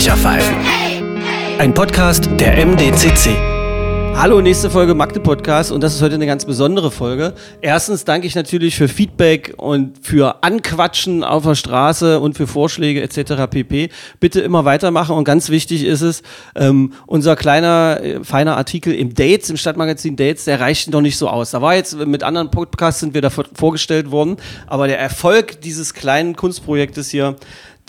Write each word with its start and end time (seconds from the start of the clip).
Frecherpfeifen. 0.00 0.56
Ein 1.58 1.74
Podcast 1.74 2.30
der 2.38 2.64
MDCC. 2.64 3.36
Hallo, 4.14 4.40
nächste 4.40 4.70
Folge 4.70 4.94
Magde 4.94 5.20
Podcast 5.20 5.72
und 5.72 5.82
das 5.82 5.94
ist 5.94 6.02
heute 6.02 6.14
eine 6.14 6.26
ganz 6.26 6.44
besondere 6.46 6.90
Folge. 6.90 7.34
Erstens 7.60 8.04
danke 8.04 8.26
ich 8.26 8.34
natürlich 8.34 8.76
für 8.76 8.88
Feedback 8.88 9.54
und 9.56 9.98
für 10.02 10.42
Anquatschen 10.42 11.22
auf 11.22 11.44
der 11.44 11.54
Straße 11.54 12.18
und 12.18 12.36
für 12.36 12.46
Vorschläge 12.46 13.02
etc. 13.02 13.46
pp. 13.50 13.90
Bitte 14.20 14.40
immer 14.40 14.64
weitermachen 14.64 15.16
und 15.16 15.24
ganz 15.24 15.48
wichtig 15.50 15.84
ist 15.84 16.00
es, 16.00 16.22
ähm, 16.54 16.94
unser 17.06 17.36
kleiner, 17.36 18.00
äh, 18.02 18.24
feiner 18.24 18.56
Artikel 18.56 18.94
im 18.94 19.14
Dates, 19.14 19.48
im 19.50 19.58
Stadtmagazin 19.58 20.16
Dates, 20.16 20.44
der 20.44 20.60
reicht 20.60 20.90
noch 20.90 21.02
nicht 21.02 21.18
so 21.18 21.28
aus. 21.28 21.50
Da 21.50 21.60
war 21.60 21.74
jetzt, 21.74 21.96
mit 21.96 22.22
anderen 22.22 22.50
Podcasts 22.50 23.00
sind 23.00 23.12
wir 23.12 23.22
da 23.22 23.30
vorgestellt 23.30 24.10
worden, 24.10 24.36
aber 24.66 24.86
der 24.86 24.98
Erfolg 24.98 25.60
dieses 25.60 25.94
kleinen 25.94 26.36
Kunstprojektes 26.36 27.10
hier, 27.10 27.36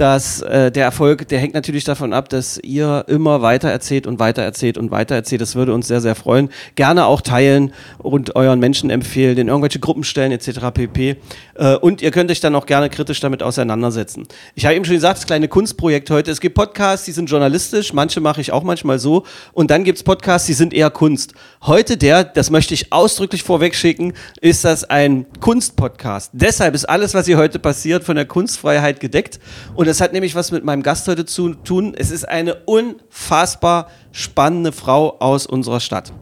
dass 0.02 0.42
äh, 0.42 0.72
der 0.72 0.84
Erfolg, 0.84 1.28
der 1.28 1.38
hängt 1.38 1.54
natürlich 1.54 1.84
davon 1.84 2.12
ab, 2.12 2.28
dass 2.28 2.58
ihr 2.58 3.06
immer 3.08 3.44
weiter 3.44 3.70
erzählt 3.70 4.08
und 4.08 4.18
weiter 4.18 4.42
erzählt 4.42 4.80
und 4.80 4.90
weiter 4.90 5.14
erzählt. 5.14 5.42
Das 5.42 5.54
würde 5.54 5.76
uns 5.76 5.88
sehr, 5.88 6.02
sehr 6.02 6.16
freuen. 6.16 6.50
Gerne 6.74 7.06
auch 7.06 7.22
teilen 7.22 7.72
und 8.00 8.36
euren 8.36 8.60
Menschen 8.60 8.90
empfehlen, 8.90 9.38
in 9.38 9.48
irgendwelche 9.48 9.78
Gruppen 9.78 10.04
stellen 10.04 10.32
etc. 10.32 10.72
pp. 10.74 11.18
Äh, 11.54 11.76
und 11.76 12.02
ihr 12.02 12.10
könnt 12.10 12.32
euch 12.32 12.40
dann 12.40 12.56
auch 12.56 12.66
gerne 12.66 12.90
kritisch 12.90 13.20
damit 13.20 13.44
auseinandersetzen. 13.44 14.28
Ich 14.56 14.66
habe 14.66 14.74
eben 14.74 14.86
schon 14.86 14.96
gesagt, 14.96 15.20
das 15.20 15.28
kleine 15.28 15.48
Kunstprojekt 15.48 16.10
heute. 16.10 16.32
Es 16.32 16.42
gibt 16.42 16.56
Podcasts, 16.56 17.06
die 17.06 17.12
sind 17.12 17.30
journalistisch, 17.30 17.94
manche 17.94 18.22
mache 18.22 18.42
ich 18.42 18.52
auch 18.52 18.64
manchmal 18.64 18.98
so. 18.98 19.24
Und 19.54 19.70
dann 19.70 19.84
gibt 19.84 20.00
es 20.00 20.04
Podcasts, 20.04 20.48
die 20.48 20.54
sind 20.54 20.74
eher 20.74 20.90
Kunst. 20.90 21.36
Heute 21.62 21.96
der, 21.96 22.24
das 22.24 22.50
möchte 22.50 22.74
ich 22.74 22.92
ausdrücklich 22.92 23.44
vorweg 23.44 23.76
schicken, 23.76 24.14
ist 24.42 24.66
das 24.66 24.84
ein 24.84 25.28
Kunstpodcast. 25.42 26.32
Deshalb 26.34 26.74
ist 26.74 26.86
alles, 26.86 27.14
was 27.14 27.28
hier 27.28 27.38
heute 27.38 27.60
passiert, 27.60 28.04
von 28.04 28.16
der 28.16 28.26
Kunstfreiheit 28.26 29.00
gedeckt. 29.00 29.40
Und 29.76 29.91
das 29.92 30.00
hat 30.00 30.14
nämlich 30.14 30.36
was 30.36 30.52
mit 30.54 30.64
meinem 30.64 30.84
Gast 30.84 31.06
heute 31.10 31.26
zu 31.26 31.54
tun. 31.54 31.94
Es 31.98 32.12
ist 32.12 32.24
eine 32.24 32.56
unfassbar 32.64 33.90
spannende 34.14 34.72
Frau 34.72 35.18
aus 35.20 35.46
unserer 35.46 35.82
Stadt. 35.82 36.14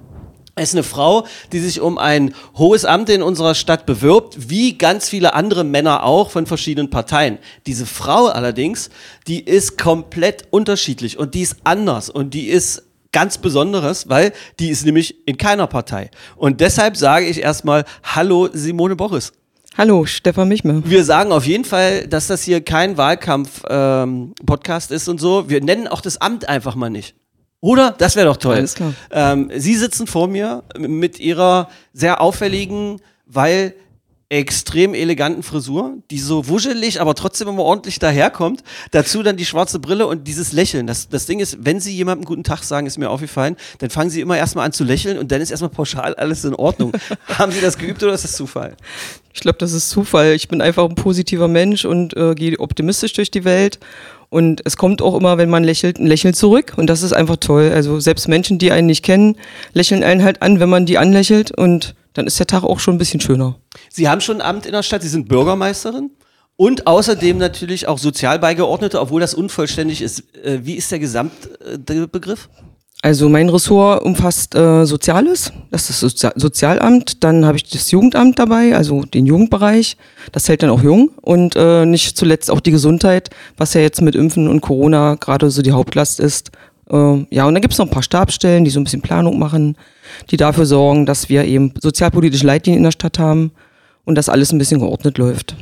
Es 0.56 0.70
ist 0.70 0.74
eine 0.74 0.82
Frau, 0.82 1.28
die 1.52 1.60
sich 1.60 1.80
um 1.80 2.00
ein 2.00 2.34
hohes 2.58 2.84
Amt 2.84 3.12
in 3.12 3.22
unserer 3.22 3.54
Stadt 3.54 3.86
bewirbt, 3.86 4.50
wie 4.50 4.76
ganz 4.76 5.08
viele 5.08 5.36
andere 5.36 5.64
Männer 5.64 6.04
auch 6.04 6.32
von 6.32 6.48
verschiedenen 6.48 6.90
Parteien. 6.90 7.38
Diese 7.68 7.86
Frau 7.86 8.26
allerdings, 8.26 8.90
die 9.28 9.40
ist 9.40 9.78
komplett 9.78 10.48
unterschiedlich 10.50 11.20
und 11.20 11.36
die 11.36 11.42
ist 11.42 11.58
anders 11.64 12.10
und 12.10 12.34
die 12.34 12.48
ist 12.48 12.88
ganz 13.12 13.38
Besonderes, 13.38 14.10
weil 14.10 14.34
die 14.60 14.70
ist 14.70 14.84
nämlich 14.84 15.28
in 15.28 15.38
keiner 15.38 15.68
Partei. 15.68 16.10
Und 16.38 16.60
deshalb 16.60 16.98
sage 16.98 17.28
ich 17.28 17.40
erstmal 17.40 17.86
Hallo 18.02 18.50
Simone 18.52 18.96
Boris. 18.96 19.32
Hallo, 19.78 20.06
Stefan 20.06 20.48
Michme. 20.48 20.82
Wir 20.86 21.04
sagen 21.06 21.32
auf 21.32 21.46
jeden 21.46 21.64
Fall, 21.64 22.08
dass 22.08 22.28
das 22.28 22.44
hier 22.44 22.62
kein 22.62 22.98
Wahlkampf-Podcast 22.98 24.92
ähm, 24.92 24.96
ist 24.96 25.08
und 25.08 25.20
so. 25.20 25.50
Wir 25.50 25.64
nennen 25.64 25.88
auch 25.88 26.02
das 26.02 26.20
Amt 26.20 26.50
einfach 26.50 26.76
mal 26.76 26.90
nicht. 26.90 27.16
Oder? 27.62 27.94
Das 27.98 28.16
wäre 28.16 28.28
doch 28.28 28.38
toll. 28.38 28.56
Alles 28.56 28.76
klar. 28.76 28.94
Ähm, 29.12 29.52
Sie 29.56 29.76
sitzen 29.76 30.08
vor 30.08 30.28
mir 30.28 30.64
mit 30.78 31.20
Ihrer 31.20 31.70
sehr 31.94 32.22
auffälligen, 32.22 33.02
weil 33.26 33.74
extrem 34.30 34.94
eleganten 34.94 35.42
Frisur, 35.42 35.98
die 36.12 36.20
so 36.20 36.48
wuschelig, 36.48 37.02
aber 37.02 37.16
trotzdem 37.16 37.48
immer 37.48 37.64
ordentlich 37.64 37.98
daherkommt. 37.98 38.64
Dazu 38.92 39.24
dann 39.24 39.38
die 39.38 39.46
schwarze 39.46 39.80
Brille 39.80 40.06
und 40.06 40.28
dieses 40.28 40.52
Lächeln. 40.52 40.86
Das, 40.86 41.10
das 41.10 41.26
Ding 41.26 41.40
ist, 41.40 41.58
wenn 41.62 41.80
Sie 41.80 41.92
jemandem 41.92 42.26
guten 42.26 42.44
Tag 42.44 42.64
sagen, 42.64 42.86
ist 42.86 43.00
mir 43.00 43.10
aufgefallen, 43.10 43.58
dann 43.80 43.90
fangen 43.90 44.12
Sie 44.12 44.22
immer 44.22 44.38
erstmal 44.38 44.68
an 44.68 44.72
zu 44.72 44.84
lächeln 44.84 45.18
und 45.18 45.32
dann 45.32 45.42
ist 45.42 45.50
erstmal 45.50 45.72
pauschal 45.72 46.14
alles 46.14 46.46
in 46.46 46.54
Ordnung. 46.54 46.92
Haben 47.28 47.52
Sie 47.52 47.60
das 47.60 47.80
geübt 47.80 48.04
oder 48.04 48.14
ist 48.14 48.24
das 48.24 48.34
Zufall? 48.34 48.78
Ich 49.34 49.42
glaube, 49.42 49.58
das 49.58 49.74
ist 49.74 49.90
Zufall. 49.90 50.34
Ich 50.34 50.48
bin 50.48 50.62
einfach 50.62 50.88
ein 50.88 50.96
positiver 50.96 51.48
Mensch 51.48 51.86
und 51.86 52.16
äh, 52.16 52.36
gehe 52.36 52.60
optimistisch 52.60 53.14
durch 53.14 53.32
die 53.32 53.46
Welt. 53.46 53.80
Und 54.30 54.62
es 54.66 54.78
kommt 54.78 55.02
auch 55.02 55.16
immer, 55.16 55.38
wenn 55.38 55.50
man 55.50 55.64
lächelt, 55.64 55.98
ein 55.98 56.06
Lächeln 56.06 56.34
zurück. 56.34 56.74
Und 56.78 56.88
das 56.88 57.02
ist 57.02 57.14
einfach 57.14 57.38
toll. 57.38 57.72
Also 57.74 58.00
selbst 58.00 58.28
Menschen, 58.28 58.60
die 58.60 58.72
einen 58.72 58.88
nicht 58.88 59.04
kennen, 59.04 59.36
lächeln 59.74 60.04
einen 60.04 60.24
halt 60.24 60.42
an, 60.42 60.60
wenn 60.60 60.70
man 60.70 60.86
die 60.86 60.98
anlächelt. 60.98 61.52
Und 61.52 61.96
dann 62.14 62.28
ist 62.28 62.40
der 62.40 62.48
Tag 62.48 62.64
auch 62.64 62.80
schon 62.80 62.96
ein 62.96 63.00
bisschen 63.00 63.22
schöner. 63.22 63.56
Sie 63.90 64.08
haben 64.08 64.22
schon 64.22 64.42
ein 64.42 64.48
Amt 64.48 64.66
in 64.66 64.74
der 64.74 64.84
Stadt, 64.84 65.02
Sie 65.02 65.10
sind 65.10 65.28
Bürgermeisterin 65.28 66.12
und 66.56 66.88
außerdem 66.88 67.38
natürlich 67.38 67.88
auch 67.88 67.98
Sozialbeigeordnete, 67.98 69.00
obwohl 69.00 69.22
das 69.22 69.34
unvollständig 69.34 70.02
ist. 70.02 70.24
Äh, 70.44 70.60
wie 70.64 70.76
ist 70.76 70.92
der 70.92 71.00
Gesamtbegriff? 71.00 72.50
Also 73.02 73.30
mein 73.30 73.48
Ressort 73.48 74.04
umfasst 74.04 74.56
äh, 74.56 74.86
Soziales, 74.86 75.54
das 75.72 75.90
ist 75.90 76.04
das 76.04 76.12
Sozi 76.12 76.28
Sozialamt, 76.36 77.24
dann 77.24 77.46
habe 77.46 77.56
ich 77.56 77.64
das 77.64 77.92
Jugendamt 77.92 78.40
dabei, 78.40 78.76
also 78.76 79.04
den 79.04 79.26
Jugendbereich, 79.26 79.96
das 80.34 80.50
hält 80.50 80.64
dann 80.64 80.70
auch 80.70 80.84
jung 80.84 81.10
und 81.22 81.56
äh, 81.56 81.86
nicht 81.86 82.18
zuletzt 82.18 82.52
auch 82.52 82.60
die 82.60 82.72
Gesundheit, 82.72 83.30
was 83.56 83.74
ja 83.74 83.80
jetzt 83.80 84.02
mit 84.02 84.16
Impfen 84.16 84.50
und 84.50 84.60
Corona 84.60 85.16
gerade 85.16 85.50
so 85.50 85.62
die 85.62 85.72
Hauptlast 85.72 86.20
ist. 86.20 86.52
Äh, 86.92 87.26
ja, 87.30 87.46
und 87.46 87.54
dann 87.54 87.62
gibt 87.62 87.72
es 87.72 87.78
noch 87.78 87.86
ein 87.86 87.92
paar 87.92 88.04
Stabstellen, 88.04 88.66
die 88.66 88.70
so 88.70 88.82
ein 88.82 88.84
bisschen 88.84 89.02
Planung 89.02 89.40
machen, 89.40 89.78
die 90.30 90.38
dafür 90.38 90.66
sorgen, 90.66 91.06
dass 91.06 91.30
wir 91.30 91.46
eben 91.46 91.74
sozialpolitische 91.80 92.46
Leitlinien 92.46 92.80
in 92.80 92.84
der 92.84 92.92
Stadt 92.92 93.18
haben 93.18 93.52
und 94.04 94.16
dass 94.16 94.28
alles 94.28 94.52
ein 94.52 94.58
bisschen 94.58 94.82
geordnet 94.82 95.18
läuft. 95.18 95.56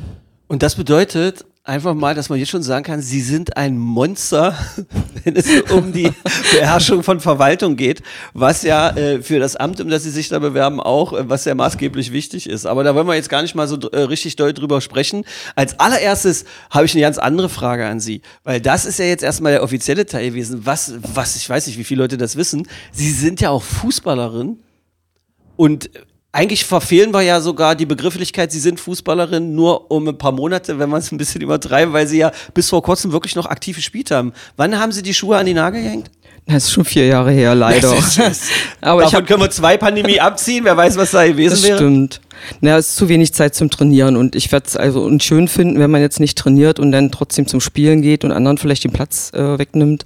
Und 0.48 0.64
das 0.64 0.74
bedeutet 0.74 1.44
einfach 1.68 1.94
mal, 1.94 2.14
dass 2.14 2.30
man 2.30 2.38
jetzt 2.38 2.48
schon 2.48 2.62
sagen 2.62 2.84
kann, 2.84 3.02
Sie 3.02 3.20
sind 3.20 3.56
ein 3.56 3.78
Monster, 3.78 4.56
wenn 5.24 5.36
es 5.36 5.46
um 5.70 5.92
die 5.92 6.10
Beherrschung 6.52 7.02
von 7.02 7.20
Verwaltung 7.20 7.76
geht, 7.76 8.02
was 8.32 8.62
ja 8.62 8.90
äh, 8.96 9.22
für 9.22 9.38
das 9.38 9.54
Amt, 9.54 9.80
um 9.80 9.88
das 9.88 10.02
Sie 10.02 10.10
sich 10.10 10.28
da 10.28 10.38
bewerben, 10.38 10.80
auch, 10.80 11.12
äh, 11.12 11.28
was 11.28 11.44
ja 11.44 11.54
maßgeblich 11.54 12.12
wichtig 12.12 12.48
ist. 12.48 12.66
Aber 12.66 12.84
da 12.84 12.94
wollen 12.94 13.06
wir 13.06 13.14
jetzt 13.14 13.28
gar 13.28 13.42
nicht 13.42 13.54
mal 13.54 13.68
so 13.68 13.76
äh, 13.90 14.00
richtig 14.00 14.36
doll 14.36 14.54
drüber 14.54 14.80
sprechen. 14.80 15.24
Als 15.54 15.78
allererstes 15.78 16.44
habe 16.70 16.86
ich 16.86 16.94
eine 16.94 17.02
ganz 17.02 17.18
andere 17.18 17.50
Frage 17.50 17.86
an 17.86 18.00
Sie, 18.00 18.22
weil 18.44 18.60
das 18.60 18.86
ist 18.86 18.98
ja 18.98 19.04
jetzt 19.04 19.22
erstmal 19.22 19.52
der 19.52 19.62
offizielle 19.62 20.06
Teil 20.06 20.30
gewesen. 20.30 20.64
Was, 20.64 20.94
was, 21.14 21.36
ich 21.36 21.48
weiß 21.48 21.66
nicht, 21.66 21.78
wie 21.78 21.84
viele 21.84 22.02
Leute 22.02 22.16
das 22.16 22.36
wissen. 22.36 22.66
Sie 22.92 23.10
sind 23.10 23.40
ja 23.40 23.50
auch 23.50 23.62
Fußballerin 23.62 24.58
und 25.56 25.90
eigentlich 26.32 26.64
verfehlen 26.64 27.12
wir 27.12 27.22
ja 27.22 27.40
sogar 27.40 27.74
die 27.74 27.86
Begrifflichkeit, 27.86 28.52
sie 28.52 28.60
sind 28.60 28.78
Fußballerin 28.80 29.54
nur 29.54 29.90
um 29.90 30.06
ein 30.08 30.18
paar 30.18 30.32
Monate, 30.32 30.78
wenn 30.78 30.90
man 30.90 31.00
es 31.00 31.10
ein 31.10 31.18
bisschen 31.18 31.40
übertreiben, 31.40 31.94
weil 31.94 32.06
sie 32.06 32.18
ja 32.18 32.32
bis 32.52 32.68
vor 32.68 32.82
kurzem 32.82 33.12
wirklich 33.12 33.34
noch 33.34 33.46
aktiv 33.46 33.76
gespielt 33.76 34.10
haben. 34.10 34.32
Wann 34.56 34.78
haben 34.78 34.92
sie 34.92 35.02
die 35.02 35.14
Schuhe 35.14 35.38
an 35.38 35.46
die 35.46 35.54
Nagel 35.54 35.82
gehängt? 35.82 36.10
Das 36.46 36.64
ist 36.64 36.72
schon 36.72 36.84
vier 36.84 37.06
Jahre 37.06 37.30
her, 37.30 37.54
leider. 37.54 37.94
Aber 38.80 39.02
Davon 39.02 39.26
können 39.26 39.42
wir 39.42 39.50
zwei 39.50 39.76
Pandemie 39.76 40.18
abziehen, 40.18 40.64
wer 40.64 40.76
weiß, 40.76 40.96
was 40.96 41.10
da 41.10 41.26
gewesen 41.26 41.50
das 41.50 41.62
wäre. 41.62 41.76
Stimmt. 41.76 42.20
Na, 42.60 42.78
es 42.78 42.90
ist 42.90 42.96
zu 42.96 43.08
wenig 43.08 43.34
Zeit 43.34 43.54
zum 43.54 43.68
Trainieren 43.68 44.16
und 44.16 44.34
ich 44.34 44.50
werde 44.52 44.66
es 44.66 44.76
also 44.76 45.10
schön 45.18 45.48
finden, 45.48 45.78
wenn 45.78 45.90
man 45.90 46.00
jetzt 46.00 46.20
nicht 46.20 46.38
trainiert 46.38 46.78
und 46.78 46.92
dann 46.92 47.10
trotzdem 47.10 47.46
zum 47.46 47.60
Spielen 47.60 48.00
geht 48.00 48.24
und 48.24 48.32
anderen 48.32 48.56
vielleicht 48.56 48.84
den 48.84 48.92
Platz 48.92 49.30
äh, 49.34 49.58
wegnimmt. 49.58 50.04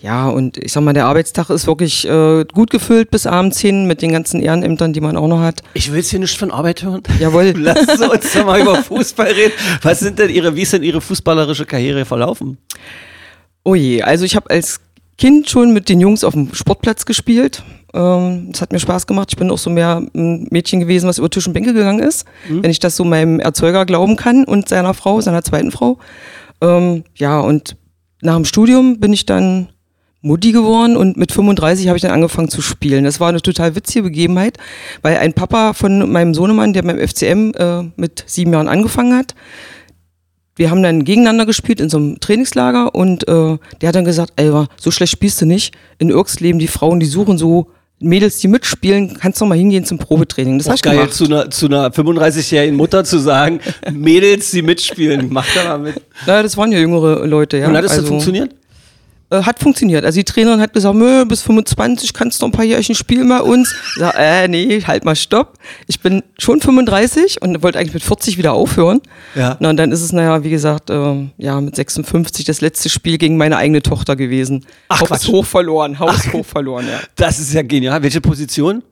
Ja, 0.00 0.28
und 0.28 0.56
ich 0.56 0.72
sag 0.72 0.82
mal, 0.82 0.92
der 0.92 1.06
Arbeitstag 1.06 1.50
ist 1.50 1.66
wirklich 1.66 2.08
äh, 2.08 2.44
gut 2.52 2.70
gefüllt 2.70 3.10
bis 3.10 3.26
abends 3.26 3.60
hin 3.60 3.86
mit 3.86 4.02
den 4.02 4.12
ganzen 4.12 4.40
Ehrenämtern, 4.40 4.92
die 4.92 5.00
man 5.00 5.16
auch 5.16 5.28
noch 5.28 5.40
hat. 5.40 5.62
Ich 5.74 5.90
will 5.90 5.98
jetzt 5.98 6.10
hier 6.10 6.18
nicht 6.18 6.36
von 6.38 6.50
Arbeit 6.50 6.82
hören. 6.82 7.02
Jawohl. 7.20 7.52
Lassen 7.56 7.96
Sie 7.96 8.10
uns 8.10 8.32
doch 8.32 8.44
mal 8.44 8.60
über 8.60 8.76
Fußball 8.82 9.28
reden. 9.28 9.52
Was 9.82 10.00
sind 10.00 10.18
denn 10.18 10.30
Ihre, 10.30 10.56
wie 10.56 10.62
ist 10.62 10.72
denn 10.72 10.82
Ihre 10.82 11.00
fußballerische 11.00 11.66
Karriere 11.66 12.04
verlaufen? 12.04 12.58
Oh 13.64 13.74
je, 13.74 14.02
also 14.02 14.24
ich 14.24 14.34
habe 14.34 14.50
als 14.50 14.80
Kind 15.18 15.48
schon 15.48 15.72
mit 15.72 15.88
den 15.88 16.00
Jungs 16.00 16.24
auf 16.24 16.32
dem 16.32 16.52
Sportplatz 16.52 17.06
gespielt. 17.06 17.62
Ähm, 17.94 18.48
das 18.50 18.62
hat 18.62 18.72
mir 18.72 18.80
Spaß 18.80 19.06
gemacht. 19.06 19.28
Ich 19.30 19.36
bin 19.36 19.50
auch 19.50 19.58
so 19.58 19.70
mehr 19.70 20.02
ein 20.14 20.48
Mädchen 20.50 20.80
gewesen, 20.80 21.06
was 21.06 21.18
über 21.18 21.30
Tisch 21.30 21.46
und 21.46 21.52
Bänke 21.52 21.74
gegangen 21.74 22.00
ist, 22.00 22.26
mhm. 22.48 22.62
wenn 22.62 22.70
ich 22.70 22.80
das 22.80 22.96
so 22.96 23.04
meinem 23.04 23.38
Erzeuger 23.38 23.86
glauben 23.86 24.16
kann 24.16 24.44
und 24.44 24.68
seiner 24.68 24.94
Frau, 24.94 25.20
seiner 25.20 25.44
zweiten 25.44 25.70
Frau. 25.70 25.98
Ähm, 26.60 27.04
ja, 27.14 27.40
und 27.40 27.76
nach 28.20 28.36
dem 28.36 28.44
Studium 28.44 29.00
bin 29.00 29.12
ich 29.12 29.26
dann 29.26 29.68
Mutti 30.22 30.52
geworden 30.52 30.96
und 30.96 31.16
mit 31.16 31.32
35 31.32 31.88
habe 31.88 31.96
ich 31.96 32.02
dann 32.02 32.12
angefangen 32.12 32.48
zu 32.48 32.62
spielen. 32.62 33.04
Das 33.04 33.18
war 33.18 33.28
eine 33.28 33.42
total 33.42 33.74
witzige 33.74 34.04
Begebenheit, 34.04 34.56
weil 35.02 35.18
ein 35.18 35.32
Papa 35.32 35.72
von 35.72 36.10
meinem 36.10 36.32
Sohnemann, 36.32 36.72
der 36.72 36.82
beim 36.82 36.98
FCM 36.98 37.52
äh, 37.56 37.82
mit 37.96 38.24
sieben 38.26 38.52
Jahren 38.52 38.68
angefangen 38.68 39.16
hat, 39.16 39.34
wir 40.54 40.70
haben 40.70 40.82
dann 40.82 41.04
gegeneinander 41.04 41.46
gespielt 41.46 41.80
in 41.80 41.88
so 41.88 41.96
einem 41.96 42.20
Trainingslager 42.20 42.94
und 42.94 43.26
äh, 43.26 43.58
der 43.80 43.88
hat 43.88 43.94
dann 43.94 44.04
gesagt, 44.04 44.34
ey, 44.36 44.50
so 44.78 44.90
schlecht 44.90 45.12
spielst 45.12 45.40
du 45.40 45.46
nicht. 45.46 45.74
In 45.98 46.10
Irks 46.10 46.40
leben 46.40 46.58
die 46.58 46.68
Frauen, 46.68 47.00
die 47.00 47.06
suchen 47.06 47.38
so 47.38 47.68
Mädels, 47.98 48.38
die 48.38 48.48
mitspielen, 48.48 49.16
kannst 49.18 49.40
du 49.40 49.46
mal 49.46 49.56
hingehen 49.56 49.84
zum 49.84 49.98
Probetraining. 49.98 50.58
Das 50.58 50.66
ist 50.66 50.82
geil, 50.82 50.96
gemacht. 50.96 51.14
zu 51.14 51.24
einer, 51.24 51.50
zu 51.50 51.66
einer 51.66 51.90
35-jährigen 51.90 52.76
Mutter 52.76 53.04
zu 53.04 53.18
sagen, 53.18 53.60
Mädels, 53.92 54.50
die 54.50 54.62
mitspielen, 54.62 55.28
mach 55.30 55.46
da 55.54 55.64
mal 55.64 55.78
mit. 55.78 56.02
Naja, 56.26 56.42
das 56.42 56.56
waren 56.56 56.72
ja 56.72 56.78
jüngere 56.78 57.26
Leute, 57.26 57.58
ja. 57.58 57.68
Und 57.68 57.76
hat 57.76 57.84
das 57.84 57.92
also, 57.92 58.08
funktioniert? 58.08 58.54
Äh, 59.32 59.42
hat 59.44 59.58
funktioniert. 59.58 60.04
Also 60.04 60.20
die 60.20 60.24
Trainerin 60.24 60.60
hat 60.60 60.74
gesagt, 60.74 60.98
bis 61.28 61.42
25 61.42 62.12
kannst 62.12 62.40
du 62.40 62.44
noch 62.46 62.52
ein 62.52 62.56
paar 62.56 62.64
Jährchen 62.66 62.94
spielen 62.94 63.28
bei 63.28 63.40
uns. 63.40 63.74
Ich 63.94 64.00
sag, 64.00 64.14
äh, 64.18 64.46
nee, 64.46 64.82
halt 64.82 65.04
mal 65.06 65.16
stopp. 65.16 65.54
Ich 65.86 66.00
bin 66.00 66.22
schon 66.38 66.60
35 66.60 67.40
und 67.40 67.62
wollte 67.62 67.78
eigentlich 67.78 67.94
mit 67.94 68.02
40 68.02 68.36
wieder 68.36 68.52
aufhören. 68.52 69.00
Ja. 69.34 69.56
Na, 69.58 69.70
und 69.70 69.78
dann 69.78 69.90
ist 69.90 70.02
es, 70.02 70.12
naja, 70.12 70.44
wie 70.44 70.50
gesagt, 70.50 70.90
äh, 70.90 71.28
ja, 71.38 71.60
mit 71.60 71.76
56 71.76 72.44
das 72.44 72.60
letzte 72.60 72.90
Spiel 72.90 73.16
gegen 73.16 73.38
meine 73.38 73.56
eigene 73.56 73.80
Tochter 73.80 74.16
gewesen. 74.16 74.66
Ach, 74.88 75.00
Haus 75.08 75.26
hoch 75.28 75.46
verloren, 75.46 75.98
Haus 75.98 76.30
hoch 76.32 76.44
verloren, 76.44 76.86
ja. 76.86 77.00
Das 77.16 77.38
ist 77.38 77.54
ja 77.54 77.62
genial. 77.62 78.02
Welche 78.02 78.20
Position? 78.20 78.82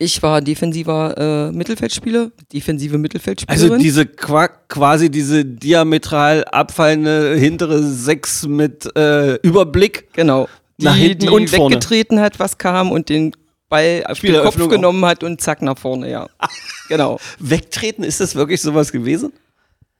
Ich 0.00 0.22
war 0.22 0.40
defensiver 0.40 1.48
äh, 1.50 1.52
Mittelfeldspieler, 1.52 2.30
defensive 2.52 2.92
Also 2.92 2.98
Mittelfeldspielerin. 3.02 3.78
diese 3.80 4.06
qua 4.06 4.46
quasi 4.48 5.10
diese 5.10 5.44
diametral 5.44 6.44
abfallende 6.44 7.34
hintere 7.36 7.82
Sechs 7.82 8.46
mit 8.46 8.88
äh, 8.96 9.34
Überblick. 9.42 10.08
genau. 10.12 10.48
Die, 10.80 10.84
nach 10.84 10.94
hinten 10.94 11.18
die 11.22 11.28
und 11.28 11.50
vorne. 11.50 11.74
weggetreten 11.74 12.20
hat, 12.20 12.38
was 12.38 12.56
kam 12.58 12.92
und 12.92 13.08
den 13.08 13.32
Ball 13.68 13.98
auf 14.02 14.02
den 14.02 14.06
Kopf 14.06 14.16
Spieleröffnung 14.18 14.68
genommen 14.68 15.04
hat 15.04 15.24
und 15.24 15.40
zack 15.40 15.60
nach 15.62 15.76
vorne, 15.76 16.08
ja. 16.08 16.28
genau. 16.88 17.18
Wegtreten, 17.40 18.04
ist 18.04 18.20
das 18.20 18.36
wirklich 18.36 18.60
sowas 18.62 18.92
gewesen? 18.92 19.32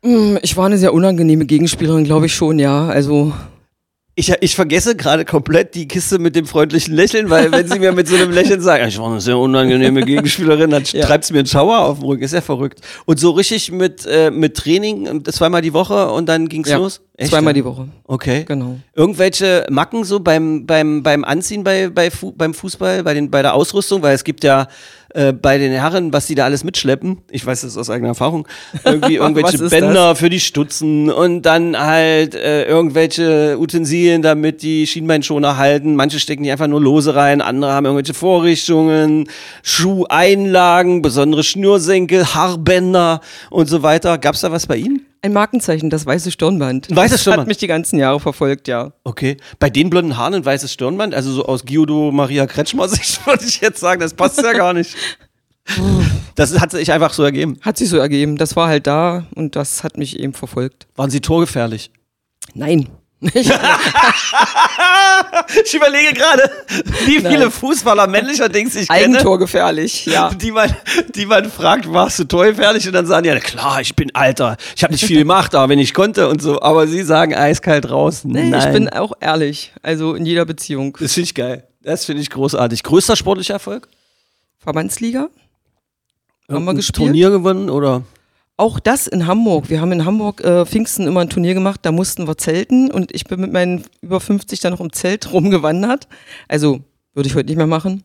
Hm, 0.05 0.39
Ich 0.43 0.57
war 0.57 0.67
eine 0.67 0.79
sehr 0.79 0.95
unangenehme 0.95 1.45
Gegenspielerin, 1.45 2.05
glaube 2.05 2.27
ich 2.27 2.35
schon, 2.35 2.61
ja. 2.61 2.87
Also 2.87 3.33
Ich, 4.19 4.35
ich 4.41 4.57
vergesse 4.57 4.97
gerade 4.97 5.25
komplett 5.25 5.77
die 5.77 5.87
Kiste 5.87 6.19
mit 6.19 6.35
dem 6.35 6.45
freundlichen 6.45 6.93
Lächeln, 6.93 7.31
weil 7.31 7.53
wenn 7.53 7.69
sie 7.69 7.79
mir 7.79 7.93
mit 7.93 8.09
so 8.09 8.17
einem 8.17 8.33
Lächeln 8.33 8.61
sagen, 8.61 8.89
ich 8.89 8.99
war 8.99 9.09
eine 9.09 9.21
sehr 9.21 9.39
unangenehme 9.39 10.03
Gegenspielerin, 10.03 10.71
dann 10.71 10.83
Ja. 10.91 11.07
treibt 11.07 11.23
es 11.23 11.31
mir 11.31 11.39
einen 11.39 11.47
Schauer 11.47 11.79
auf 11.79 12.01
den 12.01 12.07
Rücken. 12.09 12.25
Ist 12.25 12.35
ja 12.35 12.41
verrückt. 12.41 12.81
Und 13.07 13.21
so 13.21 13.31
richtig 13.31 13.71
mit, 13.71 14.05
äh, 14.07 14.33
mit 14.33 14.57
Training, 14.57 15.07
äh, 15.07 15.31
zweimal 15.31 15.63
die 15.63 15.73
Woche 15.73 16.11
und 16.11 16.29
dann 16.29 16.49
ging's 16.49 16.69
ja, 16.69 16.79
los? 16.79 17.01
Echt, 17.17 17.31
zweimal 17.31 17.55
die 17.55 17.65
Woche. 17.65 17.87
Okay. 18.09 18.45
Genau. 18.45 18.81
Irgendwelche 18.93 19.65
Macken 19.71 20.03
so 20.03 20.19
beim, 20.19 20.67
beim, 20.67 21.05
beim 21.05 21.23
Anziehen 21.23 21.63
bei, 21.63 21.89
bei 21.89 22.11
Fu 22.11 22.33
beim 22.33 22.55
Fußball, 22.55 23.05
bei, 23.05 23.15
den, 23.15 23.31
bei 23.31 23.43
der 23.43 23.55
Ausrüstung, 23.55 24.03
weil 24.03 24.17
es 24.17 24.25
gibt 24.25 24.43
ja 24.43 24.67
äh, 25.15 25.33
bei 25.33 25.59
den 25.59 25.73
Herren, 25.73 26.13
was 26.13 26.27
die 26.27 26.35
da 26.35 26.45
alles 26.45 26.65
mitschleppen, 26.65 27.19
ich 27.31 27.45
weiß 27.45 27.63
das 27.63 27.77
aus 27.77 27.89
eigener 27.89 28.09
Erfahrung, 28.09 28.47
irgendwie 28.85 29.15
irgendwelche 29.17 29.59
Bänder 29.69 30.15
für 30.15 30.29
die 30.29 30.41
Stutzen 30.41 31.11
und 31.11 31.43
dann 31.43 31.79
halt 31.79 32.35
äh, 32.35 32.65
irgendwelche 32.65 33.59
Utensilien, 33.59 34.23
damit 34.23 34.63
die 34.63 34.87
Schienbeinschoner 34.87 35.57
halten. 35.57 35.97
Manche 35.97 36.21
stecken 36.21 36.43
die 36.43 36.51
einfach 36.51 36.67
nur 36.67 36.81
lose 36.81 37.15
rein, 37.15 37.41
andere 37.41 37.73
haben 37.73 37.87
irgendwelche 37.87 38.15
Vorrichtungen, 38.15 39.29
Schuheinlagen, 39.63 41.01
besondere 41.01 41.43
Schnürsenkel, 41.43 42.35
Haarbänder 42.35 43.21
und 43.51 43.67
so 43.67 43.83
weiter. 43.83 44.19
Gab's 44.19 44.43
da 44.43 44.53
was 44.53 44.67
bei 44.67 44.77
Ihnen? 44.77 45.08
Ein 45.21 45.33
Markenzeichen, 45.33 45.91
das 45.91 46.07
weiße 46.07 46.31
Stirnband. 46.31 46.91
Ein 46.91 46.97
weißes 46.97 47.13
das 47.13 47.21
Stirnband. 47.23 47.41
hat 47.43 47.49
mich 47.49 47.57
die 47.59 47.67
ganzen 47.67 47.99
Jahre 47.99 48.21
verfolgt, 48.21 48.69
ja. 48.69 48.93
Okay. 49.05 49.37
Bei 49.59 49.69
den 49.69 49.91
blonden 49.91 50.17
Haaren 50.17 50.35
ein 50.35 50.45
weißes 50.45 50.73
Stirnband, 50.73 51.15
also 51.15 51.33
so 51.33 51.45
aus 51.47 51.65
Guido 51.65 52.13
Maria 52.13 52.47
Kretschmer 52.47 52.89
Sicht, 52.89 53.27
würde 53.27 53.45
ich 53.45 53.61
jetzt 53.61 53.81
sagen, 53.81 54.01
das 54.01 54.15
passt 54.15 54.41
ja 54.43 54.53
gar 54.53 54.73
nicht. 54.75 54.95
Das 56.35 56.59
hat 56.61 56.71
sich 56.71 56.93
einfach 56.93 57.13
so 57.13 57.23
ergeben. 57.25 57.59
Hat 57.61 57.77
sich 57.77 57.89
so 57.89 57.99
ergeben. 57.99 58.37
Das 58.37 58.57
war 58.57 58.69
halt 58.69 58.87
da 58.87 59.27
und 59.35 59.57
das 59.57 59.85
hat 59.85 59.99
mich 59.99 60.19
eben 60.19 60.33
verfolgt. 60.33 60.87
Waren 60.97 61.11
sie 61.11 61.21
torgefährlich? 61.21 61.91
Nein. 62.55 62.89
Ich 65.65 65.75
überlege 65.75 66.13
gerade, 66.15 66.51
wie 67.07 67.19
Nein. 67.19 67.33
viele 67.33 67.51
Fußballer 67.51 68.07
männlicher 68.07 68.49
Dings 68.49 68.77
ich 68.77 68.89
kenne, 68.89 69.17
Eigentorgefährlich, 69.17 70.07
ja. 70.07 70.31
die 70.31 70.53
man, 70.53 70.75
die 71.15 71.27
man 71.27 71.51
fragt, 71.51 71.91
warst 71.93 72.19
du 72.19 72.25
torgefährlich? 72.25 72.87
Und 72.87 72.93
dann 72.93 73.07
sagen 73.07 73.25
die, 73.25 73.31
ja 73.31 73.41
klar, 73.41 73.81
ich 73.81 73.97
bin 73.97 74.15
Alter, 74.15 74.57
ich 74.77 74.85
habe 74.85 74.93
nicht 74.93 75.05
viel 75.05 75.19
gemacht, 75.19 75.55
aber 75.55 75.71
wenn 75.71 75.79
ich 75.79 75.95
konnte 75.95 76.29
und 76.29 76.41
so. 76.43 76.61
Aber 76.63 76.87
sie 76.87 77.03
sagen 77.03 77.35
eiskalt 77.35 77.91
raus. 77.91 78.23
Nee, 78.25 78.51
Nein. 78.51 78.61
ich 78.61 78.73
bin 78.73 78.89
auch 78.89 79.13
ehrlich. 79.21 79.73
Also 79.83 80.15
in 80.15 80.25
jeder 80.27 80.45
Beziehung. 80.45 80.97
das 81.01 81.15
finde 81.15 81.25
ich 81.25 81.35
geil. 81.35 81.65
Das 81.83 82.05
finde 82.05 82.23
ich 82.23 82.31
großartig. 82.31 82.83
Größter 82.83 83.17
sportlicher 83.17 83.55
Erfolg? 83.55 83.89
Verbandsliga? 84.59 85.29
Haben 86.51 86.65
wir 86.65 86.75
gespielt? 86.75 86.97
Turnier 86.97 87.31
gewonnen 87.31 87.71
oder? 87.71 88.03
Auch 88.59 88.81
das 88.81 89.07
in 89.07 89.29
Hamburg. 89.29 89.71
Wir 89.71 89.81
haben 89.81 89.93
in 89.93 90.05
Hamburg 90.05 90.43
äh, 90.43 90.67
Pfingsten 90.67 91.07
immer 91.07 91.21
ein 91.21 91.31
Turnier 91.31 91.55
gemacht, 91.55 91.79
da 91.85 91.93
mussten 91.93 92.27
wir 92.27 92.37
zelten 92.37 92.91
und 92.91 93.15
ich 93.15 93.25
bin 93.25 93.41
mit 93.41 93.53
meinen 93.53 93.85
über 94.03 94.19
50 94.19 94.59
dann 94.59 94.73
noch 94.73 94.81
im 94.81 94.93
Zelt 94.93 95.33
rumgewandert. 95.33 96.09
Also 96.49 96.81
würde 97.15 97.29
ich 97.29 97.37
heute 97.37 97.47
nicht 97.47 97.57
mehr 97.57 97.69
machen. 97.69 98.03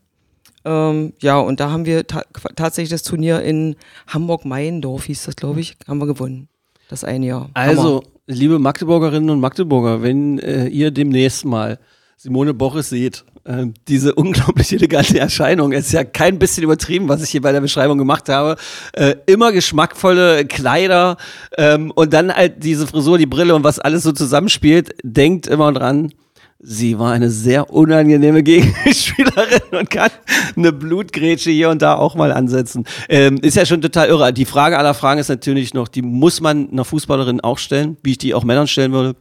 Ähm, 0.64 1.12
ja, 1.20 1.40
und 1.40 1.58
da 1.58 1.72
haben 1.72 1.86
wir 1.86 2.06
ta 2.06 2.22
tatsächlich 2.54 2.90
das 2.90 3.02
Turnier 3.02 3.42
in 3.42 3.74
Hamburg-Meiendorf, 4.06 5.04
hieß 5.06 5.24
das, 5.24 5.34
glaube 5.34 5.58
ich, 5.58 5.76
haben 5.88 5.98
wir 5.98 6.06
gewonnen. 6.06 6.48
Das 6.88 7.02
eine 7.02 7.26
Jahr. 7.26 7.50
Also, 7.54 8.04
liebe 8.28 8.60
Magdeburgerinnen 8.60 9.30
und 9.30 9.40
Magdeburger, 9.40 10.02
wenn 10.02 10.38
äh, 10.38 10.68
ihr 10.68 10.92
demnächst 10.92 11.44
mal 11.44 11.80
Simone 12.16 12.54
Boris 12.54 12.90
seht, 12.90 13.24
äh, 13.44 13.66
diese 13.88 14.14
unglaublich 14.14 14.72
elegante 14.72 15.18
Erscheinung, 15.18 15.72
ist 15.72 15.92
ja 15.92 16.04
kein 16.04 16.38
bisschen 16.38 16.64
übertrieben, 16.64 17.08
was 17.08 17.22
ich 17.22 17.30
hier 17.30 17.42
bei 17.42 17.52
der 17.52 17.60
Beschreibung 17.60 17.98
gemacht 17.98 18.28
habe. 18.28 18.56
Äh, 18.92 19.16
immer 19.26 19.52
geschmackvolle 19.52 20.46
Kleider 20.46 21.16
ähm, 21.56 21.90
und 21.90 22.12
dann 22.12 22.34
halt 22.34 22.64
diese 22.64 22.86
Frisur, 22.86 23.18
die 23.18 23.26
Brille 23.26 23.54
und 23.54 23.64
was 23.64 23.78
alles 23.78 24.02
so 24.02 24.12
zusammenspielt, 24.12 24.94
denkt 25.02 25.46
immer 25.46 25.72
dran. 25.72 26.12
Sie 26.58 26.98
war 26.98 27.12
eine 27.12 27.30
sehr 27.30 27.70
unangenehme 27.70 28.42
Gegenspielerin 28.42 29.78
und 29.78 29.90
kann 29.90 30.10
eine 30.56 30.72
Blutgrätsche 30.72 31.50
hier 31.50 31.68
und 31.68 31.82
da 31.82 31.96
auch 31.96 32.14
mal 32.14 32.32
ansetzen. 32.32 32.86
Ähm, 33.10 33.36
ist 33.42 33.56
ja 33.56 33.66
schon 33.66 33.82
total 33.82 34.08
irre. 34.08 34.32
Die 34.32 34.46
Frage 34.46 34.78
aller 34.78 34.94
Fragen 34.94 35.20
ist 35.20 35.28
natürlich 35.28 35.74
noch, 35.74 35.88
die 35.88 36.00
muss 36.00 36.40
man 36.40 36.70
einer 36.70 36.86
Fußballerin 36.86 37.42
auch 37.42 37.58
stellen, 37.58 37.98
wie 38.02 38.12
ich 38.12 38.18
die 38.18 38.32
auch 38.32 38.44
Männern 38.44 38.66
stellen 38.66 38.92
würde. 38.92 39.16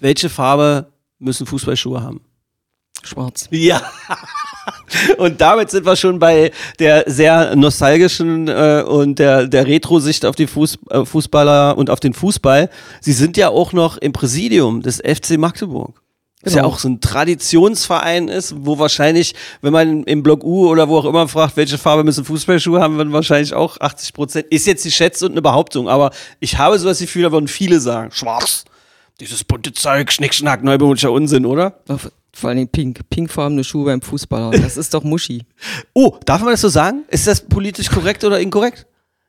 Welche 0.00 0.28
Farbe 0.28 0.92
müssen 1.20 1.46
Fußballschuhe 1.46 2.02
haben? 2.02 2.22
Schwarz. 3.06 3.48
Ja. 3.50 3.82
Und 5.18 5.40
damit 5.40 5.70
sind 5.70 5.86
wir 5.86 5.96
schon 5.96 6.18
bei 6.18 6.52
der 6.78 7.04
sehr 7.06 7.56
nostalgischen 7.56 8.46
äh, 8.48 8.84
und 8.86 9.18
der, 9.18 9.46
der 9.48 9.66
Retro-Sicht 9.66 10.26
auf 10.26 10.36
die 10.36 10.46
Fuß, 10.46 10.78
äh, 10.90 11.04
Fußballer 11.04 11.76
und 11.78 11.90
auf 11.90 11.98
den 12.00 12.12
Fußball. 12.14 12.68
Sie 13.00 13.12
sind 13.12 13.36
ja 13.36 13.48
auch 13.48 13.72
noch 13.72 13.96
im 13.96 14.12
Präsidium 14.12 14.82
des 14.82 14.98
FC 14.98 15.38
Magdeburg. 15.38 16.02
Das 16.42 16.54
ja 16.54 16.62
Genau. 16.62 16.74
auch 16.74 16.78
so 16.78 16.88
ein 16.88 17.00
Traditionsverein 17.00 18.28
ist, 18.28 18.54
wo 18.58 18.78
wahrscheinlich, 18.78 19.34
wenn 19.60 19.72
man 19.72 20.02
im 20.04 20.22
Block 20.22 20.44
U 20.44 20.68
oder 20.68 20.88
wo 20.88 20.98
auch 20.98 21.04
immer 21.04 21.28
fragt, 21.28 21.56
welche 21.56 21.78
Farbe 21.78 22.02
müssen 22.04 22.24
Fußballschuhe 22.24 22.80
haben, 22.80 22.96
würden 22.96 23.12
wahrscheinlich 23.12 23.54
auch 23.54 23.80
80 23.80 24.12
Prozent. 24.12 24.46
Ist 24.50 24.66
jetzt 24.66 24.84
die 24.84 24.90
Schätze 24.90 25.26
und 25.26 25.32
eine 25.32 25.42
Behauptung, 25.42 25.88
aber 25.88 26.10
ich 26.40 26.58
habe 26.58 26.78
so 26.78 26.88
das 26.88 26.98
Gefühl, 26.98 27.22
da 27.22 27.32
würden 27.32 27.48
viele 27.48 27.80
sagen, 27.80 28.10
schwarz. 28.12 28.64
Dieses 29.20 29.44
bunte 29.44 29.72
Zeug, 29.72 30.10
Schnickschnack, 30.10 30.64
neubautischer 30.64 31.12
Unsinn, 31.12 31.46
oder? 31.46 31.78
Vor 32.34 32.50
allem 32.50 32.66
pink. 32.68 33.00
Pinkfarbene 33.10 33.62
Schuhe 33.62 33.84
beim 33.86 34.00
Fußballer. 34.00 34.50
Das 34.58 34.76
ist 34.76 34.94
doch 34.94 35.04
Muschi. 35.04 35.42
Oh, 35.94 36.16
darf 36.24 36.40
man 36.40 36.52
das 36.52 36.60
so 36.62 36.68
sagen? 36.68 37.04
Ist 37.08 37.26
das 37.26 37.40
politisch 37.42 37.90
korrekt 37.90 38.24
oder 38.24 38.40
inkorrekt? 38.40 38.86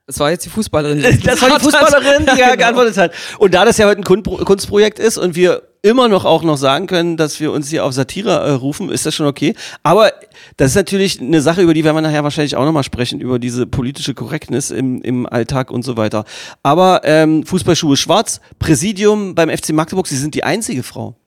Das 0.08 0.20
war 0.20 0.32
jetzt 0.32 0.46
die 0.46 0.50
Fußballerin. 0.50 1.02
Das 1.24 1.42
war 1.42 1.58
die 1.58 1.64
Fußballerin, 1.64 2.26
die 2.26 2.28
ja 2.40 2.48
genau. 2.52 2.58
geantwortet 2.58 2.98
hat. 2.98 3.12
Und 3.40 3.54
da 3.54 3.66
das 3.66 3.78
ja 3.78 3.88
heute 3.88 4.02
ein 4.02 4.04
Kunstpro- 4.04 4.44
Kunstprojekt 4.44 5.00
ist 5.00 5.18
und 5.18 5.36
wir 5.36 5.64
immer 5.82 6.08
noch 6.08 6.24
auch 6.24 6.44
noch 6.44 6.56
sagen 6.56 6.88
können, 6.88 7.18
dass 7.18 7.42
wir 7.42 7.52
uns 7.52 7.70
hier 7.70 7.84
auf 7.84 7.92
Satire 7.92 8.32
äh, 8.32 8.52
rufen, 8.52 8.90
ist 8.90 9.06
das 9.06 9.14
schon 9.16 9.28
okay. 9.28 9.54
Aber 9.84 10.14
das 10.56 10.70
ist 10.72 10.76
natürlich 10.76 11.20
eine 11.20 11.42
Sache, 11.42 11.62
über 11.62 11.74
die 11.74 11.84
werden 11.84 11.98
wir 11.98 12.02
nachher 12.02 12.24
wahrscheinlich 12.24 12.56
auch 12.56 12.64
nochmal 12.64 12.84
sprechen, 12.84 13.20
über 13.20 13.38
diese 13.38 13.68
politische 13.68 14.14
Korrektness 14.14 14.72
im, 14.72 15.02
im 15.02 15.26
Alltag 15.26 15.72
und 15.72 15.84
so 15.84 15.98
weiter. 15.98 16.24
Aber 16.64 17.02
ähm, 17.04 17.46
Fußballschuhe 17.46 17.98
schwarz, 17.98 18.40
Präsidium 18.60 19.36
beim 19.36 19.50
FC 19.50 19.74
Magdeburg, 19.74 20.08
Sie 20.08 20.16
sind 20.18 20.36
die 20.36 20.46
einzige 20.46 20.84
Frau. 20.84 21.18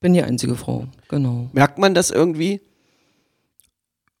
Bin 0.00 0.14
die 0.14 0.22
einzige 0.22 0.54
Frau, 0.56 0.86
genau. 1.08 1.48
Merkt 1.52 1.78
man 1.78 1.94
das 1.94 2.10
irgendwie? 2.10 2.60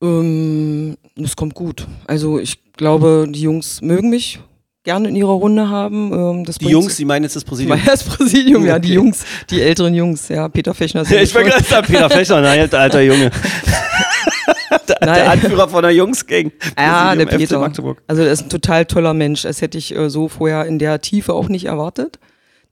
Ähm, 0.02 0.96
das 1.16 1.36
kommt 1.36 1.54
gut. 1.54 1.86
Also 2.06 2.38
ich 2.38 2.72
glaube, 2.74 3.26
die 3.28 3.40
Jungs 3.40 3.80
mögen 3.82 4.10
mich 4.10 4.40
gerne 4.84 5.08
in 5.08 5.16
ihrer 5.16 5.32
Runde 5.32 5.68
haben. 5.68 6.12
Ähm, 6.12 6.44
Die 6.60 6.68
Jungs, 6.68 6.96
Sie 6.96 7.04
meinen 7.04 7.24
jetzt 7.24 7.34
das 7.36 7.44
Präsidium? 7.44 7.80
das 7.86 8.04
Präsidium, 8.04 8.64
ja, 8.66 8.78
die. 8.78 8.92
Jungs, 8.94 9.24
die 9.50 9.60
älteren 9.62 9.94
Jungs, 9.94 10.28
ja, 10.28 10.48
Peter 10.48 10.74
Fechner. 10.74 11.02
ist 11.02 11.10
Ich 11.12 11.34
war 11.34 11.42
schon- 11.42 11.50
gerade 11.62 11.86
Peter 11.86 12.10
Fächer, 12.10 12.40
nein, 12.40 12.68
der 12.70 12.80
alter 12.80 13.00
Junge. 13.00 13.30
der, 14.88 14.96
der. 15.00 15.30
Anführer 15.30 15.68
von 15.68 15.82
der 15.82 15.92
Jungsgang. 15.92 16.52
Ja, 16.78 17.14
der 17.14 17.26
Peter. 17.26 17.58
Magdeburg. 17.58 18.02
Also 18.06 18.22
der 18.22 18.32
ist 18.32 18.42
ein 18.42 18.48
total 18.50 18.84
toller 18.86 19.14
Mensch. 19.14 19.42
Das 19.42 19.60
hätte 19.62 19.78
ich 19.78 19.94
äh, 19.96 20.08
so 20.10 20.28
vorher 20.28 20.66
in 20.66 20.78
der 20.78 21.00
Tiefe 21.00 21.32
auch 21.34 21.48
nicht 21.48 21.64
erwartet. 21.64 22.18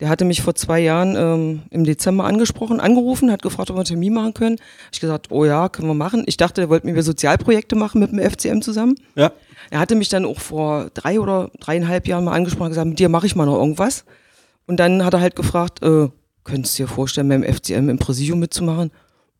Der 0.04 0.11
hatte 0.11 0.26
mich 0.26 0.42
vor 0.42 0.54
zwei 0.54 0.80
Jahren 0.80 1.16
ähm, 1.16 1.62
im 1.70 1.84
Dezember 1.84 2.25
angesprochen, 2.25 2.78
angerufen, 2.78 3.32
hat 3.32 3.40
gefragt, 3.40 3.70
ob 3.70 3.76
wir 3.76 3.80
einen 3.80 3.87
Termin 3.87 4.12
machen 4.12 4.34
können. 4.34 4.56
Ich 4.92 5.00
gesagt, 5.00 5.28
oh 5.30 5.46
ja, 5.46 5.70
können 5.70 5.88
wir 5.88 5.94
machen. 5.94 6.25
Ich 6.26 6.37
dachte, 6.37 6.61
er 6.61 6.68
wollte 6.68 6.84
mit 6.84 6.94
mir 6.94 7.02
Sozialprojekte 7.02 7.75
machen 7.75 8.02
mit 8.02 8.12
dem 8.12 8.18
FCM 8.18 8.61
zusammen. 8.61 8.96
Ja. 9.14 9.32
Er 9.70 9.78
hatte 9.78 9.94
mich 9.94 10.11
dann 10.11 10.26
auch 10.26 10.40
vor 10.40 10.90
drei 10.92 11.18
oder 11.18 11.50
dreieinhalb 11.58 12.06
Jahren 12.06 12.25
mal 12.25 12.34
angesprochen 12.34 12.64
und 12.66 12.73
gesagt, 12.73 12.87
mit 12.87 12.99
dir 12.99 13.08
mache 13.08 13.25
ich 13.25 13.34
mal 13.34 13.46
noch 13.46 13.56
irgendwas. 13.56 14.04
Und 14.66 14.78
dann 14.78 15.06
hat 15.06 15.14
er 15.14 15.23
halt 15.23 15.37
gefragt, 15.37 15.82
äh, 15.82 16.08
könntest 16.44 16.78
du 16.78 16.82
dir 16.82 16.87
vorstellen, 16.87 17.30
beim 17.30 17.42
FCM 17.42 17.88
im 17.88 17.99
Präsidium 17.99 18.40
mitzumachen? 18.40 18.90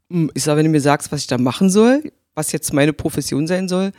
Hm, 0.09 0.30
Ich 0.33 0.44
sage, 0.44 0.61
wenn 0.61 0.64
du 0.64 0.73
mir 0.73 0.80
sagst, 0.80 1.12
was 1.12 1.21
ich 1.21 1.26
da 1.26 1.37
machen 1.37 1.68
soll, 1.68 2.11
was 2.35 2.52
jetzt 2.52 2.73
meine 2.73 2.94
Profession 2.94 3.47
sein 3.47 3.68
soll, 3.68 3.92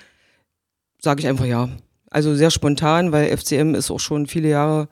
sage 0.99 1.19
ich 1.21 1.27
einfach 1.27 1.45
ja. 1.45 1.69
Also 2.09 2.33
sehr 2.33 2.49
spontan, 2.49 3.11
weil 3.11 3.37
FCM 3.37 3.75
ist 3.75 3.91
auch 3.91 3.99
schon 3.99 4.25
viele 4.25 4.49
Jahre 4.49 4.87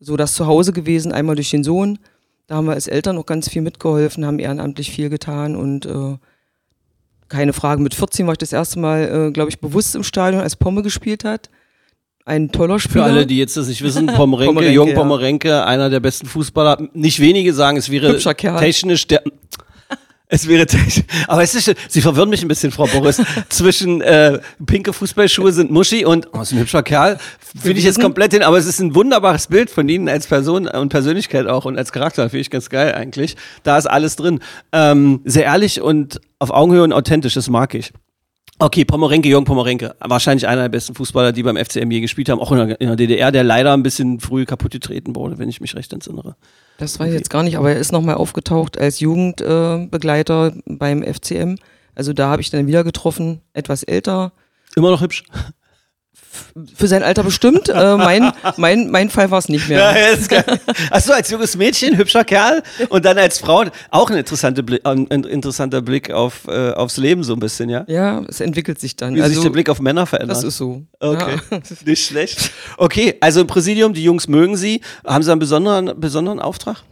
so 0.00 0.16
das 0.16 0.34
Zuhause 0.34 0.72
gewesen, 0.72 1.12
einmal 1.12 1.36
durch 1.36 1.50
den 1.50 1.64
Sohn. 1.64 1.98
Da 2.46 2.56
haben 2.56 2.66
wir 2.66 2.74
als 2.74 2.86
Eltern 2.86 3.16
noch 3.16 3.26
ganz 3.26 3.48
viel 3.48 3.62
mitgeholfen, 3.62 4.24
haben 4.24 4.38
ehrenamtlich 4.38 4.90
viel 4.90 5.08
getan 5.08 5.56
und 5.56 5.86
äh, 5.86 6.16
keine 7.28 7.52
Frage, 7.52 7.82
mit 7.82 7.94
14 7.94 8.26
war 8.26 8.32
ich 8.32 8.38
das 8.38 8.52
erste 8.52 8.78
Mal, 8.78 9.28
äh, 9.28 9.32
glaube 9.32 9.50
ich, 9.50 9.58
bewusst 9.58 9.94
im 9.96 10.04
Stadion, 10.04 10.42
als 10.42 10.56
Pomme 10.56 10.82
gespielt 10.82 11.24
hat. 11.24 11.50
Ein 12.24 12.50
toller 12.50 12.78
Für 12.78 12.88
Spieler. 12.88 13.04
alle, 13.04 13.26
die 13.26 13.38
jetzt 13.38 13.56
das 13.56 13.68
nicht 13.68 13.82
wissen, 13.82 14.06
Pomorenke, 14.16 14.46
Pomorenke, 14.46 14.74
Jung 14.74 14.88
ja. 14.88 14.94
Pomorenke, 14.94 15.64
einer 15.64 15.90
der 15.90 16.00
besten 16.00 16.26
Fußballer. 16.26 16.88
Nicht 16.92 17.20
wenige 17.20 17.52
sagen, 17.52 17.76
es 17.76 17.90
wäre 17.90 18.18
technisch 18.18 19.06
der. 19.06 19.22
Es 20.28 20.48
wäre, 20.48 20.66
aber 21.28 21.42
es 21.44 21.54
ist, 21.54 21.72
Sie 21.88 22.00
verwirren 22.00 22.28
mich 22.28 22.42
ein 22.42 22.48
bisschen, 22.48 22.72
Frau 22.72 22.86
Boris. 22.86 23.22
Zwischen 23.48 24.00
äh, 24.00 24.40
pinke 24.64 24.92
Fußballschuhe 24.92 25.52
sind 25.52 25.70
Muschi 25.70 26.04
und 26.04 26.28
oh, 26.32 26.40
ist 26.40 26.52
ein 26.52 26.58
hübscher 26.58 26.82
Kerl. 26.82 27.18
Finde 27.60 27.78
ich 27.78 27.84
jetzt 27.84 28.00
komplett 28.00 28.32
hin, 28.32 28.42
aber 28.42 28.58
es 28.58 28.66
ist 28.66 28.80
ein 28.80 28.96
wunderbares 28.96 29.46
Bild 29.46 29.70
von 29.70 29.88
Ihnen 29.88 30.08
als 30.08 30.26
Person 30.26 30.66
und 30.66 30.88
Persönlichkeit 30.88 31.46
auch 31.46 31.64
und 31.64 31.78
als 31.78 31.92
Charakter. 31.92 32.28
Finde 32.28 32.40
ich 32.40 32.50
ganz 32.50 32.70
geil 32.70 32.94
eigentlich. 32.94 33.36
Da 33.62 33.78
ist 33.78 33.86
alles 33.86 34.16
drin. 34.16 34.40
Ähm, 34.72 35.20
sehr 35.24 35.44
ehrlich 35.44 35.80
und 35.80 36.20
auf 36.40 36.50
Augenhöhe 36.50 36.82
und 36.82 36.92
authentisch, 36.92 37.34
das 37.34 37.48
mag 37.48 37.74
ich. 37.74 37.92
Okay, 38.58 38.86
Pomorenke, 38.86 39.28
Jürgen 39.28 39.44
Pomorenke. 39.44 39.94
Wahrscheinlich 40.00 40.48
einer 40.48 40.62
der 40.62 40.68
besten 40.70 40.94
Fußballer, 40.94 41.32
die 41.32 41.42
beim 41.42 41.56
FCM 41.56 41.90
je 41.90 42.00
gespielt 42.00 42.30
haben, 42.30 42.40
auch 42.40 42.52
in 42.52 42.68
der, 42.68 42.80
in 42.80 42.86
der 42.86 42.96
DDR, 42.96 43.30
der 43.30 43.44
leider 43.44 43.74
ein 43.74 43.82
bisschen 43.82 44.18
früh 44.18 44.46
kaputt 44.46 44.72
getreten 44.72 45.14
wurde, 45.14 45.38
wenn 45.38 45.50
ich 45.50 45.60
mich 45.60 45.74
recht 45.74 45.92
entsinnere. 45.92 46.36
Das 46.78 46.98
weiß 46.98 47.08
ich 47.08 47.18
jetzt 47.18 47.30
gar 47.30 47.42
nicht, 47.42 47.58
aber 47.58 47.72
er 47.72 47.78
ist 47.78 47.92
nochmal 47.92 48.14
aufgetaucht 48.14 48.78
als 48.78 49.00
Jugendbegleiter 49.00 50.54
beim 50.64 51.02
FCM. 51.02 51.56
Also 51.94 52.14
da 52.14 52.28
habe 52.28 52.40
ich 52.40 52.50
dann 52.50 52.66
wieder 52.66 52.82
getroffen, 52.82 53.42
etwas 53.52 53.82
älter. 53.82 54.32
Immer 54.74 54.90
noch 54.90 55.02
hübsch 55.02 55.24
für 56.74 56.88
sein 56.88 57.02
Alter 57.02 57.22
bestimmt. 57.22 57.68
Äh, 57.68 57.96
mein, 57.96 58.32
mein, 58.56 58.90
mein 58.90 59.10
Fall 59.10 59.30
war 59.30 59.38
es 59.38 59.48
nicht 59.48 59.68
mehr. 59.68 59.78
Ja, 59.78 59.90
ist 60.08 60.28
geil. 60.28 60.44
Achso, 60.90 61.12
als 61.12 61.30
junges 61.30 61.56
Mädchen, 61.56 61.96
hübscher 61.96 62.24
Kerl 62.24 62.62
und 62.88 63.04
dann 63.04 63.18
als 63.18 63.38
Frau 63.38 63.64
auch 63.90 64.10
ein, 64.10 64.16
interessante 64.16 64.62
Blick, 64.62 64.80
ein 64.84 65.06
interessanter 65.06 65.82
Blick 65.82 66.10
auf, 66.10 66.46
äh, 66.48 66.72
aufs 66.72 66.96
Leben 66.96 67.24
so 67.24 67.32
ein 67.32 67.40
bisschen, 67.40 67.68
ja? 67.68 67.84
Ja, 67.88 68.22
es 68.28 68.40
entwickelt 68.40 68.80
sich 68.80 68.96
dann. 68.96 69.14
Wie 69.14 69.22
also, 69.22 69.34
sich 69.34 69.42
der 69.42 69.50
Blick 69.50 69.68
auf 69.68 69.80
Männer 69.80 70.06
verändert. 70.06 70.36
Das 70.36 70.44
ist 70.44 70.56
so. 70.56 70.82
Okay, 71.00 71.36
ja. 71.50 71.60
nicht 71.84 72.06
schlecht. 72.06 72.50
Okay, 72.76 73.14
also 73.20 73.40
im 73.40 73.46
Präsidium, 73.46 73.94
die 73.94 74.04
Jungs 74.04 74.28
mögen 74.28 74.56
Sie. 74.56 74.80
Haben 75.04 75.22
Sie 75.22 75.30
einen 75.30 75.40
besonderen, 75.40 75.98
besonderen 75.98 76.40
Auftrag? 76.40 76.82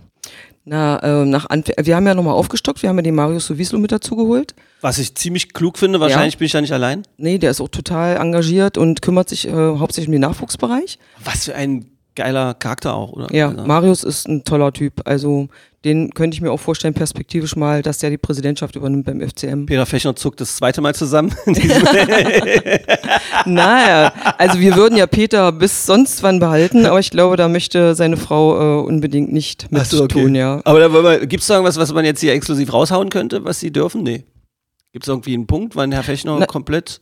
Na, 0.66 0.98
äh, 1.02 1.26
nach 1.26 1.50
Anf 1.50 1.66
wir 1.76 1.94
haben 1.94 2.06
ja 2.06 2.14
nochmal 2.14 2.34
aufgestockt, 2.34 2.82
wir 2.82 2.88
haben 2.88 2.96
ja 2.96 3.02
den 3.02 3.14
Marius 3.14 3.46
Sowieslo 3.46 3.78
mit 3.78 3.92
dazugeholt. 3.92 4.54
Was 4.80 4.98
ich 4.98 5.14
ziemlich 5.14 5.52
klug 5.52 5.76
finde, 5.76 6.00
wahrscheinlich 6.00 6.34
ja. 6.34 6.38
bin 6.38 6.46
ich 6.46 6.52
ja 6.54 6.60
nicht 6.62 6.72
allein. 6.72 7.02
Nee, 7.18 7.38
der 7.38 7.50
ist 7.50 7.60
auch 7.60 7.68
total 7.68 8.16
engagiert 8.16 8.78
und 8.78 9.02
kümmert 9.02 9.28
sich 9.28 9.46
äh, 9.46 9.52
hauptsächlich 9.52 10.08
um 10.08 10.12
den 10.12 10.22
Nachwuchsbereich. 10.22 10.98
Was 11.22 11.44
für 11.44 11.54
ein 11.54 11.86
geiler 12.14 12.54
Charakter 12.54 12.94
auch, 12.94 13.12
oder? 13.12 13.34
Ja, 13.34 13.48
also. 13.50 13.64
Marius 13.66 14.04
ist 14.04 14.26
ein 14.26 14.44
toller 14.44 14.72
Typ. 14.72 15.02
Also 15.04 15.48
den 15.84 16.14
könnte 16.14 16.34
ich 16.34 16.40
mir 16.40 16.50
auch 16.50 16.60
vorstellen, 16.60 16.94
perspektivisch 16.94 17.56
mal, 17.56 17.82
dass 17.82 17.98
der 17.98 18.10
die 18.10 18.18
Präsidentschaft 18.18 18.74
übernimmt 18.76 19.04
beim 19.04 19.20
FCM. 19.20 19.66
Peter 19.66 19.84
Fechner 19.86 20.16
zuckt 20.16 20.40
das 20.40 20.56
zweite 20.56 20.80
Mal 20.80 20.94
zusammen. 20.94 21.34
naja, 23.44 24.12
also 24.38 24.58
wir 24.58 24.76
würden 24.76 24.96
ja 24.96 25.06
Peter 25.06 25.52
bis 25.52 25.84
sonst 25.86 26.22
wann 26.22 26.38
behalten, 26.40 26.86
aber 26.86 27.00
ich 27.00 27.10
glaube, 27.10 27.36
da 27.36 27.48
möchte 27.48 27.94
seine 27.94 28.16
Frau 28.16 28.80
äh, 28.80 28.86
unbedingt 28.86 29.32
nicht 29.32 29.70
mit 29.70 29.84
so, 29.86 30.04
okay. 30.04 30.22
tun, 30.22 30.34
ja. 30.34 30.60
Aber 30.64 30.80
da 30.80 31.24
gibt 31.24 31.42
es 31.42 31.50
irgendwas, 31.50 31.76
was 31.76 31.92
man 31.92 32.04
jetzt 32.04 32.20
hier 32.20 32.32
exklusiv 32.32 32.72
raushauen 32.72 33.10
könnte, 33.10 33.44
was 33.44 33.60
sie 33.60 33.70
dürfen? 33.70 34.02
Nee. 34.02 34.24
Gibt 34.92 35.04
es 35.04 35.08
irgendwie 35.08 35.34
einen 35.34 35.46
Punkt, 35.46 35.76
wann 35.76 35.92
Herr 35.92 36.04
Fechner 36.04 36.36
Na, 36.38 36.46
komplett 36.46 37.00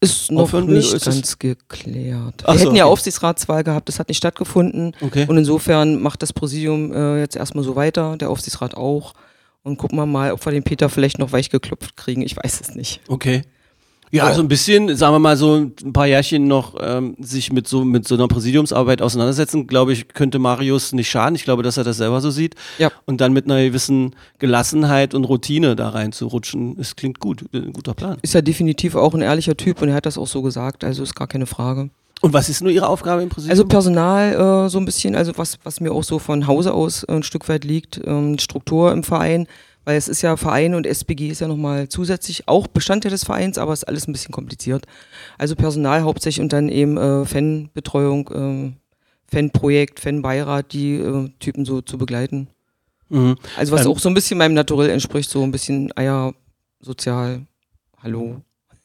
ist 0.00 0.30
noch 0.30 0.52
nicht 0.52 0.92
ist 0.92 1.04
ganz 1.04 1.38
geklärt. 1.38 2.44
Wir 2.46 2.54
so, 2.54 2.60
hätten 2.60 2.76
ja 2.76 2.84
okay. 2.84 2.92
Aufsichtsratswahl 2.92 3.64
gehabt, 3.64 3.88
das 3.88 3.98
hat 3.98 4.08
nicht 4.08 4.18
stattgefunden. 4.18 4.94
Okay. 5.00 5.26
Und 5.28 5.38
insofern 5.38 6.00
macht 6.00 6.22
das 6.22 6.32
Präsidium 6.32 6.92
äh, 6.92 7.20
jetzt 7.20 7.36
erstmal 7.36 7.64
so 7.64 7.76
weiter, 7.76 8.16
der 8.16 8.30
Aufsichtsrat 8.30 8.74
auch. 8.74 9.14
Und 9.62 9.78
gucken 9.78 9.98
wir 9.98 10.06
mal, 10.06 10.32
ob 10.32 10.44
wir 10.44 10.52
den 10.52 10.62
Peter 10.62 10.88
vielleicht 10.88 11.18
noch 11.18 11.32
weich 11.32 11.50
geklopft 11.50 11.96
kriegen. 11.96 12.22
Ich 12.22 12.36
weiß 12.36 12.60
es 12.60 12.74
nicht. 12.74 13.00
Okay. 13.08 13.42
Ja, 14.12 14.32
so 14.32 14.40
ein 14.40 14.48
bisschen, 14.48 14.96
sagen 14.96 15.14
wir 15.14 15.18
mal 15.18 15.36
so 15.36 15.56
ein 15.56 15.92
paar 15.92 16.06
Jährchen 16.06 16.46
noch 16.46 16.74
ähm, 16.80 17.16
sich 17.18 17.52
mit 17.52 17.66
so 17.66 17.84
mit 17.84 18.06
so 18.06 18.14
einer 18.14 18.28
Präsidiumsarbeit 18.28 19.02
auseinandersetzen, 19.02 19.66
glaube 19.66 19.92
ich, 19.92 20.08
könnte 20.08 20.38
Marius 20.38 20.92
nicht 20.92 21.10
schaden. 21.10 21.34
Ich 21.34 21.44
glaube, 21.44 21.62
dass 21.62 21.76
er 21.76 21.84
das 21.84 21.96
selber 21.96 22.20
so 22.20 22.30
sieht. 22.30 22.54
Ja. 22.78 22.90
Und 23.04 23.20
dann 23.20 23.32
mit 23.32 23.46
einer 23.46 23.62
gewissen 23.62 24.14
Gelassenheit 24.38 25.14
und 25.14 25.24
Routine 25.24 25.76
da 25.76 25.88
reinzurutschen, 25.90 26.76
es 26.78 26.96
klingt 26.96 27.20
gut, 27.20 27.44
ein 27.52 27.72
guter 27.72 27.94
Plan. 27.94 28.18
Ist 28.22 28.34
ja 28.34 28.42
definitiv 28.42 28.94
auch 28.94 29.14
ein 29.14 29.22
ehrlicher 29.22 29.56
Typ 29.56 29.82
und 29.82 29.88
er 29.88 29.94
hat 29.94 30.06
das 30.06 30.18
auch 30.18 30.26
so 30.28 30.42
gesagt, 30.42 30.84
also 30.84 31.02
ist 31.02 31.14
gar 31.14 31.26
keine 31.26 31.46
Frage. 31.46 31.90
Und 32.22 32.32
was 32.32 32.48
ist 32.48 32.62
nur 32.62 32.72
Ihre 32.72 32.88
Aufgabe 32.88 33.22
im 33.22 33.28
Präsidium? 33.28 33.50
Also 33.50 33.66
Personal 33.66 34.66
äh, 34.66 34.70
so 34.70 34.78
ein 34.78 34.84
bisschen, 34.86 35.14
also 35.14 35.32
was, 35.36 35.58
was 35.64 35.80
mir 35.80 35.92
auch 35.92 36.02
so 36.02 36.18
von 36.18 36.46
Hause 36.46 36.72
aus 36.72 37.04
ein 37.04 37.22
Stück 37.22 37.48
weit 37.48 37.64
liegt, 37.64 38.00
ähm, 38.04 38.38
Struktur 38.38 38.92
im 38.92 39.02
Verein 39.02 39.46
weil 39.86 39.96
es 39.96 40.08
ist 40.08 40.20
ja 40.20 40.36
Verein 40.36 40.74
und 40.74 40.84
SBG 40.84 41.28
ist 41.28 41.40
ja 41.40 41.46
nochmal 41.46 41.88
zusätzlich 41.88 42.48
auch 42.48 42.66
Bestandteil 42.66 43.12
des 43.12 43.24
Vereins, 43.24 43.56
aber 43.56 43.72
es 43.72 43.84
ist 43.84 43.88
alles 43.88 44.08
ein 44.08 44.12
bisschen 44.12 44.32
kompliziert. 44.32 44.84
Also 45.38 45.54
Personal 45.54 46.02
hauptsächlich 46.02 46.42
und 46.42 46.52
dann 46.52 46.68
eben 46.68 46.98
äh, 46.98 47.24
Fanbetreuung, 47.24 48.28
äh, 48.28 48.72
Fanprojekt, 49.32 50.00
Fanbeirat, 50.00 50.72
die 50.72 50.96
äh, 50.96 51.30
Typen 51.38 51.64
so 51.64 51.82
zu 51.82 51.98
begleiten. 51.98 52.48
Mhm. 53.10 53.36
Also 53.56 53.72
was 53.72 53.84
ähm, 53.84 53.92
auch 53.92 54.00
so 54.00 54.08
ein 54.08 54.14
bisschen 54.14 54.38
meinem 54.38 54.54
Naturell 54.54 54.90
entspricht, 54.90 55.30
so 55.30 55.44
ein 55.44 55.52
bisschen 55.52 55.96
Eier, 55.96 56.34
sozial, 56.80 57.46
hallo. 58.02 58.42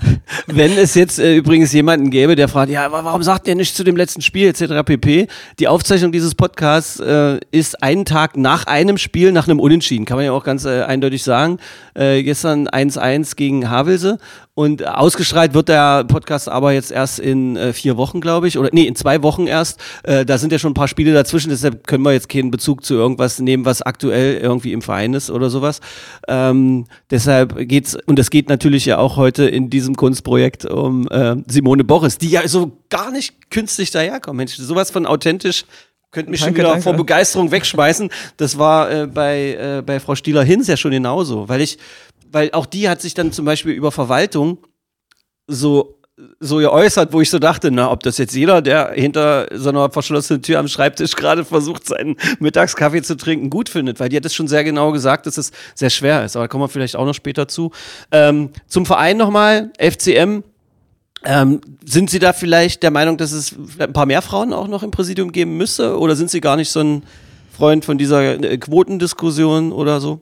Wenn 0.47 0.77
es 0.77 0.95
jetzt 0.95 1.19
äh, 1.19 1.35
übrigens 1.35 1.71
jemanden 1.73 2.09
gäbe, 2.09 2.35
der 2.35 2.47
fragt, 2.47 2.71
ja, 2.71 2.91
warum 2.91 3.23
sagt 3.23 3.47
der 3.47 3.55
nicht 3.55 3.75
zu 3.75 3.83
dem 3.83 3.95
letzten 3.95 4.21
Spiel 4.21 4.47
etc. 4.47 4.83
pp. 4.85 5.27
Die 5.59 5.67
Aufzeichnung 5.67 6.11
dieses 6.11 6.35
Podcasts 6.35 6.99
äh, 6.99 7.39
ist 7.51 7.81
einen 7.83 8.05
Tag 8.05 8.37
nach 8.37 8.65
einem 8.65 8.97
Spiel, 8.97 9.31
nach 9.31 9.47
einem 9.47 9.59
Unentschieden, 9.59 10.05
kann 10.05 10.17
man 10.17 10.25
ja 10.25 10.31
auch 10.31 10.43
ganz 10.43 10.65
äh, 10.65 10.83
eindeutig 10.83 11.23
sagen. 11.23 11.59
Äh, 11.93 12.23
gestern 12.23 12.67
1-1 12.67 13.35
gegen 13.35 13.69
Havelse 13.69 14.17
und 14.53 14.85
ausgestrahlt 14.85 15.53
wird 15.53 15.69
der 15.69 16.03
Podcast 16.03 16.49
aber 16.49 16.73
jetzt 16.73 16.91
erst 16.91 17.19
in 17.19 17.55
äh, 17.55 17.73
vier 17.73 17.97
Wochen, 17.97 18.19
glaube 18.19 18.47
ich, 18.47 18.57
oder 18.57 18.69
nee, 18.73 18.83
in 18.83 18.95
zwei 18.95 19.23
Wochen 19.23 19.47
erst. 19.47 19.79
Äh, 20.03 20.25
da 20.25 20.37
sind 20.37 20.51
ja 20.51 20.59
schon 20.59 20.71
ein 20.71 20.75
paar 20.75 20.87
Spiele 20.87 21.13
dazwischen, 21.13 21.49
deshalb 21.49 21.87
können 21.87 22.03
wir 22.03 22.11
jetzt 22.11 22.27
keinen 22.27 22.51
Bezug 22.51 22.83
zu 22.83 22.95
irgendwas 22.95 23.39
nehmen, 23.39 23.65
was 23.65 23.81
aktuell 23.81 24.37
irgendwie 24.37 24.73
im 24.73 24.81
Verein 24.81 25.13
ist 25.13 25.31
oder 25.31 25.49
sowas. 25.49 25.79
Ähm, 26.27 26.85
deshalb 27.09 27.67
geht's, 27.69 27.97
und 28.05 28.19
es 28.19 28.29
geht 28.29 28.49
natürlich 28.49 28.85
ja 28.85 28.97
auch 28.97 29.15
heute 29.15 29.45
in 29.45 29.69
diesem 29.69 29.95
Kunstprojekt 29.95 30.65
um 30.65 31.07
äh, 31.07 31.37
Simone 31.47 31.83
Boris, 31.83 32.17
die 32.17 32.29
ja 32.29 32.45
so 32.47 32.77
gar 32.89 33.11
nicht 33.11 33.49
künstlich 33.51 33.91
daherkommt. 33.91 34.37
Mensch, 34.37 34.55
sowas 34.57 34.91
von 34.91 35.05
authentisch 35.05 35.65
könnte 36.11 36.29
mich 36.29 36.41
danke, 36.41 36.55
schon 36.55 36.63
wieder 36.63 36.69
danke. 36.71 36.83
vor 36.83 36.93
Begeisterung 36.93 37.51
wegschmeißen. 37.51 38.09
Das 38.35 38.57
war 38.57 38.91
äh, 38.91 39.07
bei, 39.07 39.53
äh, 39.53 39.81
bei 39.81 39.99
Frau 39.99 40.15
Stieler-Hinz 40.15 40.67
ja 40.67 40.75
schon 40.75 40.91
genauso, 40.91 41.47
weil 41.47 41.61
ich 41.61 41.77
weil 42.31 42.51
auch 42.53 42.65
die 42.65 42.89
hat 42.89 43.01
sich 43.01 43.13
dann 43.13 43.31
zum 43.31 43.45
Beispiel 43.45 43.73
über 43.73 43.91
Verwaltung 43.91 44.59
so 45.47 46.01
so 46.39 46.57
geäußert, 46.57 47.13
wo 47.13 47.21
ich 47.21 47.29
so 47.29 47.39
dachte, 47.39 47.71
na, 47.71 47.91
ob 47.91 48.03
das 48.03 48.17
jetzt 48.17 48.35
jeder, 48.35 48.61
der 48.61 48.91
hinter 48.93 49.47
so 49.53 49.69
einer 49.69 49.89
verschlossenen 49.89 50.41
Tür 50.41 50.59
am 50.59 50.67
Schreibtisch 50.67 51.15
gerade 51.15 51.45
versucht, 51.45 51.87
seinen 51.87 52.15
Mittagskaffee 52.39 53.01
zu 53.01 53.15
trinken, 53.15 53.49
gut 53.49 53.69
findet, 53.69 53.99
weil 53.99 54.09
die 54.09 54.17
hat 54.17 54.25
es 54.25 54.35
schon 54.35 54.47
sehr 54.47 54.63
genau 54.63 54.91
gesagt, 54.91 55.25
dass 55.25 55.37
es 55.37 55.51
sehr 55.73 55.89
schwer 55.89 56.23
ist. 56.23 56.35
Aber 56.35 56.45
da 56.45 56.47
kommen 56.47 56.63
wir 56.63 56.69
vielleicht 56.69 56.95
auch 56.95 57.05
noch 57.05 57.13
später 57.13 57.47
zu. 57.47 57.71
Ähm, 58.11 58.49
zum 58.67 58.85
Verein 58.85 59.17
nochmal, 59.17 59.71
FCM. 59.79 60.43
Ähm, 61.23 61.61
sind 61.85 62.09
Sie 62.09 62.19
da 62.19 62.33
vielleicht 62.33 62.81
der 62.81 62.91
Meinung, 62.91 63.17
dass 63.17 63.31
es 63.31 63.55
ein 63.79 63.93
paar 63.93 64.07
mehr 64.07 64.23
Frauen 64.23 64.53
auch 64.53 64.67
noch 64.67 64.83
im 64.83 64.91
Präsidium 64.91 65.31
geben 65.31 65.55
müsse? 65.55 65.97
Oder 65.99 66.15
sind 66.15 66.31
Sie 66.31 66.41
gar 66.41 66.55
nicht 66.55 66.69
so 66.69 66.81
ein 66.81 67.03
Freund 67.55 67.85
von 67.85 67.97
dieser 67.97 68.43
äh, 68.43 68.57
Quotendiskussion 68.57 69.71
oder 69.71 70.01
so? 70.01 70.21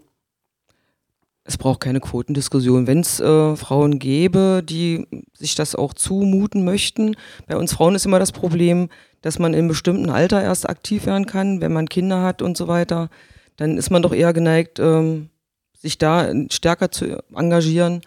Es 1.50 1.58
braucht 1.58 1.80
keine 1.80 2.00
Quotendiskussion. 2.00 2.86
Wenn 2.86 3.00
es 3.00 3.20
äh, 3.20 3.56
Frauen 3.56 3.98
gäbe, 3.98 4.62
die 4.64 5.08
sich 5.34 5.56
das 5.56 5.74
auch 5.74 5.96
zumuten 5.96 6.64
möchten, 6.64 7.16
bei 7.48 7.58
uns 7.58 7.74
Frauen 7.74 7.96
ist 7.96 8.06
immer 8.06 8.20
das 8.20 8.32
Problem, 8.32 8.88
dass 9.22 9.40
man 9.40 9.56
in 9.56 9.68
bestimmten 9.68 10.12
Alter 10.12 10.44
erst 10.44 10.70
aktiv 10.70 11.08
werden 11.08 11.26
kann, 11.26 11.60
wenn 11.60 11.74
man 11.74 11.90
Kinder 11.90 12.22
hat 12.22 12.44
und 12.44 12.56
so 12.56 12.68
weiter, 12.68 13.10
dann 13.58 13.78
ist 13.78 13.90
man 13.90 14.04
doch 14.04 14.14
eher 14.14 14.32
geneigt, 14.32 14.78
ähm, 14.78 15.30
sich 15.76 15.98
da 15.98 16.32
stärker 16.52 16.92
zu 16.92 17.20
engagieren. 17.36 18.02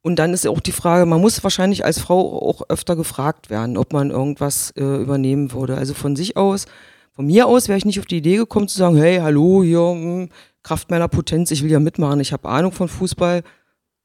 Und 0.00 0.20
dann 0.20 0.32
ist 0.32 0.46
auch 0.46 0.60
die 0.60 0.70
Frage, 0.70 1.04
man 1.04 1.20
muss 1.20 1.42
wahrscheinlich 1.42 1.84
als 1.84 1.98
Frau 1.98 2.48
auch 2.48 2.62
öfter 2.68 2.94
gefragt 2.94 3.50
werden, 3.50 3.76
ob 3.76 3.92
man 3.92 4.10
irgendwas 4.10 4.70
äh, 4.76 5.02
übernehmen 5.02 5.50
würde. 5.50 5.76
Also 5.76 5.94
von 5.94 6.14
sich 6.14 6.36
aus, 6.36 6.66
von 7.10 7.26
mir 7.26 7.48
aus 7.48 7.66
wäre 7.66 7.78
ich 7.78 7.86
nicht 7.86 7.98
auf 7.98 8.06
die 8.06 8.18
Idee 8.18 8.36
gekommen 8.36 8.68
zu 8.68 8.78
sagen, 8.78 8.96
hey, 8.96 9.18
hallo, 9.18 9.64
hier, 9.64 9.80
mh, 9.80 10.00
hm, 10.00 10.28
Kraft 10.64 10.90
meiner 10.90 11.08
Potenz, 11.08 11.50
ich 11.52 11.62
will 11.62 11.70
ja 11.70 11.78
mitmachen, 11.78 12.18
ich 12.20 12.32
habe 12.32 12.48
Ahnung 12.48 12.72
von 12.72 12.88
Fußball, 12.88 13.42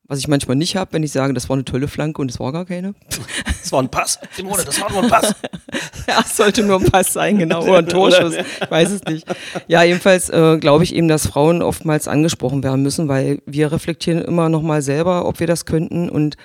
was 0.04 0.20
ich 0.20 0.28
manchmal 0.28 0.58
nicht 0.58 0.76
habe, 0.76 0.94
wenn 0.94 1.04
ich 1.04 1.12
sage, 1.12 1.34
das 1.34 1.50
war 1.50 1.56
eine 1.56 1.66
tolle 1.66 1.88
Flanke 1.88 2.22
und 2.22 2.30
es 2.30 2.40
war 2.40 2.52
gar 2.52 2.66
keine. 2.66 2.94
Das 3.62 3.74
war 3.74 3.84
ein 3.84 3.90
Pass, 3.90 4.18
Simone, 4.36 4.64
das 4.64 4.82
war 4.82 4.90
nur 4.92 5.04
ein 5.04 5.10
Pass. 5.10 5.36
ja, 6.08 6.22
es 6.22 6.36
sollte 6.36 6.64
nur 6.64 6.80
ein 6.80 6.86
Pass 6.86 7.14
sein, 7.14 7.38
genau, 7.38 7.62
oder 7.62 7.80
ein 7.80 7.88
Torschuss, 7.88 8.34
ich 8.34 8.72
weiß 8.72 8.90
es 8.92 9.04
nicht. 9.04 9.28
Ja, 9.68 9.84
jedenfalls 9.84 10.30
äh, 10.30 10.58
glaube 10.60 10.86
ich 10.86 10.96
eben, 10.96 11.08
dass 11.08 11.28
Frauen 11.28 11.62
oftmals 11.62 12.08
angesprochen 12.08 12.64
werden 12.64 12.82
müssen, 12.82 13.08
weil 13.10 13.42
wir 13.46 13.72
reflektieren 13.72 14.22
immer 14.24 14.50
noch 14.50 14.62
mal 14.62 14.82
selber, 14.82 15.26
ob 15.26 15.40
wir 15.40 15.46
das 15.46 15.66
könnten 15.66 16.10
und 16.10 16.38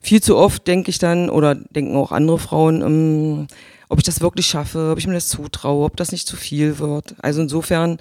viel 0.00 0.22
zu 0.22 0.36
oft 0.36 0.66
denke 0.66 0.90
ich 0.90 0.98
dann, 0.98 1.30
oder 1.30 1.54
denken 1.54 1.96
auch 1.96 2.12
andere 2.12 2.38
Frauen, 2.38 2.82
ähm, 2.82 3.46
ob 3.88 3.98
ich 3.98 4.04
das 4.04 4.20
wirklich 4.20 4.46
schaffe, 4.46 4.90
ob 4.92 4.98
ich 4.98 5.06
mir 5.06 5.14
das 5.14 5.28
zutraue, 5.28 5.84
ob 5.86 5.96
das 5.96 6.12
nicht 6.12 6.28
zu 6.28 6.36
viel 6.36 6.78
wird. 6.78 7.16
Also 7.20 7.40
insofern 7.40 7.98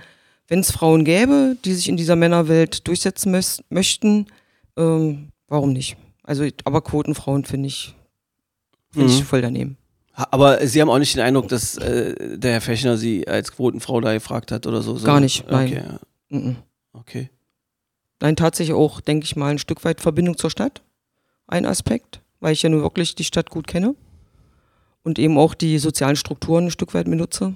wenn 0.47 0.59
es 0.59 0.71
Frauen 0.71 1.03
gäbe, 1.03 1.57
die 1.65 1.73
sich 1.73 1.89
in 1.89 1.97
dieser 1.97 2.15
Männerwelt 2.15 2.87
durchsetzen 2.87 3.31
möchten, 3.69 4.27
ähm, 4.77 5.31
warum 5.47 5.73
nicht? 5.73 5.97
Also, 6.23 6.47
aber 6.63 6.81
Quotenfrauen 6.81 7.45
finde 7.45 7.67
ich, 7.67 7.95
find 8.91 9.07
mhm. 9.07 9.11
ich 9.11 9.23
voll 9.23 9.41
daneben. 9.41 9.77
Aber 10.13 10.65
Sie 10.65 10.81
haben 10.81 10.89
auch 10.89 10.97
nicht 10.97 11.15
den 11.15 11.21
Eindruck, 11.21 11.47
dass 11.47 11.77
äh, 11.77 12.37
der 12.37 12.53
Herr 12.53 12.61
Fechner 12.61 12.97
Sie 12.97 13.27
als 13.27 13.51
Quotenfrau 13.51 14.01
da 14.01 14.13
gefragt 14.13 14.51
hat 14.51 14.65
oder 14.65 14.81
so? 14.81 14.95
Gar 14.95 15.19
nicht, 15.19 15.49
nein. 15.49 15.67
Okay. 15.67 15.83
Mhm. 16.29 16.55
okay. 16.93 17.29
Nein, 18.19 18.35
tatsächlich 18.35 18.75
auch, 18.75 18.99
denke 18.99 19.25
ich 19.25 19.35
mal, 19.35 19.51
ein 19.51 19.59
Stück 19.59 19.83
weit 19.85 20.01
Verbindung 20.01 20.37
zur 20.37 20.49
Stadt. 20.49 20.81
Ein 21.45 21.65
Aspekt, 21.65 22.21
weil 22.39 22.53
ich 22.53 22.63
ja 22.63 22.69
nur 22.69 22.81
wirklich 22.81 23.13
die 23.13 23.23
Stadt 23.23 23.51
gut 23.51 23.67
kenne 23.67 23.95
und 25.03 25.19
eben 25.19 25.37
auch 25.37 25.53
die 25.53 25.77
sozialen 25.77 26.15
Strukturen 26.15 26.65
ein 26.65 26.71
Stück 26.71 26.93
weit 26.93 27.05
benutze. 27.05 27.53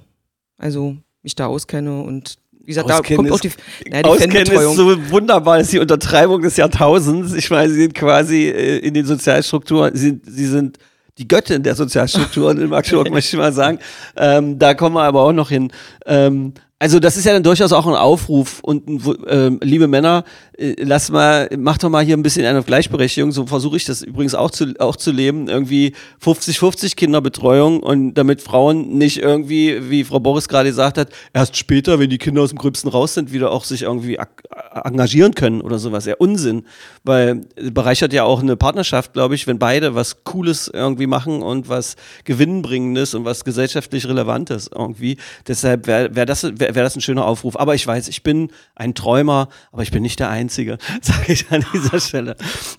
Also 0.58 0.98
mich 1.24 1.36
da 1.36 1.48
auskenne 1.48 2.02
und 2.02 2.38
wie 2.64 2.68
gesagt, 2.68 2.90
Auskennen 2.92 3.26
da 3.26 3.30
kommt 3.30 3.32
auch 3.32 3.46
ist- 3.46 3.58
die, 3.86 3.90
naja, 3.90 4.04
die 4.04 4.10
Auskennen 4.10 4.36
ist 4.70 4.76
so 4.76 5.10
wunderbar, 5.12 5.60
ist 5.60 5.72
die 5.74 5.80
Untertreibung 5.80 6.42
des 6.42 6.58
Jahrtausends. 6.58 7.34
Ich 7.34 7.50
meine, 7.50 7.72
sie 7.72 7.82
sind 7.82 7.94
quasi 7.94 8.48
äh, 8.50 8.78
in 8.80 8.94
den 8.94 9.06
Sozialstrukturen, 9.06 9.96
sie, 9.96 10.08
sind- 10.08 10.26
sie 10.26 10.46
sind 10.46 10.78
die 11.18 11.28
Göttin 11.28 11.62
der 11.64 11.76
Sozialstrukturen 11.76 12.58
in 12.62 12.70
Magdeburg, 12.70 13.10
möchte 13.12 13.36
ich 13.36 13.40
mal 13.42 13.52
sagen. 13.54 13.80
Ähm, 14.16 14.58
da 14.60 14.74
kommen 14.74 14.96
wir 14.96 15.04
aber 15.04 15.22
auch 15.22 15.34
noch 15.34 15.50
hin. 15.50 15.72
Ähm, 16.06 16.54
also 16.80 17.00
das 17.00 17.16
ist 17.16 17.26
ja 17.26 17.34
dann 17.34 17.44
durchaus 17.44 17.74
auch 17.74 17.86
ein 17.86 17.94
Aufruf 17.94 18.60
und 18.64 18.88
ein, 18.88 19.02
ähm, 19.28 19.60
liebe 19.62 19.88
Männer, 19.88 20.24
äh, 20.51 20.51
lass 20.80 21.10
mal, 21.10 21.50
mach 21.58 21.78
doch 21.78 21.90
mal 21.90 22.04
hier 22.04 22.16
ein 22.16 22.24
bisschen 22.24 22.46
eine 22.46 22.62
Gleichberechtigung. 22.62 23.32
So 23.32 23.46
versuche 23.48 23.78
ich 23.78 23.86
das 23.86 24.02
übrigens 24.02 24.36
auch 24.36 24.52
zu, 24.52 24.74
auch 24.80 24.96
zu 24.96 25.12
leben. 25.12 25.48
Irgendwie 25.48 25.94
50-50 26.24 26.96
Kinderbetreuung 26.96 27.80
und 27.82 28.14
damit 28.14 28.42
Frauen 28.42 28.98
nicht 28.98 29.18
irgendwie, 29.18 29.90
wie 29.90 30.04
Frau 30.04 30.20
Boris 30.20 30.48
gerade 30.48 30.70
gesagt 30.70 30.98
hat, 30.98 31.10
erst 31.34 31.58
später, 31.58 32.00
wenn 32.00 32.10
die 32.10 32.18
Kinder 32.18 32.42
aus 32.42 32.50
dem 32.50 32.58
Gröbsten 32.60 32.90
raus 32.90 33.14
sind, 33.16 33.32
wieder 33.34 33.52
auch 33.52 33.64
sich 33.64 33.82
irgendwie 33.84 34.20
ak- 34.20 34.44
engagieren 34.86 35.34
können 35.34 35.62
oder 35.62 35.80
sowas. 35.80 36.06
Ja, 36.06 36.16
Unsinn. 36.20 36.64
Weil 37.04 37.42
äh, 37.56 37.72
bereichert 37.72 38.14
ja 38.14 38.24
auch 38.24 38.42
eine 38.42 38.56
Partnerschaft, 38.56 39.14
glaube 39.14 39.36
ich, 39.36 39.48
wenn 39.48 39.58
beide 39.58 39.96
was 39.96 40.24
Cooles 40.24 40.70
irgendwie 40.74 41.08
machen 41.08 41.42
und 41.42 41.70
was 41.70 41.96
Gewinnbringendes 42.26 43.14
und 43.14 43.26
was 43.26 43.44
gesellschaftlich 43.44 44.08
Relevantes 44.08 44.70
irgendwie. 44.74 45.18
Deshalb 45.48 45.88
wäre 45.88 46.16
wär 46.16 46.26
das, 46.26 46.44
wär, 46.44 46.76
wär 46.76 46.84
das 46.84 46.96
ein 46.96 47.02
schöner 47.02 47.26
Aufruf. 47.26 47.60
Aber 47.60 47.74
ich 47.76 47.86
weiß, 47.88 48.08
ich 48.08 48.24
bin 48.24 48.52
ein 48.76 48.94
Träumer, 48.94 49.50
aber 49.72 49.84
ich 49.84 49.92
bin 49.92 50.04
nicht 50.04 50.20
der 50.20 50.30
Einzige, 50.30 50.51
sage 51.02 51.34
ich 51.34 51.50
an 51.52 51.66
dieser 51.74 52.00
Stelle. 52.00 52.36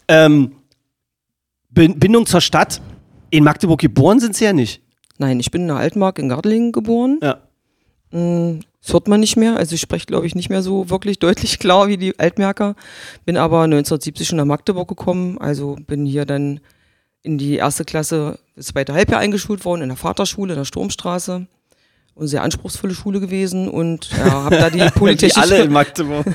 Ähm, 0.09 0.53
Bin- 1.71 1.99
Bindung 1.99 2.27
zur 2.27 2.41
Stadt. 2.41 2.81
In 3.31 3.45
Magdeburg 3.45 3.81
geboren 3.81 4.21
sind 4.21 4.37
sie 4.37 4.45
ja 4.45 4.53
nicht. 4.53 4.83
Nein, 5.19 5.41
ich 5.41 5.51
bin 5.51 5.63
in 5.63 5.69
der 5.69 5.77
Altmark 5.79 6.19
in 6.19 6.29
Gardelingen 6.29 6.73
geboren. 6.73 7.19
Ja. 7.23 7.39
Mm, 8.11 8.61
Das 8.83 8.93
hört 8.93 9.09
man 9.09 9.21
nicht 9.21 9.37
mehr. 9.37 9.57
Also 9.57 9.75
ich 9.75 9.81
spreche, 9.81 10.07
glaube 10.07 10.27
ich, 10.27 10.35
nicht 10.35 10.51
mehr 10.51 10.63
so 10.63 10.91
wirklich 10.91 11.19
deutlich 11.19 11.59
klar 11.61 11.89
wie 11.89 11.97
die 11.97 12.19
Altmerker. 12.19 12.75
Bin 13.25 13.37
aber 13.39 13.63
1970 13.63 14.29
schon 14.29 14.37
nach 14.39 14.45
Magdeburg 14.45 14.89
gekommen. 14.89 15.39
Also 15.39 15.77
bin 15.87 16.05
hier 16.05 16.27
dann 16.27 16.61
in 17.23 17.39
die 17.39 17.55
erste 17.55 17.85
Klasse, 17.85 18.39
das 18.57 18.67
zweite 18.67 18.93
Halbjahr 18.93 19.21
eingeschult 19.21 19.65
worden, 19.65 19.83
in 19.83 19.89
der 19.89 19.97
Vaterschule, 19.97 20.53
in 20.55 20.59
der 20.59 20.65
Sturmstraße. 20.65 21.47
Und 22.15 22.29
sehr 22.29 22.43
anspruchsvolle 22.43 22.95
Schule 22.95 23.21
gewesen 23.21 23.69
und 23.69 24.11
ja, 24.11 24.45
habe 24.45 24.57
da 24.57 24.69
die 24.71 24.79
Polytechnische 24.95 25.41
alle 25.41 25.63
in 25.63 25.73
Magdeburg. 25.73 26.27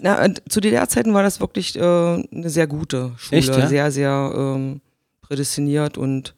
Na, 0.00 0.28
zu 0.48 0.60
DDR-Zeiten 0.60 1.14
war 1.14 1.22
das 1.22 1.40
wirklich 1.40 1.76
äh, 1.76 1.80
eine 1.80 2.50
sehr 2.50 2.66
gute 2.66 3.12
Schule. 3.16 3.38
Echt, 3.38 3.56
ja? 3.56 3.66
Sehr, 3.68 3.90
sehr 3.92 4.32
ähm, 4.36 4.80
prädestiniert 5.22 5.96
und 5.96 6.34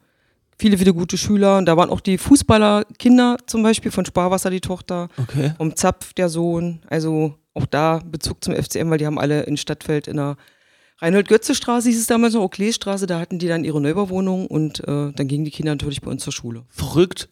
viele, 0.58 0.76
viele 0.76 0.92
gute 0.92 1.16
Schüler. 1.16 1.56
Und 1.56 1.64
da 1.66 1.76
waren 1.78 1.88
auch 1.88 2.00
die 2.00 2.18
Fußballerkinder 2.18 3.38
zum 3.46 3.62
Beispiel 3.62 3.90
von 3.90 4.04
Sparwasser, 4.04 4.50
die 4.50 4.60
Tochter, 4.60 5.08
Okay. 5.16 5.52
vom 5.56 5.74
Zapf, 5.74 6.12
der 6.12 6.28
Sohn. 6.28 6.80
Also 6.88 7.34
auch 7.54 7.66
da 7.66 8.00
Bezug 8.04 8.44
zum 8.44 8.54
FCM, 8.54 8.90
weil 8.90 8.98
die 8.98 9.06
haben 9.06 9.18
alle 9.18 9.44
in 9.44 9.56
Stadtfeld 9.56 10.08
in 10.08 10.18
der 10.18 10.36
Reinhold-Götze-Straße, 10.98 11.88
hieß 11.88 12.00
es 12.00 12.06
damals 12.06 12.34
noch, 12.34 12.42
Oaklee-Straße, 12.42 13.06
da 13.06 13.18
hatten 13.20 13.38
die 13.38 13.48
dann 13.48 13.64
ihre 13.64 13.80
Neubauwohnung 13.80 14.46
und 14.46 14.80
äh, 14.80 15.12
dann 15.12 15.28
gingen 15.28 15.44
die 15.44 15.50
Kinder 15.50 15.72
natürlich 15.72 16.00
bei 16.00 16.10
uns 16.10 16.22
zur 16.24 16.32
Schule. 16.32 16.64
Verrückt. 16.68 17.28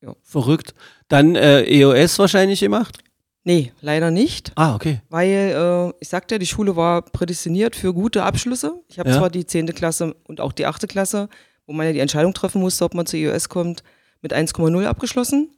Ja. 0.00 0.14
Verrückt. 0.22 0.74
Dann 1.08 1.34
äh, 1.36 1.62
EOS 1.64 2.18
wahrscheinlich 2.18 2.60
gemacht? 2.60 2.98
Nee, 3.44 3.72
leider 3.80 4.10
nicht. 4.10 4.52
Ah, 4.56 4.74
okay. 4.74 5.00
Weil, 5.08 5.28
äh, 5.28 5.92
ich 6.00 6.08
sagte 6.08 6.34
ja, 6.34 6.38
die 6.38 6.46
Schule 6.46 6.76
war 6.76 7.02
prädestiniert 7.02 7.74
für 7.76 7.94
gute 7.94 8.22
Abschlüsse. 8.22 8.80
Ich 8.88 8.98
habe 8.98 9.08
Ja. 9.10 9.16
zwar 9.18 9.30
die 9.30 9.46
10. 9.46 9.66
Klasse 9.74 10.14
und 10.26 10.40
auch 10.40 10.52
die 10.52 10.66
8. 10.66 10.86
Klasse, 10.86 11.28
wo 11.66 11.72
man 11.72 11.86
ja 11.86 11.92
die 11.92 11.98
Entscheidung 12.00 12.34
treffen 12.34 12.60
musste, 12.60 12.84
ob 12.84 12.94
man 12.94 13.06
zur 13.06 13.18
EOS 13.18 13.48
kommt, 13.48 13.82
mit 14.20 14.32
1,0 14.34 14.84
abgeschlossen. 14.86 15.48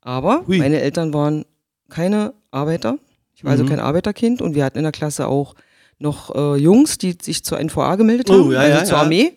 Aber 0.00 0.44
Hui. 0.46 0.58
meine 0.58 0.80
Eltern 0.80 1.12
waren 1.12 1.44
keine 1.88 2.32
Arbeiter. 2.50 2.98
Ich 3.34 3.44
war 3.44 3.52
also 3.52 3.64
Mhm. 3.64 3.68
kein 3.70 3.80
Arbeiterkind 3.80 4.40
und 4.42 4.54
wir 4.54 4.64
hatten 4.64 4.78
in 4.78 4.84
der 4.84 4.92
Klasse 4.92 5.26
auch 5.26 5.54
noch 5.98 6.34
äh, 6.34 6.56
Jungs, 6.56 6.98
die 6.98 7.16
sich 7.20 7.44
zur 7.44 7.58
NVA 7.58 7.96
gemeldet 7.96 8.30
haben, 8.30 8.48
Oh, 8.48 8.52
ja, 8.52 8.60
also 8.60 8.78
ja, 8.78 8.84
zur. 8.84 8.98
Armee. 8.98 9.32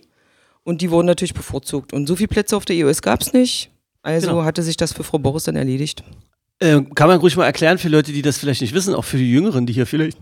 Und 0.63 0.82
die 0.82 0.91
wurden 0.91 1.08
natürlich 1.08 1.34
bevorzugt. 1.34 1.91
Und 1.91 2.08
so 2.08 2.15
viele 2.15 2.30
Plätze 2.30 2.56
auf 2.56 2.63
der 2.63 2.76
EOS 2.78 3.02
gab 3.02 3.21
es 3.21 3.34
nicht. 3.34 3.69
Also 4.04 4.28
Genau. 4.28 4.44
hatte 4.44 4.62
sich 4.62 4.78
das 4.78 4.94
für 4.94 5.04
Frau 5.04 5.18
Boris 5.18 5.46
dann 5.46 5.56
erledigt. 5.56 6.04
Äh, 6.60 6.82
kann 6.96 7.08
man 7.08 7.20
ruhig 7.20 7.36
mal 7.36 7.46
erklären 7.46 7.78
für 7.80 7.89
Leute, 7.89 8.12
die 8.12 8.22
das 8.22 8.38
vielleicht 8.38 8.62
nicht 8.62 8.74
wissen, 8.76 8.94
auch 8.94 9.06
für 9.06 9.18
die 9.18 9.30
Jüngeren, 9.32 9.66
die 9.66 9.74
hier 9.74 9.86
vielleicht 9.88 10.18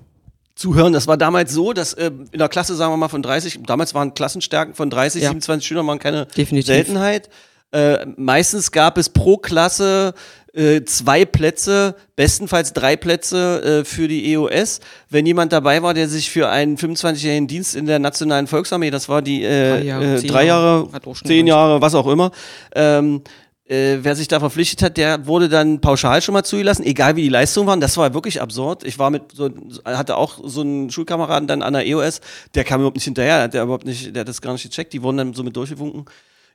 zuhören. 0.55 0.93
Das 0.93 1.07
war 1.07 1.17
damals 1.17 1.51
so, 1.53 1.73
dass 1.73 1.93
äh, 1.93 2.11
in 2.31 2.37
der 2.39 2.47
Klasse, 2.49 2.75
sagen 2.75 2.93
wir 2.93 2.97
mal, 2.97 3.09
von 3.09 3.21
30, 3.21 3.59
damals 3.65 3.93
waren 3.93 4.13
Klassenstärken 4.13 4.73
von 4.75 4.89
30, 4.89 5.23
Ja. 5.23 5.29
27 5.29 5.67
Schülern 5.67 5.85
waren 5.87 5.99
keine 5.99 6.25
Definitiv. 6.27 6.67
Seltenheit. 6.67 7.29
Äh, 7.73 8.05
meistens 8.17 8.71
gab 8.71 8.97
es 8.97 9.07
pro 9.09 9.37
Klasse 9.37 10.13
äh, 10.53 10.81
zwei 10.83 11.23
Plätze, 11.23 11.95
bestenfalls 12.17 12.73
drei 12.73 12.97
Plätze 12.97 13.79
äh, 13.81 13.85
für 13.85 14.09
die 14.09 14.33
EOS. 14.33 14.81
Wenn 15.09 15.25
jemand 15.25 15.53
dabei 15.53 15.81
war, 15.81 15.93
der 15.93 16.09
sich 16.09 16.29
für 16.29 16.49
einen 16.49 16.75
25-jährigen 16.77 17.47
Dienst 17.47 17.73
in 17.75 17.85
der 17.85 17.99
Nationalen 17.99 18.47
Volksarmee, 18.47 18.91
das 18.91 19.07
war 19.07 19.21
die 19.21 19.43
äh, 19.45 19.69
Drei 19.79 19.83
Jahre, 19.83 20.15
äh, 20.15 20.17
zehn 20.17 20.29
drei 20.29 20.45
Jahre, 20.45 20.87
Jahre, 20.91 21.07
auch 21.07 21.15
schon 21.15 21.27
zehn. 21.27 21.47
Jahre, 21.47 21.81
was 21.81 21.95
auch 21.95 22.07
immer, 22.07 22.31
ähm, 22.75 23.21
äh, 23.71 24.03
wer 24.03 24.17
sich 24.17 24.27
da 24.27 24.41
verpflichtet 24.41 24.81
hat, 24.83 24.97
der 24.97 25.25
wurde 25.27 25.47
dann 25.47 25.79
pauschal 25.79 26.21
schon 26.21 26.33
mal 26.33 26.43
zugelassen, 26.43 26.83
egal 26.83 27.15
wie 27.15 27.21
die 27.21 27.29
Leistungen 27.29 27.67
waren. 27.67 27.79
Das 27.79 27.95
war 27.95 28.13
wirklich 28.13 28.41
absurd. 28.41 28.83
Ich 28.83 28.99
war 28.99 29.09
mit 29.09 29.31
so, 29.33 29.49
hatte 29.85 30.17
auch 30.17 30.39
so 30.43 30.59
einen 30.59 30.89
Schulkameraden 30.91 31.47
dann 31.47 31.61
an 31.61 31.71
der 31.71 31.87
EOS, 31.87 32.19
der 32.53 32.65
kam 32.65 32.81
überhaupt 32.81 32.97
nicht 32.97 33.05
hinterher, 33.05 33.47
der 33.47 33.63
überhaupt 33.63 33.85
nicht, 33.85 34.13
der 34.13 34.21
hat 34.21 34.27
das 34.27 34.41
gar 34.41 34.51
nicht 34.51 34.63
gecheckt, 34.63 34.91
die 34.91 35.01
wurden 35.01 35.17
dann 35.17 35.33
so 35.33 35.43
mit 35.43 35.55
durchgewunken. 35.55 36.03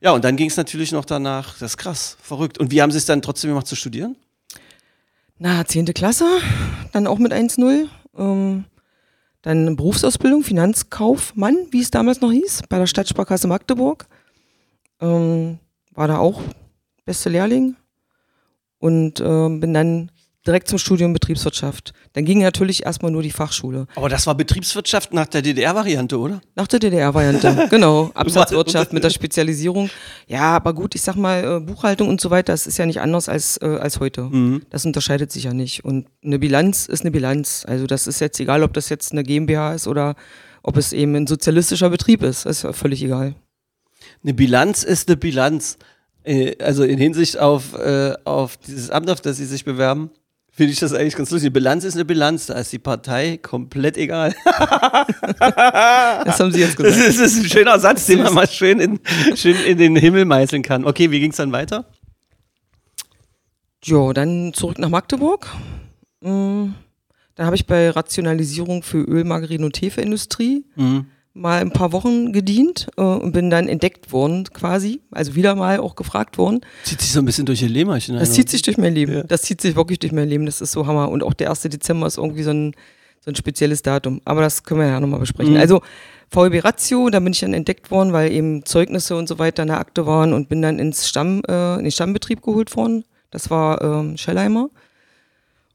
Ja, 0.03 0.11
und 0.11 0.25
dann 0.25 0.37
ging 0.37 0.51
es 0.51 0.59
natürlich 0.59 0.93
noch 0.93 1.07
danach, 1.07 1.55
das 1.59 1.73
ist 1.73 1.77
krass, 1.79 2.19
verrückt. 2.21 2.59
Und 2.59 2.71
wie 2.71 2.83
haben 2.83 2.93
sie 2.93 2.99
es 2.99 3.07
dann 3.07 3.23
trotzdem 3.23 3.49
gemacht 3.49 3.67
zu 3.67 3.77
studieren? 3.77 4.17
Na, 5.39 5.65
10. 5.65 5.87
Klasse, 5.95 6.27
dann 6.93 7.07
auch 7.07 7.19
mit 7.19 7.33
1-0. 7.33 7.87
Ähm, 8.19 8.65
dann 9.41 9.77
Berufsausbildung, 9.77 10.43
Finanzkaufmann, 10.43 11.57
wie 11.71 11.81
es 11.81 11.91
damals 11.91 12.21
noch 12.21 12.33
hieß, 12.33 12.65
bei 12.69 12.79
der 12.79 12.87
Stadtsparkasse 12.87 13.47
Magdeburg. 13.49 14.07
Ähm, 15.01 15.61
war 15.95 16.09
da 16.09 16.19
auch 16.19 16.43
beste 17.07 17.31
Lehrling. 17.31 17.77
Und 18.79 19.21
ähm, 19.21 19.61
bin 19.61 19.73
dann 19.73 20.11
direkt 20.47 20.69
zum 20.69 20.79
Studium 20.79 21.13
Betriebswirtschaft. 21.13 21.93
Dann 22.13 22.25
ging 22.25 22.41
natürlich 22.41 22.87
erstmal 22.87 23.11
nur 23.11 23.23
die 23.23 23.31
Fachschule. 23.31 23.87
Aber 23.97 24.09
das 24.09 24.27
war 24.27 24.35
Betriebswirtschaft 24.35 25.13
nach 25.13 25.27
der 25.27 25.43
DDR-Variante, 25.43 26.19
oder? 26.19 26.41
Nach 26.55 26.67
der 26.67 26.79
DDR-Variante, 26.79 27.67
genau. 27.71 28.11
Absatzwirtschaft 28.15 28.93
mit 28.93 29.03
der 29.03 29.11
Spezialisierung. 29.11 29.91
Ja, 30.27 30.57
aber 30.57 30.75
gut, 30.75 30.95
ich 30.95 31.03
sag 31.03 31.17
mal, 31.17 31.57
äh, 31.57 31.61
Buchhaltung 31.61 32.09
und 32.09 32.21
so 32.21 32.31
weiter, 32.31 32.53
das 32.53 32.67
ist 32.67 32.79
ja 32.79 32.87
nicht 32.87 33.01
anders 33.01 33.29
als, 33.29 33.57
äh, 33.61 33.67
als 33.67 33.99
heute. 34.01 34.23
Mhm. 34.23 34.63
Das 34.71 34.85
unterscheidet 34.85 35.33
sich 35.33 35.45
ja 35.45 35.53
nicht. 35.53 35.85
Und 35.85 36.07
eine 36.25 36.39
Bilanz 36.39 36.87
ist 36.87 37.01
eine 37.01 37.11
Bilanz. 37.11 37.65
Also 37.67 37.87
das 37.87 38.07
ist 38.07 38.21
jetzt 38.21 38.39
egal, 38.39 38.63
ob 38.63 38.73
das 38.73 38.89
jetzt 38.89 39.13
eine 39.13 39.25
GmbH 39.25 39.75
ist 39.75 39.89
oder 39.89 40.15
ob 40.63 40.77
es 40.77 40.93
eben 40.93 41.15
ein 41.17 41.27
sozialistischer 41.27 41.91
Betrieb 41.91 42.23
ist. 42.23 42.47
Das 42.47 42.59
ist 42.59 42.63
ja 42.63 42.73
völlig 42.73 43.03
egal. 43.03 43.35
Eine 44.23 44.35
Bilanz 44.35 44.83
ist 44.85 45.09
eine 45.09 45.17
Bilanz. 45.17 45.79
Äh, 46.27 46.57
Also 46.63 46.83
in 46.85 46.99
Hinsicht 46.99 47.39
auf, 47.39 47.73
äh, 47.75 48.15
auf 48.25 48.57
dieses 48.59 48.91
Amt, 48.91 49.09
auf 49.11 49.21
das 49.21 49.37
sie 49.39 49.47
sich 49.47 49.65
bewerben, 49.65 50.11
finde 50.51 50.73
ich 50.73 50.81
das 50.81 50.93
eigentlich 50.93 51.15
ganz 51.17 51.31
lustig. 51.31 51.47
Eine 51.49 51.53
Bilanz 51.53 51.85
ist 51.85 51.95
eine 51.95 52.05
Bilanz, 52.05 52.47
da 52.47 52.55
ist 52.55 52.73
die 52.73 52.79
Partei 52.79 53.39
komplett 53.39 53.97
egal. 53.97 54.35
Das 56.25 56.41
haben 56.41 56.51
Sie 56.53 56.61
jetzt 56.61 56.79
Das 56.79 56.87
gesagt. 56.95 57.09
ist, 57.09 57.21
das 57.21 57.33
ist 57.33 57.45
ein 57.45 57.49
schöner 57.49 57.79
Satz, 57.79 58.07
den 58.07 58.23
man 58.23 58.35
mal 58.35 58.49
schön 58.49 58.81
in, 58.81 59.01
schön 59.37 59.57
in 59.67 59.79
den 59.79 59.97
Himmel 59.97 60.25
meißeln 60.25 60.63
kann. 60.63 60.85
Okay, 60.85 61.11
wie 61.11 61.21
ging 61.21 61.31
es 61.31 61.37
dann 61.37 61.53
weiter? 61.53 61.85
Jo, 63.85 64.13
dann 64.13 64.53
zurück 64.55 64.79
nach 64.79 64.89
Magdeburg. 64.89 65.47
Mm, 66.21 66.71
Dann 67.35 67.47
habe 67.47 67.55
ich 67.57 67.67
bei 67.67 67.91
Rationalisierung 67.91 68.83
für 68.83 69.03
Öl, 69.03 69.25
Margarin 69.25 69.63
und 69.65 69.81
Hefeindustrie 69.81 70.65
mal 71.37 71.61
ein 71.61 71.71
paar 71.71 71.93
Wochen 71.93 72.33
gedient 72.33 72.89
äh, 72.97 73.03
und 73.03 73.33
bin 73.33 73.51
dann 73.51 73.69
entdeckt 73.69 74.11
worden 74.11 74.45
quasi. 74.53 75.01
Also 75.11 75.35
wieder 75.35 75.55
mal 75.55 75.79
auch 75.79 75.95
gefragt 75.95 76.39
worden. 76.39 76.61
Zieht 76.85 77.01
sich 77.01 77.13
so 77.13 77.21
ein 77.21 77.25
bisschen 77.27 77.47
durch 77.47 77.63
ihr 77.63 77.69
Leberchen. 77.69 78.17
Das 78.17 78.33
zieht 78.33 78.49
sich 78.49 78.63
durch 78.63 78.79
mein 78.79 78.95
Leben. 78.95 79.13
Ja. 79.13 79.23
Das 79.23 79.43
zieht 79.43 79.61
sich 79.61 79.77
wirklich 79.77 79.99
durch 79.99 80.13
mein 80.13 80.29
Leben. 80.29 80.47
Das 80.47 80.61
ist 80.61 80.73
so 80.73 80.87
Hammer. 80.87 81.11
Und 81.11 81.23
auch 81.23 81.35
der 81.35 81.51
1. 81.51 81.63
Dezember 81.63 82.07
ist 82.07 82.17
irgendwie 82.17 82.43
so 82.43 82.51
ein, 82.51 82.73
so 83.21 83.31
ein 83.31 83.37
spezielles 83.37 83.83
Datum. 83.83 84.21
Aber 84.25 84.41
das 84.41 84.65
können 84.65 84.81
wir 84.81 84.89
ja 84.89 84.99
nochmal 84.99 85.21
besprechen. 85.21 85.55
Mhm. 85.55 85.61
Also 85.61 85.83
VEB 86.31 86.65
Ratio, 86.65 87.11
da 87.11 87.21
bin 87.21 87.33
ich 87.33 87.41
dann 87.41 87.55
entdeckt 87.55 87.91
worden, 87.91 88.13
weil 88.13 88.33
eben 88.33 88.65
Zeugnisse 88.65 89.15
und 89.17 89.29
so 89.29 89.39
weiter 89.39 89.63
in 89.63 89.69
der 89.69 89.79
Akte 89.79 90.07
waren 90.07 90.33
und 90.33 90.49
bin 90.49 90.63
dann 90.63 90.79
ins 90.79 91.07
Stamm, 91.07 91.43
äh, 91.49 91.77
in 91.77 91.85
den 91.85 91.93
Stammbetrieb 91.93 92.43
geholt 92.43 92.75
worden. 92.77 93.05
Das 93.31 93.51
war 93.51 93.83
ähm, 93.83 94.17
Schellheimer. 94.17 94.71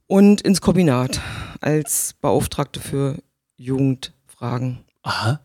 Und 0.08 0.42
ins 0.42 0.60
Kombinat 0.60 1.22
als 1.62 2.16
Beauftragte 2.20 2.82
für 2.82 3.20
Jugendfragen. 3.56 4.80
Aha, 5.04 5.40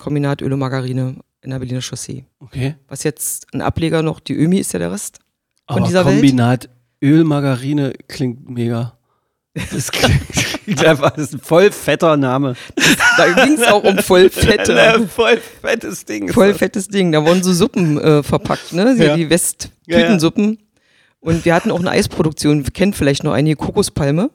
Kombinat 0.00 0.42
Öl 0.42 0.52
und 0.52 0.58
Margarine 0.58 1.16
in 1.42 1.50
der 1.50 1.58
Berliner 1.58 1.80
Chaussee. 1.80 2.24
okay. 2.40 2.74
Was 2.88 3.04
jetzt 3.04 3.46
ein 3.54 3.62
Ableger 3.62 4.02
noch, 4.02 4.18
die 4.20 4.34
Ömi 4.34 4.58
ist 4.58 4.72
ja 4.72 4.78
der 4.78 4.90
Rest. 4.92 5.20
Von 5.68 5.78
Aber 5.78 5.86
dieser 5.86 6.04
Welt? 6.04 6.16
Kombinat 6.16 6.68
Öl, 7.02 7.24
Margarine 7.24 7.92
klingt 8.08 8.48
mega. 8.50 8.98
Das 9.54 9.90
klingt, 9.90 10.20
Das 10.80 11.00
ist 11.16 11.34
ein 11.34 11.40
voll 11.40 11.70
fetter 11.72 12.16
Name. 12.16 12.54
Da 13.16 13.44
ging 13.44 13.54
es 13.54 13.66
auch 13.66 13.82
um 13.82 13.98
voll 13.98 14.30
fette. 14.30 15.08
Voll 15.08 15.38
fettes 15.38 16.04
Ding. 16.04 16.32
Voll 16.32 16.54
fettes 16.54 16.88
Ding. 16.88 17.10
Da 17.12 17.24
wurden 17.24 17.42
so 17.42 17.52
Suppen 17.52 17.98
äh, 17.98 18.22
verpackt, 18.22 18.72
ne? 18.72 18.94
Ja. 18.96 19.04
Ja. 19.06 19.16
Die 19.16 19.28
Westtütensuppen. 19.28 20.58
Und 21.20 21.44
wir 21.44 21.54
hatten 21.54 21.70
auch 21.70 21.80
eine 21.80 21.90
Eisproduktion. 21.90 22.62
Kennt 22.72 22.94
vielleicht 22.96 23.24
noch 23.24 23.32
einige 23.32 23.56
Kokospalme. 23.56 24.30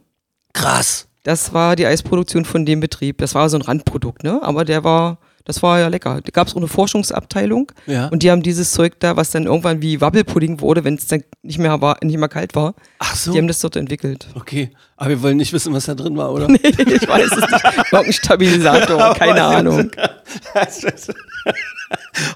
Krass. 0.53 1.07
Das 1.23 1.53
war 1.53 1.75
die 1.75 1.85
Eisproduktion 1.85 2.45
von 2.45 2.65
dem 2.65 2.79
Betrieb. 2.79 3.17
Das 3.19 3.33
war 3.35 3.49
so 3.49 3.57
ein 3.57 3.61
Randprodukt, 3.61 4.23
ne? 4.23 4.39
Aber 4.43 4.65
der 4.65 4.83
war, 4.83 5.19
das 5.45 5.63
war 5.63 5.79
ja 5.79 5.87
lecker. 5.87 6.21
Da 6.23 6.31
gab 6.31 6.47
es 6.47 6.53
auch 6.53 6.57
eine 6.57 6.67
Forschungsabteilung 6.67 7.71
Ja. 7.85 8.07
und 8.07 8.23
die 8.23 8.31
haben 8.31 8.41
dieses 8.43 8.71
Zeug 8.73 8.99
da, 8.99 9.15
was 9.15 9.29
dann 9.31 9.45
irgendwann 9.45 9.81
wie 9.81 10.01
Wabbelpudding 10.01 10.59
wurde, 10.59 10.83
wenn 10.83 10.95
es 10.95 11.07
dann 11.07 11.23
nicht 11.43 11.59
mehr 11.59 11.79
war, 11.81 11.97
nicht 12.03 12.17
mehr 12.17 12.27
kalt 12.29 12.55
war. 12.55 12.73
Ach 12.99 13.15
so. 13.15 13.31
Die 13.31 13.37
haben 13.37 13.47
das 13.47 13.59
dort 13.59 13.75
entwickelt. 13.75 14.27
Okay. 14.35 14.71
Aber 14.97 15.09
wir 15.11 15.21
wollen 15.21 15.37
nicht 15.37 15.53
wissen, 15.53 15.73
was 15.73 15.85
da 15.85 15.93
drin 15.95 16.17
war, 16.17 16.31
oder? 16.33 16.49
ich 16.53 17.07
weiß 17.07 17.31
es 17.31 17.37
nicht. 17.37 17.63
Irgendein 17.91 18.13
Stabilisator, 18.13 19.13
keine 19.17 19.43
Ahnung. 19.43 19.91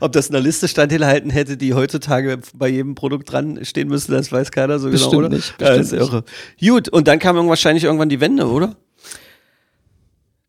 Ob 0.01 0.11
das 0.11 0.27
in 0.27 0.33
der 0.33 0.41
Liste 0.41 0.67
standhalten 0.67 1.31
hätte, 1.31 1.57
die 1.57 1.73
heutzutage 1.73 2.39
bei 2.53 2.67
jedem 2.67 2.95
Produkt 2.95 3.31
dran 3.31 3.63
stehen 3.65 3.87
müsste, 3.87 4.11
das 4.11 4.31
weiß 4.31 4.51
keiner 4.51 4.77
so 4.79 4.89
Bestimmt 4.91 5.11
genau, 5.13 5.25
oder? 5.27 5.35
nicht, 5.35 5.55
Ja, 5.59 5.69
das 5.75 5.87
ist 5.87 5.93
irre. 5.93 6.23
Gut, 6.59 6.89
und 6.89 7.07
dann 7.07 7.17
kam 7.19 7.35
wahrscheinlich 7.47 7.85
irgendwann 7.85 8.09
die 8.09 8.19
Wende, 8.21 8.47
oder? 8.47 8.75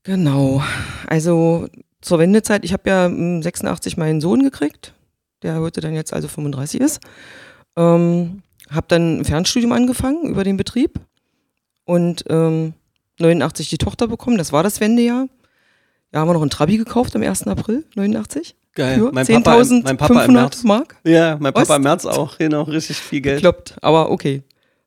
Genau. 0.02 0.62
Also 1.06 1.68
zur 2.00 2.18
Wendezeit, 2.18 2.64
ich 2.64 2.72
habe 2.72 2.88
ja 2.88 3.06
ähm, 3.06 3.42
86 3.42 3.96
meinen 3.96 4.20
Sohn 4.20 4.42
gekriegt, 4.42 4.94
der 5.42 5.60
heute 5.60 5.80
dann 5.80 5.94
jetzt 5.94 6.12
also 6.12 6.28
35 6.28 6.80
ist. 6.80 7.00
Ähm, 7.76 8.42
habe 8.70 8.86
dann 8.88 9.20
ein 9.20 9.24
Fernstudium 9.24 9.72
angefangen 9.72 10.28
über 10.28 10.44
den 10.44 10.56
Betrieb 10.56 11.00
und 11.84 12.24
ähm, 12.28 12.74
89 13.18 13.68
die 13.68 13.78
Tochter 13.78 14.06
bekommen, 14.08 14.38
das 14.38 14.52
war 14.52 14.62
das 14.62 14.80
Wendejahr. 14.80 15.26
Ja, 16.12 16.20
haben 16.20 16.28
wir 16.28 16.34
noch 16.34 16.40
einen 16.42 16.50
Trabi 16.50 16.76
gekauft 16.76 17.14
am 17.14 17.22
1. 17.22 17.46
April 17.46 17.84
89 17.94 18.56
Geil. 18.74 18.98
für 18.98 19.12
Mein 19.12 19.26
Papa, 19.26 19.60
im- 19.60 19.82
mein 19.82 19.96
Papa 19.96 20.24
im 20.24 20.30
10.500 20.30 20.32
März. 20.32 20.64
Mark. 20.64 20.96
Ja, 21.04 21.36
mein 21.40 21.52
Papa 21.52 21.68
Was? 21.68 21.76
im 21.76 21.82
März 21.82 22.06
auch, 22.06 22.38
genau, 22.38 22.62
richtig 22.62 22.96
viel 22.96 23.20
Geld. 23.20 23.40
Kloppt, 23.40 23.76
aber 23.82 24.10
okay, 24.10 24.42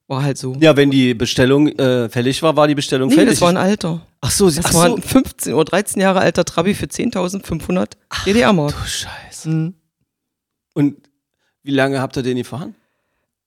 war 0.07 0.23
halt 0.23 0.37
so. 0.37 0.55
Ja, 0.59 0.75
wenn 0.75 0.91
die 0.91 1.13
Bestellung 1.13 1.67
äh, 1.67 2.09
fällig 2.09 2.41
war, 2.43 2.55
war 2.55 2.67
die 2.67 2.75
Bestellung 2.75 3.09
nee, 3.09 3.15
fällig. 3.15 3.31
das 3.31 3.41
war 3.41 3.49
ein 3.49 3.57
Alter. 3.57 4.01
Ach 4.23 4.31
so, 4.31 4.49
sie- 4.49 4.61
Das 4.61 4.71
ach 4.71 4.73
war 4.73 4.87
so. 4.89 4.95
ein 4.95 5.01
15 5.01 5.53
oder 5.53 5.65
13 5.65 6.01
Jahre 6.01 6.19
alter 6.21 6.45
Trabi 6.45 6.73
für 6.73 6.85
10.500 6.87 7.97
DDR-Mark. 8.25 8.71
Du 8.73 8.87
Scheiße. 8.87 9.49
Mhm. 9.49 9.73
Und 10.73 10.97
wie 11.61 11.71
lange 11.71 12.01
habt 12.01 12.17
ihr 12.17 12.23
den 12.23 12.37
gefahren? 12.37 12.75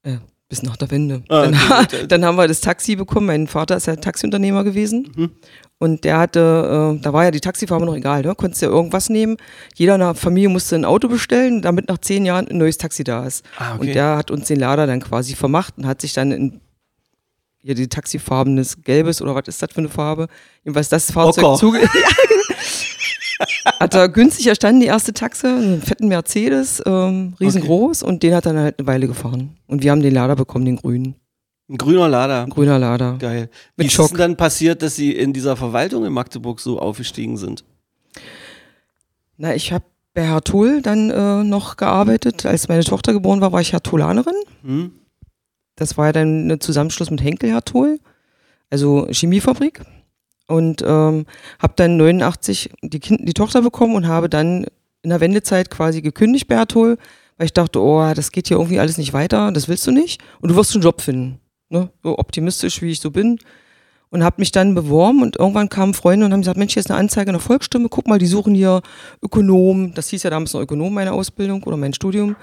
Äh, 0.05 0.19
bis 0.49 0.63
nach 0.63 0.77
der 0.77 0.91
Wende. 0.93 1.25
Ah, 1.29 1.43
dann, 1.43 1.55
okay, 1.55 2.01
gut. 2.03 2.13
dann 2.13 2.25
haben 2.25 2.37
wir 2.37 2.47
das 2.47 2.61
Taxi 2.61 2.95
bekommen. 2.95 3.27
Mein 3.27 3.47
Vater 3.49 3.77
ist 3.77 3.87
ja 3.87 3.97
Taxiunternehmer 3.97 4.63
gewesen. 4.63 5.11
Mhm. 5.17 5.31
Und 5.79 6.05
der 6.05 6.19
hatte, 6.19 6.95
äh, 6.99 7.03
da 7.03 7.13
war 7.13 7.25
ja 7.25 7.31
die 7.33 7.41
Taxifarbe 7.41 7.85
noch 7.85 7.97
egal, 7.97 8.23
ne? 8.23 8.35
Konntest 8.35 8.63
ja 8.63 8.69
irgendwas 8.69 9.11
nehmen. 9.11 9.37
Jeder 9.75 9.95
in 9.97 10.01
der 10.01 10.15
Familie 10.15 10.49
musste 10.49 10.77
ein 10.77 10.85
Auto 10.87 11.09
bestellen, 11.09 11.61
damit 11.63 11.89
nach 11.89 11.99
zehn 11.99 12.25
Jahren 12.25 12.47
ein 12.49 12.57
neues 12.59 12.79
Taxi 12.79 13.03
da 13.05 13.27
ist. 13.27 13.45
Ah, 13.59 13.75
okay. 13.75 13.81
Und 13.89 13.95
der 13.95 14.17
hat 14.17 14.31
uns 14.31 14.47
den 14.47 14.59
Lader 14.61 14.87
dann 14.87 15.01
quasi 15.01 15.35
vermacht 15.35 15.77
und 15.77 15.87
hat 15.87 16.01
sich 16.01 16.13
dann 16.15 16.31
in 16.33 16.61
ja, 17.67 17.75
die 17.75 17.89
Taxifarbenes 17.89 18.83
Gelbes 18.85 19.21
oder 19.21 19.35
was 19.35 19.49
ist 19.49 19.61
das 19.61 19.73
für 19.73 19.79
eine 19.79 19.89
Farbe? 19.89 20.29
Jedenfalls 20.63 20.89
das 20.89 21.11
Fahrzeug 21.11 21.45
Ocker. 21.45 21.59
zuge 21.59 21.81
hat 23.81 23.95
er 23.95 24.09
günstig 24.09 24.47
erstanden, 24.47 24.81
die 24.81 24.87
erste 24.87 25.13
Taxe, 25.13 25.49
einen 25.49 25.83
fetten 25.83 26.07
Mercedes, 26.07 26.81
ähm, 26.87 27.35
riesengroß 27.41 28.05
und 28.05 28.23
den 28.23 28.35
hat 28.37 28.47
er 28.47 28.53
dann 28.53 28.63
halt 28.63 28.79
eine 28.79 28.87
Weile 28.87 29.09
gefahren. 29.09 29.57
Und 29.67 29.83
wir 29.83 29.91
haben 29.91 30.01
den 30.01 30.15
Lader 30.15 30.37
bekommen, 30.37 30.65
den 30.65 30.77
grünen. 30.77 31.17
Ein 31.69 31.77
grüner 31.79 32.09
Lader. 32.09 32.45
Ein 32.45 32.51
grüner 32.51 32.79
Lader. 32.79 33.17
Geil. 33.19 33.51
Wie 33.77 33.83
Mit 33.83 33.89
ist 33.89 33.95
es 33.95 33.97
Schock. 33.97 34.11
denn 34.11 34.19
dann 34.19 34.37
passiert, 34.37 34.83
dass 34.83 34.95
Sie 34.95 35.11
in 35.11 35.33
dieser 35.33 35.57
Verwaltung 35.57 36.07
in 36.07 36.13
Magdeburg 36.13 36.61
so 36.61 36.79
aufgestiegen 36.79 37.37
sind? 37.37 37.65
Na, 39.39 39.57
ich 39.57 39.73
habe 39.73 39.85
bei 40.15 40.23
Herr 40.23 40.43
Toll 40.43 40.83
dann 40.83 41.11
äh, 41.11 41.43
noch 41.43 41.77
gearbeitet. 41.77 42.47
Als 42.47 42.69
meine 42.69 42.85
Tochter 42.85 43.13
geboren 43.13 43.41
war, 43.41 43.51
war 43.51 43.61
ich 43.61 43.73
Hertolanerin. 43.73 44.37
Hm? 44.63 44.93
Das 45.77 45.97
war 45.97 46.07
ja 46.07 46.13
dann 46.13 46.51
ein 46.51 46.61
Zusammenschluss 46.61 47.11
mit 47.11 47.23
Henkel 47.23 47.51
Hertol, 47.51 48.01
also 48.71 49.07
Chemiefabrik. 49.11 49.83
Und 50.49 50.83
ähm, 50.83 51.27
habe 51.59 51.73
dann 51.77 51.97
89 51.97 52.71
die, 52.83 53.01
kind, 53.01 53.29
die 53.29 53.35
Tochter 53.35 53.63
bekommen 53.63 53.97
und 53.97 54.07
habe 54.07 54.29
dann 54.29 54.67
in 55.03 55.11
der 55.11 55.21
Wendezeit 55.21 55.71
quasi 55.71 56.03
gekündigt 56.03 56.47
bei 56.47 56.57
Hertol, 56.57 56.99
weil 57.37 57.47
ich 57.47 57.53
dachte, 57.53 57.81
oh, 57.81 58.13
das 58.15 58.33
geht 58.33 58.49
hier 58.49 58.57
irgendwie 58.57 58.79
alles 58.79 58.97
nicht 58.97 59.13
weiter, 59.13 59.51
das 59.53 59.69
willst 59.69 59.87
du 59.87 59.91
nicht. 59.91 60.23
Und 60.41 60.51
du 60.51 60.57
wirst 60.57 60.75
einen 60.75 60.83
Job 60.83 61.01
finden. 61.01 61.41
Ne? 61.69 61.91
So 62.03 62.19
optimistisch, 62.19 62.81
wie 62.81 62.91
ich 62.91 63.01
so 63.01 63.11
bin. 63.11 63.39
Und 64.11 64.23
habe 64.23 64.37
mich 64.39 64.53
dann 64.53 64.75
beworben 64.75 65.23
und 65.23 65.37
irgendwann 65.37 65.69
kamen 65.69 65.93
Freunde 65.93 66.27
und 66.27 66.33
haben 66.33 66.41
gesagt, 66.41 66.57
Mensch, 66.57 66.75
hier 66.75 66.81
ist 66.81 66.91
eine 66.91 66.99
Anzeige 66.99 67.31
in 67.31 67.35
der 67.35 67.41
Volksstimme, 67.41 67.89
guck 67.89 68.07
mal, 68.07 68.19
die 68.19 68.27
suchen 68.27 68.55
hier 68.55 68.83
Ökonom, 69.21 69.95
das 69.95 70.09
hieß 70.09 70.23
ja 70.23 70.31
damals 70.31 70.55
noch 70.55 70.61
Ökonom, 70.61 70.95
meine 70.95 71.13
Ausbildung 71.13 71.65
oder 71.65 71.77
mein 71.77 71.93
Studium, 71.93 72.37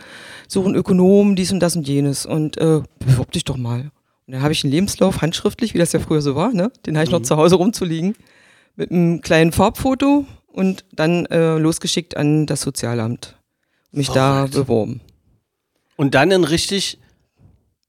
suchen 0.48 0.76
Ökonom, 0.76 1.36
dies 1.36 1.54
und 1.54 1.62
das 1.62 1.76
und 1.76 1.88
jenes 1.88 2.26
und 2.26 2.58
äh, 2.58 2.82
bewerb 3.00 3.32
dich 3.32 3.46
doch 3.46 3.56
mal. 3.58 3.92
Und 4.26 4.34
dann 4.34 4.42
habe 4.42 4.52
ich 4.52 4.64
einen 4.64 4.72
Lebenslauf, 4.72 5.22
handschriftlich, 5.22 5.74
wie 5.74 5.78
das 5.78 5.94
ja 5.94 6.00
früher 6.00 6.22
so 6.22 6.36
war, 6.36 6.54
ne? 6.54 6.72
den 6.86 6.96
habe 6.96 7.06
ich 7.06 7.12
noch 7.12 7.22
zu 7.22 7.38
Hause 7.38 7.56
rumzuliegen, 7.56 8.16
mit 8.76 8.92
einem 8.92 9.22
kleinen 9.22 9.54
Farbfoto 9.54 10.26
und 10.48 10.86
dann 10.92 11.26
äh, 11.28 11.58
losgeschickt 11.58 12.18
an 12.18 12.46
das 12.46 12.62
Sozialamt. 12.62 13.38
Mich 13.92 14.08
Verrückt. 14.08 14.56
da 14.56 14.60
beworben. 14.60 15.02
Und 15.96 16.16
dann 16.16 16.32
in 16.32 16.44
richtig, 16.44 17.00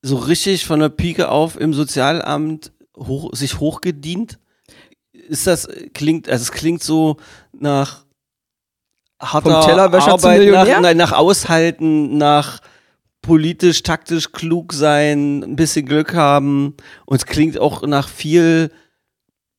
so 0.03 0.17
richtig 0.17 0.67
von 0.67 0.81
der 0.81 0.91
Pike 0.91 1.31
auf 1.31 1.59
im 1.59 1.73
Sozialamt 1.73 2.73
hoch, 2.97 3.31
sich 3.35 3.61
hochgedient? 3.61 4.39
Ist 5.13 5.47
das, 5.47 5.69
klingt, 5.95 6.29
also 6.29 6.43
es 6.43 6.53
klingt 6.53 6.83
so 6.83 7.17
nach 7.53 8.05
harter 9.21 9.63
Vom 9.63 9.71
Tellerwäscher 9.71 10.13
Arbeit, 10.13 10.49
nach, 10.51 10.81
nein, 10.81 10.97
nach 10.97 11.13
Aushalten, 11.13 12.19
nach 12.19 12.61
politisch, 13.23 13.83
taktisch 13.83 14.33
klug 14.33 14.73
sein, 14.73 15.43
ein 15.43 15.57
bisschen 15.57 15.87
Glück 15.87 16.15
haben. 16.15 16.75
Und 17.07 17.17
es 17.17 17.27
klingt 17.27 17.59
auch 17.59 17.83
nach 17.87 18.09
viel 18.09 18.71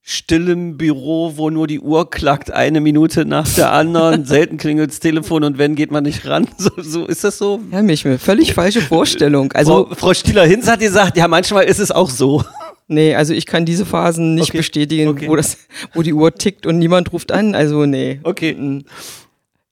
stillem 0.08 0.78
Büro, 0.78 1.34
wo 1.36 1.50
nur 1.50 1.66
die 1.66 1.80
Uhr 1.80 2.12
klackt, 2.12 2.52
eine 2.52 2.80
Minute 2.80 3.26
nach 3.26 3.48
der 3.56 3.72
anderen. 3.72 4.24
Selten 4.26 4.58
klingelt 4.58 4.92
das 4.92 5.00
Telefon 5.00 5.44
und 5.44 5.58
wenn, 5.58 5.74
geht 5.74 5.92
man 5.92 6.04
nicht 6.04 6.28
ran. 6.28 6.48
So, 6.58 6.70
so 6.78 7.06
ist 7.08 7.24
das 7.24 7.40
so? 7.40 7.60
Ja, 7.72 7.82
mich, 7.82 8.04
völlig 8.20 8.54
falsche 8.54 8.82
Vorstellung. 8.82 9.52
Also, 9.54 9.88
Frau, 9.88 9.96
Frau 9.96 10.14
Stieler-Hinz 10.14 10.68
hat 10.68 10.80
gesagt, 10.80 11.18
ja, 11.18 11.28
manchmal 11.28 11.64
ist 11.64 11.80
es 11.80 11.92
auch 11.92 12.12
so. 12.12 12.44
Nee, 12.88 13.16
also 13.16 13.34
ich 13.34 13.46
kann 13.46 13.66
diese 13.66 13.86
Phasen 13.86 14.36
nicht 14.36 14.50
Okay, 14.50 14.58
bestätigen, 14.58 15.08
okay. 15.10 15.28
Wo, 15.28 15.36
das, 15.36 15.58
wo 15.94 16.02
die 16.02 16.14
Uhr 16.14 16.34
tickt 16.34 16.66
und 16.66 16.78
niemand 16.80 17.12
ruft 17.14 17.32
an. 17.32 17.56
Also, 17.56 17.86
nee. 17.86 18.20
Okay. 18.24 18.54
Mm. 18.54 18.84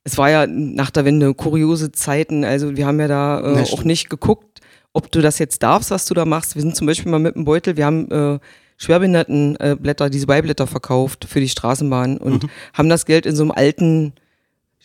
Es 0.06 0.17
war 0.17 0.30
ja 0.30 0.47
nach 0.47 0.91
der 0.91 1.06
Wende 1.06 1.34
kuriose 1.34 1.91
Zeiten. 1.91 2.43
Also, 2.43 2.76
wir 2.76 2.86
haben 2.86 2.99
ja 2.99 3.08
da 3.08 3.60
äh, 3.60 3.63
auch 3.71 3.84
nicht 3.84 4.10
geguckt, 4.10 4.60
ob 4.91 5.12
du 5.12 5.21
das 5.21 5.39
jetzt 5.39 5.63
darfst, 5.63 5.91
was 5.91 6.06
du 6.06 6.13
da 6.13 6.26
machst. 6.26 6.56
Wir 6.56 6.62
sind 6.62 6.76
zum 6.76 6.88
Beispiel 6.88 7.12
mal 7.12 7.19
mit 7.19 7.36
dem 7.36 7.45
Beutel, 7.45 7.78
wir 7.78 7.86
haben 7.86 8.12
äh, 8.12 8.39
Schwerbehindertenblätter, 8.78 10.06
äh, 10.06 10.10
diese 10.10 10.28
Beiblätter 10.28 10.67
verkauft 10.67 11.26
für 11.28 11.39
die 11.39 11.49
Straßenbahn 11.49 12.17
und 12.17 12.43
Mhm. 12.43 12.49
haben 12.73 12.89
das 12.89 13.06
Geld 13.06 13.26
in 13.26 13.36
so 13.36 13.43
einem 13.43 13.52
alten 13.52 14.13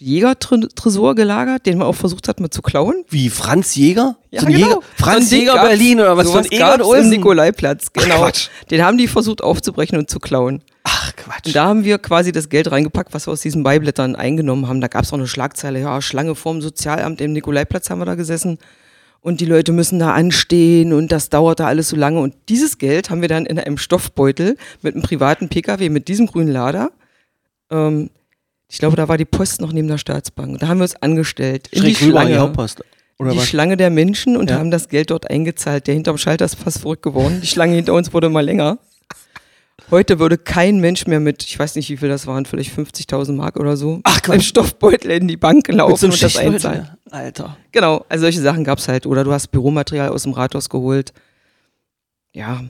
Jägertresor 0.00 1.16
gelagert, 1.16 1.66
den 1.66 1.78
man 1.78 1.88
auch 1.88 1.94
versucht 1.94 2.28
hat, 2.28 2.38
mal 2.38 2.50
zu 2.50 2.62
klauen. 2.62 3.04
Wie, 3.08 3.30
Franz 3.30 3.74
Jäger? 3.74 4.16
Ja, 4.30 4.40
so 4.40 4.46
genau. 4.46 4.58
Jäger? 4.58 4.80
Franz 4.96 5.30
Jäger. 5.30 5.54
Berlin 5.54 6.00
oder 6.00 6.16
was 6.16 6.30
von 6.30 6.44
im 6.44 6.80
Olsen? 6.82 7.10
Nikolaiplatz, 7.10 7.92
genau. 7.92 8.18
Quatsch. 8.18 8.48
Den 8.70 8.84
haben 8.84 8.96
die 8.96 9.08
versucht 9.08 9.42
aufzubrechen 9.42 9.98
und 9.98 10.08
zu 10.08 10.20
klauen. 10.20 10.62
Ach, 10.84 11.16
Quatsch. 11.16 11.46
Und 11.46 11.56
da 11.56 11.66
haben 11.66 11.84
wir 11.84 11.98
quasi 11.98 12.30
das 12.30 12.48
Geld 12.48 12.70
reingepackt, 12.70 13.12
was 13.12 13.26
wir 13.26 13.32
aus 13.32 13.40
diesen 13.40 13.64
Beiblättern 13.64 14.14
eingenommen 14.14 14.68
haben. 14.68 14.80
Da 14.80 14.86
gab 14.86 15.02
es 15.02 15.12
auch 15.12 15.18
eine 15.18 15.26
Schlagzeile, 15.26 15.80
ja, 15.80 16.00
Schlange 16.00 16.36
vorm 16.36 16.62
Sozialamt 16.62 17.20
im 17.20 17.32
Nikolaiplatz 17.32 17.90
haben 17.90 17.98
wir 17.98 18.06
da 18.06 18.14
gesessen. 18.14 18.58
Und 19.20 19.40
die 19.40 19.46
Leute 19.46 19.72
müssen 19.72 19.98
da 19.98 20.12
anstehen 20.12 20.92
und 20.92 21.10
das 21.10 21.28
dauert 21.28 21.58
da 21.58 21.66
alles 21.66 21.88
so 21.88 21.96
lange. 21.96 22.20
Und 22.20 22.34
dieses 22.48 22.78
Geld 22.78 23.10
haben 23.10 23.20
wir 23.20 23.28
dann 23.28 23.46
in 23.46 23.58
einem 23.58 23.76
Stoffbeutel 23.76 24.56
mit 24.80 24.94
einem 24.94 25.02
privaten 25.02 25.48
Pkw 25.48 25.88
mit 25.88 26.06
diesem 26.06 26.26
grünen 26.28 26.52
Lader. 26.52 26.92
Ähm, 27.70 28.10
ich 28.70 28.78
glaube, 28.78 28.96
da 28.96 29.08
war 29.08 29.16
die 29.16 29.24
Post 29.24 29.60
noch 29.60 29.72
neben 29.72 29.88
der 29.88 29.98
Staatsbank. 29.98 30.58
Da 30.60 30.68
haben 30.68 30.78
wir 30.78 30.82
uns 30.84 30.96
angestellt. 30.96 31.68
In 31.68 31.82
Schräg 31.82 31.98
die 31.98 32.04
rüber 32.06 32.20
an 32.20 32.26
die 32.26 32.32
Schlange 32.34 32.42
Hauptpost. 32.48 32.84
Oder 33.18 33.30
die 33.32 33.38
was? 33.38 33.48
Schlange 33.48 33.76
der 33.76 33.90
Menschen 33.90 34.36
und 34.36 34.50
Ja. 34.50 34.58
haben 34.58 34.70
das 34.70 34.88
Geld 34.88 35.10
dort 35.10 35.28
eingezahlt. 35.30 35.86
Der 35.86 35.94
hinterm 35.94 36.18
Schalter 36.18 36.44
ist 36.44 36.54
fast 36.56 36.80
verrückt 36.80 37.02
geworden. 37.02 37.40
Die 37.42 37.46
Schlange 37.46 37.74
hinter 37.74 37.94
uns 37.94 38.12
wurde 38.12 38.28
immer 38.28 38.42
länger. 38.42 38.78
Heute 39.90 40.18
würde 40.18 40.36
kein 40.36 40.80
Mensch 40.80 41.06
mehr 41.06 41.18
mit, 41.18 41.42
ich 41.44 41.58
weiß 41.58 41.74
nicht, 41.76 41.88
wie 41.88 41.96
viel 41.96 42.10
das 42.10 42.26
waren, 42.26 42.44
vielleicht 42.44 42.76
50.000 42.76 43.32
Mark 43.36 43.56
oder 43.58 43.76
so, 43.76 44.00
Ach, 44.04 44.20
im 44.28 44.40
Stoffbeutel 44.42 45.12
in 45.12 45.28
die 45.28 45.38
Bank 45.38 45.66
laufen 45.68 46.10
und 46.10 46.22
das 46.22 46.36
einzahlen. 46.36 46.88
Alter. 47.10 47.56
Genau, 47.72 48.04
also 48.08 48.22
solche 48.22 48.40
Sachen 48.42 48.64
gab 48.64 48.78
es 48.80 48.88
halt. 48.88 49.06
Oder 49.06 49.24
du 49.24 49.32
hast 49.32 49.48
Büromaterial 49.48 50.10
aus 50.10 50.24
dem 50.24 50.32
Rathaus 50.32 50.68
geholt. 50.68 51.12
Ja, 52.34 52.64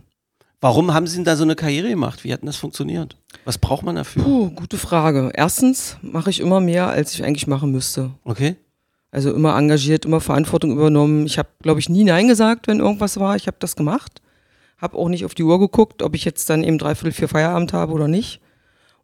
Warum 0.61 0.92
haben 0.92 1.07
Sie 1.07 1.16
denn 1.16 1.25
da 1.25 1.37
so 1.37 1.44
eine 1.44 1.55
Karriere 1.55 1.88
gemacht? 1.88 2.25
Wie 2.25 2.33
hat 2.33 2.42
denn 2.42 2.49
das 2.49 2.57
funktioniert? 2.57 3.16
Was 3.44 3.59
braucht 3.59 3.85
man 3.85 3.94
dafür? 3.94 4.25
puh, 4.25 4.51
gute 4.51 4.77
Frage. 4.77 5.31
Erstens 5.35 5.97
mache 6.03 6.31
ich 6.31 6.40
immer 6.40 6.61
mehr, 6.61 6.88
als 6.88 7.14
ich 7.14 7.25
eigentlich 7.25 7.47
machen 7.47 7.71
müsste. 7.71 8.11
Okay. 8.25 8.57
Also 9.12 9.33
immer 9.33 9.57
engagiert, 9.57 10.05
immer 10.05 10.21
Verantwortung 10.21 10.73
übernommen. 10.73 11.27
Ich 11.27 11.38
habe, 11.38 11.49
glaube 11.62 11.81
ich, 11.81 11.88
nie 11.88 12.05
Nein 12.05 12.27
gesagt, 12.27 12.66
wenn 12.66 12.81
irgendwas 12.81 13.18
war. 13.21 13.37
Ich 13.37 13.47
habe 13.47 13.57
das 13.61 13.77
gemacht. 13.77 14.21
habe 14.79 14.99
auch 14.99 15.09
nicht 15.09 15.25
auf 15.25 15.35
die 15.35 15.44
Uhr 15.44 15.59
geguckt, 15.59 16.03
ob 16.03 16.14
ich 16.14 16.25
jetzt 16.25 16.51
dann 16.51 16.64
eben 16.64 16.79
dreiviertel 16.79 17.12
vier 17.12 17.29
Feierabend 17.29 17.73
habe 17.73 17.92
oder 17.92 18.09
nicht. 18.09 18.40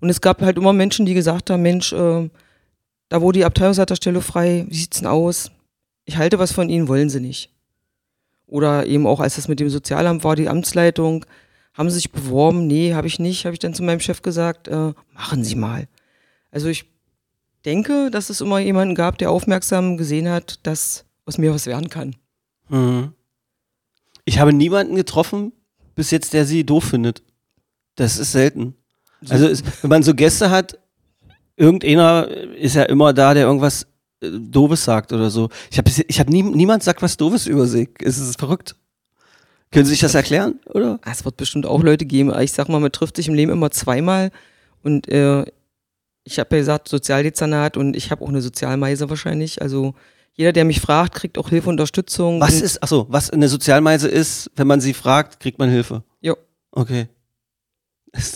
Und 0.00 0.10
es 0.10 0.20
gab 0.20 0.42
halt 0.42 0.58
immer 0.58 0.72
Menschen, 0.72 1.06
die 1.06 1.14
gesagt 1.14 1.50
haben, 1.50 1.62
Mensch, 1.62 1.92
äh, 1.92 2.28
da 3.08 3.22
wo 3.22 3.32
die 3.32 3.44
Abteilungsleiterstelle 3.44 4.20
frei, 4.20 4.66
wie 4.68 4.74
sieht's 4.74 4.98
denn 4.98 5.06
aus? 5.06 5.50
Ich 6.04 6.16
halte 6.16 6.38
was 6.38 6.52
von 6.52 6.68
Ihnen, 6.68 6.88
wollen 6.88 7.08
Sie 7.08 7.20
nicht. 7.20 7.50
Oder 8.46 8.86
eben 8.86 9.06
auch, 9.06 9.20
als 9.20 9.36
das 9.36 9.48
mit 9.48 9.60
dem 9.60 9.70
Sozialamt 9.70 10.22
war, 10.24 10.36
die 10.36 10.48
Amtsleitung, 10.48 11.24
haben 11.74 11.90
Sie 11.90 11.96
sich 11.96 12.12
beworben? 12.12 12.66
Nee, 12.66 12.94
habe 12.94 13.06
ich 13.06 13.18
nicht, 13.18 13.44
habe 13.44 13.52
ich 13.52 13.58
dann 13.58 13.74
zu 13.74 13.82
meinem 13.82 14.00
Chef 14.00 14.22
gesagt, 14.22 14.68
äh, 14.68 14.92
machen 15.12 15.44
Sie 15.44 15.56
mal. 15.56 15.88
Also 16.50 16.68
ich 16.68 16.86
denke, 17.64 18.10
dass 18.10 18.30
es 18.30 18.40
immer 18.40 18.58
jemanden 18.60 18.94
gab, 18.94 19.18
der 19.18 19.30
aufmerksam 19.30 19.96
gesehen 19.96 20.28
hat, 20.28 20.60
dass 20.62 21.04
aus 21.26 21.38
mir 21.38 21.52
was 21.52 21.66
werden 21.66 21.88
kann. 21.88 22.16
Mhm. 22.68 23.12
Ich 24.24 24.38
habe 24.38 24.52
niemanden 24.52 24.94
getroffen 24.94 25.52
bis 25.94 26.10
jetzt, 26.10 26.32
der 26.32 26.44
sie 26.44 26.64
doof 26.64 26.84
findet. 26.84 27.22
Das 27.96 28.18
ist 28.18 28.32
selten. 28.32 28.74
Also 29.28 29.46
es, 29.46 29.62
wenn 29.82 29.90
man 29.90 30.02
so 30.02 30.14
Gäste 30.14 30.50
hat, 30.50 30.78
irgendeiner 31.56 32.28
ist 32.28 32.74
ja 32.74 32.84
immer 32.84 33.12
da, 33.12 33.34
der 33.34 33.46
irgendwas 33.46 33.86
äh, 34.20 34.30
Doofes 34.30 34.84
sagt 34.84 35.12
oder 35.12 35.30
so. 35.30 35.48
Ich 35.70 35.78
habe 35.78 35.90
ich 35.90 36.20
hab 36.20 36.28
nie, 36.28 36.42
niemand 36.42 36.82
sagt 36.82 37.02
was 37.02 37.16
Doofes 37.16 37.46
über 37.46 37.66
sie. 37.66 37.88
Es 38.00 38.18
ist 38.18 38.38
verrückt. 38.38 38.76
Können 39.74 39.84
Sie 39.84 39.90
sich 39.90 40.00
das 40.00 40.14
erklären, 40.14 40.60
oder? 40.66 40.98
Ah, 41.02 41.10
Es 41.10 41.24
wird 41.24 41.36
bestimmt 41.36 41.66
auch 41.66 41.82
Leute 41.82 42.06
geben. 42.06 42.32
Ich 42.40 42.52
sag 42.52 42.68
mal, 42.68 42.80
man 42.80 42.92
trifft 42.92 43.16
sich 43.16 43.28
im 43.28 43.34
Leben 43.34 43.52
immer 43.52 43.70
zweimal. 43.70 44.30
Und 44.82 45.08
äh, 45.08 45.44
ich 46.24 46.38
habe 46.38 46.56
ja 46.56 46.60
gesagt, 46.60 46.88
Sozialdezernat 46.88 47.76
und 47.76 47.96
ich 47.96 48.10
habe 48.10 48.24
auch 48.24 48.28
eine 48.28 48.40
Sozialmeise 48.40 49.10
wahrscheinlich. 49.10 49.60
Also 49.60 49.94
jeder, 50.32 50.52
der 50.52 50.64
mich 50.64 50.80
fragt, 50.80 51.14
kriegt 51.14 51.38
auch 51.38 51.50
Hilfe, 51.50 51.68
Unterstützung. 51.68 52.40
Was 52.40 52.60
ist, 52.60 52.82
achso, 52.82 53.06
was 53.08 53.30
eine 53.30 53.48
Sozialmeise 53.48 54.08
ist, 54.08 54.50
wenn 54.56 54.66
man 54.66 54.80
sie 54.80 54.94
fragt, 54.94 55.40
kriegt 55.40 55.58
man 55.58 55.70
Hilfe. 55.70 56.02
Jo. 56.20 56.36
Okay. 56.72 57.08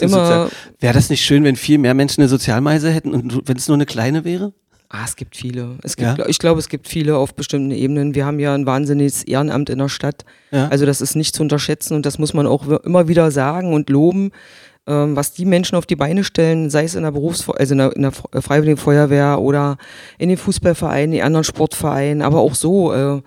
Immer. 0.00 0.50
Wäre 0.80 0.94
das 0.94 1.08
nicht 1.08 1.24
schön, 1.24 1.44
wenn 1.44 1.56
viel 1.56 1.78
mehr 1.78 1.94
Menschen 1.94 2.20
eine 2.20 2.28
Sozialmeise 2.28 2.90
hätten 2.90 3.14
und 3.14 3.48
wenn 3.48 3.56
es 3.56 3.68
nur 3.68 3.76
eine 3.76 3.86
kleine 3.86 4.24
wäre? 4.24 4.52
Ah, 4.90 5.04
es 5.04 5.16
gibt 5.16 5.36
viele. 5.36 5.76
Es 5.82 5.96
gibt, 5.96 6.16
Ja? 6.18 6.26
Ich 6.28 6.38
glaube, 6.38 6.58
es 6.60 6.68
gibt 6.70 6.88
viele 6.88 7.16
auf 7.16 7.34
bestimmten 7.34 7.70
Ebenen. 7.72 8.14
Wir 8.14 8.24
haben 8.24 8.38
ja 8.38 8.54
ein 8.54 8.64
wahnsinniges 8.64 9.22
Ehrenamt 9.24 9.68
in 9.68 9.78
der 9.78 9.88
Stadt. 9.90 10.24
Ja. 10.50 10.68
Also 10.68 10.86
das 10.86 11.00
ist 11.02 11.14
nicht 11.14 11.34
zu 11.34 11.42
unterschätzen 11.42 11.94
und 11.94 12.06
das 12.06 12.18
muss 12.18 12.32
man 12.32 12.46
auch 12.46 12.66
immer 12.84 13.06
wieder 13.06 13.30
sagen 13.30 13.74
und 13.74 13.90
loben, 13.90 14.30
ähm, 14.86 15.14
was 15.14 15.34
die 15.34 15.44
Menschen 15.44 15.76
auf 15.76 15.84
die 15.84 15.96
Beine 15.96 16.24
stellen, 16.24 16.70
sei 16.70 16.84
es 16.84 16.94
in 16.94 17.02
der 17.02 17.10
Berufs 17.10 17.46
also 17.50 17.72
in 17.74 17.78
der, 17.78 17.94
in 17.96 18.00
der 18.02 18.12
äh, 18.32 18.40
Freiwilligen 18.40 18.78
Feuerwehr 18.78 19.40
oder 19.40 19.76
in 20.16 20.30
den 20.30 20.38
Fußballvereinen, 20.38 21.10
den 21.12 21.22
anderen 21.22 21.44
Sportvereinen, 21.44 22.22
aber 22.22 22.38
auch 22.40 22.54
so. 22.54 22.94
Äh, 22.94 23.20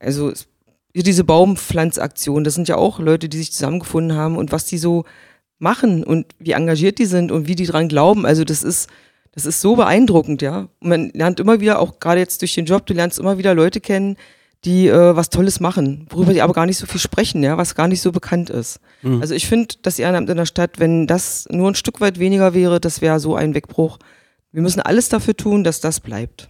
also 0.00 0.30
es- 0.30 0.48
diese 0.92 1.24
Baumpflanzaktion, 1.24 2.42
das 2.42 2.54
sind 2.54 2.68
ja 2.68 2.76
auch 2.76 2.98
Leute, 2.98 3.28
die 3.28 3.36
sich 3.38 3.52
zusammengefunden 3.52 4.16
haben 4.16 4.36
und 4.36 4.50
was 4.50 4.64
die 4.64 4.78
so 4.78 5.04
machen 5.58 6.02
und 6.04 6.26
wie 6.38 6.52
engagiert 6.52 6.98
die 6.98 7.04
sind 7.06 7.30
und 7.32 7.46
wie 7.48 7.54
die 7.54 7.66
dran 7.66 7.88
glauben. 7.88 8.26
Also 8.26 8.44
das 8.44 8.62
ist 8.62 8.88
das 9.36 9.46
ist 9.46 9.60
so 9.60 9.76
beeindruckend, 9.76 10.42
ja. 10.42 10.68
Und 10.80 10.88
man 10.88 11.10
lernt 11.14 11.38
immer 11.40 11.60
wieder, 11.60 11.78
auch 11.78 12.00
gerade 12.00 12.20
jetzt 12.20 12.40
durch 12.40 12.54
den 12.54 12.64
Job, 12.64 12.86
du 12.86 12.94
lernst 12.94 13.18
immer 13.18 13.36
wieder 13.38 13.54
Leute 13.54 13.80
kennen, 13.80 14.16
die 14.64 14.88
äh, 14.88 15.14
was 15.14 15.28
Tolles 15.28 15.60
machen, 15.60 16.06
worüber 16.10 16.32
die 16.32 16.40
aber 16.42 16.54
gar 16.54 16.64
nicht 16.66 16.78
so 16.78 16.86
viel 16.86 16.98
sprechen, 17.00 17.42
ja, 17.42 17.58
was 17.58 17.74
gar 17.74 17.86
nicht 17.86 18.00
so 18.00 18.10
bekannt 18.10 18.48
ist. 18.50 18.80
Also 19.20 19.34
ich 19.34 19.46
finde, 19.46 19.74
das 19.82 19.98
Ehrenamt 19.98 20.30
in 20.30 20.38
der 20.38 20.46
Stadt, 20.46 20.80
wenn 20.80 21.06
das 21.06 21.46
nur 21.50 21.70
ein 21.70 21.74
Stück 21.74 22.00
weit 22.00 22.18
weniger 22.18 22.54
wäre, 22.54 22.80
das 22.80 23.02
wäre 23.02 23.20
so 23.20 23.36
ein 23.36 23.54
Wegbruch. 23.54 23.98
Wir 24.52 24.62
müssen 24.62 24.80
alles 24.80 25.10
dafür 25.10 25.36
tun, 25.36 25.62
dass 25.64 25.80
das 25.80 26.00
bleibt. 26.00 26.48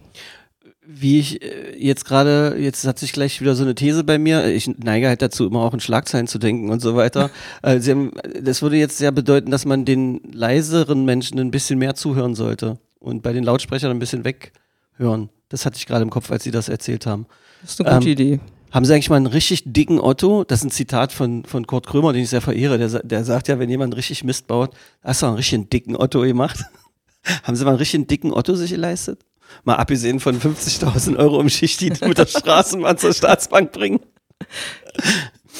Wie 0.89 1.19
ich 1.19 1.41
äh, 1.41 1.75
jetzt 1.77 2.05
gerade, 2.05 2.55
jetzt 2.57 2.87
hat 2.87 2.97
sich 2.97 3.11
gleich 3.11 3.41
wieder 3.41 3.55
so 3.55 3.63
eine 3.63 3.75
These 3.75 4.03
bei 4.05 4.17
mir. 4.17 4.45
Ich 4.45 4.67
neige 4.67 5.07
halt 5.09 5.21
dazu, 5.21 5.45
immer 5.45 5.59
auch 5.61 5.73
in 5.73 5.81
Schlagzeilen 5.81 6.27
zu 6.27 6.39
denken 6.39 6.69
und 6.69 6.81
so 6.81 6.95
weiter. 6.95 7.29
Äh, 7.61 7.79
Sie 7.79 7.91
haben, 7.91 8.11
das 8.41 8.61
würde 8.61 8.77
jetzt 8.77 8.97
sehr 8.97 9.11
bedeuten, 9.11 9.51
dass 9.51 9.65
man 9.65 9.83
den 9.83 10.21
leiseren 10.31 11.05
Menschen 11.05 11.39
ein 11.39 11.51
bisschen 11.51 11.79
mehr 11.79 11.95
zuhören 11.95 12.35
sollte 12.35 12.77
und 12.99 13.21
bei 13.23 13.33
den 13.33 13.43
Lautsprechern 13.43 13.91
ein 13.91 13.99
bisschen 13.99 14.23
weghören. 14.23 15.29
Das 15.49 15.65
hatte 15.65 15.77
ich 15.77 15.85
gerade 15.87 16.03
im 16.03 16.09
Kopf, 16.09 16.31
als 16.31 16.43
Sie 16.43 16.51
das 16.51 16.69
erzählt 16.69 17.05
haben. 17.05 17.25
Das 17.61 17.71
ist 17.71 17.81
eine 17.81 17.95
gute 17.95 18.07
Ähm, 18.07 18.11
Idee. 18.13 18.39
Haben 18.71 18.85
Sie 18.85 18.93
eigentlich 18.93 19.09
mal 19.09 19.15
einen 19.15 19.27
richtig 19.27 19.63
dicken 19.65 19.99
Otto? 19.99 20.43
Das 20.43 20.59
ist 20.59 20.65
ein 20.65 20.71
Zitat 20.71 21.11
von, 21.11 21.45
von 21.45 21.65
Kurt 21.65 21.87
Krömer, 21.87 22.13
den 22.13 22.23
ich 22.23 22.29
sehr 22.29 22.41
verehre. 22.41 22.77
Der, 22.77 22.87
der 23.03 23.23
sagt 23.23 23.47
ja, 23.47 23.59
wenn 23.59 23.69
jemand 23.69 23.95
richtig 23.95 24.23
Mist 24.23 24.47
baut, 24.47 24.71
hast 25.03 25.21
du 25.21 25.25
einen 25.25 25.35
richtig 25.35 25.69
dicken 25.69 25.95
Otto 25.95 26.21
gemacht. 26.21 26.63
Haben 27.43 27.55
Sie 27.55 27.63
mal 27.63 27.71
einen 27.71 27.79
richtig 27.79 28.07
dicken 28.07 28.33
Otto 28.33 28.55
sich 28.55 28.71
geleistet? 28.71 29.21
Mal 29.63 29.75
abgesehen 29.75 30.19
von 30.19 30.39
50.000 30.39 31.17
Euro 31.17 31.39
im 31.41 31.49
Schicht, 31.49 31.81
die 31.81 31.91
mit 32.05 32.17
der 32.17 32.25
Straßenbahn 32.25 32.97
zur 32.97 33.13
Staatsbank 33.13 33.71
bringen. 33.71 33.99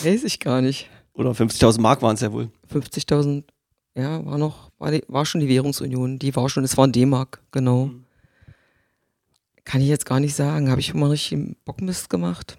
Weiß 0.04 0.23
ich 0.23 0.39
gar 0.39 0.62
nicht. 0.62 0.89
Oder 1.13 1.32
50.000 1.32 1.82
Mark 1.82 2.02
waren 2.02 2.15
es 2.15 2.21
ja 2.21 2.32
wohl. 2.32 2.50
50.000, 2.71 3.43
ja, 3.95 4.23
war 4.26 4.38
noch, 4.38 4.69
war, 4.78 4.91
die, 4.91 5.04
war 5.08 5.26
schon 5.26 5.41
die 5.41 5.50
Währungsunion, 5.50 6.19
die 6.19 6.36
war 6.36 6.47
schon, 6.50 6.63
es 6.63 6.78
war 6.78 6.86
ein 6.86 6.91
D-Mark, 6.91 7.41
genau. 7.52 7.91
Kann 9.65 9.82
ich 9.82 9.88
jetzt 9.88 10.06
gar 10.06 10.19
nicht 10.19 10.36
sagen. 10.36 10.69
Habe 10.69 10.80
ich 10.80 10.93
mal 10.93 11.10
richtig 11.10 11.58
Bockmist 11.65 12.10
gemacht? 12.10 12.58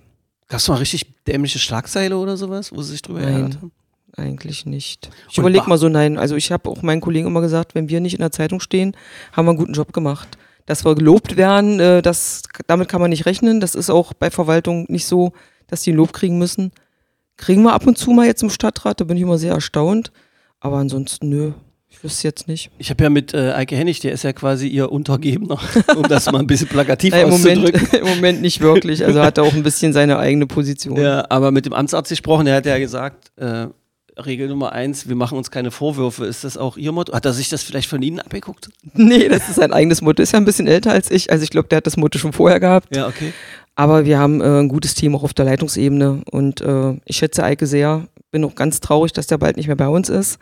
Gab 0.48 0.60
es 0.60 0.68
mal 0.68 0.76
richtig 0.76 1.24
dämliche 1.26 1.58
Schlagzeile 1.58 2.18
oder 2.18 2.36
sowas, 2.36 2.72
wo 2.72 2.82
Sie 2.82 2.92
sich 2.92 3.02
drüber 3.02 3.20
Nein. 3.20 3.54
haben? 3.54 3.72
Eigentlich 4.16 4.66
nicht. 4.66 5.10
Ich 5.30 5.38
überlege 5.38 5.68
mal 5.68 5.78
so, 5.78 5.88
nein, 5.88 6.18
also 6.18 6.34
ich 6.34 6.50
habe 6.50 6.68
auch 6.68 6.82
meinen 6.82 7.00
Kollegen 7.00 7.26
immer 7.26 7.40
gesagt, 7.40 7.74
wenn 7.74 7.88
wir 7.88 8.00
nicht 8.00 8.14
in 8.14 8.20
der 8.20 8.32
Zeitung 8.32 8.58
stehen, 8.58 8.96
haben 9.32 9.46
wir 9.46 9.50
einen 9.50 9.58
guten 9.58 9.74
Job 9.74 9.92
gemacht. 9.92 10.37
Dass 10.68 10.84
wir 10.84 10.94
gelobt 10.94 11.38
werden, 11.38 11.80
äh, 11.80 12.02
das, 12.02 12.42
damit 12.66 12.88
kann 12.88 13.00
man 13.00 13.08
nicht 13.08 13.24
rechnen. 13.24 13.58
Das 13.58 13.74
ist 13.74 13.88
auch 13.88 14.12
bei 14.12 14.30
Verwaltung 14.30 14.84
nicht 14.90 15.06
so, 15.06 15.32
dass 15.66 15.80
die 15.80 15.92
ein 15.92 15.96
Lob 15.96 16.12
kriegen 16.12 16.36
müssen. 16.36 16.72
Kriegen 17.38 17.62
wir 17.62 17.72
ab 17.72 17.86
und 17.86 17.96
zu 17.96 18.10
mal 18.10 18.26
jetzt 18.26 18.42
im 18.42 18.50
Stadtrat, 18.50 19.00
da 19.00 19.04
bin 19.04 19.16
ich 19.16 19.22
immer 19.22 19.38
sehr 19.38 19.54
erstaunt. 19.54 20.12
Aber 20.60 20.76
ansonsten, 20.76 21.30
nö, 21.30 21.52
ich 21.88 22.04
wüsste 22.04 22.28
jetzt 22.28 22.48
nicht. 22.48 22.70
Ich 22.76 22.90
habe 22.90 23.02
ja 23.02 23.08
mit 23.08 23.32
äh, 23.32 23.52
Eike 23.52 23.76
Hennig, 23.76 24.00
der 24.00 24.12
ist 24.12 24.24
ja 24.24 24.34
quasi 24.34 24.68
Ihr 24.68 24.92
Untergebener, 24.92 25.58
um 25.96 26.02
das 26.02 26.30
mal 26.30 26.40
ein 26.40 26.46
bisschen 26.46 26.68
plakativ 26.68 27.12
Nein, 27.14 27.28
im, 27.28 27.32
auszudrücken. 27.32 27.80
Moment, 27.80 27.94
Im 28.02 28.08
Moment 28.08 28.42
nicht 28.42 28.60
wirklich. 28.60 29.02
Also 29.06 29.22
hat 29.22 29.38
er 29.38 29.44
auch 29.44 29.54
ein 29.54 29.62
bisschen 29.62 29.94
seine 29.94 30.18
eigene 30.18 30.46
Position. 30.46 30.98
Ja, 30.98 31.24
aber 31.30 31.50
mit 31.50 31.64
dem 31.64 31.72
Amtsarzt 31.72 32.10
gesprochen, 32.10 32.44
der 32.44 32.56
hat 32.56 32.66
ja 32.66 32.78
gesagt, 32.78 33.32
äh, 33.38 33.68
Regel 34.24 34.48
Nummer 34.48 34.72
eins, 34.72 35.08
wir 35.08 35.16
machen 35.16 35.38
uns 35.38 35.50
keine 35.50 35.70
Vorwürfe. 35.70 36.24
Ist 36.24 36.44
das 36.44 36.56
auch 36.56 36.76
Ihr 36.76 36.92
Motto? 36.92 37.12
Hat 37.12 37.24
er 37.24 37.32
sich 37.32 37.48
das 37.48 37.62
vielleicht 37.62 37.88
von 37.88 38.02
Ihnen 38.02 38.20
abgeguckt? 38.20 38.68
Nee, 38.94 39.28
das 39.28 39.48
ist 39.48 39.56
sein 39.56 39.72
eigenes 39.72 40.02
Motto. 40.02 40.22
Ist 40.22 40.32
ja 40.32 40.38
ein 40.38 40.44
bisschen 40.44 40.66
älter 40.66 40.92
als 40.92 41.10
ich. 41.10 41.30
Also 41.30 41.44
ich 41.44 41.50
glaube, 41.50 41.68
der 41.68 41.78
hat 41.78 41.86
das 41.86 41.96
Motto 41.96 42.18
schon 42.18 42.32
vorher 42.32 42.60
gehabt. 42.60 42.94
Ja, 42.94 43.06
okay. 43.06 43.32
Aber 43.74 44.04
wir 44.04 44.18
haben 44.18 44.40
äh, 44.40 44.60
ein 44.60 44.68
gutes 44.68 44.94
Team 44.94 45.14
auch 45.14 45.22
auf 45.22 45.34
der 45.34 45.44
Leitungsebene 45.44 46.22
und 46.30 46.60
äh, 46.60 46.94
ich 47.04 47.16
schätze 47.16 47.44
Eike 47.44 47.66
sehr. 47.66 48.08
Bin 48.32 48.44
auch 48.44 48.54
ganz 48.54 48.80
traurig, 48.80 49.12
dass 49.12 49.28
der 49.28 49.38
bald 49.38 49.56
nicht 49.56 49.68
mehr 49.68 49.76
bei 49.76 49.88
uns 49.88 50.08
ist. 50.08 50.38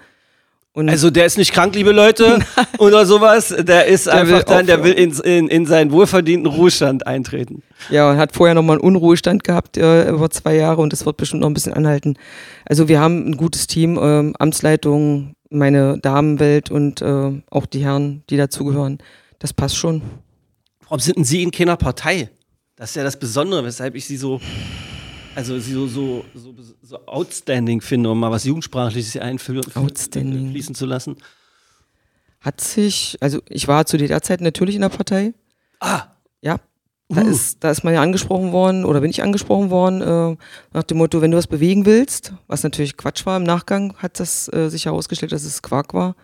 Und 0.76 0.90
Also 0.90 1.08
der 1.08 1.24
ist 1.24 1.38
nicht 1.38 1.54
krank, 1.54 1.74
liebe 1.74 1.90
Leute, 1.90 2.38
oder 2.78 3.06
sowas. 3.06 3.48
Der 3.48 3.86
ist 3.86 4.10
einfach 4.10 4.36
will 4.36 4.44
dann, 4.44 4.66
der 4.66 4.84
will 4.84 4.92
in, 4.92 5.10
in, 5.20 5.48
in 5.48 5.64
seinen 5.64 5.90
wohlverdienten 5.90 6.52
Ruhestand 6.52 7.06
eintreten. 7.06 7.62
ja, 7.88 8.10
und 8.10 8.18
hat 8.18 8.34
vorher 8.34 8.54
nochmal 8.54 8.76
einen 8.76 8.84
Unruhestand 8.84 9.42
gehabt 9.42 9.78
äh, 9.78 10.10
über 10.10 10.28
zwei 10.28 10.54
Jahre 10.54 10.82
und 10.82 10.92
das 10.92 11.06
wird 11.06 11.16
bestimmt 11.16 11.40
noch 11.40 11.48
ein 11.48 11.54
bisschen 11.54 11.72
anhalten. 11.72 12.18
Also 12.66 12.88
wir 12.88 13.00
haben 13.00 13.26
ein 13.26 13.38
gutes 13.38 13.66
Team, 13.66 13.98
ähm, 13.98 14.34
Amtsleitung, 14.38 15.32
meine 15.48 15.96
Damenwelt 15.96 16.70
und 16.70 17.00
äh, 17.00 17.40
auch 17.48 17.64
die 17.64 17.82
Herren, 17.82 18.22
die 18.28 18.36
dazugehören. 18.36 18.98
Das 19.38 19.54
passt 19.54 19.78
schon. 19.78 20.02
Warum 20.82 21.00
sind 21.00 21.16
denn 21.16 21.24
Sie 21.24 21.42
in 21.42 21.52
keiner 21.52 21.78
Partei? 21.78 22.28
Das 22.76 22.90
ist 22.90 22.96
ja 22.96 23.02
das 23.02 23.18
Besondere, 23.18 23.64
weshalb 23.64 23.94
ich 23.94 24.04
Sie 24.04 24.18
so, 24.18 24.42
also 25.37 25.59
Sie 25.59 25.72
so, 25.72 25.87
so, 25.87 26.25
so, 26.35 26.55
so 26.83 27.07
outstanding 27.07 27.81
finde, 27.81 28.11
um 28.11 28.18
mal 28.18 28.31
was 28.31 28.44
Jugendsprachliches 28.44 29.16
einfließen 29.16 29.77
Outstanding. 29.77 30.51
fließen 30.51 30.75
zu 30.75 30.87
lassen. 30.87 31.16
Hat 32.40 32.61
sich, 32.61 33.16
also 33.20 33.40
ich 33.49 33.68
war 33.68 33.87
zu 33.87 33.96
der 33.96 34.22
Zeit 34.22 34.40
natürlich 34.40 34.75
in 34.75 34.81
der 34.83 34.88
Partei. 34.88 35.35
Ah, 35.81 36.05
Ja. 36.40 36.59
Da, 37.09 37.22
Uh. 37.22 37.29
ist, 37.29 37.62
da 37.62 37.70
ist 37.70 37.85
man 37.85 37.94
ja 37.94 38.03
angesprochen 38.03 38.51
worden 38.51 38.85
oder 38.85 39.01
bin 39.01 39.11
ich 39.11 39.22
angesprochen 39.22 39.70
worden 39.70 40.01
äh, 40.03 40.37
nach 40.72 40.83
dem 40.83 40.99
Motto, 40.99 41.20
wenn 41.22 41.31
du 41.31 41.37
was 41.37 41.46
bewegen 41.46 41.87
willst, 41.87 42.33
was 42.49 42.64
natürlich 42.64 42.96
Quatsch 42.96 43.25
war 43.27 43.37
im 43.37 43.44
Nachgang, 43.44 43.94
hat 43.99 44.18
das 44.18 44.53
äh, 44.53 44.68
sich 44.70 44.87
herausgestellt, 44.87 45.31
dass 45.31 45.44
es 45.44 45.62
Quark 45.62 45.94
war. 45.94 46.16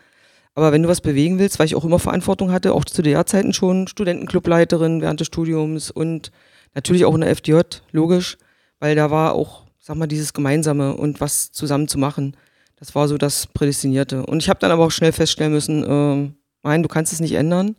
Aber 0.57 0.73
wenn 0.73 0.83
du 0.83 0.89
was 0.89 1.01
bewegen 1.01 1.39
willst, 1.39 1.61
weil 1.61 1.67
ich 1.67 1.77
auch 1.77 1.85
immer 1.85 2.01
Verantwortung 2.01 2.51
hatte, 2.51 2.73
auch 2.75 2.85
zu 2.85 3.01
der 3.03 3.25
Zeiten 3.27 3.53
schon 3.53 3.87
Studentenclubleiterin 3.87 5.01
während 5.01 5.21
des 5.21 5.29
Studiums 5.29 5.93
und 5.93 6.33
natürlich 6.75 7.05
auch 7.05 7.15
in 7.15 7.21
der 7.21 7.31
FDJ, 7.31 7.61
logisch, 7.93 8.37
weil 8.83 8.97
da 8.97 9.13
war 9.13 9.35
auch, 9.35 9.63
sag 9.79 9.97
mal, 9.97 10.09
dieses 10.09 10.33
Gemeinsame 10.33 10.97
und 10.97 11.21
was 11.21 11.53
zusammen 11.53 11.87
zu 11.87 11.99
machen. 11.99 12.37
Das 12.77 12.97
war 12.97 13.07
so 13.07 13.17
das 13.17 13.47
Prädestinierte. 13.47 14.27
Und 14.27 14.43
ich 14.43 14.49
habe 14.49 14.59
dann 14.59 14.73
aber 14.73 14.85
auch 14.85 14.91
schnell 14.91 15.13
feststellen 15.13 15.53
müssen, 15.53 15.85
ähm, 15.89 16.35
nein, 16.65 16.83
du 16.83 16.89
kannst 16.89 17.13
es 17.13 17.21
nicht 17.21 17.35
ändern 17.35 17.77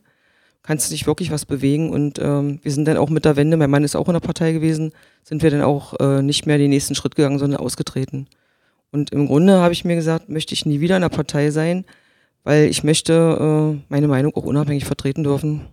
kannst 0.63 0.91
nicht 0.91 1.05
wirklich 1.05 1.29
was 1.29 1.45
bewegen. 1.45 1.89
Und 1.91 2.19
ähm, 2.19 2.59
wir 2.63 2.71
sind 2.71 2.85
dann 2.85 2.97
auch 2.97 3.09
mit 3.09 3.25
der 3.25 3.35
Wende, 3.35 3.57
mein 3.57 3.69
Mann 3.69 3.83
ist 3.83 3.95
auch 3.95 4.07
in 4.07 4.13
der 4.13 4.21
Partei 4.21 4.53
gewesen, 4.53 4.93
sind 5.23 5.43
wir 5.43 5.51
dann 5.51 5.61
auch 5.61 5.99
äh, 5.99 6.21
nicht 6.21 6.45
mehr 6.45 6.57
den 6.57 6.69
nächsten 6.69 6.95
Schritt 6.95 7.15
gegangen, 7.15 7.37
sondern 7.37 7.59
ausgetreten. 7.59 8.27
Und 8.91 9.11
im 9.11 9.27
Grunde 9.27 9.59
habe 9.59 9.73
ich 9.73 9.85
mir 9.85 9.95
gesagt, 9.95 10.29
möchte 10.29 10.53
ich 10.53 10.65
nie 10.65 10.79
wieder 10.79 10.95
in 10.95 11.01
der 11.01 11.09
Partei 11.09 11.51
sein, 11.51 11.83
weil 12.43 12.65
ich 12.65 12.83
möchte 12.83 13.75
äh, 13.77 13.83
meine 13.89 14.07
Meinung 14.07 14.35
auch 14.35 14.45
unabhängig 14.45 14.85
vertreten 14.85 15.23
dürfen. 15.23 15.67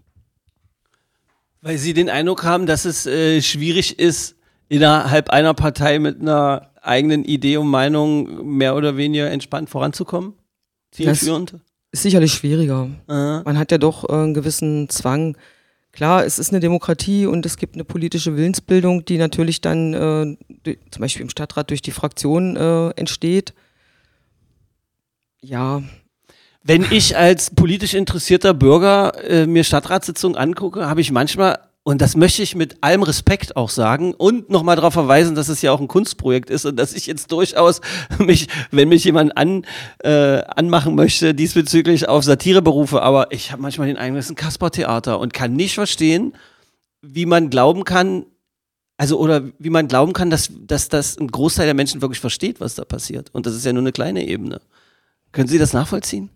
weil 1.63 1.79
Sie 1.79 1.95
den 1.95 2.11
Eindruck 2.11 2.43
haben, 2.43 2.67
dass 2.67 2.85
es 2.85 3.07
äh, 3.07 3.41
schwierig 3.43 3.99
ist, 3.99 4.37
innerhalb 4.71 5.29
einer 5.29 5.53
Partei 5.53 5.99
mit 5.99 6.21
einer 6.21 6.71
eigenen 6.81 7.25
Idee 7.25 7.59
und 7.59 7.69
Meinung 7.69 8.57
mehr 8.57 8.75
oder 8.75 8.97
weniger 8.97 9.31
entspannt 9.31 9.69
voranzukommen? 9.69 10.33
Zielführend? 10.93 11.57
Ist 11.93 12.03
sicherlich 12.05 12.33
schwieriger. 12.33 12.89
Aha. 13.09 13.43
Man 13.45 13.59
hat 13.59 13.73
ja 13.73 13.79
doch 13.79 14.09
äh, 14.09 14.13
einen 14.13 14.33
gewissen 14.33 14.89
Zwang. 14.89 15.37
Klar, 15.93 16.25
es 16.25 16.39
ist 16.39 16.51
eine 16.53 16.61
Demokratie 16.61 17.27
und 17.27 17.45
es 17.45 17.57
gibt 17.57 17.75
eine 17.75 17.85
politische 17.85 18.37
Willensbildung, 18.37 19.05
die 19.05 19.19
natürlich 19.19 19.61
dann 19.61 19.93
äh, 19.93 20.37
durch, 20.63 20.79
zum 20.93 21.01
Beispiel 21.01 21.23
im 21.23 21.31
Stadtrat 21.31 21.69
durch 21.71 21.83
die 21.83 21.91
Fraktion 21.91 22.57
äh, 22.57 22.91
entsteht. 22.91 23.55
Ja, 25.43 25.83
Wenn 26.63 26.87
ich 26.91 27.17
als 27.17 27.51
politisch 27.55 27.95
interessierter 27.95 28.55
Bürger 28.55 29.13
äh, 29.29 29.47
mir 29.47 29.65
Stadtratssitzungen 29.65 30.37
angucke, 30.37 30.87
habe 30.89 31.01
ich 31.01 31.11
manchmal, 31.11 31.59
und 31.83 32.03
das 32.03 32.15
möchte 32.15 32.43
ich 32.43 32.55
mit 32.55 32.83
allem 32.83 33.03
Respekt 33.03 33.57
auch 33.57 33.71
sagen 33.71 34.13
und 34.13 34.51
nochmal 34.51 34.77
darauf 34.77 34.93
verweisen, 34.93 35.35
dass 35.35 35.49
es 35.49 35.63
ja 35.63 35.73
auch 35.73 35.81
ein 35.81 35.89
Kunstprojekt 35.89 36.51
ist 36.51 36.67
und 36.67 36.77
dass 36.77 36.93
ich 36.93 37.07
jetzt 37.07 37.33
durchaus 37.33 37.81
mich, 38.19 38.49
wenn 38.71 38.91
mich 38.91 39.05
jemand 39.05 39.37
an, 39.37 39.65
äh, 40.01 40.43
anmachen 40.43 40.95
möchte, 40.95 41.35
diesbezüglich 41.35 42.09
auf 42.09 42.25
Satire 42.25 42.61
berufe, 42.61 43.01
aber 43.01 43.33
ich 43.33 43.51
habe 43.51 43.63
manchmal 43.63 43.89
den 43.89 43.97
Eindruck, 43.97 44.21
es 44.21 44.27
ist 44.27 44.33
ein 44.33 44.37
Kaspertheater 44.37 45.19
und 45.19 45.33
kann 45.33 45.55
nicht 45.55 45.75
verstehen, 45.75 46.35
wie 47.01 47.25
man 47.25 47.49
glauben 47.49 47.85
kann, 47.85 48.27
also 48.99 49.19
oder 49.19 49.45
wie 49.59 49.71
man 49.71 49.89
glauben 49.89 50.13
kann, 50.13 50.29
dass, 50.29 50.51
dass 50.67 50.91
das 50.91 51.19
ein 51.19 51.29
Großteil 51.29 51.65
der 51.65 51.75
Menschen 51.75 52.03
wirklich 52.03 52.21
versteht, 52.21 52.61
was 52.61 52.75
da 52.75 52.85
passiert. 52.85 53.31
Und 53.33 53.47
das 53.47 53.55
ist 53.55 53.65
ja 53.65 53.73
nur 53.73 53.83
eine 53.83 53.93
kleine 53.93 54.27
Ebene. 54.27 54.61
Können 55.33 55.49
Sie 55.49 55.59
das 55.59 55.73
nachvollziehen? 55.73 56.29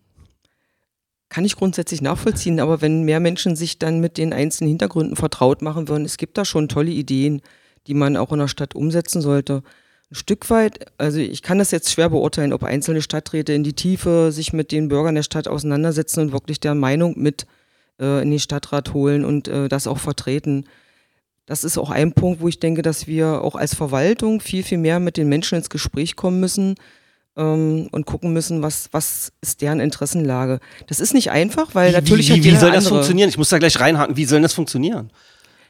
Kann 1.34 1.44
ich 1.44 1.56
grundsätzlich 1.56 2.00
nachvollziehen, 2.00 2.60
aber 2.60 2.80
wenn 2.80 3.02
mehr 3.02 3.18
Menschen 3.18 3.56
sich 3.56 3.80
dann 3.80 3.98
mit 3.98 4.18
den 4.18 4.32
einzelnen 4.32 4.68
Hintergründen 4.68 5.16
vertraut 5.16 5.62
machen 5.62 5.88
würden, 5.88 6.04
es 6.04 6.16
gibt 6.16 6.38
da 6.38 6.44
schon 6.44 6.68
tolle 6.68 6.92
Ideen, 6.92 7.42
die 7.88 7.94
man 7.94 8.16
auch 8.16 8.30
in 8.30 8.38
der 8.38 8.46
Stadt 8.46 8.76
umsetzen 8.76 9.20
sollte. 9.20 9.64
Ein 10.12 10.14
Stück 10.14 10.48
weit, 10.48 10.92
also 10.96 11.18
ich 11.18 11.42
kann 11.42 11.58
das 11.58 11.72
jetzt 11.72 11.90
schwer 11.90 12.10
beurteilen, 12.10 12.52
ob 12.52 12.62
einzelne 12.62 13.02
Stadträte 13.02 13.52
in 13.52 13.64
die 13.64 13.72
Tiefe 13.72 14.30
sich 14.30 14.52
mit 14.52 14.70
den 14.70 14.86
Bürgern 14.86 15.16
der 15.16 15.24
Stadt 15.24 15.48
auseinandersetzen 15.48 16.20
und 16.20 16.32
wirklich 16.32 16.60
der 16.60 16.76
Meinung 16.76 17.18
mit 17.20 17.48
äh, 17.98 18.22
in 18.22 18.30
den 18.30 18.38
Stadtrat 18.38 18.94
holen 18.94 19.24
und 19.24 19.48
äh, 19.48 19.68
das 19.68 19.88
auch 19.88 19.98
vertreten. 19.98 20.66
Das 21.46 21.64
ist 21.64 21.78
auch 21.78 21.90
ein 21.90 22.12
Punkt, 22.12 22.42
wo 22.42 22.46
ich 22.46 22.60
denke, 22.60 22.82
dass 22.82 23.08
wir 23.08 23.42
auch 23.42 23.56
als 23.56 23.74
Verwaltung 23.74 24.40
viel, 24.40 24.62
viel 24.62 24.78
mehr 24.78 25.00
mit 25.00 25.16
den 25.16 25.28
Menschen 25.28 25.58
ins 25.58 25.68
Gespräch 25.68 26.14
kommen 26.14 26.38
müssen 26.38 26.76
ähm, 27.36 27.88
und 27.90 28.06
gucken 28.06 28.32
müssen, 28.32 28.62
was, 28.62 28.88
was 28.92 29.32
ist 29.40 29.60
deren 29.62 29.80
Interessenlage. 29.80 30.60
Das 30.86 31.00
ist 31.00 31.14
nicht 31.14 31.30
einfach, 31.30 31.74
weil 31.74 31.92
natürlich 31.92 32.28
wie, 32.28 32.32
hat 32.32 32.38
wie, 32.38 32.44
wie 32.44 32.48
jeder 32.48 32.60
soll 32.60 32.70
das 32.70 32.84
andere. 32.84 32.94
funktionieren? 32.96 33.28
Ich 33.28 33.38
muss 33.38 33.48
da 33.48 33.58
gleich 33.58 33.78
reinhaken. 33.80 34.16
Wie 34.16 34.24
soll 34.24 34.40
das 34.40 34.54
funktionieren? 34.54 35.10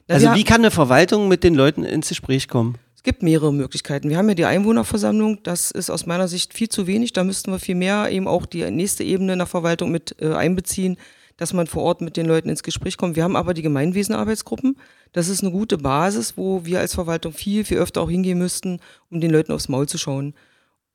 Na, 0.08 0.16
Also 0.16 0.34
wie 0.34 0.44
kann 0.44 0.60
eine 0.60 0.70
Verwaltung 0.70 1.28
mit 1.28 1.44
den 1.44 1.54
Leuten 1.54 1.84
ins 1.84 2.08
Gespräch 2.08 2.48
kommen? 2.48 2.76
Es 2.94 3.02
gibt 3.02 3.22
mehrere 3.22 3.52
Möglichkeiten. 3.52 4.08
Wir 4.08 4.16
haben 4.16 4.28
ja 4.28 4.34
die 4.34 4.46
Einwohnerversammlung, 4.46 5.42
das 5.42 5.70
ist 5.70 5.90
aus 5.90 6.06
meiner 6.06 6.26
Sicht 6.28 6.54
viel 6.54 6.68
zu 6.68 6.86
wenig. 6.86 7.12
Da 7.12 7.22
müssten 7.24 7.50
wir 7.50 7.58
viel 7.58 7.74
mehr 7.74 8.10
eben 8.10 8.26
auch 8.26 8.46
die 8.46 8.70
nächste 8.70 9.04
Ebene 9.04 9.34
in 9.34 9.38
der 9.38 9.46
Verwaltung 9.46 9.90
mit 9.90 10.16
äh, 10.20 10.32
einbeziehen, 10.32 10.96
dass 11.36 11.52
man 11.52 11.66
vor 11.66 11.82
Ort 11.82 12.00
mit 12.00 12.16
den 12.16 12.26
Leuten 12.26 12.48
ins 12.48 12.62
Gespräch 12.62 12.96
kommt. 12.96 13.16
Wir 13.16 13.24
haben 13.24 13.36
aber 13.36 13.54
die 13.54 13.62
Gemeinwesenarbeitsgruppen. 13.62 14.76
Das 15.12 15.28
ist 15.28 15.42
eine 15.42 15.50
gute 15.50 15.78
Basis, 15.78 16.36
wo 16.36 16.64
wir 16.64 16.80
als 16.80 16.94
Verwaltung 16.94 17.32
viel, 17.32 17.64
viel 17.64 17.78
öfter 17.78 18.00
auch 18.02 18.10
hingehen 18.10 18.38
müssten, 18.38 18.80
um 19.10 19.20
den 19.20 19.30
Leuten 19.30 19.52
aufs 19.52 19.68
Maul 19.68 19.86
zu 19.88 19.98
schauen. 19.98 20.34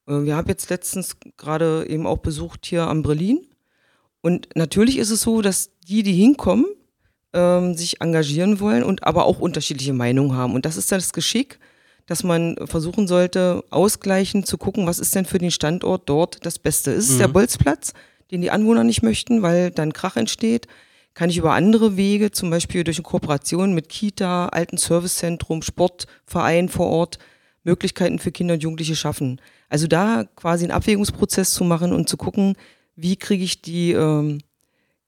Äh, 0.09 0.23
wir 0.23 0.35
haben 0.35 0.49
jetzt 0.49 0.69
letztens 0.69 1.15
gerade 1.37 1.85
eben 1.87 2.05
auch 2.05 2.17
besucht 2.17 2.65
hier 2.65 2.87
am 2.87 3.03
Berlin. 3.03 3.45
Und 4.21 4.49
natürlich 4.55 4.97
ist 4.97 5.11
es 5.11 5.21
so, 5.21 5.41
dass 5.41 5.71
die, 5.87 6.03
die 6.03 6.13
hinkommen, 6.13 6.65
ähm, 7.31 7.75
sich 7.75 8.01
engagieren 8.01 8.59
wollen 8.59 8.83
und 8.83 9.05
aber 9.05 9.25
auch 9.25 9.39
unterschiedliche 9.39 9.93
Meinungen 9.93 10.35
haben. 10.35 10.55
Und 10.55 10.65
das 10.65 10.75
ist 10.75 10.91
das 10.91 11.13
Geschick, 11.13 11.59
dass 12.05 12.23
man 12.23 12.55
versuchen 12.65 13.07
sollte, 13.07 13.63
ausgleichend 13.69 14.47
zu 14.47 14.57
gucken, 14.57 14.87
was 14.87 14.99
ist 14.99 15.13
denn 15.15 15.25
für 15.25 15.37
den 15.37 15.51
Standort 15.51 16.09
dort 16.09 16.45
das 16.45 16.57
Beste. 16.57 16.91
Ist 16.91 17.09
es 17.09 17.17
der 17.19 17.27
Bolzplatz, 17.27 17.93
den 18.31 18.41
die 18.41 18.49
Anwohner 18.49 18.83
nicht 18.83 19.03
möchten, 19.03 19.43
weil 19.43 19.69
dann 19.69 19.93
Krach 19.93 20.17
entsteht? 20.17 20.67
Kann 21.13 21.29
ich 21.29 21.37
über 21.37 21.53
andere 21.53 21.97
Wege, 21.97 22.31
zum 22.31 22.49
Beispiel 22.49 22.83
durch 22.83 22.97
eine 22.97 23.03
Kooperation 23.03 23.73
mit 23.73 23.89
Kita, 23.89 24.47
alten 24.47 24.77
Servicezentrum, 24.77 25.61
Sportverein 25.61 26.67
vor 26.67 26.87
Ort, 26.87 27.19
Möglichkeiten 27.63 28.19
für 28.19 28.31
Kinder 28.31 28.55
und 28.55 28.63
Jugendliche 28.63 28.95
schaffen? 28.95 29.39
Also 29.69 29.87
da 29.87 30.25
quasi 30.35 30.65
einen 30.65 30.71
Abwägungsprozess 30.71 31.53
zu 31.53 31.63
machen 31.63 31.93
und 31.93 32.09
zu 32.09 32.17
gucken, 32.17 32.55
wie 32.95 33.15
kriege 33.15 33.43
ich 33.43 33.61
die 33.61 33.91
ähm, 33.93 34.39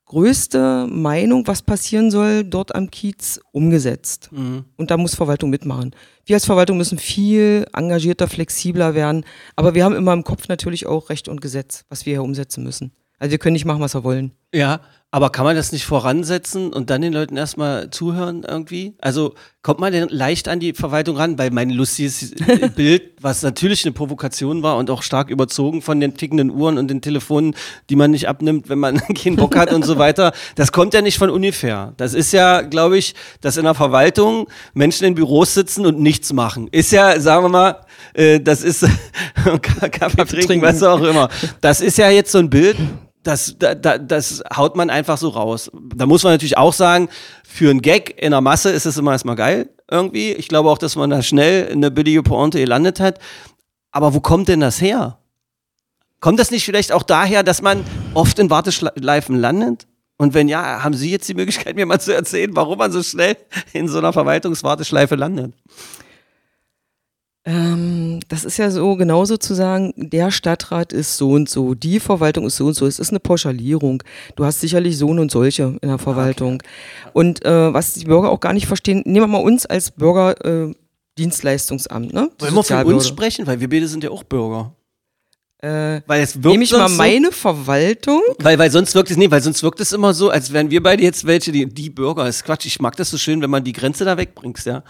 größte 0.06 0.88
Meinung, 0.90 1.48
was 1.48 1.62
passieren 1.62 2.12
soll, 2.12 2.44
dort 2.44 2.76
am 2.76 2.92
Kiez 2.92 3.40
umgesetzt. 3.52 4.30
Und 4.78 4.92
da 4.92 4.98
muss 4.98 5.16
Verwaltung 5.16 5.50
mitmachen. 5.50 5.96
Wir 6.26 6.36
als 6.36 6.46
Verwaltung 6.46 6.78
müssen 6.78 6.98
viel 7.00 7.66
engagierter, 7.74 8.28
flexibler 8.28 8.94
werden. 8.94 9.26
Aber 9.56 9.74
wir 9.74 9.86
haben 9.86 9.96
immer 9.96 10.14
im 10.14 10.24
Kopf 10.24 10.48
natürlich 10.50 10.86
auch 10.86 11.10
Recht 11.10 11.28
und 11.28 11.42
Gesetz, 11.42 11.86
was 11.90 12.06
wir 12.06 12.14
hier 12.14 12.24
umsetzen 12.24 12.64
müssen. 12.64 12.92
Also 13.20 13.32
wir 13.32 13.38
können 13.38 13.54
nicht 13.54 13.66
machen, 13.66 13.82
was 13.82 13.96
wir 13.96 14.04
wollen. 14.04 14.32
Ja, 14.54 14.82
aber 15.14 15.30
kann 15.30 15.44
man 15.44 15.58
das 15.58 15.74
nicht 15.74 15.84
voransetzen 15.84 16.72
und 16.72 16.90
dann 16.90 17.02
den 17.02 17.12
Leuten 17.12 17.36
erstmal 17.36 17.90
zuhören 17.90 18.46
irgendwie? 18.48 18.94
Also 19.02 19.34
kommt 19.62 19.82
man 19.82 19.92
denn 19.92 20.08
leicht 20.08 20.48
an 20.48 20.62
die 20.62 20.72
Verwaltung 20.72 21.18
ran? 21.18 21.38
Weil 21.38 21.52
mein 21.52 21.70
lustiges 21.70 22.34
Bild, 22.76 23.12
was 23.20 23.44
natürlich 23.44 23.84
eine 23.84 23.92
Provokation 23.92 24.64
war 24.64 24.78
und 24.78 24.90
auch 24.90 25.04
stark 25.04 25.30
überzogen 25.30 25.82
von 25.82 26.00
den 26.00 26.16
tickenden 26.16 26.50
Uhren 26.50 26.78
und 26.78 26.88
den 26.88 27.02
Telefonen, 27.02 27.56
die 27.90 27.98
man 27.98 28.12
nicht 28.12 28.30
abnimmt, 28.30 28.70
wenn 28.70 28.80
man 28.80 29.00
keinen 29.22 29.36
Bock 29.36 29.58
hat 29.58 29.74
und 29.74 29.84
so 29.84 29.98
weiter, 29.98 30.32
das 30.56 30.72
kommt 30.72 30.94
ja 30.94 31.02
nicht 31.02 31.18
von 31.18 31.30
ungefähr. 31.30 31.94
Das 31.98 32.14
ist 32.14 32.32
ja, 32.32 32.62
glaube 32.62 32.98
ich, 32.98 33.14
dass 33.42 33.58
in 33.58 33.66
der 33.66 33.74
Verwaltung 33.74 34.48
Menschen 34.74 35.06
in 35.06 35.16
Büros 35.16 35.54
sitzen 35.54 35.86
und 35.86 36.00
nichts 36.00 36.32
machen. 36.32 36.70
Ist 36.72 36.94
ja, 36.94 37.20
sagen 37.20 37.44
wir 37.44 37.50
mal, 37.50 37.86
äh, 38.14 38.40
das 38.40 38.64
ist 38.64 38.86
Kaffee 39.36 40.26
trinken, 40.26 40.48
trinken. 40.48 40.62
was 40.62 40.82
auch 40.82 41.02
immer. 41.02 41.28
Das 41.60 41.82
ist 41.82 41.98
ja 41.98 42.10
jetzt 42.10 42.32
so 42.32 42.38
ein 42.38 42.50
Bild, 42.50 42.78
das, 43.24 43.56
da, 43.60 43.76
da, 43.76 43.98
das 43.98 44.44
haut 44.56 44.76
man 44.76 44.90
einfach 44.90 45.18
so 45.18 45.30
raus. 45.30 45.72
Da 45.96 46.06
muss 46.06 46.24
man 46.24 46.34
natürlich 46.34 46.58
auch 46.58 46.74
sagen, 46.74 47.10
für 47.44 47.70
einen 47.70 47.82
Gag 47.82 48.22
in 48.22 48.32
der 48.32 48.42
Masse 48.42 48.72
ist 48.72 48.86
es 48.86 48.98
immer 48.98 49.12
erstmal 49.12 49.36
geil 49.36 49.70
irgendwie. 49.90 50.32
Ich 50.32 50.48
glaube 50.48 50.70
auch, 50.70 50.78
dass 50.78 50.96
man 50.96 51.10
da 51.10 51.22
schnell 51.22 51.72
eine 51.72 51.92
billige 51.92 52.24
Pointe 52.24 52.60
gelandet 52.60 53.00
hat. 53.00 53.20
Aber 53.92 54.14
wo 54.14 54.22
kommt 54.22 54.48
denn 54.48 54.62
das 54.62 54.82
her? 54.82 55.20
Kommt 56.20 56.40
das 56.40 56.52
nicht 56.52 56.64
vielleicht 56.64 56.92
auch 56.92 57.04
daher, 57.04 57.44
dass 57.44 57.62
man 57.62 57.84
oft 58.14 58.40
in 58.40 58.50
Warteschleifen 58.50 59.36
landet? 59.36 59.88
Und 60.18 60.34
wenn 60.36 60.48
ja, 60.48 60.84
haben 60.84 60.94
Sie 60.94 61.10
jetzt 61.10 61.28
die 61.28 61.34
Möglichkeit, 61.34 61.76
mir 61.76 61.86
mal 61.88 62.00
zu 62.00 62.14
erzählen, 62.14 62.56
warum 62.56 62.78
man 62.78 62.92
so 62.92 63.02
schnell 63.02 63.38
in 63.74 63.88
so 63.88 63.98
einer 63.98 64.14
Verwaltungswarteschleife 64.14 65.16
landet? 65.16 65.56
Ähm, 67.44 68.20
das 68.28 68.46
ist 68.46 68.58
ja 68.58 68.70
so 68.70 68.96
genauso 68.96 69.36
zu 69.38 69.56
sagen, 69.56 69.94
der 69.98 70.30
Stadtrat 70.30 70.94
ist 70.94 71.18
so 71.18 71.32
und 71.32 71.50
so, 71.50 71.74
die 71.74 72.00
Verwaltung 72.00 72.46
ist 72.46 72.58
so 72.58 72.68
und 72.68 72.76
so. 72.76 72.86
Es 72.86 73.00
ist 73.00 73.10
eine 73.10 73.20
Pauschalierung. 73.20 74.04
Du 74.36 74.46
hast 74.46 74.60
sicherlich 74.62 74.98
so 74.98 75.08
und 75.08 75.32
solche 75.32 75.78
in 75.82 75.90
der 75.90 75.98
Verwaltung. 75.98 76.62
Und 77.14 77.44
äh, 77.44 77.74
was 77.74 77.94
die 77.94 78.06
Bürger 78.06 78.30
auch 78.30 78.40
gar 78.40 78.54
nicht 78.54 78.68
verstehen, 78.68 79.02
nehmen 79.06 79.24
wir 79.24 79.28
mal 79.28 79.40
uns 79.44 79.66
als 79.66 79.90
Bürger 79.90 80.36
äh, 80.46 80.74
Dienstleistungsamt, 81.18 82.14
ne? 82.14 82.30
Die 82.40 82.44
Wollen 82.44 82.56
wir 82.56 82.64
von 82.64 82.94
uns 82.94 83.08
sprechen? 83.08 83.48
Weil 83.48 83.60
wir 83.60 83.70
beide 83.70 83.88
sind 83.88 84.04
ja 84.04 84.12
auch 84.12 84.24
Bürger. 84.24 84.76
Äh, 85.64 86.02
Weil 86.08 86.22
es 86.24 86.36
wirkt 86.36 86.46
nehme 86.48 86.64
ich 86.64 86.72
mal 86.72 86.90
so- 86.90 86.96
meine 86.96 87.32
Verwaltung. 87.32 88.22
Weil, 88.40 88.58
weil 88.60 88.72
sonst 88.72 88.94
wirkt 88.96 89.12
es, 89.12 89.18
nee, 89.18 89.30
weil 89.30 89.42
sonst 89.42 89.62
wirkt 89.64 89.80
es 89.80 89.92
immer 89.94 90.14
so, 90.14 90.30
als 90.30 90.54
wären 90.54 90.70
wir 90.72 90.82
beide 90.82 91.04
jetzt 91.04 91.26
welche, 91.26 91.52
die, 91.52 91.66
die 91.68 91.90
Bürger. 91.90 92.24
Das 92.26 92.38
ist 92.38 92.46
Quatsch. 92.46 92.66
Ich 92.66 92.80
mag 92.80 92.96
das 92.98 93.10
so 93.10 93.18
schön, 93.18 93.42
wenn 93.42 93.50
man 93.50 93.64
die 93.64 93.74
Grenze 93.74 94.06
da 94.06 94.16
wegbringst, 94.18 94.66
ja. 94.68 94.84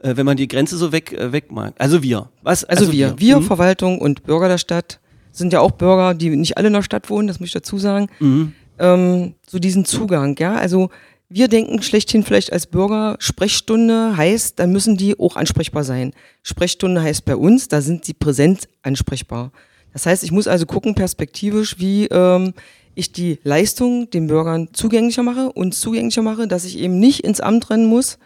Äh, 0.00 0.16
wenn 0.16 0.26
man 0.26 0.36
die 0.36 0.48
Grenze 0.48 0.76
so 0.76 0.92
weg, 0.92 1.12
äh, 1.12 1.32
weg 1.32 1.50
mag. 1.50 1.74
Also 1.78 2.02
wir. 2.02 2.30
Was? 2.42 2.64
Also, 2.64 2.92
wir, 2.92 3.18
wir, 3.18 3.38
Mhm. 3.38 3.42
Verwaltung 3.44 3.98
und 3.98 4.22
Bürger 4.22 4.48
der 4.48 4.58
Stadt 4.58 5.00
sind 5.32 5.52
ja 5.52 5.60
auch 5.60 5.72
Bürger, 5.72 6.14
die 6.14 6.30
nicht 6.30 6.56
alle 6.56 6.68
in 6.68 6.72
der 6.72 6.82
Stadt 6.82 7.10
wohnen, 7.10 7.28
das 7.28 7.40
muss 7.40 7.48
ich 7.48 7.52
dazu 7.52 7.78
sagen. 7.78 8.08
Mhm. 8.20 8.52
Ähm, 8.78 9.34
so 9.48 9.58
diesen 9.58 9.84
Zugang, 9.84 10.36
ja. 10.38 10.54
Also 10.54 10.90
wir 11.28 11.48
denken 11.48 11.82
schlechthin 11.82 12.22
vielleicht 12.22 12.52
als 12.52 12.66
Bürger, 12.66 13.16
Sprechstunde 13.18 14.16
heißt, 14.16 14.58
da 14.58 14.66
müssen 14.66 14.96
die 14.96 15.18
auch 15.18 15.36
ansprechbar 15.36 15.84
sein. 15.84 16.12
Sprechstunde 16.42 17.02
heißt 17.02 17.24
bei 17.24 17.36
uns, 17.36 17.68
da 17.68 17.80
sind 17.80 18.04
sie 18.04 18.14
präsent 18.14 18.68
ansprechbar. 18.82 19.52
Das 19.92 20.06
heißt, 20.06 20.22
ich 20.22 20.32
muss 20.32 20.46
also 20.46 20.64
gucken, 20.64 20.94
perspektivisch, 20.94 21.78
wie 21.78 22.06
ähm, 22.06 22.54
ich 22.94 23.12
die 23.12 23.38
Leistung 23.42 24.10
den 24.10 24.28
Bürgern 24.28 24.68
zugänglicher 24.72 25.22
mache 25.22 25.52
und 25.52 25.74
zugänglicher 25.74 26.22
mache, 26.22 26.46
dass 26.46 26.64
ich 26.64 26.78
eben 26.78 26.98
nicht 26.98 27.24
ins 27.24 27.40
Amt 27.40 27.68
rennen 27.70 27.86
muss 27.86 28.18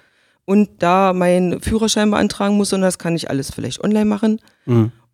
und 0.44 0.70
da 0.78 1.12
meinen 1.12 1.60
Führerschein 1.60 2.10
beantragen 2.10 2.56
muss, 2.56 2.70
sondern 2.70 2.88
das 2.88 2.98
kann 2.98 3.16
ich 3.16 3.30
alles 3.30 3.50
vielleicht 3.52 3.82
online 3.82 4.04
machen 4.04 4.40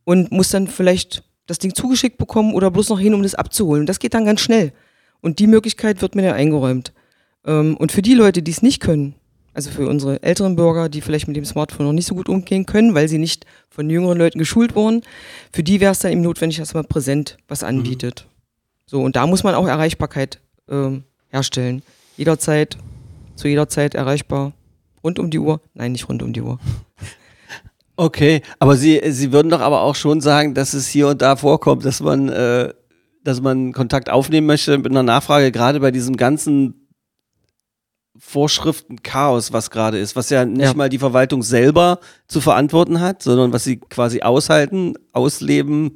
und 0.04 0.32
muss 0.32 0.50
dann 0.50 0.68
vielleicht 0.68 1.22
das 1.46 1.58
Ding 1.58 1.74
zugeschickt 1.74 2.18
bekommen 2.18 2.54
oder 2.54 2.70
bloß 2.70 2.88
noch 2.90 3.00
hin, 3.00 3.14
um 3.14 3.22
das 3.22 3.34
abzuholen. 3.34 3.86
Das 3.86 3.98
geht 3.98 4.14
dann 4.14 4.24
ganz 4.24 4.40
schnell. 4.40 4.72
Und 5.20 5.38
die 5.38 5.46
Möglichkeit 5.46 6.00
wird 6.02 6.14
mir 6.14 6.22
dann 6.22 6.34
eingeräumt. 6.34 6.92
Ähm, 7.44 7.76
und 7.76 7.90
für 7.90 8.02
die 8.02 8.14
Leute, 8.14 8.42
die 8.42 8.50
es 8.50 8.62
nicht 8.62 8.80
können, 8.80 9.14
also 9.54 9.70
für 9.70 9.88
unsere 9.88 10.22
älteren 10.22 10.54
Bürger, 10.54 10.88
die 10.88 11.00
vielleicht 11.00 11.26
mit 11.26 11.36
dem 11.36 11.44
Smartphone 11.44 11.86
noch 11.86 11.92
nicht 11.92 12.06
so 12.06 12.14
gut 12.14 12.28
umgehen 12.28 12.66
können, 12.66 12.94
weil 12.94 13.08
sie 13.08 13.18
nicht 13.18 13.44
von 13.70 13.90
jüngeren 13.90 14.18
Leuten 14.18 14.38
geschult 14.38 14.76
wurden, 14.76 15.02
für 15.52 15.62
die 15.62 15.80
wäre 15.80 15.92
es 15.92 15.98
dann 15.98 16.12
eben 16.12 16.20
notwendig, 16.20 16.58
dass 16.58 16.74
man 16.74 16.84
präsent 16.84 17.38
was 17.48 17.64
anbietet. 17.64 18.26
So, 18.86 19.02
und 19.02 19.16
da 19.16 19.26
muss 19.26 19.42
man 19.42 19.54
auch 19.54 19.66
Erreichbarkeit 19.66 20.40
ähm, 20.70 21.04
herstellen. 21.28 21.82
Jederzeit, 22.16 22.78
zu 23.34 23.48
jeder 23.48 23.68
Zeit 23.68 23.94
erreichbar. 23.94 24.52
Rund 25.04 25.18
um 25.18 25.30
die 25.30 25.38
Uhr? 25.38 25.60
Nein, 25.74 25.92
nicht 25.92 26.08
rund 26.08 26.22
um 26.22 26.32
die 26.32 26.42
Uhr. 26.42 26.58
Okay, 27.96 28.42
aber 28.60 28.76
Sie, 28.76 29.00
Sie 29.10 29.32
würden 29.32 29.50
doch 29.50 29.60
aber 29.60 29.80
auch 29.82 29.96
schon 29.96 30.20
sagen, 30.20 30.54
dass 30.54 30.72
es 30.72 30.86
hier 30.86 31.08
und 31.08 31.20
da 31.22 31.34
vorkommt, 31.36 31.84
dass 31.84 32.00
man, 32.00 32.28
äh, 32.28 32.72
dass 33.24 33.40
man 33.40 33.72
Kontakt 33.72 34.08
aufnehmen 34.08 34.46
möchte 34.46 34.78
mit 34.78 34.86
einer 34.86 35.02
Nachfrage, 35.02 35.50
gerade 35.50 35.80
bei 35.80 35.90
diesem 35.90 36.16
ganzen 36.16 36.86
Vorschriften 38.20 39.02
Chaos, 39.02 39.52
was 39.52 39.70
gerade 39.70 39.98
ist, 39.98 40.16
was 40.16 40.30
ja 40.30 40.44
nicht 40.44 40.62
Ja. 40.62 40.74
mal 40.74 40.88
die 40.88 40.98
Verwaltung 40.98 41.42
selber 41.42 42.00
zu 42.26 42.40
verantworten 42.40 43.00
hat, 43.00 43.22
sondern 43.22 43.52
was 43.52 43.64
sie 43.64 43.76
quasi 43.78 44.22
aushalten, 44.22 44.94
ausleben, 45.12 45.92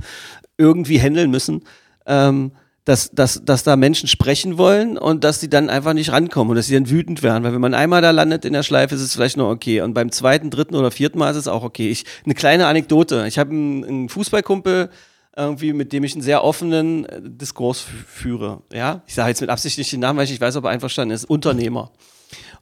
irgendwie 0.57 1.01
handeln 1.01 1.31
müssen, 1.31 1.63
ähm, 2.07 2.53
dass, 2.85 3.11
dass, 3.13 3.45
dass 3.45 3.63
da 3.63 3.77
Menschen 3.77 4.09
sprechen 4.09 4.59
wollen 4.59 4.99
und 4.99 5.23
dass 5.23 5.39
die 5.39 5.49
dann 5.49 5.71
einfach 5.71 5.93
nicht 5.93 6.11
rankommen 6.11 6.51
und 6.51 6.57
dass 6.57 6.67
sie 6.67 6.75
dann 6.75 6.91
wütend 6.91 7.23
werden. 7.23 7.45
Weil 7.45 7.53
wenn 7.53 7.61
man 7.61 7.75
einmal 7.75 8.03
da 8.03 8.11
landet 8.11 8.45
in 8.45 8.53
der 8.53 8.65
Schleife, 8.65 8.95
ist 8.95 9.03
es 9.03 9.15
vielleicht 9.15 9.37
noch 9.37 9.51
okay. 9.51 9.83
Und 9.83 9.95
beim 9.95 10.11
zweiten, 10.11 10.51
dritten 10.51 10.75
oder 10.75 10.91
vierten 10.91 11.19
Mal 11.19 11.31
ist 11.31 11.37
es 11.37 11.49
auch 11.49 11.63
okay. 11.63 11.91
Ich, 11.91 12.05
eine 12.25 12.35
kleine 12.35 12.67
Anekdote. 12.67 13.27
Ich 13.29 13.39
habe 13.39 13.51
einen, 13.51 13.85
einen 13.85 14.09
Fußballkumpel, 14.09 14.91
irgendwie, 15.37 15.73
mit 15.73 15.93
dem 15.93 16.05
ich 16.05 16.13
einen 16.13 16.23
sehr 16.23 16.45
offenen 16.45 17.07
äh, 17.07 17.21
Diskurs 17.23 17.81
fü- 17.81 18.05
führe. 18.07 18.63
Ja, 18.73 19.03
ich 19.07 19.15
sage 19.15 19.29
jetzt 19.29 19.41
mit 19.41 19.49
Absicht 19.49 19.79
nicht 19.79 19.93
den 19.93 20.01
Namen, 20.01 20.19
weil 20.19 20.25
ich 20.25 20.31
nicht 20.31 20.43
weiß, 20.43 20.57
ob 20.57 20.65
er 20.65 20.71
einverstanden 20.71 21.15
ist. 21.15 21.25
Unternehmer. 21.25 21.91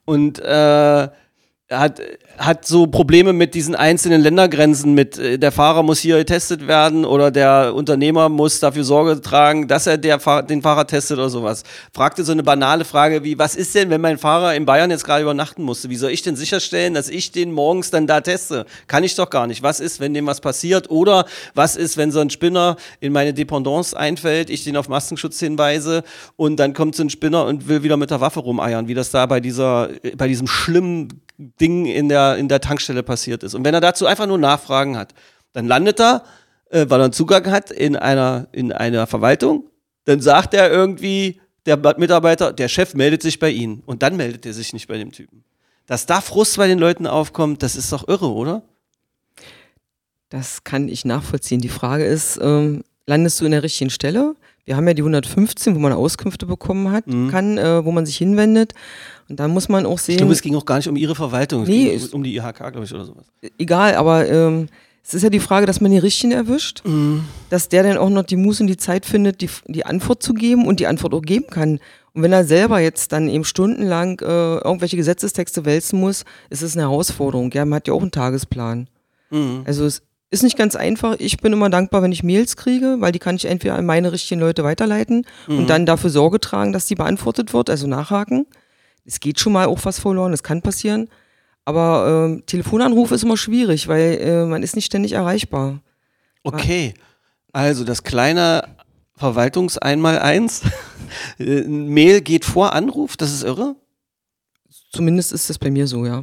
Und 0.04 0.38
äh, 0.38 1.08
hat, 1.70 2.00
hat 2.36 2.66
so 2.66 2.88
Probleme 2.88 3.32
mit 3.32 3.54
diesen 3.54 3.76
einzelnen 3.76 4.20
Ländergrenzen, 4.20 4.92
mit 4.92 5.18
äh, 5.18 5.38
der 5.38 5.52
Fahrer 5.52 5.84
muss 5.84 6.00
hier 6.00 6.18
getestet 6.18 6.66
werden 6.66 7.04
oder 7.04 7.30
der 7.30 7.74
Unternehmer 7.74 8.28
muss 8.28 8.58
dafür 8.58 8.82
Sorge 8.82 9.20
tragen, 9.20 9.68
dass 9.68 9.86
er 9.86 9.96
der 9.96 10.18
den 10.42 10.62
Fahrer 10.62 10.86
testet 10.86 11.18
oder 11.18 11.30
sowas. 11.30 11.62
Fragte 11.94 12.24
so 12.24 12.32
eine 12.32 12.42
banale 12.42 12.84
Frage 12.84 13.22
wie, 13.22 13.38
was 13.38 13.54
ist 13.54 13.74
denn, 13.76 13.88
wenn 13.90 14.00
mein 14.00 14.18
Fahrer 14.18 14.54
in 14.56 14.66
Bayern 14.66 14.90
jetzt 14.90 15.04
gerade 15.04 15.22
übernachten 15.22 15.62
musste? 15.62 15.90
Wie 15.90 15.96
soll 15.96 16.10
ich 16.10 16.22
denn 16.22 16.34
sicherstellen, 16.34 16.94
dass 16.94 17.08
ich 17.08 17.30
den 17.30 17.52
morgens 17.52 17.90
dann 17.90 18.08
da 18.08 18.20
teste? 18.20 18.66
Kann 18.88 19.04
ich 19.04 19.14
doch 19.14 19.30
gar 19.30 19.46
nicht. 19.46 19.62
Was 19.62 19.78
ist, 19.78 20.00
wenn 20.00 20.12
dem 20.12 20.26
was 20.26 20.40
passiert? 20.40 20.90
Oder 20.90 21.24
was 21.54 21.76
ist, 21.76 21.96
wenn 21.96 22.10
so 22.10 22.18
ein 22.18 22.30
Spinner 22.30 22.76
in 22.98 23.12
meine 23.12 23.32
Dependance 23.32 23.96
einfällt, 23.96 24.50
ich 24.50 24.64
den 24.64 24.76
auf 24.76 24.88
Maskenschutz 24.88 25.38
hinweise 25.38 26.02
und 26.36 26.56
dann 26.56 26.74
kommt 26.74 26.96
so 26.96 27.04
ein 27.04 27.10
Spinner 27.10 27.46
und 27.46 27.68
will 27.68 27.84
wieder 27.84 27.96
mit 27.96 28.10
der 28.10 28.20
Waffe 28.20 28.40
rumeiern, 28.40 28.88
wie 28.88 28.94
das 28.94 29.12
da 29.12 29.26
bei 29.26 29.38
dieser, 29.38 29.90
bei 30.16 30.26
diesem 30.26 30.48
schlimmen 30.48 31.20
Ding 31.60 31.86
in 31.86 32.08
der, 32.08 32.36
in 32.36 32.48
der 32.48 32.60
Tankstelle 32.60 33.02
passiert 33.02 33.42
ist. 33.42 33.54
Und 33.54 33.64
wenn 33.64 33.74
er 33.74 33.80
dazu 33.80 34.06
einfach 34.06 34.26
nur 34.26 34.38
Nachfragen 34.38 34.96
hat, 34.96 35.14
dann 35.52 35.66
landet 35.66 35.98
er, 36.00 36.24
äh, 36.70 36.86
weil 36.88 37.00
er 37.00 37.04
einen 37.04 37.12
Zugang 37.12 37.50
hat 37.50 37.70
in 37.70 37.96
einer, 37.96 38.46
in 38.52 38.72
einer 38.72 39.06
Verwaltung, 39.06 39.64
dann 40.04 40.20
sagt 40.20 40.54
er 40.54 40.70
irgendwie, 40.70 41.40
der 41.66 41.76
Mitarbeiter, 41.98 42.52
der 42.52 42.68
Chef 42.68 42.94
meldet 42.94 43.22
sich 43.22 43.38
bei 43.38 43.50
Ihnen. 43.50 43.82
Und 43.86 44.02
dann 44.02 44.16
meldet 44.16 44.46
er 44.46 44.52
sich 44.52 44.72
nicht 44.72 44.88
bei 44.88 44.98
dem 44.98 45.12
Typen. 45.12 45.44
Dass 45.86 46.06
da 46.06 46.20
Frust 46.20 46.56
bei 46.56 46.66
den 46.68 46.78
Leuten 46.78 47.06
aufkommt, 47.06 47.62
das 47.62 47.76
ist 47.76 47.92
doch 47.92 48.06
irre, 48.08 48.30
oder? 48.32 48.62
Das 50.28 50.62
kann 50.64 50.88
ich 50.88 51.04
nachvollziehen. 51.04 51.60
Die 51.60 51.68
Frage 51.68 52.04
ist, 52.04 52.38
ähm, 52.40 52.84
landest 53.06 53.40
du 53.40 53.44
in 53.44 53.50
der 53.50 53.62
richtigen 53.62 53.90
Stelle? 53.90 54.36
Wir 54.64 54.76
haben 54.76 54.86
ja 54.86 54.94
die 54.94 55.02
115, 55.02 55.74
wo 55.74 55.80
man 55.80 55.92
Auskünfte 55.92 56.46
bekommen 56.46 56.92
hat, 56.92 57.06
Mhm. 57.08 57.30
kann, 57.30 57.58
äh, 57.58 57.84
wo 57.84 57.90
man 57.90 58.06
sich 58.06 58.16
hinwendet. 58.16 58.74
Und 59.30 59.36
dann 59.40 59.50
muss 59.52 59.68
man 59.68 59.86
auch 59.86 59.94
Ich 59.96 60.02
sehen, 60.02 60.16
glaube, 60.18 60.32
es 60.32 60.42
ging 60.42 60.56
auch 60.56 60.64
gar 60.66 60.76
nicht 60.76 60.88
um 60.88 60.96
Ihre 60.96 61.14
Verwaltung, 61.14 61.62
es 61.62 61.68
Nee, 61.68 61.84
ging 61.90 61.94
es- 61.96 62.08
um 62.08 62.22
die 62.22 62.34
IHK, 62.36 62.58
glaube 62.72 62.84
ich, 62.84 62.92
oder 62.92 63.04
sowas. 63.04 63.24
egal, 63.58 63.94
aber 63.94 64.28
ähm, 64.28 64.68
es 65.04 65.14
ist 65.14 65.22
ja 65.22 65.30
die 65.30 65.38
Frage, 65.40 65.66
dass 65.66 65.80
man 65.80 65.90
den 65.92 66.00
Richtigen 66.00 66.32
erwischt, 66.32 66.82
Mhm. 66.84 67.24
dass 67.48 67.68
der 67.68 67.84
dann 67.84 67.96
auch 67.96 68.10
noch 68.10 68.24
die 68.24 68.36
Muße 68.36 68.62
und 68.62 68.66
die 68.66 68.76
Zeit 68.76 69.06
findet, 69.06 69.40
die, 69.40 69.48
die 69.66 69.86
Antwort 69.86 70.22
zu 70.22 70.34
geben 70.34 70.66
und 70.66 70.80
die 70.80 70.86
Antwort 70.88 71.14
auch 71.14 71.22
geben 71.22 71.46
kann. 71.48 71.78
Und 72.12 72.22
wenn 72.24 72.32
er 72.32 72.44
selber 72.44 72.80
jetzt 72.80 73.12
dann 73.12 73.28
eben 73.28 73.44
stundenlang 73.44 74.18
äh, 74.20 74.24
irgendwelche 74.58 74.96
Gesetzestexte 74.96 75.64
wälzen 75.64 76.00
muss, 76.00 76.24
ist 76.50 76.62
es 76.62 76.74
eine 76.74 76.82
Herausforderung. 76.82 77.52
Ja, 77.52 77.64
man 77.64 77.76
hat 77.76 77.86
ja 77.88 77.94
auch 77.94 78.02
einen 78.02 78.10
Tagesplan. 78.10 78.88
Mhm. 79.30 79.62
Also 79.64 79.84
es 79.86 80.02
ist 80.32 80.42
nicht 80.42 80.58
ganz 80.58 80.74
einfach. 80.74 81.14
Ich 81.20 81.38
bin 81.38 81.52
immer 81.52 81.70
dankbar, 81.70 82.02
wenn 82.02 82.10
ich 82.12 82.24
Mails 82.24 82.56
kriege, 82.56 82.96
weil 82.98 83.12
die 83.12 83.20
kann 83.20 83.36
ich 83.36 83.44
entweder 83.44 83.76
an 83.76 83.86
meine 83.86 84.10
richtigen 84.12 84.40
Leute 84.40 84.64
weiterleiten 84.64 85.24
Mhm. 85.46 85.58
und 85.60 85.70
dann 85.70 85.86
dafür 85.86 86.10
Sorge 86.10 86.40
tragen, 86.40 86.72
dass 86.72 86.86
die 86.86 86.96
beantwortet 86.96 87.52
wird, 87.54 87.70
also 87.70 87.86
nachhaken. 87.86 88.46
Es 89.10 89.18
geht 89.18 89.40
schon 89.40 89.52
mal 89.52 89.66
auch 89.66 89.84
was 89.84 89.98
verloren, 89.98 90.30
das 90.30 90.44
kann 90.44 90.62
passieren. 90.62 91.08
Aber 91.64 92.26
ähm, 92.28 92.44
Telefonanruf 92.46 93.10
ist 93.10 93.24
immer 93.24 93.36
schwierig, 93.36 93.88
weil 93.88 94.18
äh, 94.20 94.44
man 94.46 94.62
ist 94.62 94.76
nicht 94.76 94.86
ständig 94.86 95.12
erreichbar. 95.12 95.80
Okay, 96.44 96.94
also 97.52 97.82
das 97.82 98.04
kleine 98.04 98.64
Verwaltungs-Einmal-Eins. 99.16 100.62
Äh, 101.40 101.62
Mail 101.62 102.20
geht 102.20 102.44
vor 102.44 102.72
Anruf, 102.72 103.16
das 103.16 103.32
ist 103.32 103.42
irre. 103.42 103.74
Zumindest 104.92 105.32
ist 105.32 105.50
das 105.50 105.58
bei 105.58 105.68
mir 105.68 105.88
so, 105.88 106.06
ja. 106.06 106.20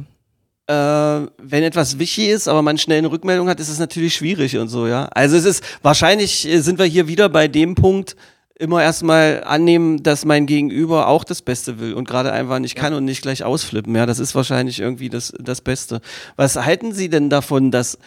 Äh, 0.66 1.28
wenn 1.36 1.62
etwas 1.62 1.98
wichtig 1.98 2.28
ist, 2.28 2.48
aber 2.48 2.62
man 2.62 2.78
schnell 2.78 2.96
eine 2.96 3.10
Rückmeldung 3.10 3.50
hat, 3.50 3.60
ist 3.60 3.68
es 3.68 3.78
natürlich 3.78 4.14
schwierig 4.14 4.56
und 4.56 4.68
so, 4.68 4.86
ja. 4.86 5.04
Also 5.08 5.36
es 5.36 5.44
ist, 5.44 5.62
wahrscheinlich 5.82 6.48
äh, 6.48 6.60
sind 6.60 6.78
wir 6.78 6.86
hier 6.86 7.06
wieder 7.06 7.28
bei 7.28 7.48
dem 7.48 7.74
Punkt, 7.74 8.16
immer 8.58 8.82
erstmal 8.82 9.44
annehmen, 9.44 10.02
dass 10.02 10.24
mein 10.24 10.46
Gegenüber 10.46 11.06
auch 11.06 11.24
das 11.24 11.42
Beste 11.42 11.78
will 11.78 11.94
und 11.94 12.08
gerade 12.08 12.32
einfach 12.32 12.58
nicht 12.58 12.74
kann 12.74 12.92
und 12.92 13.04
nicht 13.04 13.22
gleich 13.22 13.44
ausflippen. 13.44 13.94
Ja, 13.94 14.04
das 14.04 14.18
ist 14.18 14.34
wahrscheinlich 14.34 14.80
irgendwie 14.80 15.08
das, 15.08 15.32
das 15.38 15.60
Beste. 15.60 16.00
Was 16.36 16.56
halten 16.56 16.92
Sie 16.92 17.08
denn 17.08 17.30
davon, 17.30 17.70
dass 17.70 17.98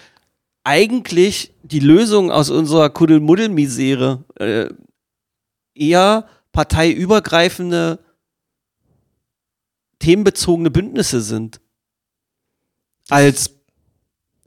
eigentlich 0.63 1.53
die 1.63 1.79
Lösung 1.79 2.31
aus 2.31 2.49
unserer 2.49 2.89
Kuddelmuddel-Misere 2.89 4.25
äh, 4.35 4.67
eher 5.73 6.27
parteiübergreifende, 6.51 7.99
themenbezogene 9.99 10.69
Bündnisse 10.69 11.21
sind? 11.21 11.61
Als 13.07 13.55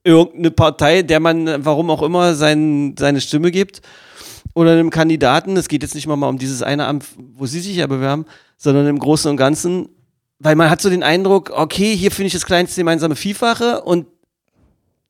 irgendeine 0.05 0.51
Partei, 0.51 1.01
der 1.01 1.19
man, 1.19 1.65
warum 1.65 1.89
auch 1.89 2.03
immer, 2.03 2.35
sein, 2.35 2.95
seine 2.99 3.23
Stimme 3.23 3.51
gibt 3.51 3.81
oder 4.53 4.73
einem 4.73 4.91
Kandidaten, 4.91 5.57
es 5.57 5.69
geht 5.69 5.83
jetzt 5.83 5.95
nicht 5.95 6.07
mal 6.07 6.23
um 6.29 6.39
dieses 6.39 6.63
eine 6.63 6.87
Amt, 6.87 7.07
wo 7.35 7.47
sie 7.47 7.61
sich 7.61 7.77
ja 7.77 7.87
bewerben, 7.87 8.27
sondern 8.57 8.87
im 8.87 8.99
Großen 8.99 9.31
und 9.31 9.37
Ganzen, 9.37 9.89
weil 10.39 10.57
man 10.57 10.71
hat 10.71 10.81
so 10.81 10.91
den 10.91 11.03
Eindruck, 11.03 11.51
okay, 11.51 11.97
hier 11.97 12.11
finde 12.11 12.29
ich 12.29 12.33
das 12.33 12.47
kleinste 12.47 12.81
gemeinsame 12.81 13.17
Vielfache 13.17 13.83
und 13.83 14.07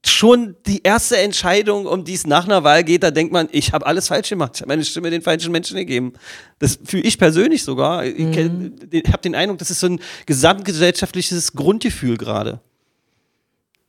schon 0.06 0.56
die 0.66 0.82
erste 0.82 1.16
Entscheidung, 1.16 1.86
um 1.86 2.04
die 2.04 2.14
es 2.14 2.26
nach 2.26 2.44
einer 2.44 2.62
Wahl 2.62 2.84
geht, 2.84 3.02
da 3.02 3.10
denkt 3.10 3.32
man, 3.32 3.48
ich 3.52 3.72
habe 3.72 3.86
alles 3.86 4.08
falsch 4.08 4.28
gemacht, 4.28 4.52
ich 4.54 4.60
habe 4.60 4.68
meine 4.68 4.84
Stimme 4.84 5.10
den 5.10 5.22
falschen 5.22 5.50
Menschen 5.50 5.76
gegeben. 5.76 6.12
Das 6.58 6.78
fühle 6.84 7.04
ich 7.04 7.18
persönlich 7.18 7.62
sogar. 7.64 8.04
Ich 8.04 9.08
habe 9.08 9.22
den 9.22 9.34
Eindruck, 9.34 9.58
das 9.58 9.70
ist 9.70 9.80
so 9.80 9.86
ein 9.86 10.00
gesamtgesellschaftliches 10.26 11.52
Grundgefühl 11.54 12.16
gerade. 12.16 12.60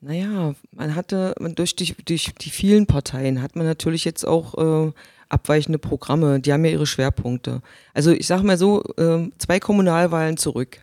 Naja, 0.01 0.53
man 0.71 0.95
hatte, 0.95 1.35
man 1.39 1.55
durch, 1.55 1.75
die, 1.75 1.95
durch 2.05 2.31
die 2.39 2.49
vielen 2.49 2.85
Parteien 2.85 3.41
hat 3.41 3.55
man 3.55 3.65
natürlich 3.65 4.05
jetzt 4.05 4.25
auch 4.25 4.87
äh, 4.87 4.91
abweichende 5.35 5.77
Programme, 5.77 6.39
die 6.39 6.51
haben 6.51 6.65
ja 6.65 6.71
ihre 6.71 6.87
Schwerpunkte. 6.87 7.61
Also 7.93 8.11
ich 8.11 8.25
sage 8.25 8.43
mal 8.43 8.57
so, 8.57 8.83
ähm, 8.97 9.31
zwei 9.37 9.59
Kommunalwahlen 9.59 10.37
zurück. 10.37 10.79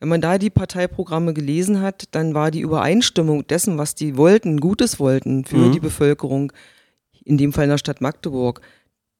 Wenn 0.00 0.08
man 0.08 0.20
da 0.20 0.38
die 0.38 0.50
Parteiprogramme 0.50 1.34
gelesen 1.34 1.80
hat, 1.82 2.04
dann 2.12 2.34
war 2.34 2.50
die 2.50 2.60
Übereinstimmung 2.60 3.46
dessen, 3.46 3.76
was 3.78 3.94
die 3.94 4.16
wollten, 4.16 4.58
Gutes 4.58 4.98
wollten 4.98 5.44
für 5.44 5.56
Mhm. 5.68 5.72
die 5.72 5.80
Bevölkerung, 5.80 6.52
in 7.24 7.36
dem 7.36 7.52
Fall 7.52 7.64
in 7.64 7.70
der 7.70 7.78
Stadt 7.78 8.00
Magdeburg, 8.00 8.60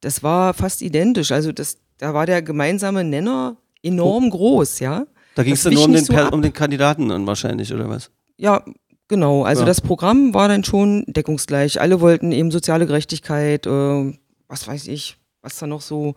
das 0.01 0.23
war 0.23 0.55
fast 0.55 0.81
identisch. 0.83 1.31
Also 1.33 1.53
das, 1.53 1.77
da 1.99 2.15
war 2.15 2.25
der 2.25 2.41
gemeinsame 2.41 3.05
Nenner 3.05 3.57
enorm 3.83 4.31
groß, 4.31 4.81
ja. 4.81 5.07
Da 5.35 5.43
ging 5.45 5.53
es 5.53 5.63
dann 5.63 5.75
nur 5.75 5.85
um 5.85 5.93
den, 5.93 6.05
so 6.05 6.15
um 6.33 6.41
den 6.43 6.53
Kandidaten 6.55 7.09
dann 7.11 7.27
wahrscheinlich, 7.27 7.73
oder 7.75 7.89
was? 7.91 8.11
Ja, 8.39 8.65
genau. 9.07 9.43
Also 9.45 9.63
Ja. 9.63 9.67
das 9.67 9.83
Programm 9.83 10.33
war 10.33 10.49
dann 10.49 10.65
schon 10.65 11.05
deckungsgleich. 11.07 11.79
Alle 11.81 12.01
wollten 12.01 12.33
eben 12.33 12.51
soziale 12.51 12.87
Gerechtigkeit, 12.87 13.67
äh, 13.67 14.13
was 14.51 14.67
weiß 14.67 14.89
ich, 14.89 15.17
was 15.43 15.59
da 15.59 15.67
noch 15.67 15.81
so, 15.81 16.15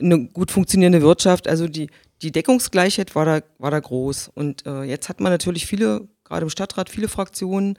eine 0.00 0.26
gut 0.26 0.50
funktionierende 0.50 1.02
Wirtschaft. 1.02 1.46
Also 1.46 1.68
die, 1.68 1.90
die 2.22 2.32
Deckungsgleichheit 2.32 3.14
war 3.14 3.24
da, 3.24 3.40
war 3.58 3.70
da 3.70 3.78
groß. 3.78 4.30
Und 4.34 4.66
äh, 4.66 4.82
jetzt 4.82 5.08
hat 5.08 5.20
man 5.20 5.30
natürlich 5.30 5.66
viele, 5.66 6.08
gerade 6.24 6.44
im 6.44 6.50
Stadtrat, 6.50 6.88
viele 6.88 7.08
Fraktionen 7.08 7.78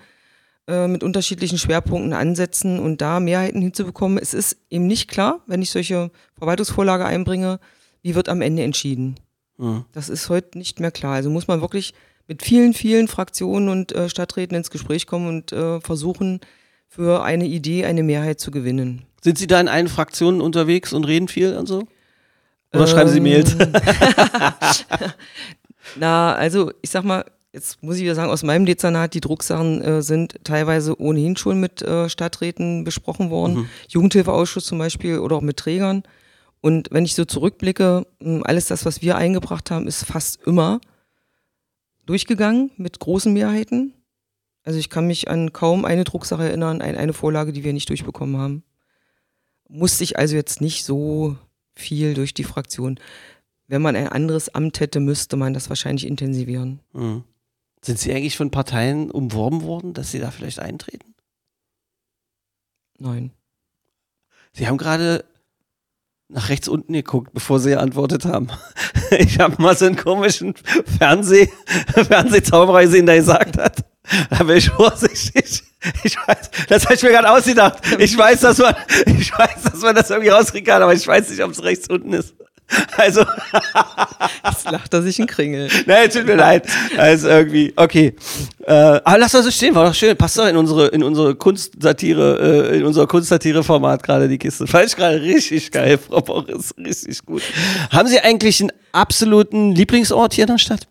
äh, 0.67 0.87
mit 0.87 1.03
unterschiedlichen 1.03 1.57
Schwerpunkten, 1.57 2.13
Ansätzen 2.13 2.79
und 2.79 3.01
da 3.01 3.19
Mehrheiten 3.19 3.61
hinzubekommen. 3.61 4.17
Es 4.17 4.33
ist 4.33 4.57
eben 4.69 4.87
nicht 4.87 5.09
klar, 5.09 5.41
wenn 5.47 5.61
ich 5.61 5.71
solche 5.71 6.11
Verwaltungsvorlage 6.37 7.05
einbringe, 7.05 7.59
wie 8.03 8.15
wird 8.15 8.29
am 8.29 8.41
Ende 8.41 8.63
entschieden. 8.63 9.15
Mhm. 9.57 9.85
Das 9.91 10.09
ist 10.09 10.29
heute 10.29 10.57
nicht 10.57 10.79
mehr 10.79 10.91
klar. 10.91 11.15
Also 11.15 11.29
muss 11.29 11.47
man 11.47 11.61
wirklich 11.61 11.93
mit 12.27 12.43
vielen, 12.43 12.73
vielen 12.73 13.07
Fraktionen 13.07 13.69
und 13.69 13.91
äh, 13.91 14.09
Stadträten 14.09 14.55
ins 14.55 14.69
Gespräch 14.69 15.07
kommen 15.07 15.27
und 15.27 15.51
äh, 15.51 15.81
versuchen, 15.81 16.39
für 16.87 17.23
eine 17.23 17.45
Idee 17.45 17.85
eine 17.85 18.03
Mehrheit 18.03 18.39
zu 18.39 18.51
gewinnen. 18.51 19.03
Sind 19.25 19.39
Sie 19.39 19.47
da 19.47 19.59
in 19.59 19.67
allen 19.67 19.87
Fraktionen 19.87 20.39
unterwegs 20.39 20.93
und 20.93 21.03
reden 21.03 21.27
viel 21.27 21.57
und 21.57 21.65
so? 21.65 21.87
Oder 22.71 22.85
schreiben 22.85 23.09
Sie 23.09 23.17
Ähm, 23.17 23.23
Mails? 23.23 23.55
Na, 25.95 26.35
also 26.35 26.71
ich 26.83 26.91
sag 26.91 27.05
mal, 27.05 27.25
jetzt 27.51 27.81
muss 27.81 27.95
ich 27.95 28.03
wieder 28.03 28.13
sagen, 28.13 28.29
aus 28.29 28.43
meinem 28.43 28.67
Dezernat, 28.67 29.15
die 29.15 29.21
Drucksachen 29.21 29.81
äh, 29.81 30.01
sind 30.03 30.35
teilweise 30.43 31.01
ohnehin 31.01 31.37
schon 31.37 31.59
mit 31.59 31.81
äh, 31.81 32.07
Stadträten 32.07 32.83
besprochen 32.83 33.31
worden. 33.31 33.55
Mhm. 33.55 33.69
Jugendhilfeausschuss 33.87 34.67
zum 34.67 34.77
Beispiel 34.77 35.17
oder 35.17 35.37
auch 35.37 35.41
mit 35.41 35.57
Trägern. 35.57 36.03
Und 36.61 36.89
wenn 36.91 37.03
ich 37.03 37.15
so 37.15 37.25
zurückblicke, 37.25 38.05
mh, 38.19 38.43
alles 38.43 38.67
das, 38.67 38.85
was 38.85 39.01
wir 39.01 39.17
eingebracht 39.17 39.71
haben, 39.71 39.87
ist 39.87 40.05
fast 40.05 40.39
immer 40.45 40.81
durchgegangen 42.05 42.69
mit 42.77 42.99
großen 42.99 43.33
Mehrheiten. 43.33 43.95
Also 44.63 44.77
ich 44.77 44.91
kann 44.91 45.07
mich 45.07 45.31
an 45.31 45.51
kaum 45.51 45.83
eine 45.83 46.03
Drucksache 46.03 46.43
erinnern, 46.43 46.79
ein, 46.83 46.95
eine 46.95 47.13
Vorlage, 47.13 47.53
die 47.53 47.63
wir 47.63 47.73
nicht 47.73 47.89
durchbekommen 47.89 48.37
haben. 48.37 48.63
Musste 49.67 50.03
ich 50.03 50.17
also 50.17 50.35
jetzt 50.35 50.61
nicht 50.61 50.85
so 50.85 51.37
viel 51.73 52.13
durch 52.13 52.33
die 52.33 52.43
Fraktion. 52.43 52.99
Wenn 53.67 53.81
man 53.81 53.95
ein 53.95 54.07
anderes 54.07 54.53
Amt 54.53 54.79
hätte, 54.79 54.99
müsste 54.99 55.37
man 55.37 55.53
das 55.53 55.69
wahrscheinlich 55.69 56.05
intensivieren. 56.05 56.79
Mhm. 56.93 57.23
Sind 57.83 57.99
Sie 57.99 58.11
eigentlich 58.11 58.37
von 58.37 58.51
Parteien 58.51 59.11
umworben 59.11 59.63
worden, 59.63 59.93
dass 59.93 60.11
Sie 60.11 60.19
da 60.19 60.31
vielleicht 60.31 60.59
eintreten? 60.59 61.13
Nein. 62.97 63.31
Sie 64.53 64.67
haben 64.67 64.77
gerade 64.77 65.25
nach 66.27 66.49
rechts 66.49 66.67
unten 66.67 66.93
geguckt, 66.93 67.33
bevor 67.33 67.59
Sie 67.59 67.71
geantwortet 67.71 68.25
haben. 68.25 68.47
Ich 69.19 69.39
habe 69.39 69.61
mal 69.61 69.77
so 69.77 69.85
einen 69.85 69.97
komischen 69.97 70.55
Fernseh 70.97 71.47
Fernsehzauberer 72.07 72.81
gesehen, 72.81 73.05
der 73.05 73.17
gesagt 73.17 73.55
hat, 73.55 73.85
da 74.31 74.43
bin 74.43 74.57
ich 74.57 74.69
vorsichtig. 74.71 75.61
Ich 76.03 76.17
weiß, 76.17 76.49
das 76.67 76.85
habe 76.85 76.95
ich 76.95 77.03
mir 77.03 77.11
gerade 77.11 77.29
ausgedacht. 77.29 77.77
Ich 77.99 78.17
weiß, 78.17 78.41
dass 78.41 78.57
man, 78.57 78.75
ich 79.05 79.31
weiß, 79.31 79.63
dass 79.71 79.81
man 79.81 79.95
das 79.95 80.09
irgendwie 80.09 80.29
rauskriegen 80.29 80.65
kann, 80.65 80.81
aber 80.81 80.93
ich 80.93 81.05
weiß 81.05 81.29
nicht, 81.29 81.43
ob 81.43 81.51
es 81.51 81.63
rechts 81.63 81.87
unten 81.89 82.13
ist. 82.13 82.33
Also. 82.97 83.21
Jetzt 84.43 84.71
lacht 84.71 84.93
er 84.93 85.03
sich 85.03 85.19
ein 85.19 85.27
Kringel. 85.27 85.69
Nein, 85.85 86.09
tut 86.09 86.25
mir 86.25 86.35
leid. 86.35 86.67
Also 86.97 87.27
irgendwie, 87.27 87.73
okay. 87.75 88.15
Äh, 88.65 88.71
aber 88.71 89.17
lass 89.19 89.33
das 89.33 89.45
so 89.45 89.51
stehen, 89.51 89.75
war 89.75 89.85
doch 89.85 89.93
schön. 89.93 90.17
Passt 90.17 90.37
doch 90.37 90.47
in 90.47 90.57
unsere, 90.57 90.87
in 90.87 91.03
unsere 91.03 91.35
Kunstsatire, 91.35 92.71
äh, 92.71 92.77
in 92.77 92.85
unser 92.85 93.05
Kunstsatire-Format 93.05 94.01
gerade 94.01 94.27
die 94.27 94.39
Kiste. 94.39 94.65
Fand 94.65 94.87
ich 94.87 94.95
gerade 94.95 95.21
richtig 95.21 95.71
geil, 95.71 95.99
Frau 95.99 96.21
Boris. 96.21 96.73
Richtig 96.77 97.23
gut. 97.25 97.43
Haben 97.91 98.07
Sie 98.07 98.19
eigentlich 98.19 98.61
einen 98.61 98.71
absoluten 98.91 99.73
Lieblingsort 99.73 100.33
hier 100.33 100.45
in 100.45 100.51
der 100.51 100.57
Stadt? 100.57 100.87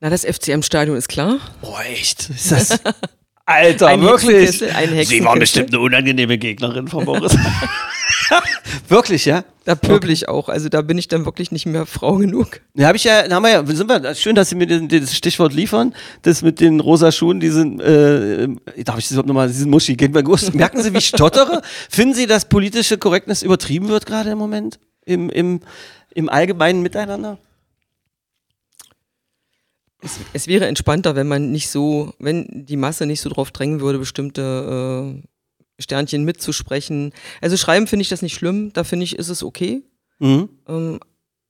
Na, 0.00 0.10
das 0.10 0.24
FCM-Stadion 0.24 0.96
ist 0.96 1.08
klar. 1.08 1.38
Boah, 1.62 1.80
echt? 1.90 2.28
Ist 2.28 2.52
das. 2.52 2.80
Alter, 3.48 3.86
Ein 3.86 4.02
wirklich. 4.02 4.58
Sie 4.58 4.66
waren 4.66 4.92
Hexenkessel. 4.92 5.40
bestimmt 5.40 5.68
eine 5.72 5.80
unangenehme 5.80 6.36
Gegnerin 6.36 6.86
von 6.86 7.06
Boris. 7.06 7.34
wirklich, 8.88 9.24
ja? 9.24 9.42
Da 9.64 9.74
pöbel 9.74 10.10
ich 10.10 10.28
auch. 10.28 10.50
Also 10.50 10.68
da 10.68 10.82
bin 10.82 10.98
ich 10.98 11.08
dann 11.08 11.24
wirklich 11.24 11.50
nicht 11.50 11.64
mehr 11.64 11.86
Frau 11.86 12.16
genug. 12.16 12.60
Ja, 12.74 12.88
habe 12.88 12.98
ich 12.98 13.04
ja, 13.04 13.26
haben 13.30 13.42
wir 13.42 13.50
ja, 13.50 13.64
sind 13.64 13.88
wir, 13.88 14.14
schön, 14.14 14.34
dass 14.34 14.50
Sie 14.50 14.54
mir 14.54 14.66
das 14.66 15.16
Stichwort 15.16 15.54
liefern. 15.54 15.94
Das 16.22 16.42
mit 16.42 16.60
den 16.60 16.80
rosa 16.80 17.10
Schuhen, 17.10 17.40
die 17.40 17.48
sind, 17.48 17.80
äh, 17.80 18.48
darf 18.84 18.98
ich 18.98 19.04
das 19.04 19.12
überhaupt 19.12 19.28
nochmal, 19.28 19.48
diesen 19.48 19.70
Muschi, 19.70 19.96
geht 19.96 20.12
mal 20.12 20.22
gut. 20.22 20.52
Merken 20.54 20.82
Sie, 20.82 20.92
wie 20.92 20.98
ich 20.98 21.06
stottere? 21.06 21.62
Finden 21.88 22.12
Sie, 22.12 22.26
dass 22.26 22.50
politische 22.50 22.98
Korrektness 22.98 23.42
übertrieben 23.42 23.88
wird 23.88 24.04
gerade 24.04 24.28
im 24.28 24.38
Moment? 24.38 24.78
Im, 25.06 25.30
im, 25.30 25.60
im 26.12 26.28
allgemeinen 26.28 26.82
Miteinander? 26.82 27.38
Es, 30.00 30.18
es 30.32 30.46
wäre 30.46 30.66
entspannter, 30.66 31.16
wenn 31.16 31.26
man 31.26 31.50
nicht 31.50 31.68
so, 31.70 32.14
wenn 32.18 32.46
die 32.66 32.76
Masse 32.76 33.04
nicht 33.06 33.20
so 33.20 33.30
drauf 33.30 33.50
drängen 33.50 33.80
würde, 33.80 33.98
bestimmte 33.98 35.16
äh, 35.22 35.82
Sternchen 35.82 36.24
mitzusprechen. 36.24 37.12
Also 37.40 37.56
schreiben 37.56 37.86
finde 37.86 38.02
ich 38.02 38.08
das 38.08 38.22
nicht 38.22 38.34
schlimm, 38.34 38.72
da 38.72 38.84
finde 38.84 39.04
ich, 39.04 39.16
ist 39.18 39.28
es 39.28 39.42
okay. 39.42 39.82
Mhm. 40.20 40.48
Ähm, 40.68 41.00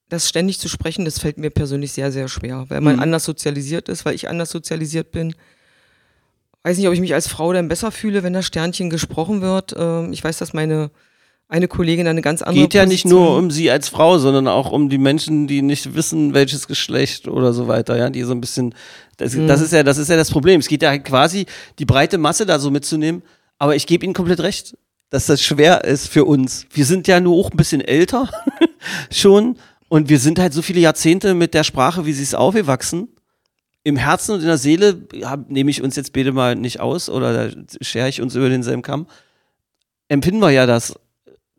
das 0.08 0.28
ständig 0.28 0.58
zu 0.58 0.68
sprechen, 0.68 1.04
das 1.04 1.18
fällt 1.18 1.36
mir 1.36 1.50
persönlich 1.50 1.92
sehr, 1.92 2.10
sehr 2.10 2.28
schwer, 2.28 2.64
weil 2.68 2.80
man 2.80 2.96
Mhm. 2.96 3.02
anders 3.02 3.24
sozialisiert 3.24 3.90
ist, 3.90 4.06
weil 4.06 4.14
ich 4.14 4.28
anders 4.30 4.48
sozialisiert 4.50 5.10
bin. 5.12 5.34
Weiß 6.62 6.78
nicht, 6.78 6.88
ob 6.88 6.94
ich 6.94 7.00
mich 7.00 7.12
als 7.14 7.28
Frau 7.28 7.52
dann 7.52 7.68
besser 7.68 7.92
fühle, 7.92 8.22
wenn 8.22 8.32
das 8.32 8.46
Sternchen 8.46 8.88
gesprochen 8.88 9.42
wird. 9.42 9.74
Ähm, 9.76 10.12
ich 10.12 10.24
weiß, 10.24 10.38
dass 10.38 10.54
meine 10.54 10.90
eine 11.48 11.66
Kollegin 11.66 12.06
eine 12.06 12.20
ganz 12.20 12.42
andere 12.42 12.64
Geht 12.64 12.74
ja 12.74 12.84
nicht 12.86 13.04
Position- 13.04 13.22
nur 13.24 13.36
um 13.38 13.50
Sie 13.50 13.70
als 13.70 13.88
Frau, 13.88 14.18
sondern 14.18 14.48
auch 14.48 14.70
um 14.70 14.88
die 14.90 14.98
Menschen, 14.98 15.46
die 15.46 15.62
nicht 15.62 15.94
wissen, 15.94 16.34
welches 16.34 16.66
Geschlecht 16.68 17.26
oder 17.26 17.52
so 17.54 17.68
weiter, 17.68 17.96
ja, 17.96 18.10
die 18.10 18.22
so 18.22 18.32
ein 18.32 18.40
bisschen, 18.40 18.74
das, 19.16 19.34
Mhm. 19.34 19.46
das 19.48 19.60
ist 19.62 19.72
ja, 19.72 19.82
das 19.82 19.96
ist 19.98 20.08
ja 20.10 20.16
das 20.16 20.30
Problem. 20.30 20.60
Es 20.60 20.68
geht 20.68 20.82
ja 20.82 20.96
quasi, 20.98 21.46
die 21.78 21.86
breite 21.86 22.18
Masse 22.18 22.44
da 22.44 22.58
so 22.58 22.70
mitzunehmen, 22.70 23.22
aber 23.58 23.74
ich 23.76 23.86
gebe 23.86 24.04
Ihnen 24.04 24.12
komplett 24.14 24.40
recht, 24.40 24.76
dass 25.10 25.24
das 25.26 25.42
schwer 25.42 25.84
ist 25.84 26.08
für 26.08 26.26
uns. 26.26 26.66
Wir 26.70 26.84
sind 26.84 27.08
ja 27.08 27.18
nur 27.18 27.34
auch 27.36 27.50
ein 27.50 27.56
bisschen 27.56 27.80
älter 27.80 28.28
schon 29.10 29.56
und 29.88 30.10
wir 30.10 30.18
sind 30.18 30.38
halt 30.38 30.52
so 30.52 30.60
viele 30.60 30.80
Jahrzehnte 30.80 31.32
mit 31.34 31.54
der 31.54 31.64
Sprache, 31.64 32.04
wie 32.04 32.12
sie 32.12 32.22
ist, 32.22 32.34
aufgewachsen. 32.34 33.08
Im 33.84 33.96
Herzen 33.96 34.32
und 34.34 34.40
in 34.40 34.46
der 34.46 34.58
Seele 34.58 35.02
ja, 35.14 35.38
nehme 35.48 35.70
ich 35.70 35.82
uns 35.82 35.96
jetzt 35.96 36.12
beide 36.12 36.32
mal 36.32 36.56
nicht 36.56 36.80
aus 36.80 37.08
oder 37.08 37.48
da 37.48 37.56
schere 37.80 38.10
ich 38.10 38.20
uns 38.20 38.34
über 38.34 38.50
denselben 38.50 38.82
Kamm. 38.82 39.06
Empfinden 40.08 40.40
wir 40.40 40.50
ja 40.50 40.66
das 40.66 40.94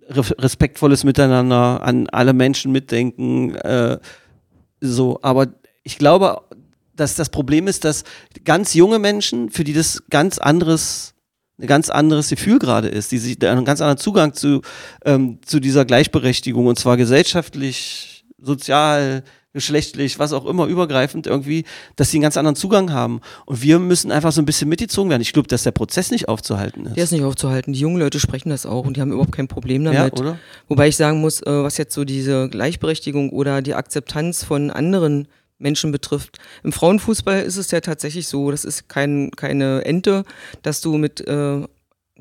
respektvolles 0.10 1.03
Miteinander, 1.03 1.82
an 1.84 2.07
alle 2.10 2.34
Menschen 2.34 2.72
mitdenken, 2.72 3.55
äh, 3.55 3.99
so. 4.82 5.20
Aber 5.22 5.47
ich 5.84 5.97
glaube, 5.97 6.41
dass 6.95 7.16
das 7.16 7.30
Problem 7.30 7.68
ist, 7.68 7.86
dass 7.86 8.03
ganz 8.43 8.74
junge 8.74 8.99
Menschen, 8.99 9.49
für 9.49 9.64
die 9.64 9.74
das 9.74 10.03
ganz 10.10 10.38
anderes, 10.38 11.14
ein 11.60 11.68
ganz 11.68 11.89
anderes 11.89 12.30
Gefühl 12.30 12.60
gerade 12.60 12.88
ist, 12.88 13.12
die 13.12 13.18
sich 13.18 13.41
einen 13.45 13.66
ganz 13.66 13.82
anderen 13.82 13.97
Zugang 13.97 14.34
zu, 14.34 14.62
ähm, 15.05 15.39
zu 15.45 15.60
dieser 15.60 15.86
Gleichberechtigung 15.86 16.68
und 16.68 16.80
zwar 16.80 16.97
gesellschaftlich, 16.97 18.26
sozial, 18.38 19.24
geschlechtlich, 19.54 20.20
was 20.20 20.32
auch 20.32 20.45
immer, 20.45 20.68
übergreifend 20.68 21.26
irgendwie, 21.26 21.66
dass 21.95 22.12
sie 22.12 22.18
einen 22.18 22.24
ganz 22.24 22.38
anderen 22.38 22.56
Zugang 22.56 22.91
haben. 22.91 23.22
Und 23.45 23.62
wir 23.62 23.80
müssen 23.80 24.12
einfach 24.12 24.32
so 24.32 24.41
ein 24.41 24.45
bisschen 24.45 24.70
mitgezogen 24.70 25.10
werden. 25.10 25.22
Ich 25.22 25.34
glaube, 25.34 25.47
dass 25.47 25.64
der 25.64 25.72
Prozess 25.72 26.12
nicht 26.12 26.28
aufzuhalten 26.28 26.86
ist. 26.86 26.95
Der 26.97 27.04
ist 27.04 27.12
nicht 27.12 27.24
aufzuhalten. 27.24 27.74
Die 27.74 27.80
jungen 27.80 28.00
Leute 28.00 28.20
sprechen 28.20 28.50
das 28.50 28.66
auch 28.66 28.86
und 28.86 28.97
die 28.97 29.02
haben 29.02 29.12
überhaupt 29.12 29.32
kein 29.32 29.47
Problem 29.47 29.84
ja, 29.86 29.93
damit. 29.93 30.20
oder? 30.20 30.38
Wobei 30.68 30.88
ich 30.88 30.95
sagen 30.95 31.22
muss, 31.22 31.41
äh, 31.41 31.45
was 31.47 31.78
jetzt 31.78 31.93
so 31.93 32.06
diese 32.06 32.50
Gleichberechtigung 32.50 33.32
oder 33.32 33.62
die 33.62 33.74
Akzeptanz 33.74 34.43
von 34.43 34.70
anderen 34.70 35.28
Menschen 35.58 35.91
betrifft. 35.91 36.38
Im 36.64 36.72
Frauenfußball 36.72 37.41
ist 37.41 37.58
es 37.58 37.72
ja 37.72 37.82
tatsächlich 37.82 38.28
so, 38.28 38.50
das 38.52 38.64
ist 38.64 38.88
kein, 38.88 39.32
keine 39.32 39.84
Ente, 39.84 40.24
dass 40.62 40.82
du 40.82 40.97
mit 40.97 41.28
äh, 41.28 41.68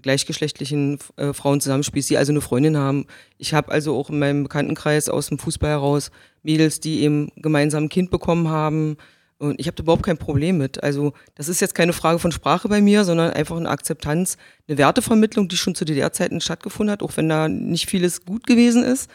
gleichgeschlechtlichen 0.03 0.99
äh, 1.17 1.33
Frauen 1.33 1.61
zusammenspielst, 1.61 2.11
die 2.11 2.19
also 2.19 2.33
eine 2.33 2.41
Freundin 2.41 2.77
haben. 2.77 3.07
Ich 3.39 3.55
habe 3.55 3.71
also 3.73 3.97
auch 3.97 4.11
in 4.11 4.19
meinem 4.19 4.43
Bekanntenkreis 4.45 5.09
aus 5.09 5.29
dem 5.29 5.39
Fußball 5.39 5.71
heraus 5.71 6.11
Mädels, 6.43 6.81
die 6.81 7.01
eben 7.03 7.31
gemeinsam 7.37 7.85
ein 7.85 7.89
Kind 7.89 8.11
bekommen 8.11 8.49
haben. 8.49 8.97
Und 9.39 9.61
ich 9.61 9.67
habe 9.67 9.77
da 9.77 9.83
überhaupt 9.83 10.03
kein 10.03 10.19
Problem 10.19 10.59
mit. 10.59 10.83
Also 10.83 11.13
das 11.37 11.49
ist 11.49 11.61
jetzt 11.61 11.75
keine 11.75 11.93
Frage 11.93 12.19
von 12.19 12.33
Sprache 12.33 12.69
bei 12.69 12.81
mir, 12.81 13.05
sondern 13.05 13.31
einfach 13.33 13.57
eine 13.57 13.69
Akzeptanz, 13.69 14.37
eine 14.67 14.79
Wertevermittlung, 14.79 15.49
die 15.49 15.57
schon 15.57 15.77
zu 15.77 15.85
DDR-Zeiten 15.85 16.41
stattgefunden 16.41 16.93
hat, 16.93 17.03
auch 17.03 17.17
wenn 17.17 17.29
da 17.29 17.49
nicht 17.49 17.89
vieles 17.89 18.25
gut 18.25 18.47
gewesen 18.47 18.83
ist. 18.83 19.09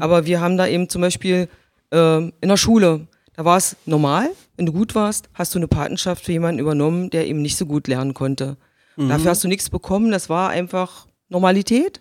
Aber 0.00 0.26
wir 0.26 0.40
haben 0.40 0.58
da 0.58 0.66
eben 0.66 0.88
zum 0.90 1.00
Beispiel 1.00 1.48
ähm, 1.92 2.32
in 2.40 2.50
der 2.50 2.58
Schule, 2.58 3.06
da 3.34 3.44
war 3.46 3.56
es 3.56 3.76
normal, 3.86 4.28
wenn 4.56 4.66
du 4.66 4.72
gut 4.72 4.94
warst, 4.94 5.30
hast 5.32 5.54
du 5.54 5.58
eine 5.58 5.68
Patenschaft 5.68 6.24
für 6.26 6.32
jemanden 6.32 6.60
übernommen, 6.60 7.08
der 7.08 7.26
eben 7.26 7.40
nicht 7.40 7.56
so 7.56 7.64
gut 7.64 7.88
lernen 7.88 8.12
konnte. 8.12 8.58
Dafür 9.08 9.30
hast 9.30 9.42
du 9.44 9.48
nichts 9.48 9.70
bekommen, 9.70 10.10
das 10.10 10.28
war 10.28 10.50
einfach 10.50 11.06
Normalität 11.28 12.00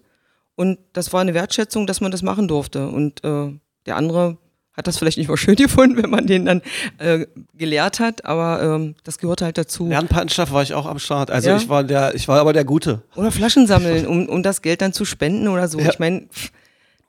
und 0.55 0.79
das 0.93 1.13
war 1.13 1.21
eine 1.21 1.33
Wertschätzung, 1.33 1.87
dass 1.87 2.01
man 2.01 2.11
das 2.11 2.21
machen 2.21 2.47
durfte. 2.47 2.87
Und 2.89 3.23
äh, 3.23 3.53
der 3.85 3.95
andere 3.95 4.37
hat 4.73 4.87
das 4.87 4.97
vielleicht 4.97 5.17
nicht 5.17 5.27
mal 5.29 5.37
schön 5.37 5.55
gefunden, 5.57 6.01
wenn 6.01 6.09
man 6.09 6.27
den 6.27 6.45
dann 6.45 6.61
äh, 6.97 7.25
gelehrt 7.53 7.99
hat, 7.99 8.25
aber 8.25 8.61
ähm, 8.61 8.95
das 9.03 9.17
gehört 9.17 9.41
halt 9.41 9.57
dazu. 9.57 9.87
Lernpatenschaft 9.87 10.51
war 10.51 10.63
ich 10.63 10.73
auch 10.73 10.85
am 10.85 10.99
Start. 10.99 11.31
Also 11.31 11.49
Ja? 11.49 11.57
ich 11.57 11.69
war 11.69 11.83
der, 11.83 12.15
ich 12.15 12.27
war 12.27 12.39
aber 12.39 12.53
der 12.53 12.65
Gute. 12.65 13.01
Oder 13.15 13.31
Flaschen 13.31 13.67
sammeln, 13.67 14.05
um, 14.07 14.27
um 14.27 14.43
das 14.43 14.61
Geld 14.61 14.81
dann 14.81 14.93
zu 14.93 15.05
spenden 15.05 15.47
oder 15.47 15.67
so. 15.67 15.79
Ja. 15.79 15.89
Ich 15.89 15.99
meine, 15.99 16.27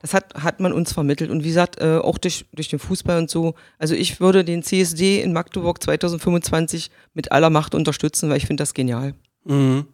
das 0.01 0.13
hat, 0.13 0.33
hat 0.35 0.59
man 0.59 0.73
uns 0.73 0.93
vermittelt. 0.93 1.29
Und 1.29 1.43
wie 1.43 1.49
gesagt, 1.49 1.79
äh, 1.79 1.97
auch 1.97 2.17
durch, 2.17 2.45
durch 2.53 2.69
den 2.69 2.79
Fußball 2.79 3.17
und 3.19 3.29
so. 3.29 3.53
Also 3.77 3.93
ich 3.95 4.19
würde 4.19 4.43
den 4.43 4.63
CSD 4.63 5.21
in 5.21 5.31
Magdeburg 5.31 5.81
2025 5.83 6.89
mit 7.13 7.31
aller 7.31 7.49
Macht 7.49 7.75
unterstützen, 7.75 8.29
weil 8.29 8.37
ich 8.37 8.47
finde 8.47 8.61
das 8.61 8.73
genial. 8.73 9.13
Mhm. 9.43 9.87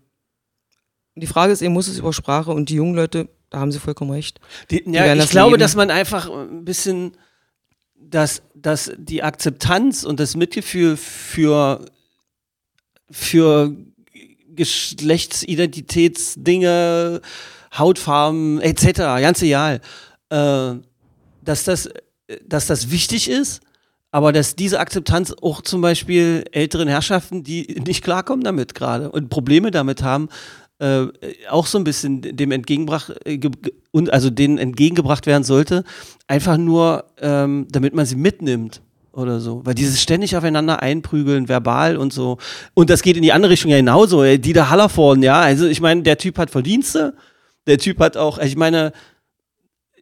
Die 1.16 1.28
Frage 1.28 1.54
ist 1.54 1.62
eben, 1.62 1.74
muss 1.74 1.88
es 1.88 1.98
über 1.98 2.12
Sprache 2.14 2.52
und 2.52 2.70
die 2.70 2.76
jungen 2.76 2.96
Leute, 2.96 3.30
da 3.50 3.60
haben 3.60 3.72
sie 3.72 3.80
vollkommen 3.80 4.12
recht. 4.12 4.40
Die, 4.70 4.84
ja, 4.86 5.04
werden 5.04 5.18
ich 5.18 5.24
das 5.24 5.32
glaube, 5.32 5.52
leben. 5.52 5.62
dass 5.62 5.76
man 5.76 5.90
einfach 5.90 6.30
ein 6.30 6.64
bisschen, 6.64 7.14
dass, 7.96 8.44
dass 8.54 8.92
die 8.98 9.24
Akzeptanz 9.24 10.04
und 10.04 10.20
das 10.20 10.36
Mitgefühl 10.36 10.98
für, 10.98 11.84
für 13.10 13.74
Geschlechtsidentitätsdinge, 14.50 17.22
Hautfarben 17.78 18.62
etc., 18.62 18.98
ganz 18.98 19.42
egal, 19.42 19.82
äh, 20.30 20.74
dass, 21.42 21.64
das, 21.64 21.90
dass 22.46 22.68
das 22.68 22.92
wichtig 22.92 23.30
ist, 23.30 23.62
aber 24.12 24.32
dass 24.32 24.56
diese 24.56 24.80
Akzeptanz 24.80 25.34
auch 25.42 25.62
zum 25.62 25.82
Beispiel 25.82 26.46
älteren 26.52 26.88
Herrschaften, 26.88 27.44
die 27.44 27.82
nicht 27.86 28.04
klarkommen 28.04 28.44
damit 28.44 28.74
gerade 28.74 29.12
und 29.12 29.30
Probleme 29.30 29.72
damit 29.72 30.02
haben, 30.04 30.30
äh, 30.80 31.08
auch 31.50 31.66
so 31.66 31.78
ein 31.78 31.84
bisschen 31.84 32.22
dem 32.22 32.52
entgegengebracht 32.52 33.14
äh, 33.26 33.40
und 33.92 34.14
also 34.14 34.30
denen 34.30 34.58
entgegengebracht 34.58 35.26
werden 35.26 35.44
sollte, 35.44 35.84
einfach 36.28 36.58
nur, 36.58 37.06
ähm, 37.20 37.68
damit 37.72 37.96
man 37.96 38.06
sie 38.06 38.16
mitnimmt 38.16 38.82
oder 39.12 39.40
so, 39.40 39.66
weil 39.66 39.74
dieses 39.74 40.00
ständig 40.00 40.38
aufeinander 40.38 40.82
einprügeln, 40.84 41.50
verbal 41.50 41.98
und 41.98 42.14
so, 42.14 42.38
und 42.76 42.92
das 42.92 43.02
geht 43.02 43.18
in 43.18 43.24
die 43.24 43.34
andere 43.34 43.52
Richtung 43.52 43.72
ja 43.72 43.78
genauso. 43.78 44.24
Ey, 44.24 44.40
Dieter 44.40 44.70
Hallervorden, 44.70 45.24
ja, 45.24 45.42
also 45.42 45.66
ich 45.66 45.82
meine, 45.82 46.04
der 46.04 46.20
Typ 46.20 46.38
hat 46.38 46.52
Verdienste, 46.52 47.16
der 47.66 47.80
Typ 47.80 48.00
hat 48.00 48.16
auch, 48.16 48.38
ich 48.38 48.56
meine, 48.56 48.94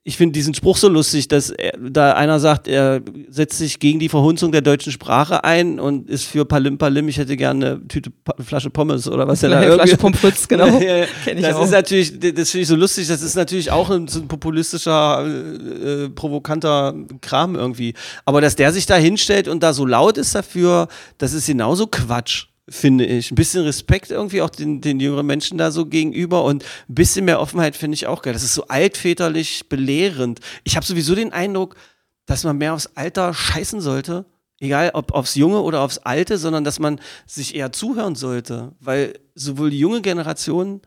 ich 0.08 0.18
finde 0.18 0.34
diesen 0.34 0.54
Spruch 0.54 0.78
so 0.78 0.88
lustig, 0.88 1.28
dass 1.30 1.50
er, 1.50 1.74
da 1.80 2.14
einer 2.14 2.40
sagt, 2.40 2.68
er 2.68 3.02
setzt 3.28 3.58
sich 3.58 3.80
gegen 3.80 3.98
die 3.98 4.08
Verhunzung 4.08 4.52
der 4.52 4.62
deutschen 4.62 4.92
Sprache 4.92 5.44
ein 5.44 5.80
und 5.80 6.12
ist 6.12 6.26
für 6.26 6.46
Palim 6.46 6.78
Palim, 6.78 7.08
ich 7.08 7.18
hätte 7.18 7.36
gerne 7.36 7.66
eine 7.66 7.88
Tüte, 7.88 8.12
eine 8.38 8.46
Flasche 8.46 8.70
Pommes 8.70 9.08
oder 9.08 9.28
was 9.28 9.42
er 9.42 9.50
da 9.50 9.64
irgendwie. 9.64 9.80
Flasche 9.80 9.98
Pommes 9.98 10.48
genau. 10.48 10.68
Ja, 10.68 10.98
ja. 10.98 11.06
Kenn 11.24 11.40
ich 11.40 11.44
das 11.44 11.56
auch. 11.56 11.64
ist 11.64 11.72
natürlich, 11.72 12.20
das 12.20 12.52
finde 12.52 12.62
ich 12.62 12.68
so 12.68 12.76
lustig, 12.76 13.08
das 13.08 13.24
ist 13.24 13.36
natürlich 13.36 13.72
auch 13.72 13.90
ein, 13.90 14.08
so 14.08 14.20
ein 14.20 14.28
populistischer, 14.28 15.26
äh, 15.26 16.04
äh, 16.04 16.10
provokanter 16.10 16.94
Kram 17.22 17.56
irgendwie. 17.56 17.96
Aber 18.26 18.42
dass 18.42 18.56
der 18.56 18.72
sich 18.72 18.86
da 18.86 18.98
hinstellt 18.98 19.48
und 19.48 19.64
da 19.64 19.74
so 19.74 19.88
laut 19.88 20.20
ist 20.20 20.36
dafür, 20.36 20.88
das 21.18 21.34
ist 21.34 21.48
genauso 21.48 21.88
Quatsch 21.88 22.46
finde 22.68 23.06
ich. 23.06 23.32
Ein 23.32 23.36
bisschen 23.36 23.64
Respekt 23.64 24.12
irgendwie 24.12 24.42
auch 24.42 24.50
den, 24.50 24.82
den 24.82 25.00
jüngeren 25.00 25.26
Menschen 25.26 25.58
da 25.58 25.72
so 25.72 25.86
gegenüber 25.86 26.44
und 26.44 26.64
ein 26.90 26.96
bisschen 26.96 27.26
mehr 27.26 27.40
Offenheit 27.40 27.76
finde 27.76 27.96
ich 27.96 28.08
auch 28.08 28.22
geil. 28.22 28.34
Das 28.34 28.44
ist 28.44 28.56
so 28.56 28.68
altväterlich 28.68 29.70
belehrend. 29.70 30.40
Ich 30.64 30.76
habe 30.76 30.86
sowieso 30.86 31.16
den 31.16 31.34
Eindruck, 31.34 31.76
dass 32.26 32.44
man 32.44 32.58
mehr 32.58 32.74
aufs 32.74 32.90
Alter 32.96 33.34
scheißen 33.34 33.82
sollte. 33.82 34.26
Egal 34.60 34.92
ob 34.94 35.12
aufs 35.14 35.36
Junge 35.36 35.62
oder 35.62 35.82
aufs 35.82 35.98
Alte, 36.00 36.38
sondern 36.38 36.64
dass 36.64 36.80
man 36.80 37.00
sich 37.28 37.56
eher 37.56 37.72
zuhören 37.72 38.16
sollte. 38.16 38.72
Weil 38.80 39.20
sowohl 39.36 39.70
die 39.70 39.80
junge 39.80 40.02
Generation, 40.02 40.82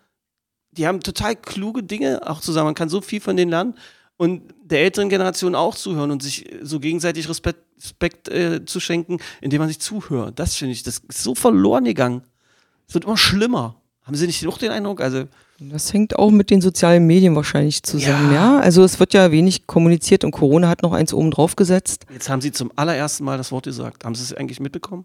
die 0.72 0.86
haben 0.86 1.00
total 1.00 1.36
kluge 1.36 1.82
Dinge 1.82 2.28
auch 2.28 2.40
zusammen. 2.40 2.68
Man 2.68 2.74
kann 2.74 2.88
so 2.88 3.00
viel 3.00 3.20
von 3.20 3.36
denen 3.36 3.50
lernen. 3.50 3.74
Und 4.18 4.42
der 4.64 4.80
älteren 4.82 5.08
Generation 5.08 5.54
auch 5.54 5.74
zuhören 5.74 6.10
und 6.10 6.22
sich 6.22 6.44
so 6.62 6.80
gegenseitig 6.80 7.28
Respekt, 7.28 7.60
Respekt 7.78 8.28
äh, 8.28 8.64
zu 8.66 8.80
schenken, 8.80 9.18
indem 9.40 9.60
man 9.60 9.68
sich 9.68 9.78
zuhört. 9.78 10.38
Das 10.38 10.56
finde 10.56 10.72
ich, 10.72 10.82
das 10.82 10.98
ist 11.08 11.22
so 11.22 11.34
verloren 11.34 11.84
gegangen. 11.84 12.22
Es 12.86 12.94
wird 12.94 13.04
immer 13.04 13.16
schlimmer. 13.16 13.76
Haben 14.02 14.16
Sie 14.16 14.26
nicht 14.26 14.46
auch 14.46 14.58
den 14.58 14.70
Eindruck? 14.72 15.00
Also, 15.00 15.24
Das 15.60 15.92
hängt 15.92 16.18
auch 16.18 16.30
mit 16.30 16.50
den 16.50 16.60
sozialen 16.60 17.06
Medien 17.06 17.36
wahrscheinlich 17.36 17.82
zusammen, 17.82 18.32
Ja. 18.32 18.56
ja. 18.56 18.58
Also 18.60 18.82
es 18.82 18.98
wird 18.98 19.14
ja 19.14 19.30
wenig 19.30 19.66
kommuniziert 19.66 20.24
und 20.24 20.32
Corona 20.32 20.68
hat 20.68 20.82
noch 20.82 20.92
eins 20.92 21.12
oben 21.14 21.30
drauf 21.30 21.54
gesetzt. 21.56 22.04
jetzt 22.12 22.28
haben 22.28 22.40
Sie 22.40 22.50
zum 22.50 22.72
allerersten 22.74 23.24
Mal 23.24 23.38
das 23.38 23.52
Wort 23.52 23.64
gesagt. 23.66 24.04
Haben 24.04 24.14
Sie 24.14 24.22
es 24.24 24.34
eigentlich 24.34 24.60
mitbekommen? 24.60 25.04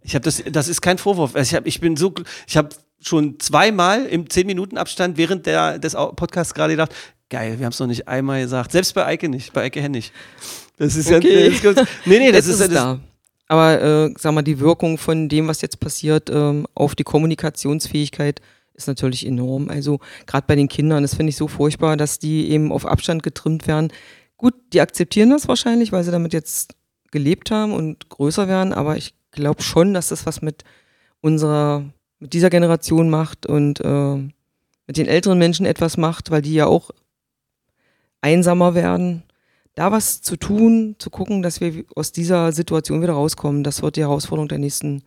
Ich 0.00 0.14
habe 0.14 0.22
das, 0.24 0.42
das 0.50 0.68
ist 0.68 0.80
kein 0.80 0.96
Vorwurf. 0.96 1.34
Also 1.34 1.50
ich, 1.50 1.54
hab, 1.54 1.66
ich 1.66 1.80
bin 1.80 1.96
so, 1.96 2.14
ich 2.46 2.56
habe 2.56 2.70
schon 3.00 3.38
zweimal 3.40 4.06
im 4.06 4.24
10-Minuten-Abstand 4.26 5.16
während 5.18 5.44
der, 5.46 5.78
des 5.78 5.92
Podcasts 5.92 6.54
gerade 6.54 6.72
gedacht, 6.72 6.94
geil, 7.30 7.58
wir 7.58 7.66
haben 7.66 7.72
es 7.72 7.80
noch 7.80 7.86
nicht 7.86 8.08
einmal 8.08 8.42
gesagt. 8.42 8.72
Selbst 8.72 8.94
bei 8.94 9.04
Eike 9.06 9.28
nicht, 9.28 9.52
bei 9.52 9.62
Eike 9.62 9.80
Hennig. 9.80 10.12
Das 10.76 10.96
ist 10.96 11.10
Okay. 11.10 11.50
ja, 11.50 11.72
das, 11.72 11.88
nee, 12.04 12.18
nee, 12.18 12.32
das 12.32 12.46
ist, 12.46 12.60
das, 12.60 12.70
da. 12.70 13.00
Aber 13.48 13.80
äh, 13.82 14.14
sag 14.18 14.32
mal, 14.32 14.42
die 14.42 14.60
Wirkung 14.60 14.98
von 14.98 15.28
dem, 15.28 15.48
was 15.48 15.60
jetzt 15.62 15.80
passiert, 15.80 16.30
ähm, 16.30 16.66
auf 16.74 16.94
die 16.94 17.04
Kommunikationsfähigkeit 17.04 18.40
ist 18.74 18.86
natürlich 18.86 19.26
enorm. 19.26 19.70
Also 19.70 19.98
gerade 20.26 20.46
bei 20.46 20.54
den 20.54 20.68
Kindern, 20.68 21.02
das 21.02 21.14
finde 21.14 21.30
ich 21.30 21.36
so 21.36 21.48
furchtbar, 21.48 21.96
dass 21.96 22.18
die 22.18 22.50
eben 22.50 22.70
auf 22.70 22.86
Abstand 22.86 23.22
getrimmt 23.22 23.66
werden. 23.66 23.92
Gut, 24.36 24.54
die 24.72 24.80
akzeptieren 24.80 25.30
das 25.30 25.48
wahrscheinlich, 25.48 25.92
weil 25.92 26.04
sie 26.04 26.12
damit 26.12 26.32
jetzt 26.32 26.74
gelebt 27.10 27.50
haben 27.50 27.72
und 27.72 28.08
größer 28.08 28.48
werden, 28.48 28.72
aber 28.72 28.96
ich 28.96 29.14
glaube 29.32 29.62
schon, 29.62 29.94
dass 29.94 30.08
das 30.08 30.26
was 30.26 30.42
mit 30.42 30.62
unserer, 31.20 31.84
mit 32.18 32.34
dieser 32.34 32.50
Generation 32.50 33.10
macht 33.10 33.46
und 33.46 33.80
äh, 33.80 34.16
mit 34.86 34.96
den 34.96 35.06
älteren 35.06 35.38
Menschen 35.38 35.66
etwas 35.66 35.96
macht, 35.96 36.30
weil 36.30 36.42
die 36.42 36.54
ja 36.54 36.66
auch 36.66 36.90
einsamer 38.20 38.74
werden. 38.74 39.22
Da 39.74 39.92
was 39.92 40.22
zu 40.22 40.36
tun, 40.36 40.96
zu 40.98 41.10
gucken, 41.10 41.42
dass 41.42 41.60
wir 41.60 41.84
aus 41.94 42.10
dieser 42.12 42.52
Situation 42.52 43.00
wieder 43.00 43.12
rauskommen, 43.12 43.62
das 43.62 43.82
wird 43.82 43.96
die 43.96 44.00
Herausforderung 44.00 44.48
der 44.48 44.58
nächsten 44.58 45.02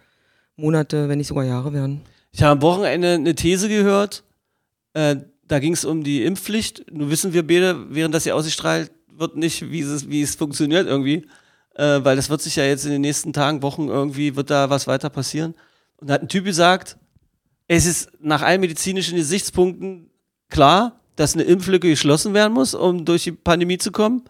Monate, 0.56 1.10
wenn 1.10 1.18
nicht 1.18 1.28
sogar 1.28 1.44
Jahre 1.44 1.74
werden. 1.74 2.02
Ich 2.32 2.42
habe 2.42 2.52
am 2.54 2.62
Wochenende 2.62 3.14
eine 3.16 3.36
These 3.36 3.68
gehört. 3.68 4.24
Äh, 4.94 5.18
da 5.48 5.60
ging 5.60 5.74
es 5.74 5.84
um 5.84 6.04
die 6.04 6.24
Impfpflicht. 6.24 6.86
Nun 6.92 7.10
wissen 7.10 7.34
wir 7.34 7.46
beide, 7.46 7.94
während 7.94 8.16
das 8.16 8.24
hier 8.24 8.36
ausgestrahlt 8.36 8.92
wird, 9.10 9.36
nicht, 9.36 9.70
wie 9.70 9.82
es, 9.82 10.10
wie 10.10 10.22
es 10.22 10.36
funktioniert 10.36 10.88
irgendwie. 10.88 11.26
Äh, 11.76 12.04
weil 12.04 12.16
das 12.16 12.30
wird 12.30 12.42
sich 12.42 12.56
ja 12.56 12.64
jetzt 12.64 12.86
in 12.86 12.92
den 12.92 13.02
nächsten 13.02 13.34
Tagen, 13.34 13.62
Wochen 13.62 13.90
irgendwie, 13.90 14.36
wird 14.36 14.50
da 14.50 14.70
was 14.70 14.88
weiter 14.88 15.10
passieren. 15.10 15.56
Und 15.98 16.10
da 16.10 16.14
hat 16.14 16.22
ein 16.22 16.30
Typ 16.30 16.46
gesagt, 16.46 16.98
es 17.68 17.86
ist 17.86 18.12
nach 18.22 18.42
allen 18.42 18.62
medizinischen 18.62 19.18
Gesichtspunkten 19.18 20.10
klar, 20.50 21.01
dass 21.22 21.36
eine 21.36 21.44
Impflücke 21.44 21.88
geschlossen 21.88 22.34
werden 22.34 22.54
muss, 22.54 22.74
um 22.74 23.06
durch 23.06 23.24
die 23.24 23.32
Pandemie 23.32 23.78
zu 23.78 23.92
kommen. 23.92 24.24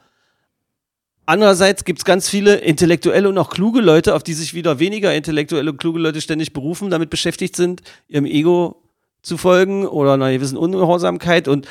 Andererseits 1.25 1.85
gibt 1.85 1.99
es 1.99 2.05
ganz 2.05 2.27
viele 2.27 2.55
intellektuelle 2.55 3.29
und 3.29 3.37
auch 3.37 3.49
kluge 3.49 3.79
Leute, 3.79 4.13
auf 4.13 4.23
die 4.23 4.33
sich 4.33 4.53
wieder 4.53 4.79
weniger 4.79 5.15
intellektuelle 5.15 5.71
und 5.71 5.77
kluge 5.77 5.99
Leute 5.99 6.19
ständig 6.19 6.51
berufen, 6.51 6.89
damit 6.89 7.09
beschäftigt 7.09 7.55
sind, 7.55 7.81
ihrem 8.09 8.25
Ego 8.25 8.83
zu 9.21 9.37
folgen 9.37 9.87
oder 9.87 10.15
einer 10.15 10.33
gewissen 10.33 10.57
Ungehorsamkeit 10.57 11.47
und 11.47 11.65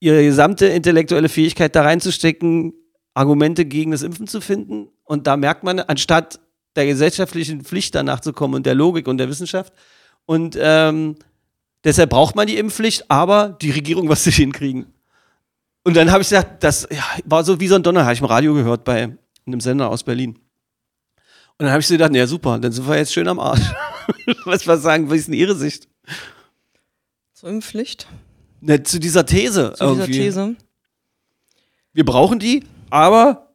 ihre 0.00 0.24
gesamte 0.24 0.66
intellektuelle 0.66 1.28
Fähigkeit 1.28 1.76
da 1.76 1.82
reinzustecken, 1.82 2.72
Argumente 3.14 3.64
gegen 3.64 3.92
das 3.92 4.02
Impfen 4.02 4.26
zu 4.26 4.40
finden. 4.40 4.88
Und 5.04 5.28
da 5.28 5.36
merkt 5.36 5.62
man, 5.62 5.78
anstatt 5.78 6.40
der 6.74 6.86
gesellschaftlichen 6.86 7.62
Pflicht 7.62 7.94
danach 7.94 8.20
zu 8.20 8.32
kommen 8.32 8.54
und 8.54 8.66
der 8.66 8.74
Logik 8.74 9.06
und 9.06 9.18
der 9.18 9.28
Wissenschaft. 9.28 9.72
Und 10.26 10.58
ähm, 10.60 11.16
deshalb 11.88 12.10
braucht 12.10 12.36
man 12.36 12.46
die 12.46 12.58
Impfpflicht, 12.58 13.10
aber 13.10 13.56
die 13.60 13.70
Regierung 13.70 14.08
wird 14.08 14.18
es 14.18 14.26
nicht 14.26 14.36
hinkriegen. 14.36 14.86
Und 15.84 15.96
dann 15.96 16.10
habe 16.10 16.20
ich 16.20 16.28
gesagt, 16.28 16.62
das 16.62 16.86
ja, 16.90 17.02
war 17.24 17.42
so 17.44 17.58
wie 17.60 17.68
so 17.68 17.76
ein 17.76 17.82
Donner, 17.82 18.04
habe 18.04 18.12
ich 18.12 18.20
im 18.20 18.26
Radio 18.26 18.52
gehört 18.52 18.84
bei 18.84 19.16
einem 19.46 19.60
Sender 19.60 19.88
aus 19.88 20.02
Berlin. 20.02 20.38
Und 21.56 21.64
dann 21.64 21.70
habe 21.70 21.80
ich 21.80 21.86
so 21.86 21.94
gedacht, 21.94 22.14
ja 22.14 22.26
super, 22.26 22.58
dann 22.58 22.72
sind 22.72 22.86
wir 22.86 22.96
jetzt 22.96 23.12
schön 23.12 23.26
am 23.26 23.40
Arsch. 23.40 23.72
was, 24.44 24.66
was 24.66 24.82
sagen, 24.82 25.08
was 25.08 25.20
ist 25.20 25.28
denn 25.28 25.34
Ihre 25.34 25.56
Sicht? 25.56 25.88
Zur 27.32 27.48
Impfpflicht, 27.48 28.06
Ne, 28.60 28.82
zu 28.82 28.98
dieser 28.98 29.24
These 29.24 29.74
zu 29.76 29.84
dieser 29.84 30.00
irgendwie. 30.00 30.18
These. 30.18 30.56
Wir 31.92 32.04
brauchen 32.04 32.38
die, 32.38 32.64
aber 32.90 33.54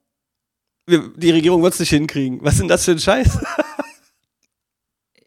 wir, 0.86 1.11
die 1.15 1.31
Regierung 1.31 1.61
wird 1.61 1.73
es 1.73 1.79
nicht 1.79 1.89
hinkriegen. 1.89 2.39
Was 2.41 2.53
ist 2.53 2.61
denn 2.61 2.67
das 2.67 2.86
für 2.86 2.91
ein 2.91 2.99
Scheiß? 2.99 3.38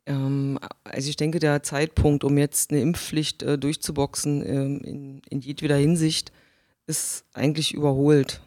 Ähm, 0.07 0.59
also 0.85 1.09
ich 1.11 1.17
denke, 1.17 1.39
der 1.39 1.63
Zeitpunkt, 1.63 2.25
um 2.25 2.39
jetzt 2.39 2.71
eine 2.71 2.81
Impfpflicht 2.81 3.43
äh, 3.43 3.59
durchzuboxen 3.59 4.45
ähm, 4.47 4.81
in, 4.85 5.23
in 5.29 5.41
jedweder 5.41 5.77
Hinsicht, 5.77 6.33
ist 6.87 7.25
eigentlich 7.35 7.75
überholt 7.75 8.41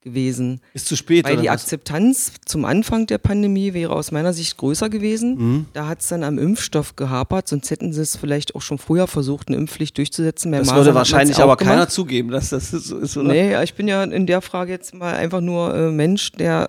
gewesen. 0.00 0.60
Ist 0.74 0.86
zu 0.86 0.96
spät, 0.96 1.24
Weil 1.24 1.38
die 1.38 1.46
was? 1.46 1.62
Akzeptanz 1.62 2.32
zum 2.44 2.66
Anfang 2.66 3.06
der 3.06 3.16
Pandemie 3.18 3.72
wäre 3.72 3.94
aus 3.94 4.12
meiner 4.12 4.32
Sicht 4.34 4.58
größer 4.58 4.90
gewesen. 4.90 5.36
Mhm. 5.36 5.66
Da 5.72 5.86
hat 5.88 6.02
es 6.02 6.08
dann 6.08 6.22
am 6.24 6.38
Impfstoff 6.38 6.94
gehapert, 6.94 7.48
sonst 7.48 7.70
hätten 7.70 7.92
sie 7.92 8.02
es 8.02 8.14
vielleicht 8.16 8.54
auch 8.54 8.60
schon 8.60 8.76
früher 8.78 9.06
versucht, 9.06 9.48
eine 9.48 9.56
Impfpflicht 9.56 9.96
durchzusetzen. 9.96 10.50
Bei 10.50 10.58
Das 10.58 10.66
Masern 10.66 10.84
würde 10.84 10.94
wahrscheinlich 10.94 11.38
aber 11.38 11.56
keiner 11.56 11.72
gemacht. 11.72 11.90
zugeben, 11.92 12.30
dass 12.30 12.50
das 12.50 12.70
so 12.70 12.98
ist, 12.98 13.16
oder? 13.16 13.32
Nee, 13.32 13.62
ich 13.62 13.74
bin 13.74 13.88
ja 13.88 14.04
in 14.04 14.26
der 14.26 14.42
Frage 14.42 14.72
jetzt 14.72 14.94
mal 14.94 15.14
einfach 15.14 15.40
nur 15.40 15.74
äh, 15.74 15.90
Mensch, 15.90 16.32
der 16.32 16.66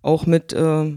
auch 0.00 0.24
mit 0.24 0.54
äh, 0.54 0.96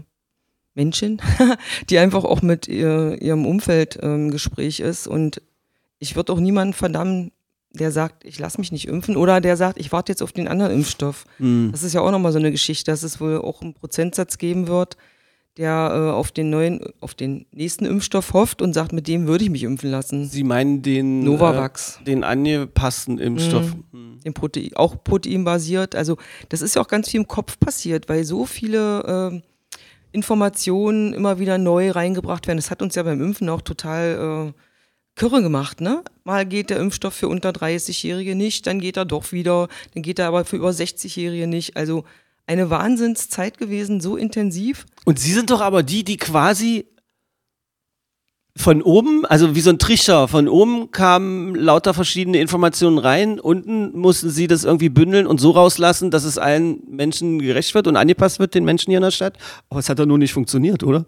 Menschen, 0.74 1.20
die 1.90 1.98
einfach 1.98 2.24
auch 2.24 2.42
mit 2.42 2.68
ihr, 2.68 3.20
ihrem 3.20 3.46
Umfeld 3.46 3.96
äh, 3.96 4.14
im 4.14 4.30
Gespräch 4.30 4.80
ist. 4.80 5.06
Und 5.06 5.42
ich 5.98 6.16
würde 6.16 6.32
auch 6.32 6.40
niemanden 6.40 6.74
verdammen, 6.74 7.32
der 7.74 7.90
sagt, 7.90 8.24
ich 8.24 8.38
lasse 8.38 8.58
mich 8.58 8.72
nicht 8.72 8.86
impfen 8.86 9.16
oder 9.16 9.40
der 9.40 9.56
sagt, 9.56 9.78
ich 9.78 9.92
warte 9.92 10.12
jetzt 10.12 10.22
auf 10.22 10.32
den 10.32 10.48
anderen 10.48 10.72
Impfstoff. 10.72 11.24
Mhm. 11.38 11.70
Das 11.72 11.82
ist 11.82 11.94
ja 11.94 12.00
auch 12.00 12.10
nochmal 12.10 12.32
so 12.32 12.38
eine 12.38 12.50
Geschichte, 12.50 12.90
dass 12.90 13.02
es 13.02 13.20
wohl 13.20 13.38
auch 13.38 13.62
einen 13.62 13.74
Prozentsatz 13.74 14.38
geben 14.38 14.68
wird, 14.68 14.96
der 15.56 15.90
äh, 15.92 16.10
auf 16.10 16.32
den 16.32 16.50
neuen, 16.50 16.80
auf 17.00 17.14
den 17.14 17.46
nächsten 17.52 17.84
Impfstoff 17.84 18.32
hofft 18.32 18.62
und 18.62 18.72
sagt, 18.72 18.92
mit 18.92 19.08
dem 19.08 19.26
würde 19.26 19.44
ich 19.44 19.50
mich 19.50 19.62
impfen 19.62 19.90
lassen. 19.90 20.26
Sie 20.26 20.44
meinen 20.44 20.82
den 20.82 21.20
Novavax. 21.24 21.98
Äh, 22.00 22.04
den 22.04 22.24
angepassten 22.24 23.18
Impfstoff. 23.18 23.74
Mhm. 23.92 24.20
den 24.24 24.34
Protein, 24.34 24.70
auch 24.74 25.02
proteinbasiert. 25.02 25.94
Also 25.94 26.16
das 26.48 26.62
ist 26.62 26.76
ja 26.76 26.82
auch 26.82 26.88
ganz 26.88 27.10
viel 27.10 27.20
im 27.20 27.28
Kopf 27.28 27.58
passiert, 27.58 28.08
weil 28.08 28.24
so 28.24 28.44
viele 28.46 29.04
ähm, 29.06 29.42
Informationen 30.12 31.12
immer 31.12 31.38
wieder 31.38 31.58
neu 31.58 31.90
reingebracht 31.90 32.46
werden. 32.46 32.58
Das 32.58 32.70
hat 32.70 32.82
uns 32.82 32.94
ja 32.94 33.02
beim 33.02 33.22
Impfen 33.22 33.48
auch 33.48 33.62
total 33.62 34.52
äh, 34.54 34.60
Kürre 35.14 35.42
gemacht, 35.42 35.80
ne? 35.80 36.02
Mal 36.24 36.46
geht 36.46 36.70
der 36.70 36.78
Impfstoff 36.78 37.14
für 37.14 37.28
unter 37.28 37.50
30-Jährige 37.50 38.34
nicht, 38.34 38.66
dann 38.66 38.80
geht 38.80 38.96
er 38.96 39.04
doch 39.04 39.32
wieder, 39.32 39.68
dann 39.92 40.02
geht 40.02 40.18
er 40.18 40.28
aber 40.28 40.44
für 40.44 40.56
über 40.56 40.70
60-Jährige 40.70 41.46
nicht. 41.46 41.76
Also 41.76 42.04
eine 42.46 42.70
Wahnsinnszeit 42.70 43.58
gewesen, 43.58 44.00
so 44.00 44.16
intensiv. 44.16 44.86
Und 45.04 45.18
Sie 45.18 45.32
sind 45.32 45.50
doch 45.50 45.60
aber 45.60 45.82
die, 45.82 46.04
die 46.04 46.16
quasi 46.16 46.86
von 48.56 48.82
oben, 48.82 49.24
also 49.24 49.54
wie 49.54 49.60
so 49.60 49.70
ein 49.70 49.78
Trichter, 49.78 50.28
von 50.28 50.46
oben 50.46 50.90
kamen 50.90 51.54
lauter 51.54 51.94
verschiedene 51.94 52.38
Informationen 52.38 52.98
rein, 52.98 53.40
unten 53.40 53.96
mussten 53.98 54.28
Sie 54.28 54.46
das 54.46 54.64
irgendwie 54.64 54.90
bündeln 54.90 55.26
und 55.26 55.40
so 55.40 55.52
rauslassen, 55.52 56.10
dass 56.10 56.24
es 56.24 56.36
allen 56.36 56.82
Menschen 56.86 57.38
gerecht 57.38 57.74
wird 57.74 57.86
und 57.86 57.96
angepasst 57.96 58.38
wird, 58.38 58.54
den 58.54 58.64
Menschen 58.64 58.90
hier 58.90 58.98
in 58.98 59.04
der 59.04 59.10
Stadt. 59.10 59.38
Aber 59.70 59.80
es 59.80 59.88
hat 59.88 59.98
doch 59.98 60.06
nur 60.06 60.18
nicht 60.18 60.34
funktioniert, 60.34 60.82
oder? 60.82 61.06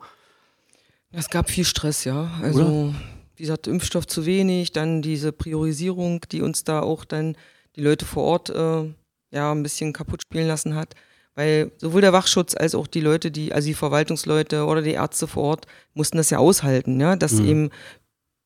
Es 1.12 1.28
gab 1.28 1.50
viel 1.50 1.64
Stress, 1.64 2.04
ja. 2.04 2.30
Also, 2.42 2.94
wie 3.36 3.42
gesagt, 3.42 3.66
Impfstoff 3.66 4.06
zu 4.06 4.24
wenig, 4.24 4.72
dann 4.72 5.02
diese 5.02 5.30
Priorisierung, 5.30 6.22
die 6.32 6.40
uns 6.40 6.64
da 6.64 6.80
auch 6.80 7.04
dann 7.04 7.36
die 7.76 7.82
Leute 7.82 8.06
vor 8.06 8.24
Ort 8.24 8.50
äh, 8.50 8.84
ja 9.30 9.52
ein 9.52 9.62
bisschen 9.62 9.92
kaputt 9.92 10.22
spielen 10.22 10.48
lassen 10.48 10.74
hat. 10.74 10.94
Weil 11.34 11.72
sowohl 11.78 12.00
der 12.00 12.12
Wachschutz 12.12 12.54
als 12.56 12.74
auch 12.74 12.86
die 12.86 13.00
Leute, 13.00 13.30
die, 13.30 13.52
also 13.52 13.66
die 13.66 13.74
Verwaltungsleute 13.74 14.64
oder 14.64 14.82
die 14.82 14.92
Ärzte 14.92 15.26
vor 15.26 15.42
Ort, 15.44 15.66
mussten 15.92 16.16
das 16.16 16.30
ja 16.30 16.38
aushalten, 16.38 17.00
ja, 17.00 17.16
dass 17.16 17.40
eben 17.40 17.70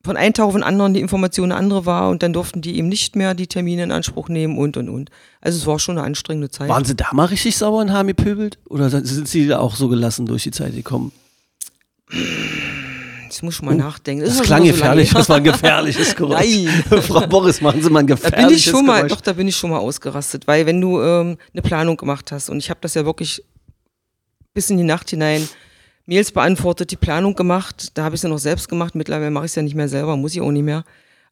von 0.05 0.16
einem 0.16 0.32
Tag 0.32 0.47
auf 0.47 0.55
den 0.55 0.62
anderen 0.62 0.95
die 0.95 1.01
Information 1.01 1.53
eine 1.53 1.61
andere 1.61 1.84
war 1.84 2.09
und 2.09 2.22
dann 2.22 2.32
durften 2.32 2.62
die 2.62 2.78
eben 2.78 2.89
nicht 2.89 3.16
mehr 3.16 3.34
die 3.34 3.47
Termine 3.47 3.82
in 3.82 3.93
Anspruch 3.93 4.28
nehmen 4.28 4.57
und 4.57 4.76
und 4.76 4.89
und. 4.89 5.11
Also 5.41 5.59
es 5.59 5.66
war 5.66 5.78
schon 5.78 5.99
eine 5.99 6.07
anstrengende 6.07 6.51
Zeit. 6.51 6.68
Waren 6.68 6.84
Sie 6.84 6.95
da 6.95 7.09
mal 7.12 7.26
richtig 7.26 7.57
sauer 7.57 7.80
und 7.80 7.93
haben 7.93 8.07
gepöbelt? 8.07 8.59
Oder 8.68 8.89
sind 8.91 9.28
Sie 9.28 9.47
da 9.47 9.59
auch 9.59 9.74
so 9.74 9.89
gelassen 9.89 10.26
durch 10.26 10.45
die 10.45 10.51
Zeit 10.51 10.74
gekommen? 10.74 11.12
Ich 13.37 13.43
muss 13.43 13.55
schon 13.55 13.66
mal 13.66 13.74
nachdenken. 13.74 14.24
Das 14.24 14.35
ist 14.35 14.43
klang 14.43 14.61
so 14.61 14.64
lange 14.64 14.72
gefährlich, 14.72 15.11
her. 15.12 15.18
das 15.18 15.29
war 15.29 15.37
ein 15.37 15.45
gefährliches 15.45 16.14
Geräusch. 16.16 16.64
Nein. 16.64 16.85
Frau 17.03 17.26
Boris, 17.26 17.61
machen 17.61 17.83
Sie 17.83 17.91
mal 17.91 18.01
ein 18.01 18.07
Da 18.07 18.14
gefährliches 18.14 18.47
bin 18.49 18.57
ich 18.57 18.64
schon 18.64 18.87
mal, 18.87 18.97
Geräusch. 18.99 19.12
doch, 19.12 19.20
da 19.20 19.33
bin 19.33 19.49
ich 19.49 19.57
schon 19.57 19.70
mal 19.70 19.79
ausgerastet, 19.79 20.47
weil 20.47 20.66
wenn 20.66 20.81
du 20.81 21.01
ähm, 21.01 21.39
eine 21.53 21.62
Planung 21.62 21.97
gemacht 21.97 22.33
hast 22.33 22.51
und 22.51 22.59
ich 22.59 22.70
habe 22.70 22.81
das 22.83 22.95
ja 22.95 23.05
wirklich 23.05 23.43
bis 24.55 24.70
in 24.70 24.76
die 24.76 24.85
Nacht 24.85 25.11
hinein 25.11 25.49
Mails 26.07 26.33
beantwortet, 26.33 26.91
die 26.91 26.97
Planung 26.97 27.35
gemacht, 27.35 27.91
da 27.95 28.05
habe 28.05 28.14
ich 28.14 28.22
sie 28.22 28.29
noch 28.29 28.39
selbst 28.39 28.68
gemacht, 28.68 28.95
mittlerweile 28.95 29.31
mache 29.31 29.45
ich 29.45 29.51
es 29.53 29.57
ja 29.57 29.62
nicht 29.62 29.74
mehr 29.74 29.89
selber, 29.89 30.16
muss 30.16 30.35
ich 30.35 30.41
auch 30.41 30.51
nicht 30.51 30.64
mehr. 30.64 30.85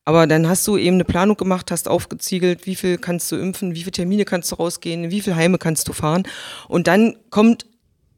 Aber 0.05 0.27
dann 0.29 0.47
hast 0.49 0.67
du 0.69 0.77
eben 0.77 0.95
eine 0.95 1.05
Planung 1.05 1.37
gemacht, 1.37 1.71
hast 1.73 1.89
aufgeziegelt, 1.89 2.65
wie 2.67 2.77
viel 2.77 2.97
kannst 2.97 3.33
du 3.33 3.37
impfen, 3.37 3.75
wie 3.75 3.81
viele 3.81 3.91
Termine 3.91 4.25
kannst 4.25 4.53
du 4.53 4.57
rausgehen, 4.57 5.11
wie 5.11 5.21
viele 5.21 5.35
Heime 5.35 5.59
kannst 5.59 5.89
du 5.89 5.93
fahren. 5.93 6.23
Und 6.69 6.87
dann 6.87 7.17
kommt 7.31 7.67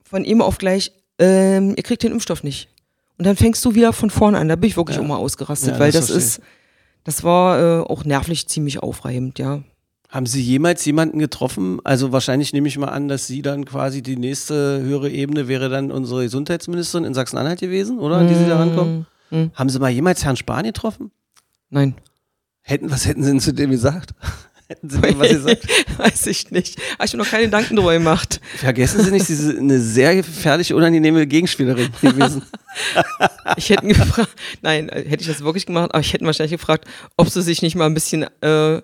von 0.05 0.25
ihm 0.25 0.43
auf 0.43 0.59
gleich, 0.59 0.93
ähm, 1.19 1.75
ihr 1.77 1.83
kriegt 1.83 2.03
den 2.03 2.13
Impfstoff 2.13 2.43
nicht. 2.43 2.69
Und 3.19 3.27
dann 3.27 3.37
fängst 3.37 3.65
du 3.65 3.75
wieder 3.75 3.93
von 3.93 4.11
vorne 4.11 4.39
an. 4.39 4.49
Da 4.49 4.57
bin 4.57 4.69
ich 4.69 4.77
wirklich 4.77 4.97
Ja. 4.97 5.03
auch 5.03 5.07
mal 5.07 5.17
ausgerastet, 5.17 5.75
Ja, 5.75 5.79
weil 5.81 5.91
das 5.93 6.07
das, 6.07 6.17
ist, 6.17 6.41
das 7.05 7.25
war 7.25 7.81
äh, 7.81 7.83
auch 7.83 8.05
nervlich 8.05 8.49
ziemlich 8.49 8.81
aufreibend, 8.83 9.39
ja. 9.39 9.63
Haben 10.09 10.25
Sie 10.27 10.41
jemals 10.41 10.85
jemanden 10.87 11.19
getroffen? 11.19 11.81
Also 11.85 12.13
wahrscheinlich 12.13 12.53
nehme 12.55 12.67
ich 12.69 12.79
mal 12.79 12.89
an, 12.89 13.09
dass 13.09 13.27
Sie 13.27 13.43
dann 13.43 13.65
quasi 13.67 14.03
die 14.03 14.17
nächste 14.17 14.81
höhere 14.81 15.11
Ebene 15.11 15.49
wäre 15.49 15.69
dann 15.69 15.91
unsere 15.91 16.23
Gesundheitsministerin 16.23 17.05
in 17.05 17.13
Sachsen-Anhalt 17.13 17.61
gewesen, 17.61 17.99
oder? 17.99 18.17
An 18.17 18.29
die 18.29 18.35
Sie 18.35 18.47
da 18.47 18.59
rankommen? 18.59 19.07
Hm. 19.31 19.51
Haben 19.55 19.69
Sie 19.69 19.79
mal 19.79 19.91
jemals 19.91 20.25
Herrn 20.25 20.37
Spahn 20.37 20.65
getroffen? 20.65 21.11
Nein. 21.69 21.95
Hätten, 22.63 22.91
was 22.91 23.05
hätten 23.07 23.23
Sie 23.23 23.31
denn 23.31 23.41
zu 23.41 23.53
dem 23.53 23.71
gesagt? 23.71 24.15
Hätten 24.69 24.91
Sie 24.91 25.01
dem 25.01 25.19
was 25.19 25.29
gesagt? 25.29 25.67
Weiß 25.99 26.27
ich 26.27 26.51
nicht. 26.51 26.79
Habe 26.95 27.07
ich 27.07 27.13
mir 27.13 27.19
noch 27.19 27.31
keine 27.31 27.45
Gedanken 27.45 27.77
drüber 27.77 27.95
gemacht. 27.95 28.41
Vergessen 28.57 29.03
Sie 29.03 29.11
nicht, 29.11 29.27
Sie 29.27 29.35
sind 29.35 29.59
eine 29.59 29.81
sehr 29.81 30.15
gefährliche, 30.15 30.77
unangenehme 30.77 31.27
Gegenspielerin 31.27 31.91
gewesen. 32.01 32.43
Ich 33.57 33.71
hätte 33.71 33.87
gefragt, 33.87 34.29
nein, 34.61 34.89
äh, 34.91 35.03
hätte 35.09 35.23
ich 35.23 35.27
das 35.27 35.43
wirklich 35.43 35.67
gemacht, 35.67 35.91
aber 35.93 36.01
ich 36.01 36.13
hätte 36.13 36.25
wahrscheinlich 36.25 36.53
gefragt, 36.53 36.87
ob 37.17 37.29
sie 37.29 37.43
sich 37.43 37.63
nicht 37.63 37.75
mal 37.75 37.87
ein 37.87 37.95
bisschen 37.95 38.27
äh, 38.43 38.83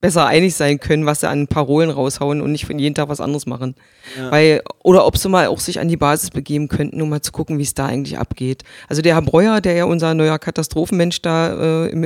besser 0.00 0.26
einig 0.26 0.54
sein 0.54 0.78
können, 0.78 1.06
was 1.06 1.20
sie 1.20 1.28
an 1.28 1.48
Parolen 1.48 1.88
raushauen 1.88 2.42
und 2.42 2.52
nicht 2.52 2.66
von 2.66 2.78
jeden 2.78 2.94
Tag 2.94 3.08
was 3.08 3.22
anderes 3.22 3.46
machen. 3.46 3.74
Ja. 4.18 4.30
Weil, 4.30 4.62
oder 4.82 5.06
ob 5.06 5.16
sie 5.16 5.30
mal 5.30 5.46
auch 5.46 5.60
sich 5.60 5.80
an 5.80 5.88
die 5.88 5.96
Basis 5.96 6.30
begeben 6.30 6.68
könnten, 6.68 7.00
um 7.00 7.08
mal 7.08 7.22
zu 7.22 7.32
gucken, 7.32 7.58
wie 7.58 7.62
es 7.62 7.72
da 7.72 7.86
eigentlich 7.86 8.18
abgeht. 8.18 8.64
Also 8.86 9.00
der 9.00 9.14
Herr 9.14 9.22
Breuer, 9.22 9.62
der 9.62 9.72
ja 9.72 9.84
unser 9.86 10.12
neuer 10.12 10.38
Katastrophenmensch 10.38 11.22
da 11.22 11.86
äh, 11.86 11.88
im 11.88 12.04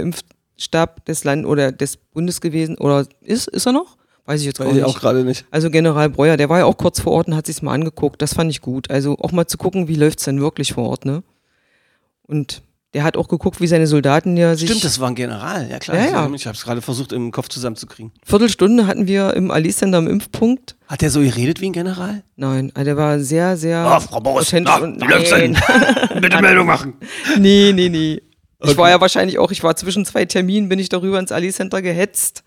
Impfstab 0.58 1.04
des 1.04 1.22
Land 1.22 1.46
oder 1.46 1.70
des 1.70 1.96
Bundes 1.96 2.40
gewesen, 2.40 2.76
oder 2.78 3.06
ist, 3.20 3.46
ist 3.48 3.66
er 3.66 3.72
noch? 3.72 3.96
Weiß 4.26 4.40
ich 4.40 4.46
jetzt 4.46 4.58
gar 4.58 4.66
Weiß 4.66 4.74
nicht. 4.74 4.82
ich 4.82 4.88
auch 4.88 4.98
gerade 4.98 5.24
nicht. 5.24 5.46
Also 5.50 5.70
General 5.70 6.10
Breuer, 6.10 6.36
der 6.36 6.48
war 6.48 6.58
ja 6.58 6.64
auch 6.66 6.76
kurz 6.76 7.00
vor 7.00 7.12
Ort 7.12 7.28
und 7.28 7.36
hat 7.36 7.46
sich's 7.46 7.62
mal 7.62 7.72
angeguckt. 7.72 8.20
Das 8.20 8.34
fand 8.34 8.50
ich 8.50 8.60
gut. 8.60 8.90
Also 8.90 9.16
auch 9.20 9.30
mal 9.32 9.46
zu 9.46 9.56
gucken, 9.56 9.88
wie 9.88 9.94
läuft's 9.94 10.24
denn 10.24 10.40
wirklich 10.40 10.72
vor 10.74 10.88
Ort, 10.88 11.06
ne? 11.06 11.22
Und 12.24 12.62
der 12.92 13.04
hat 13.04 13.16
auch 13.16 13.28
geguckt, 13.28 13.60
wie 13.60 13.66
seine 13.66 13.86
Soldaten 13.86 14.36
ja 14.36 14.54
sich. 14.54 14.68
Stimmt, 14.68 14.84
das 14.84 14.98
war 15.00 15.08
ein 15.08 15.14
General. 15.14 15.68
Ja 15.70 15.78
klar. 15.78 15.96
Ja, 15.96 16.04
ich 16.04 16.10
ja. 16.10 16.30
Ich 16.34 16.46
habe 16.46 16.56
es 16.56 16.64
gerade 16.64 16.82
versucht, 16.82 17.12
im 17.12 17.30
Kopf 17.30 17.48
zusammenzukriegen. 17.48 18.12
Viertelstunde 18.24 18.86
hatten 18.86 19.06
wir 19.06 19.32
im 19.34 19.50
Ali-Center 19.50 19.98
am 19.98 20.08
Impfpunkt. 20.08 20.76
Hat 20.88 21.00
der 21.00 21.10
so 21.10 21.20
geredet 21.20 21.60
wie 21.62 21.66
ein 21.70 21.72
General? 21.72 22.22
Nein, 22.36 22.70
also 22.74 22.84
der 22.84 22.96
war 22.98 23.20
sehr, 23.20 23.56
sehr. 23.56 23.78
Ah, 23.78 24.00
Frau 24.00 24.20
Boris, 24.20 24.52
na, 24.52 24.76
und- 24.78 25.00
wie 25.00 25.06
läuft's 25.06 25.30
denn? 25.30 25.56
Bitte 26.20 26.42
Meldung 26.42 26.66
machen. 26.66 26.94
nee, 27.38 27.72
nee, 27.74 27.88
nee. 27.88 28.20
Ich 28.64 28.76
war 28.76 28.90
ja 28.90 29.00
wahrscheinlich 29.00 29.38
auch, 29.38 29.50
ich 29.52 29.62
war 29.62 29.76
zwischen 29.76 30.04
zwei 30.04 30.24
Terminen, 30.24 30.68
bin 30.68 30.78
ich 30.78 30.88
darüber 30.88 31.18
ins 31.20 31.32
Ali-Center 31.32 31.80
gehetzt. 31.82 32.42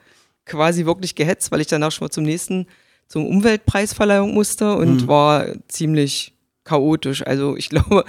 Quasi 0.45 0.85
wirklich 0.85 1.15
gehetzt, 1.15 1.51
weil 1.51 1.61
ich 1.61 1.67
danach 1.67 1.91
schon 1.91 2.05
mal 2.05 2.11
zum 2.11 2.23
nächsten, 2.23 2.67
zum 3.07 3.25
Umweltpreisverleihung 3.27 4.33
musste 4.33 4.75
und 4.75 5.03
Mhm. 5.03 5.07
war 5.07 5.45
ziemlich 5.67 6.33
chaotisch. 6.63 7.25
Also 7.25 7.55
ich 7.55 7.69
glaube, 7.69 8.03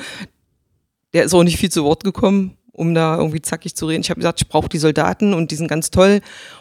der 1.12 1.24
ist 1.24 1.34
auch 1.34 1.44
nicht 1.44 1.58
viel 1.58 1.70
zu 1.70 1.84
Wort 1.84 2.04
gekommen, 2.04 2.56
um 2.72 2.94
da 2.94 3.16
irgendwie 3.18 3.42
zackig 3.42 3.76
zu 3.76 3.86
reden. 3.86 4.00
Ich 4.00 4.10
habe 4.10 4.18
gesagt, 4.20 4.40
ich 4.40 4.48
brauche 4.48 4.68
die 4.68 4.78
Soldaten 4.78 5.34
und 5.34 5.50
die 5.50 5.56
sind 5.56 5.68
ganz 5.68 5.90
toll 5.90 6.20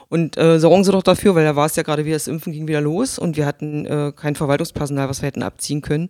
und 0.10 0.38
äh, 0.38 0.60
sorgen 0.60 0.84
Sie 0.84 0.92
doch 0.92 1.04
dafür, 1.04 1.36
weil 1.36 1.46
da 1.46 1.56
war 1.56 1.66
es 1.66 1.76
ja 1.78 1.84
gerade 1.84 2.06
wieder, 2.06 2.18
das 2.18 2.28
Impfen 2.28 2.52
ging 2.52 2.68
wieder 2.68 2.82
los 2.82 3.18
und 3.18 3.38
wir 3.38 3.46
hatten 3.46 3.86
äh, 3.86 4.12
kein 4.16 4.36
Verwaltungspersonal, 4.36 5.08
was 5.10 5.22
wir 5.22 5.28
hätten 5.28 5.42
abziehen 5.44 5.82
können. 5.82 6.10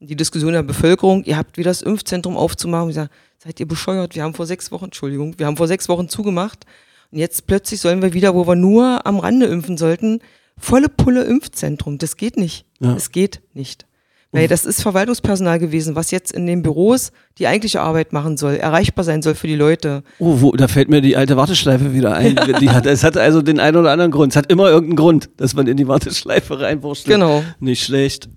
Die 0.00 0.16
Diskussion 0.16 0.52
der 0.52 0.62
Bevölkerung, 0.62 1.24
ihr 1.24 1.36
habt 1.36 1.56
wieder 1.56 1.70
das 1.70 1.82
Impfzentrum 1.82 2.36
aufzumachen. 2.36 2.90
Ich 2.90 2.94
sage, 2.94 3.10
seid 3.38 3.58
ihr 3.58 3.66
bescheuert? 3.66 4.14
Wir 4.14 4.22
haben 4.22 4.34
vor 4.34 4.46
sechs 4.46 4.70
Wochen, 4.70 4.86
Entschuldigung, 4.86 5.38
wir 5.38 5.46
haben 5.46 5.56
vor 5.56 5.66
sechs 5.66 5.88
Wochen 5.88 6.08
zugemacht 6.08 6.66
und 7.10 7.18
jetzt 7.18 7.46
plötzlich 7.46 7.80
sollen 7.80 8.02
wir 8.02 8.12
wieder, 8.12 8.34
wo 8.34 8.46
wir 8.46 8.54
nur 8.54 9.06
am 9.06 9.18
Rande 9.18 9.46
impfen 9.46 9.76
sollten, 9.76 10.20
volle 10.56 10.88
Pulle 10.88 11.24
Impfzentrum. 11.24 11.98
Das 11.98 12.16
geht 12.16 12.36
nicht. 12.36 12.64
Ja. 12.80 12.94
Das 12.94 13.10
geht 13.10 13.40
nicht. 13.54 13.86
Weil 14.30 14.46
das 14.46 14.66
ist 14.66 14.82
Verwaltungspersonal 14.82 15.58
gewesen, 15.58 15.94
was 15.94 16.10
jetzt 16.10 16.32
in 16.32 16.46
den 16.46 16.62
Büros 16.62 17.12
die 17.38 17.46
eigentliche 17.46 17.80
Arbeit 17.80 18.12
machen 18.12 18.36
soll, 18.36 18.56
erreichbar 18.56 19.02
sein 19.02 19.22
soll 19.22 19.34
für 19.34 19.46
die 19.46 19.54
Leute. 19.54 20.02
Oh, 20.18 20.42
wo, 20.42 20.52
da 20.52 20.68
fällt 20.68 20.90
mir 20.90 21.00
die 21.00 21.16
alte 21.16 21.38
Warteschleife 21.38 21.94
wieder 21.94 22.14
ein. 22.14 22.36
Die 22.60 22.68
hat, 22.68 22.84
es 22.84 23.04
hat 23.04 23.16
also 23.16 23.40
den 23.40 23.58
einen 23.58 23.78
oder 23.78 23.90
anderen 23.90 24.10
Grund. 24.10 24.34
Es 24.34 24.36
hat 24.36 24.52
immer 24.52 24.68
irgendeinen 24.68 24.96
Grund, 24.96 25.30
dass 25.38 25.54
man 25.54 25.66
in 25.66 25.78
die 25.78 25.88
Warteschleife 25.88 26.60
reinwurschtelt. 26.60 27.14
Genau. 27.14 27.42
Nicht 27.58 27.82
schlecht. 27.82 28.28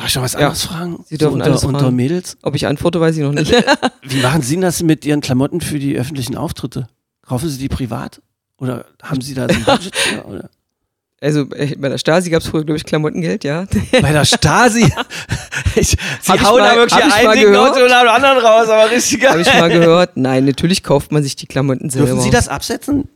Darf 0.00 0.08
ich 0.08 0.14
noch 0.16 0.22
was 0.22 0.32
Ja. 0.32 0.38
anderes 0.40 0.62
fragen? 0.64 1.04
Sie 1.06 1.18
dürfen 1.18 1.34
unter, 1.34 1.44
alles 1.46 1.64
unter 1.64 1.80
fragen. 1.80 1.96
Mädels? 1.96 2.36
Ob 2.42 2.54
ich 2.54 2.66
antworte, 2.66 3.00
weiß 3.00 3.16
ich 3.16 3.22
noch 3.22 3.32
nicht. 3.32 3.52
Wie 4.02 4.22
machen 4.22 4.40
Sie 4.42 4.58
das 4.58 4.82
mit 4.82 5.04
Ihren 5.04 5.20
Klamotten 5.20 5.60
für 5.60 5.78
die 5.78 5.96
öffentlichen 5.96 6.36
Auftritte? 6.36 6.88
Kaufen 7.22 7.48
Sie 7.48 7.58
die 7.58 7.68
privat? 7.68 8.22
Oder 8.58 8.86
haben 9.02 9.20
Sie 9.20 9.34
da 9.34 9.46
so 9.48 9.54
ein 9.54 9.64
Budget 9.64 9.94
für? 9.94 10.24
Oder? 10.26 10.50
Also 11.22 11.40
äh, 11.52 11.76
bei 11.76 11.90
der 11.90 11.98
Stasi 11.98 12.30
gab 12.30 12.40
es 12.40 12.48
früher, 12.48 12.64
glaube 12.64 12.78
ich, 12.78 12.84
Klamottengeld, 12.84 13.44
ja. 13.44 13.66
Bei 14.00 14.10
der 14.12 14.24
Stasi? 14.24 14.90
Ich, 15.76 15.88
Sie 15.90 15.96
Hab 16.26 16.36
ich 16.36 16.44
hauen 16.44 16.60
mal- 16.60 16.70
da 16.70 16.76
wirklich 16.76 16.98
ich 17.06 17.12
einen 17.14 17.24
mal 17.26 17.36
dicken 17.36 17.52
gehört. 17.52 17.90
Nach 17.90 18.00
dem 18.02 18.08
anderen 18.08 18.38
raus, 18.38 18.68
aber 18.70 18.90
richtig 18.90 19.20
geil. 19.20 19.30
Habe 19.32 19.42
ich 19.42 19.46
mal 19.48 19.68
gehört. 19.68 20.16
Nein, 20.16 20.46
natürlich 20.46 20.82
kauft 20.82 21.12
man 21.12 21.22
sich 21.22 21.36
die 21.36 21.46
Klamotten 21.46 21.90
selber. 21.90 22.06
Dürfen 22.08 22.22
Sie 22.22 22.30
das 22.30 22.48
absetzen? 22.48 23.06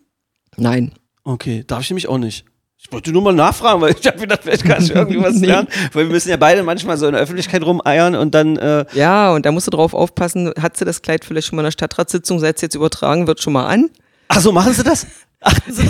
Nein. 0.59 0.93
Okay, 1.24 1.64
darf 1.66 1.80
ich 1.80 1.91
nämlich 1.91 2.07
auch 2.09 2.18
nicht. 2.18 2.45
Ich 2.87 2.93
wollte 2.93 3.12
nur 3.12 3.22
mal 3.22 3.32
nachfragen, 3.32 3.80
weil 3.80 3.95
ich 3.99 4.07
habe 4.07 4.18
gedacht, 4.18 4.41
vielleicht 4.43 4.64
kann 4.64 4.82
ich 4.82 4.95
irgendwie 4.95 5.20
was 5.20 5.37
lernen. 5.41 5.68
Weil 5.93 6.05
wir 6.07 6.12
müssen 6.12 6.28
ja 6.28 6.37
beide 6.37 6.62
manchmal 6.62 6.97
so 6.99 7.07
in 7.07 7.12
der 7.14 7.22
Öffentlichkeit 7.22 7.62
rumeiern 7.64 8.14
und 8.14 8.35
dann, 8.35 8.57
äh, 8.57 8.85
Ja, 8.93 9.32
und 9.32 9.47
da 9.47 9.53
musst 9.53 9.66
du 9.66 9.70
drauf 9.70 9.95
aufpassen, 9.95 10.53
hat 10.61 10.76
sie 10.76 10.85
das 10.85 11.01
Kleid 11.03 11.24
vielleicht 11.24 11.49
schon 11.49 11.57
mal 11.57 11.62
in 11.62 11.66
der 11.66 11.72
Stadtratssitzung, 11.72 12.39
seit 12.41 12.57
es 12.57 12.62
jetzt 12.62 12.74
übertragen 12.74 13.26
wird, 13.26 13.43
schon 13.43 13.55
mal 13.55 13.66
an? 13.66 13.91
ach 14.28 14.41
so, 14.41 14.53
machen 14.53 14.72
Sie 14.72 14.82
das? 14.82 15.07
Ach 15.47 15.59
so, 15.68 15.82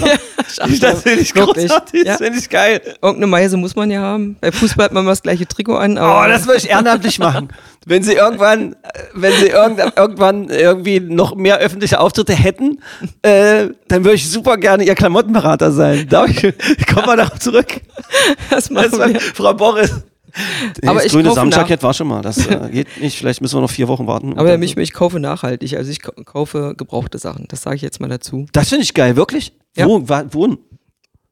ich, 0.67 0.81
das 0.81 1.03
finde 1.03 1.21
ich 1.21 1.33
großartig, 1.33 2.05
Ja. 2.05 2.13
das 2.13 2.17
finde 2.19 2.39
ich 2.41 2.51
geil. 2.51 2.81
Irgendeine 3.01 3.29
Meise 3.29 3.57
muss 3.57 3.77
man 3.77 3.89
ja 3.91 4.01
haben. 4.01 4.37
Bei 4.41 4.51
Fußball 4.51 4.87
hat 4.87 4.93
man 4.93 5.05
immer 5.05 5.13
das 5.13 5.23
gleiche 5.23 5.47
Trikot 5.47 5.77
an, 5.77 5.93
Oh, 5.97 6.25
das 6.27 6.47
würde 6.47 6.59
ich 6.59 6.69
ehrenamtlich 6.71 7.19
machen. 7.21 7.49
Wenn 7.87 8.03
Sie 8.03 8.15
irgendwann, 8.15 8.73
äh, 8.73 8.77
wenn 9.15 9.33
Sie 9.35 9.47
irgend, 9.47 9.79
irgendwann 9.97 10.49
irgendwie 10.49 10.99
noch 11.01 11.37
mehr 11.37 11.59
öffentliche 11.59 12.01
Auftritte 12.01 12.35
hätten, 12.35 12.81
äh, 13.23 13.69
dann 13.89 14.05
würde 14.05 14.15
ich 14.17 14.29
super 14.29 14.57
gerne 14.57 14.85
Ihr 14.85 14.95
Klamottenberater 14.97 15.71
sein. 15.71 16.09
Darf 16.09 16.31
ich, 16.31 16.53
komm 16.93 17.07
mal 17.07 17.17
darauf 17.17 17.39
zurück. 17.39 17.67
das 18.51 18.65
Das 18.65 18.71
machen 18.71 18.99
war, 18.99 19.09
wir. 19.11 19.21
Frau 19.21 19.55
Boris. 19.55 19.93
Aber 20.83 20.95
das 20.95 21.07
ich 21.07 21.13
grüne 21.13 21.33
Samtjackett 21.33 21.83
war 21.83 21.95
schon 21.95 22.09
mal. 22.09 22.23
Das 22.23 22.47
äh, 22.47 22.69
geht 22.71 22.89
nicht. 23.01 23.17
Vielleicht 23.19 23.41
müssen 23.41 23.57
wir 23.57 23.61
noch 23.63 23.71
vier 23.71 23.89
Wochen 23.89 24.07
warten. 24.07 24.37
Aber 24.39 24.49
dann- 24.49 24.63
ich, 24.63 24.93
kaufe 24.93 25.21
nachhaltig, 25.21 25.77
also 25.77 25.91
ich 25.91 26.03
kau- 26.03 26.13
kaufe 26.25 26.75
gebrauchte 26.77 27.19
Sachen. 27.19 27.47
Das 27.49 27.63
sage 27.63 27.77
ich 27.77 27.83
jetzt 27.83 28.01
mal 28.01 28.09
dazu. 28.09 28.47
das 28.53 28.69
finde 28.69 28.83
ich 28.85 28.95
geil, 28.95 29.17
wirklich. 29.17 29.53
Ja. 29.77 29.87
Wo, 29.87 30.09
wa, 30.09 30.25
wo? 30.31 30.47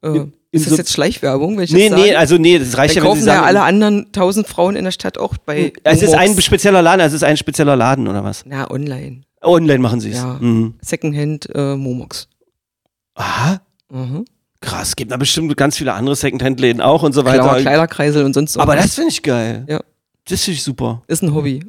Äh, 0.05 0.26
ist 0.50 0.64
so- 0.64 0.70
das 0.70 0.78
jetzt 0.78 0.92
Schleichwerbung, 0.92 1.57
wenn 1.57 1.64
ich 1.64 1.72
Nee, 1.72 1.88
das 1.88 1.98
nee, 2.00 2.14
also 2.14 2.36
nee, 2.36 2.59
das 2.59 2.76
reicht 2.76 2.94
ja, 2.94 3.03
wenn 3.03 3.05
Sie 3.05 3.09
kaufen 3.20 3.26
ja 3.26 3.34
sagen. 3.36 3.46
alle 3.46 3.62
anderen 3.62 4.12
tausend 4.12 4.46
Frauen 4.46 4.76
in 4.76 4.84
der 4.84 4.90
Stadt 4.92 5.16
auch 5.18 5.36
bei 5.38 5.72
es 5.84 6.03
ist 6.03 6.14
ein 6.14 6.38
spezieller 6.40 6.82
Laden, 6.82 7.00
es 7.00 7.12
ist 7.12 7.24
ein 7.24 7.36
spezieller 7.36 7.74
Laden 7.76 8.07
oder 8.09 8.22
was? 8.22 8.44
Na, 8.46 8.70
online. 8.70 9.22
Online 9.40 9.78
machen 9.78 10.00
Sie 10.00 10.11
es. 10.11 10.16
Ja. 10.16 10.38
Mhm. 10.40 10.74
Secondhand 10.80 11.48
äh, 11.55 11.74
Momox. 11.76 12.28
Aha, 13.14 13.61
Mhm. 13.90 14.24
Krass. 14.62 14.88
Es 14.88 14.96
gibt 14.96 15.10
da 15.12 15.16
bestimmt 15.16 15.54
ganz 15.56 15.76
viele 15.76 15.92
andere 15.92 16.16
Secondhand-Läden 16.16 16.80
auch 16.80 17.02
und 17.02 17.12
so 17.12 17.24
weiter. 17.24 17.42
Klar, 17.42 17.60
Kleiderkreisel 17.60 18.24
und 18.24 18.32
sonst 18.34 18.56
Aber 18.56 18.72
irgendwas. 18.72 18.86
das 18.90 18.94
finde 18.94 19.10
ich 19.10 19.22
geil. 19.22 19.64
Ja. 19.68 19.80
Das 20.28 20.42
finde 20.44 20.56
ich 20.56 20.62
super. 20.62 21.02
ist 21.08 21.22
ein 21.22 21.34
Hobby. 21.34 21.64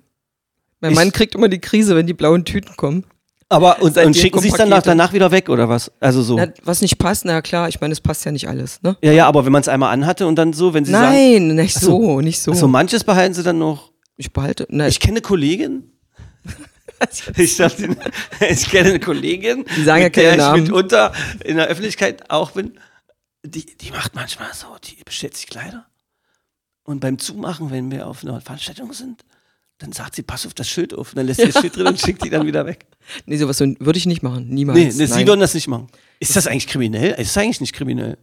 Mein 0.80 0.91
Ich- 0.91 0.98
Mann 0.98 1.12
kriegt 1.12 1.36
immer 1.36 1.50
die 1.50 1.60
Krise, 1.60 1.96
wenn 1.96 2.08
die 2.08 2.14
blauen 2.14 2.46
Tüten 2.46 2.76
kommen. 2.78 3.04
Aber 3.50 3.82
und, 3.84 3.96
und 3.98 4.16
schicken 4.16 4.39
Sie 4.39 4.48
es 4.50 4.56
dann 4.56 4.70
danach 4.70 5.14
wieder 5.14 5.30
weg 5.30 5.48
oder 5.50 5.70
was? 5.70 5.91
Also 6.00 6.24
so. 6.24 6.38
Na, 6.38 6.48
was 6.64 6.82
nicht 6.82 6.98
passt, 6.98 7.24
na 7.26 7.41
klar, 7.41 7.70
ich 7.70 7.80
meine, 7.82 7.91
es 7.91 8.02
passt 8.02 8.26
ja 8.26 8.32
nicht 8.32 8.48
alles, 8.48 8.82
ne? 8.82 8.98
ja, 9.04 9.12
ja, 9.12 9.28
aber 9.28 9.46
wenn 9.46 9.52
man 9.52 9.62
es 9.62 9.68
einmal 9.68 9.94
anhatte 9.94 10.26
und 10.26 10.36
dann 10.38 10.54
so, 10.54 10.74
wenn 10.74 10.86
Sie 10.86 10.91
sagen, 10.91 11.14
Nein, 11.14 11.56
nicht 11.56 11.78
Ach 11.78 11.82
so. 11.82 12.02
so, 12.02 12.22
nicht 12.22 12.41
so. 12.41 12.54
so 12.54 12.68
manches 12.68 13.04
behalten 13.04 13.36
Sie 13.36 13.44
dann 13.44 13.60
noch. 13.60 13.91
ich 14.18 14.34
behalte, 14.34 14.66
na, 14.70 14.88
Ich 14.88 15.00
kenne 15.00 15.22
Kollegin. 15.22 15.91
Ich, 17.38 17.58
dachte, 17.58 17.95
ich 18.49 18.70
kenne 18.70 18.89
eine 18.89 18.99
Kollegin, 18.99 19.66
Die 19.76 19.84
sagen 19.84 20.01
ja 20.01 20.06
mit 20.08 20.16
der 20.16 20.24
keine 20.24 20.32
ich 20.34 20.38
Namen. 20.38 20.64
mitunter 20.64 21.14
in 21.43 21.58
der 21.58 21.68
Öffentlichkeit 21.68 22.30
auch 22.30 22.51
bin. 22.51 22.78
Die, 23.45 23.66
die 23.66 23.91
macht 23.91 24.16
manchmal 24.16 24.54
so, 24.54 24.68
die 24.84 25.04
bestellt 25.04 25.36
sich 25.36 25.47
Kleider. 25.47 25.86
Und 26.84 26.99
beim 26.99 27.18
Zumachen, 27.20 27.72
wenn 27.72 27.91
wir 27.91 28.08
auf 28.08 28.24
einer 28.24 28.39
Veranstaltung 28.41 28.93
sind, 28.93 29.24
Dann 29.80 29.91
sagt 29.91 30.16
sie, 30.16 30.22
pass 30.24 30.45
auf 30.45 30.54
das 30.54 30.70
Schild 30.70 30.93
auf. 30.93 31.10
Und 31.10 31.18
dann 31.18 31.26
lässt 31.28 31.41
sie 31.41 31.47
das 31.51 31.60
Schild 31.60 31.76
drin 31.76 31.88
und 31.88 31.99
schickt 31.99 32.24
die 32.24 32.30
dann 32.30 32.45
wieder 32.45 32.66
weg. 32.66 32.86
Nee, 33.26 33.38
sowas 33.38 33.58
so- 33.58 33.66
würde 33.80 33.97
ich 33.97 34.06
nicht 34.06 34.22
machen. 34.24 34.47
Niemals. 34.47 34.78
Nee, 34.78 34.86
nee 34.95 35.06
Sie 35.08 35.28
würden 35.28 35.39
das 35.41 35.54
nicht 35.56 35.68
machen. 35.68 35.88
Ist 36.20 36.36
das 36.36 36.47
eigentlich 36.47 36.68
kriminell? 36.68 37.12
Ist 37.20 37.36
das 37.36 37.38
eigentlich 37.43 37.60
nicht 37.62 37.74
kriminell? 37.74 38.18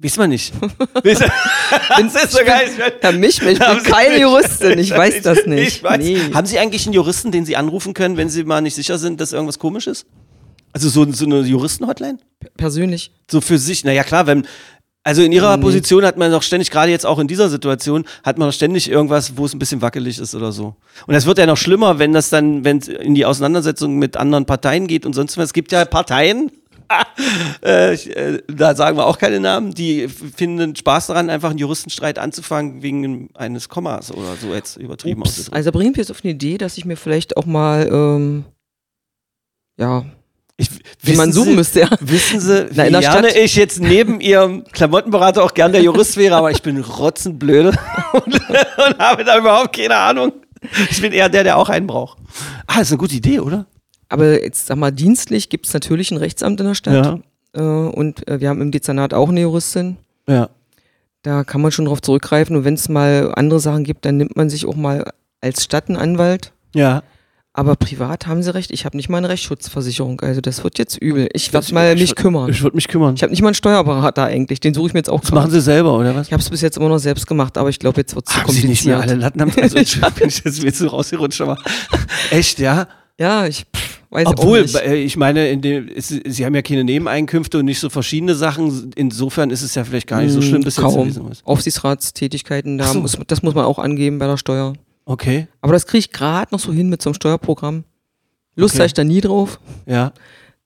Weiß 0.00 0.16
man 0.16 0.30
nicht. 0.30 0.52
Das 1.02 2.14
ist 2.24 2.32
so 2.32 2.38
geil. 2.44 2.70
Herr 3.00 3.12
Michel, 3.12 3.48
ich 3.48 3.58
bin 3.58 3.82
keine 3.82 4.20
Juristin, 4.20 4.78
ich 4.78 4.90
weiß 4.96 5.22
das 5.22 5.46
nicht. 5.46 5.68
Ich 5.68 5.82
weiß. 5.82 5.98
Nee. 5.98 6.18
Haben 6.32 6.46
Sie 6.46 6.58
eigentlich 6.58 6.86
einen 6.86 6.94
Juristen, 6.94 7.32
den 7.32 7.44
Sie 7.44 7.56
anrufen 7.56 7.94
können, 7.94 8.16
wenn 8.16 8.28
Sie 8.28 8.44
mal 8.44 8.60
nicht 8.60 8.74
sicher 8.74 8.98
sind, 8.98 9.20
dass 9.20 9.32
irgendwas 9.32 9.58
komisch 9.58 9.86
ist? 9.88 10.06
Also 10.72 10.88
so, 10.88 11.10
so 11.12 11.24
eine 11.24 11.40
Juristen-Hotline? 11.40 12.18
Persönlich. 12.56 13.10
So 13.30 13.40
für 13.40 13.58
sich? 13.58 13.84
Naja, 13.84 14.04
klar, 14.04 14.26
wenn. 14.26 14.46
Also 15.02 15.22
in 15.22 15.32
ihrer 15.32 15.56
Nee. 15.56 15.62
Position 15.62 16.04
hat 16.04 16.18
man 16.18 16.30
doch 16.30 16.42
ständig, 16.42 16.70
gerade 16.70 16.90
jetzt 16.90 17.06
auch 17.06 17.18
in 17.18 17.28
dieser 17.28 17.48
Situation, 17.48 18.04
hat 18.22 18.36
man 18.36 18.48
doch 18.48 18.52
ständig 18.54 18.90
irgendwas, 18.90 19.36
wo 19.38 19.46
es 19.46 19.54
ein 19.54 19.58
bisschen 19.58 19.80
wackelig 19.80 20.18
ist 20.18 20.34
oder 20.34 20.52
so. 20.52 20.76
Und 21.06 21.14
das 21.14 21.24
wird 21.24 21.38
ja 21.38 21.46
noch 21.46 21.56
schlimmer, 21.56 21.98
wenn 21.98 22.12
das 22.12 22.28
dann, 22.28 22.62
wenn 22.64 22.78
es 22.78 22.88
in 22.88 23.14
die 23.14 23.24
Auseinandersetzung 23.24 23.96
mit 23.98 24.16
anderen 24.18 24.44
Parteien 24.44 24.86
geht 24.86 25.06
und 25.06 25.14
sonst 25.14 25.38
was. 25.38 25.46
Es 25.46 25.52
gibt 25.54 25.72
ja 25.72 25.84
Parteien, 25.86 26.50
äh, 27.64 27.94
ich, 27.94 28.14
äh, 28.16 28.42
da 28.48 28.74
sagen 28.74 28.96
wir 28.96 29.06
auch 29.06 29.18
keine 29.18 29.40
Namen, 29.40 29.72
die 29.72 30.08
finden 30.08 30.74
Spaß 30.74 31.08
daran, 31.08 31.30
einfach 31.30 31.50
einen 31.50 31.58
Juristenstreit 31.58 32.18
anzufangen 32.18 32.82
wegen 32.82 33.30
eines 33.34 33.68
Kommas 33.68 34.10
oder 34.12 34.36
so 34.40 34.54
jetzt 34.54 34.76
übertrieben 34.76 35.20
Ups. 35.20 35.50
Also 35.50 35.72
bringt 35.72 35.90
mich 35.90 35.98
jetzt 35.98 36.10
auf 36.10 36.20
eine 36.22 36.32
Idee, 36.32 36.58
dass 36.58 36.78
ich 36.78 36.84
mir 36.84 36.96
vielleicht 36.96 37.36
auch 37.36 37.46
mal, 37.46 37.88
ähm, 37.90 38.44
ja, 39.78 40.04
Ich, 40.56 40.70
wie 41.02 41.14
man 41.14 41.32
suchen 41.32 41.50
Sie, 41.50 41.56
müsste, 41.56 41.80
ja. 41.80 41.90
Wissen 42.00 42.40
Sie, 42.40 42.66
Na, 42.74 42.86
wie 42.86 42.90
gerne 42.90 43.36
ich 43.38 43.54
jetzt 43.54 43.80
neben 43.80 44.20
Ihrem 44.20 44.64
Klamottenberater 44.64 45.42
auch 45.44 45.54
gern 45.54 45.72
der 45.72 45.82
Jurist 45.82 46.16
wäre, 46.16 46.36
aber 46.36 46.50
ich 46.50 46.62
bin 46.62 46.78
rotzenblöde 46.80 47.68
und, 48.12 48.34
und 48.34 48.98
habe 48.98 49.24
da 49.24 49.38
überhaupt 49.38 49.76
keine 49.76 49.96
Ahnung. 49.96 50.32
Ich 50.90 51.00
bin 51.00 51.12
eher 51.12 51.28
der, 51.28 51.44
der 51.44 51.56
auch 51.56 51.68
einen 51.68 51.86
braucht. 51.86 52.18
Ah, 52.66 52.78
das 52.78 52.88
ist 52.88 52.92
eine 52.92 52.98
gute 52.98 53.14
Idee, 53.14 53.38
oder? 53.38 53.66
Aber 54.08 54.42
jetzt 54.42 54.66
sag 54.66 54.76
mal, 54.78 54.90
dienstlich 54.90 55.48
gibt 55.48 55.66
es 55.66 55.74
natürlich 55.74 56.10
ein 56.10 56.16
Rechtsamt 56.16 56.60
in 56.60 56.66
der 56.66 56.74
Stadt. 56.74 57.20
Äh, 57.54 57.60
und 57.60 58.26
äh, 58.28 58.40
wir 58.40 58.48
haben 58.48 58.60
im 58.62 58.70
Dezernat 58.70 59.12
auch 59.14 59.28
eine 59.28 59.40
Juristin. 59.40 59.96
Ja. 60.28 60.48
Da 61.22 61.44
kann 61.44 61.60
man 61.60 61.72
schon 61.72 61.84
drauf 61.86 62.00
zurückgreifen. 62.00 62.56
Und 62.56 62.64
wenn 62.64 62.74
es 62.74 62.88
mal 62.88 63.32
andere 63.34 63.60
Sachen 63.60 63.84
gibt, 63.84 64.04
dann 64.04 64.16
nimmt 64.16 64.36
man 64.36 64.48
sich 64.50 64.66
auch 64.66 64.76
mal 64.76 65.10
als 65.40 65.64
Stadt 65.64 65.88
einen 65.88 65.96
Anwalt. 65.98 66.52
Ja. 66.74 67.02
Aber 67.54 67.74
privat 67.74 68.28
haben 68.28 68.42
Sie 68.42 68.54
recht, 68.54 68.70
ich 68.70 68.84
habe 68.84 68.96
nicht 68.96 69.08
mal 69.08 69.18
eine 69.18 69.28
Rechtsschutzversicherung. 69.30 70.20
Also 70.20 70.40
das 70.40 70.62
wird 70.62 70.78
jetzt 70.78 70.96
übel. 70.96 71.28
Ich 71.32 71.52
werde 71.52 71.74
mal 71.74 71.94
ich 71.94 72.00
mich 72.02 72.10
würd- 72.12 72.14
kümmern. 72.14 72.50
Ich 72.50 72.62
würde 72.62 72.76
mich 72.76 72.86
kümmern. 72.86 73.14
Ich 73.16 73.22
habe 73.22 73.30
nicht 73.32 73.42
mal 73.42 73.48
einen 73.48 73.54
Steuerberater 73.54 74.24
eigentlich. 74.24 74.60
Den 74.60 74.74
suche 74.74 74.86
ich 74.88 74.92
mir 74.94 75.00
jetzt 75.00 75.10
auch 75.10 75.20
das 75.20 75.32
machen 75.32 75.50
Sie 75.50 75.60
selber, 75.60 75.98
oder 75.98 76.14
was? 76.14 76.28
Ich 76.28 76.32
habe 76.32 76.40
es 76.42 76.48
bis 76.50 76.60
jetzt 76.60 76.76
immer 76.76 76.88
noch 76.88 76.98
selbst 76.98 77.26
gemacht, 77.26 77.58
aber 77.58 77.68
ich 77.68 77.80
glaube, 77.80 78.00
jetzt 78.00 78.14
wird 78.14 78.28
es 78.28 78.34
zu 78.34 78.40
Haben 78.42 78.52
Sie 78.52 78.68
nicht 78.68 78.84
mehr 78.86 79.00
alle 79.00 79.18
kompliziert. 79.18 79.36
Latten 79.36 79.40
am 79.58 79.62
Also, 79.64 79.76
ich 79.78 80.00
bin 80.00 80.28
ich 80.28 80.44
jetzt 80.44 80.62
mir 80.62 80.72
zu 80.72 80.86
rausgerutscht, 80.86 81.40
aber 81.40 81.58
echt, 82.30 82.60
ja? 82.60 82.86
Ja, 83.18 83.46
ich 83.46 83.66
pff, 83.74 83.87
weiß 84.10 84.26
Obwohl, 84.26 84.64
äh, 84.84 84.96
ich 85.02 85.16
meine, 85.16 85.48
in 85.50 85.60
dem, 85.60 85.88
es, 85.94 86.08
Sie 86.08 86.44
haben 86.46 86.54
ja 86.54 86.62
keine 86.62 86.84
Nebeneinkünfte 86.84 87.58
und 87.58 87.64
nicht 87.66 87.78
so 87.80 87.90
verschiedene 87.90 88.34
Sachen. 88.34 88.90
Insofern 88.96 89.50
ist 89.50 89.62
es 89.62 89.74
ja 89.74 89.84
vielleicht 89.84 90.06
gar 90.06 90.22
nicht 90.22 90.32
so 90.32 90.40
schlimm 90.42 90.62
bis 90.62 90.76
jetzt 90.76 90.84
Hm, 90.86 90.92
Kaum. 90.94 91.08
gewesen. 91.08 91.30
ist. 91.30 91.46
Aufsichtsratstätigkeiten, 91.46 92.78
da 92.78 92.86
so. 92.86 93.00
muss, 93.00 93.18
das 93.26 93.42
muss 93.42 93.54
man 93.54 93.64
auch 93.64 93.78
angeben 93.78 94.18
bei 94.18 94.26
der 94.26 94.36
Steuer. 94.36 94.74
Okay, 95.04 95.46
Aber 95.62 95.72
das 95.72 95.86
kriege 95.86 96.00
ich 96.00 96.10
gerade 96.12 96.52
noch 96.52 96.60
so 96.60 96.72
hin 96.72 96.88
mit 96.88 97.00
so 97.02 97.10
einem 97.10 97.14
Steuerprogramm. 97.14 97.84
Lust 98.56 98.74
Okay. 98.74 98.80
habe 98.80 98.86
ich 98.88 98.94
da 98.94 99.04
nie 99.04 99.20
drauf. 99.20 99.58
ja, 99.86 100.12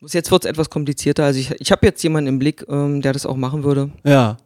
Jetzt 0.00 0.32
wird 0.32 0.44
es 0.44 0.50
etwas 0.50 0.68
komplizierter. 0.68 1.24
Also 1.24 1.38
ich, 1.38 1.52
ich 1.60 1.70
habe 1.70 1.86
jetzt 1.86 2.02
jemanden 2.02 2.26
im 2.28 2.38
Blick, 2.40 2.64
ähm, 2.68 3.02
der 3.02 3.12
das 3.12 3.24
auch 3.26 3.36
machen 3.36 3.62
würde. 3.64 3.90
ja. 4.04 4.36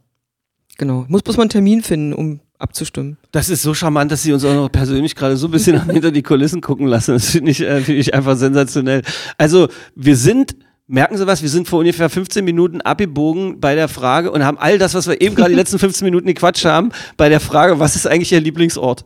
Genau. 0.78 1.04
Ich 1.04 1.08
muss 1.08 1.22
bloß 1.22 1.38
mal 1.38 1.44
einen 1.44 1.48
Termin 1.50 1.82
finden, 1.82 2.12
um 2.12 2.38
abzustimmen. 2.58 3.16
Das 3.32 3.48
ist 3.48 3.62
so 3.62 3.74
charmant, 3.74 4.10
dass 4.12 4.22
Sie 4.22 4.32
uns 4.32 4.44
auch 4.44 4.54
noch 4.54 4.70
persönlich 4.70 5.14
gerade 5.14 5.36
so 5.36 5.48
ein 5.48 5.50
bisschen 5.50 5.84
hinter 5.90 6.10
die 6.10 6.22
Kulissen 6.22 6.60
gucken 6.60 6.86
lassen. 6.86 7.12
Das 7.12 7.30
finde 7.30 7.50
ich, 7.50 7.60
äh, 7.60 7.80
finde 7.80 8.00
ich 8.00 8.14
einfach 8.14 8.36
sensationell. 8.36 9.02
Also, 9.38 9.68
wir 9.94 10.16
sind, 10.16 10.56
merken 10.88 11.16
Sie 11.18 11.26
was, 11.26 11.42
wir 11.42 11.48
sind 11.48 11.68
vor 11.68 11.80
ungefähr 11.80 12.08
15 12.08 12.44
Minuten 12.44 12.80
abgebogen 12.80 13.60
bei 13.60 13.74
der 13.74 13.88
Frage 13.88 14.30
und 14.30 14.44
haben 14.44 14.58
all 14.58 14.78
das, 14.78 14.94
was 14.94 15.08
wir 15.08 15.20
eben 15.20 15.34
gerade 15.34 15.50
die 15.50 15.56
letzten 15.56 15.78
15 15.78 16.04
Minuten 16.04 16.26
gequatscht 16.26 16.64
haben, 16.64 16.90
bei 17.16 17.28
der 17.28 17.40
Frage, 17.40 17.78
was 17.80 17.96
ist 17.96 18.06
eigentlich 18.06 18.32
Ihr 18.32 18.40
Lieblingsort? 18.40 19.04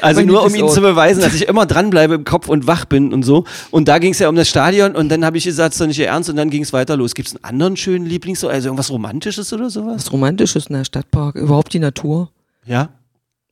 Also 0.00 0.20
Mein 0.20 0.28
nur, 0.28 0.44
um 0.44 0.54
Ihnen 0.54 0.68
zu 0.68 0.80
beweisen, 0.80 1.20
dass 1.20 1.34
ich 1.34 1.46
immer 1.46 1.66
dranbleibe 1.66 2.14
im 2.14 2.24
Kopf 2.24 2.48
und 2.48 2.66
wach 2.66 2.86
bin 2.86 3.12
und 3.12 3.22
so. 3.22 3.44
Und 3.70 3.88
da 3.88 3.98
ging 3.98 4.12
es 4.12 4.18
ja 4.18 4.28
um 4.28 4.36
das 4.36 4.48
Stadion 4.48 4.96
und 4.96 5.10
dann 5.10 5.24
habe 5.24 5.36
ich 5.36 5.44
gesagt, 5.44 5.74
es 5.74 5.80
ist 5.80 5.86
nicht 5.86 5.98
Ihr 5.98 6.08
Ernst 6.08 6.30
und 6.30 6.36
dann 6.36 6.50
ging 6.50 6.62
es 6.62 6.72
weiter 6.72 6.96
los. 6.96 7.14
Gibt 7.14 7.28
es 7.28 7.36
einen 7.36 7.44
anderen 7.44 7.76
schönen 7.76 8.06
Lieblingsort, 8.06 8.52
also 8.52 8.68
irgendwas 8.68 8.90
Romantisches 8.90 9.52
oder 9.52 9.68
sowas? 9.70 10.06
Was 10.06 10.12
Romantisches 10.12 10.66
in 10.66 10.76
der 10.76 10.84
Stadtpark, 10.84 11.36
überhaupt 11.36 11.74
die 11.74 11.78
Natur. 11.78 12.30
Ja? 12.68 12.90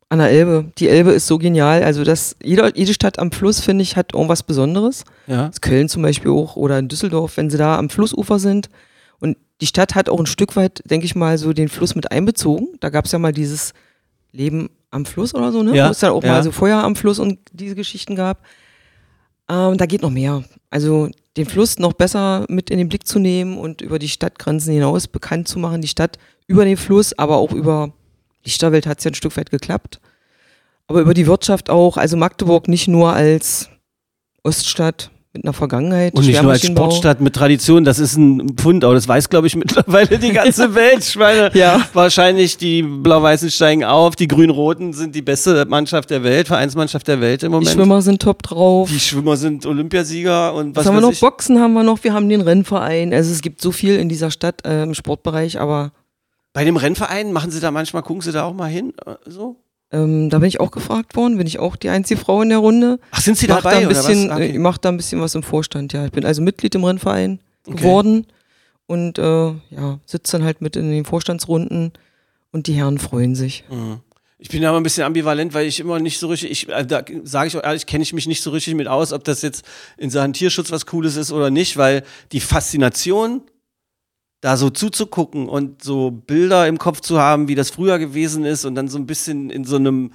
An 0.09 0.19
der 0.19 0.31
Elbe. 0.31 0.71
Die 0.79 0.89
Elbe 0.89 1.11
ist 1.11 1.27
so 1.27 1.39
genial. 1.39 1.83
Also 1.83 2.05
das, 2.05 2.37
jede, 2.43 2.73
jede 2.77 2.95
Stadt 2.95 3.19
am 3.19 3.33
Fluss, 3.33 3.61
finde 3.61 3.83
ich, 3.83 3.97
hat 3.97 4.15
irgendwas 4.15 4.45
Besonderes. 4.45 5.05
Ja? 5.27 5.49
Das 5.49 5.61
Köln 5.61 5.89
zum 5.89 6.03
Beispiel 6.03 6.31
auch 6.31 6.55
oder 6.57 6.79
in 6.79 6.89
Düsseldorf, 6.89 7.37
wenn 7.37 7.51
sie 7.51 7.59
da 7.59 7.77
am 7.77 7.91
Flussufer 7.91 8.39
sind. 8.39 8.69
Und 9.19 9.37
die 9.61 9.67
Stadt 9.67 9.95
hat 9.95 10.09
auch 10.09 10.21
ein 10.21 10.27
Stück 10.27 10.55
weit, 10.55 10.83
denke 10.85 11.07
ich 11.07 11.17
mal, 11.17 11.39
so 11.39 11.53
den 11.53 11.69
Fluss 11.69 11.95
mit 11.97 12.13
einbezogen. 12.13 12.69
Da 12.81 12.91
gab 12.91 13.07
es 13.07 13.13
ja 13.13 13.19
mal 13.19 13.33
dieses 13.33 13.73
Leben 14.31 14.71
am 14.91 15.07
Fluss 15.07 15.35
oder 15.35 15.51
so, 15.51 15.63
ne? 15.63 15.75
Ja, 15.75 15.89
Wo 15.89 15.91
es 15.91 15.99
dann 15.99 16.13
auch 16.13 16.23
ja. 16.23 16.33
mal 16.33 16.43
so 16.43 16.53
Feuer 16.53 16.83
am 16.83 16.95
Fluss 16.95 17.19
und 17.19 17.39
diese 17.53 17.75
Geschichten 17.75 18.15
gab. 18.15 18.43
Ähm, 19.49 19.77
da 19.77 19.87
geht 19.87 20.03
noch 20.03 20.11
mehr. 20.11 20.45
Also 20.71 21.09
den 21.37 21.47
Fluss 21.47 21.79
noch 21.79 21.93
besser 21.93 22.45
mit 22.49 22.71
in 22.71 22.79
den 22.79 22.89
Blick 22.89 23.07
zu 23.07 23.19
nehmen 23.19 23.59
und 23.59 23.81
über 23.81 23.99
die 23.99 24.09
Stadtgrenzen 24.09 24.73
hinaus 24.73 25.09
bekannt 25.09 25.49
zu 25.49 25.59
machen. 25.59 25.81
Die 25.81 25.89
Stadt 25.89 26.19
über 26.47 26.65
den 26.65 26.77
Fluss, 26.77 27.17
aber 27.19 27.37
auch 27.37 27.53
über 27.53 27.93
Lichterwelt 28.47 28.87
hat 28.87 28.99
es 28.99 29.05
ja 29.05 29.11
ein 29.11 29.15
Stück 29.15 29.37
weit 29.37 29.51
geklappt. 29.51 30.01
Aber 30.87 31.01
über 31.01 31.13
die 31.15 31.27
Wirtschaft 31.27 31.69
auch. 31.69 31.97
Also 31.99 32.17
Magdeburg 32.17 32.69
nicht 32.69 32.89
nur 32.89 33.13
als 33.13 33.69
Oststadt 34.45 35.11
mit 35.33 35.45
einer 35.45 35.53
Vergangenheit. 35.53 36.15
Und 36.15 36.25
nicht 36.25 36.41
nur 36.43 36.53
als. 36.53 36.65
Sportstadt 36.65 37.21
mit 37.21 37.35
Tradition, 37.35 37.85
das 37.85 37.99
ist 37.99 38.17
ein 38.17 38.55
Pfund, 38.57 38.85
aber 38.85 38.95
das 38.95 39.07
weiß, 39.07 39.29
glaube 39.29 39.49
ich, 39.49 39.57
mittlerweile 39.57 40.19
die 40.19 40.31
ganze 40.33 40.75
Welt. 40.75 41.01
Ich 41.07 41.17
meine, 41.17 41.51
Ja. 41.55 41.83
wahrscheinlich 41.93 42.57
die 42.57 42.83
Blau-Weißen 42.83 43.51
steigen 43.51 43.85
auf, 43.85 44.17
die 44.17 44.29
Grün-Roten 44.29 44.93
sind 44.95 45.15
die 45.15 45.21
beste 45.23 45.67
Mannschaft 45.67 46.09
der 46.09 46.23
Welt, 46.23 46.47
Vereinsmannschaft 46.47 47.07
der 47.09 47.21
Welt 47.21 47.43
im 47.43 47.51
Die 47.51 47.55
Moment. 47.57 47.71
Schwimmer 47.71 48.01
sind 48.01 48.23
top 48.23 48.43
drauf. 48.45 48.89
Die 48.91 49.01
Schwimmer 49.01 49.37
sind 49.37 49.67
Olympiasieger 49.67 50.55
und 50.55 50.75
was, 50.75 50.85
Was 50.85 50.89
haben 50.93 50.97
wir 50.97 51.03
noch? 51.03 51.13
ich. 51.13 51.21
Boxen 51.21 51.61
haben 51.61 51.75
wir 51.75 51.83
noch. 51.83 52.03
Wir 52.03 52.15
haben 52.15 52.29
den 52.31 52.41
Rennverein. 52.41 53.13
Also 53.13 53.31
es 53.33 53.43
gibt 53.43 53.61
so 53.61 53.73
viel 53.73 53.97
in 53.97 54.09
dieser 54.09 54.31
Stadt 54.31 54.65
äh, 54.65 54.85
im 54.85 54.95
Sportbereich, 54.95 55.61
aber 55.61 55.93
Bei 56.57 56.65
dem 56.65 56.79
Rennverein 56.79 57.33
machen 57.35 57.51
sie 57.51 57.61
da 57.61 57.71
manchmal, 57.71 58.03
gucken 58.03 58.23
sie 58.23 58.33
da 58.33 58.45
auch 58.45 58.55
mal 58.55 58.71
hin? 58.71 58.95
äh, 59.05 59.17
So? 59.27 59.57
ähm, 59.93 60.31
da 60.31 60.39
bin 60.39 60.49
ich 60.49 60.59
auch 60.59 60.71
gefragt 60.71 61.15
worden. 61.15 61.37
Bin 61.37 61.47
ich 61.47 61.59
auch 61.59 61.77
die 61.77 61.91
einzige 61.91 62.19
Frau 62.19 62.41
in 62.41 62.49
der 62.49 62.57
Runde. 62.59 62.99
Ach, 63.11 63.21
sind 63.21 63.37
sie 63.37 63.47
Mach 63.47 63.57
da 63.57 63.71
dabei 63.73 63.83
ein 63.83 63.89
bisschen, 63.89 64.25
oder 64.31 64.37
was? 64.37 64.41
äh, 64.41 64.43
Okay. 64.45 64.53
ich 64.55 64.59
mach 64.59 64.79
da 64.79 64.89
ein 64.89 64.97
bisschen 64.97 65.21
was 65.21 65.35
im 65.35 65.43
Vorstand. 65.43 65.93
Ja, 65.93 66.07
ich 66.07 66.13
bin 66.13 66.25
also 66.25 66.41
Mitglied 66.41 66.75
im 66.75 66.83
Rennverein 66.85 67.41
Okay. 67.67 67.77
geworden 67.77 68.27
und 68.87 69.19
äh, 69.19 69.23
ja 69.23 70.01
sitze 70.07 70.33
dann 70.39 70.45
halt 70.45 70.63
mit 70.63 70.77
in 70.77 70.91
den 70.91 71.05
Vorstandsrunden 71.05 71.93
und 72.53 72.69
die 72.69 72.73
Herren 72.73 72.97
freuen 72.99 73.35
sich. 73.35 73.65
Mhm. 73.71 73.99
Ich 74.39 74.49
bin 74.49 74.65
aber 74.65 74.79
ein 74.79 74.83
bisschen 74.83 75.05
ambivalent, 75.05 75.53
weil 75.53 75.67
ich 75.67 75.79
immer 75.79 75.99
nicht 75.99 76.19
so 76.19 76.29
richtig, 76.29 76.51
ich, 76.51 76.69
äh, 76.71 76.87
da 76.87 77.05
sage 77.25 77.49
ich 77.49 77.57
auch 77.59 77.63
ehrlich, 77.65 77.85
kenne 77.85 78.03
ich 78.03 78.13
mich 78.15 78.27
nicht 78.27 78.43
so 78.43 78.51
richtig 78.51 78.75
mit 78.77 78.89
aus, 78.89 79.13
ob 79.13 79.25
das 79.25 79.43
jetzt 79.43 79.63
in 79.99 80.09
Sachen 80.09 80.33
Tierschutz 80.33 80.71
was 80.71 80.87
Cooles 80.87 81.17
ist 81.17 81.33
oder 81.33 81.51
nicht, 81.51 81.77
weil 81.77 82.03
die 82.33 82.41
Faszination, 82.41 83.43
da 84.41 84.57
so 84.57 84.71
zuzugucken 84.71 85.49
und 85.49 85.83
so 85.83 86.11
Bilder 86.11 86.69
im 86.69 86.79
Kopf 86.79 87.01
zu 87.01 87.19
haben, 87.19 87.49
wie 87.49 87.55
das 87.55 87.71
früher 87.71 87.99
gewesen 87.99 88.45
ist 88.45 88.65
und 88.65 88.75
dann 88.75 88.89
so 88.89 88.99
ein 88.99 89.07
bisschen 89.07 89.51
in 89.51 89.65
so 89.65 89.77
einem 89.77 90.13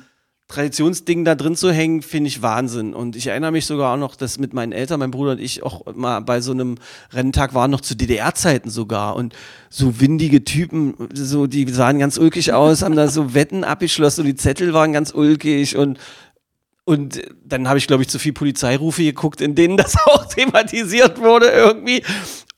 Traditionsding 0.51 1.23
da 1.23 1.35
drin 1.35 1.55
zu 1.55 1.71
hängen, 1.71 2.01
finde 2.01 2.27
ich 2.27 2.41
Wahnsinn. 2.41 2.93
Und 2.93 3.15
ich 3.15 3.27
erinnere 3.27 3.51
mich 3.51 3.65
sogar 3.65 3.93
auch 3.93 3.97
noch, 3.97 4.15
dass 4.15 4.37
mit 4.37 4.53
meinen 4.53 4.73
Eltern, 4.73 4.99
mein 4.99 5.11
Bruder 5.11 5.31
und 5.31 5.39
ich 5.39 5.63
auch 5.63 5.85
mal 5.95 6.19
bei 6.19 6.41
so 6.41 6.51
einem 6.51 6.75
Renntag 7.11 7.53
waren, 7.53 7.71
noch 7.71 7.81
zu 7.81 7.95
DDR-Zeiten 7.95 8.69
sogar. 8.69 9.15
Und 9.15 9.33
so 9.69 9.99
windige 9.99 10.43
Typen, 10.43 10.93
so, 11.13 11.47
die 11.47 11.67
sahen 11.71 11.99
ganz 11.99 12.17
ulkig 12.17 12.53
aus, 12.53 12.81
haben 12.81 12.95
da 12.95 13.07
so 13.07 13.33
Wetten 13.33 13.63
abgeschlossen 13.63 14.21
und 14.21 14.27
die 14.27 14.35
Zettel 14.35 14.73
waren 14.73 14.93
ganz 14.93 15.13
ulkig 15.13 15.77
und 15.77 15.97
und 16.83 17.21
dann 17.45 17.69
habe 17.69 17.77
ich, 17.77 17.85
glaube 17.85 18.01
ich, 18.01 18.09
zu 18.09 18.17
viel 18.17 18.33
Polizeirufe 18.33 19.03
geguckt, 19.03 19.39
in 19.39 19.53
denen 19.55 19.77
das 19.77 19.95
auch 20.05 20.25
thematisiert 20.25 21.19
wurde 21.19 21.47
irgendwie. 21.47 22.03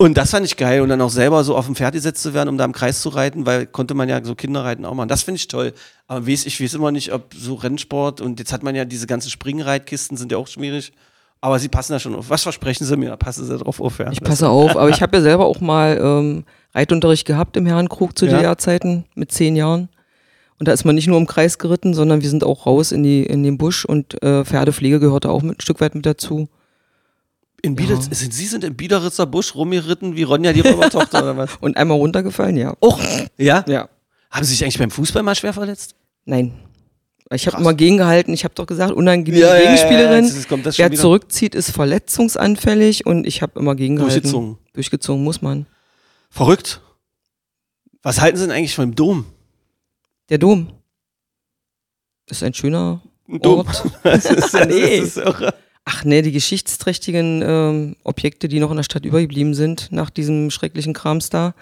Und 0.03 0.15
das 0.15 0.31
fand 0.31 0.45
ich 0.45 0.57
geil. 0.57 0.81
Und 0.81 0.89
dann 0.89 0.99
auch 0.99 1.09
selber 1.09 1.45
so 1.45 1.55
auf 1.55 1.65
dem 1.65 1.75
Pferd 1.75 1.93
gesetzt 1.93 2.21
zu 2.21 2.33
werden, 2.33 2.49
um 2.49 2.57
da 2.57 2.65
im 2.65 2.73
Kreis 2.73 3.01
zu 3.01 3.07
reiten, 3.07 3.45
weil 3.45 3.65
konnte 3.65 3.93
man 3.93 4.09
ja 4.09 4.21
so 4.21 4.35
Kinderreiten 4.35 4.83
auch 4.83 4.93
machen. 4.93 5.07
Das 5.07 5.23
finde 5.23 5.37
ich 5.37 5.47
toll. 5.47 5.71
Aber 6.07 6.27
weiß, 6.27 6.45
ich 6.45 6.59
weiß 6.61 6.73
immer 6.73 6.91
nicht, 6.91 7.13
ob 7.13 7.33
so 7.33 7.53
Rennsport 7.53 8.19
und 8.19 8.37
jetzt 8.37 8.51
hat 8.51 8.63
man 8.63 8.75
ja 8.75 8.83
diese 8.83 9.07
ganzen 9.07 9.29
Springreitkisten, 9.29 10.17
sind 10.17 10.29
ja 10.33 10.37
auch 10.37 10.47
schwierig. 10.47 10.91
Aber 11.39 11.57
sie 11.57 11.69
passen 11.69 11.93
da 11.93 11.99
schon 11.99 12.15
auf. 12.15 12.29
Was 12.29 12.43
versprechen 12.43 12.85
sie 12.85 12.97
mir? 12.97 13.15
Passen 13.15 13.45
sie 13.45 13.57
drauf 13.57 13.79
auf, 13.79 13.99
ja. 13.99 14.11
Ich 14.11 14.19
passe 14.21 14.49
auf, 14.49 14.75
aber 14.75 14.89
ich 14.89 15.01
habe 15.01 15.15
ja 15.15 15.23
selber 15.23 15.45
auch 15.45 15.61
mal 15.61 15.97
ähm, 16.01 16.43
Reitunterricht 16.75 17.25
gehabt 17.25 17.55
im 17.55 17.65
Herrenkrug 17.65 18.17
zu 18.17 18.25
Ja. 18.25 18.33
DDR-Zeiten 18.33 19.05
mit 19.15 19.31
zehn 19.31 19.55
Jahren. 19.55 19.87
Und 20.59 20.67
da 20.67 20.73
ist 20.73 20.83
man 20.83 20.95
nicht 20.95 21.07
nur 21.07 21.17
im 21.17 21.27
Kreis 21.27 21.59
geritten, 21.59 21.93
sondern 21.93 22.21
wir 22.21 22.29
sind 22.29 22.43
auch 22.43 22.65
raus 22.65 22.91
in, 22.91 23.03
die, 23.03 23.23
in 23.23 23.43
den 23.43 23.57
Busch 23.57 23.85
und 23.85 24.21
äh, 24.21 24.43
Pferdepflege 24.43 24.99
gehörte 24.99 25.29
auch 25.29 25.43
mit, 25.43 25.59
ein 25.59 25.61
Stück 25.61 25.79
weit 25.79 25.95
mit 25.95 26.05
dazu. 26.05 26.49
In 27.65 27.75
Biederitz, 27.75 28.09
sind, 28.19 28.33
Sie 28.33 28.45
sind 28.45 28.63
im 28.65 28.75
Biederitzer 28.75 29.25
Busch 29.25 29.55
rumgeritten 29.55 30.15
wie 30.17 30.23
Ronja 30.23 30.51
die 30.51 30.59
Räubertochter 30.59 31.23
oder 31.23 31.37
was? 31.37 31.49
Und 31.61 31.77
einmal 31.77 31.97
runtergefallen, 31.97 32.57
ja. 32.57 32.75
Och, 32.81 32.99
ja? 33.37 33.63
Ja. 33.67 33.87
Haben 34.29 34.43
Sie 34.45 34.51
sich 34.51 34.63
eigentlich 34.63 34.77
beim 34.79 34.91
Fußball 34.91 35.23
mal 35.23 35.33
schwer 35.33 35.53
verletzt? 35.53 35.95
Nein. 36.25 36.53
Ich 37.31 37.47
habe 37.47 37.57
immer 37.57 37.73
gegengehalten. 37.73 38.33
Ich 38.33 38.43
habe 38.43 38.53
doch 38.53 38.65
gesagt, 38.67 38.91
unangenehme 38.91 39.39
Ja, 39.41 39.55
ja, 39.55 39.55
ja, 39.55 39.61
Gegenspielerin. 39.63 40.23
das 40.25 40.45
schon 40.45 40.65
Wer 40.77 40.91
wieder. 40.91 41.01
zurückzieht, 41.01 41.55
ist 41.55 41.71
verletzungsanfällig 41.71 43.05
und 43.05 43.25
ich 43.25 43.41
habe 43.41 43.57
immer 43.59 43.75
gegengehalten. 43.75 44.13
Durchgezogen. 44.21 44.57
Durchgezogen 44.73 45.23
muss 45.23 45.41
man. 45.41 45.65
Verrückt. 46.29 46.81
Was 48.01 48.19
halten 48.19 48.37
Sie 48.37 48.43
denn 48.45 48.51
eigentlich 48.55 48.75
von 48.75 48.89
dem 48.91 48.95
Dom? 48.95 49.25
Der 50.29 50.37
Dom 50.37 50.67
ist 52.29 52.43
ein 52.43 52.53
schöner 52.53 53.01
Dom. 53.27 53.59
Ort. 53.59 53.83
Das 54.03 54.25
ist, 54.25 54.53
ja- 54.53 54.65
Nee. 54.65 54.99
das 54.99 55.07
ist 55.09 55.17
irre. 55.17 55.53
Ach 55.85 56.05
nee, 56.05 56.21
die 56.21 56.31
geschichtsträchtigen 56.31 57.41
ähm, 57.45 57.95
Objekte, 58.03 58.47
die 58.47 58.59
noch 58.59 58.71
in 58.71 58.77
der 58.77 58.83
Stadt 58.83 59.05
übergeblieben 59.05 59.53
sind 59.53 59.89
nach 59.91 60.09
diesem 60.09 60.49
schrecklichen 60.49 60.93
Krams 60.93 61.29
da, 61.29 61.53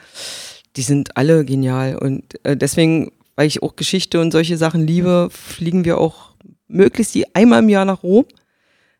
die 0.75 0.83
sind 0.83 1.17
alle 1.17 1.43
genial. 1.43 1.97
Und 1.97 2.23
äh, 2.45 2.55
deswegen, 2.55 3.11
weil 3.35 3.47
ich 3.47 3.63
auch 3.63 3.75
Geschichte 3.75 4.21
und 4.21 4.31
solche 4.31 4.57
Sachen 4.57 4.85
liebe, 4.85 5.29
fliegen 5.31 5.85
wir 5.85 5.97
auch 5.97 6.31
möglichst 6.67 7.15
die 7.15 7.35
einmal 7.35 7.63
im 7.63 7.69
Jahr 7.69 7.85
nach 7.85 8.03
Rom. 8.03 8.25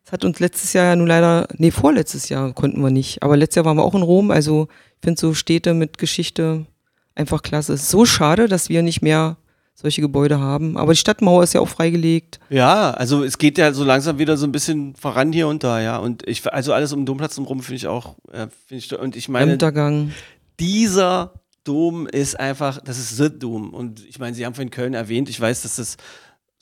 Das 0.04 0.12
hat 0.12 0.24
uns 0.24 0.40
letztes 0.40 0.72
Jahr 0.72 0.86
ja 0.86 0.96
nun 0.96 1.06
leider, 1.06 1.46
nee, 1.56 1.70
vorletztes 1.70 2.28
Jahr 2.28 2.52
konnten 2.52 2.82
wir 2.82 2.90
nicht. 2.90 3.22
Aber 3.22 3.36
letztes 3.36 3.56
Jahr 3.56 3.64
waren 3.64 3.76
wir 3.76 3.84
auch 3.84 3.94
in 3.94 4.02
Rom. 4.02 4.32
Also 4.32 4.68
ich 4.96 5.04
finde 5.04 5.20
so 5.20 5.34
Städte 5.34 5.72
mit 5.72 5.98
Geschichte 5.98 6.66
einfach 7.14 7.42
klasse. 7.42 7.74
Es 7.74 7.82
ist 7.82 7.90
so 7.90 8.04
schade, 8.04 8.48
dass 8.48 8.68
wir 8.68 8.82
nicht 8.82 9.02
mehr 9.02 9.36
solche 9.74 10.00
Gebäude 10.00 10.38
haben. 10.38 10.76
Aber 10.76 10.92
die 10.92 10.98
Stadtmauer 10.98 11.42
ist 11.42 11.54
ja 11.54 11.60
auch 11.60 11.68
freigelegt. 11.68 12.38
Ja, 12.50 12.92
also 12.92 13.24
es 13.24 13.38
geht 13.38 13.58
ja 13.58 13.72
so 13.72 13.84
langsam 13.84 14.18
wieder 14.18 14.36
so 14.36 14.46
ein 14.46 14.52
bisschen 14.52 14.94
voran 14.94 15.32
hier 15.32 15.48
und 15.48 15.64
da, 15.64 15.80
ja. 15.80 15.96
Und 15.96 16.26
ich, 16.28 16.50
also 16.52 16.72
alles 16.72 16.92
um 16.92 17.00
den 17.00 17.06
Domplatz 17.06 17.38
rum 17.38 17.60
finde 17.60 17.76
ich 17.76 17.86
auch, 17.86 18.16
äh, 18.30 18.48
finde 18.66 18.84
ich, 18.84 18.98
und 18.98 19.16
ich 19.16 19.28
meine, 19.28 19.52
Untergang. 19.52 20.12
dieser 20.60 21.32
Dom 21.64 22.06
ist 22.06 22.38
einfach, 22.38 22.80
das 22.82 22.98
ist 22.98 23.16
The 23.16 23.30
Dom. 23.38 23.72
Und 23.72 24.04
ich 24.06 24.18
meine, 24.18 24.34
Sie 24.34 24.44
haben 24.44 24.54
vorhin 24.54 24.70
Köln 24.70 24.94
erwähnt, 24.94 25.28
ich 25.28 25.40
weiß, 25.40 25.62
dass 25.62 25.76
das 25.76 25.96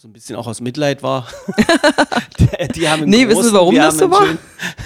so 0.01 0.09
ein 0.09 0.14
bisschen 0.14 0.36
auch 0.36 0.46
aus 0.46 0.62
Mitleid 0.62 1.03
war. 1.03 1.28
die, 2.38 2.68
die 2.72 2.88
haben 2.88 3.05
Nee, 3.05 3.28
wissen 3.28 3.42
Sie, 3.42 3.53
warum 3.53 3.74
das 3.74 3.98
so 3.98 4.11
war? 4.11 4.24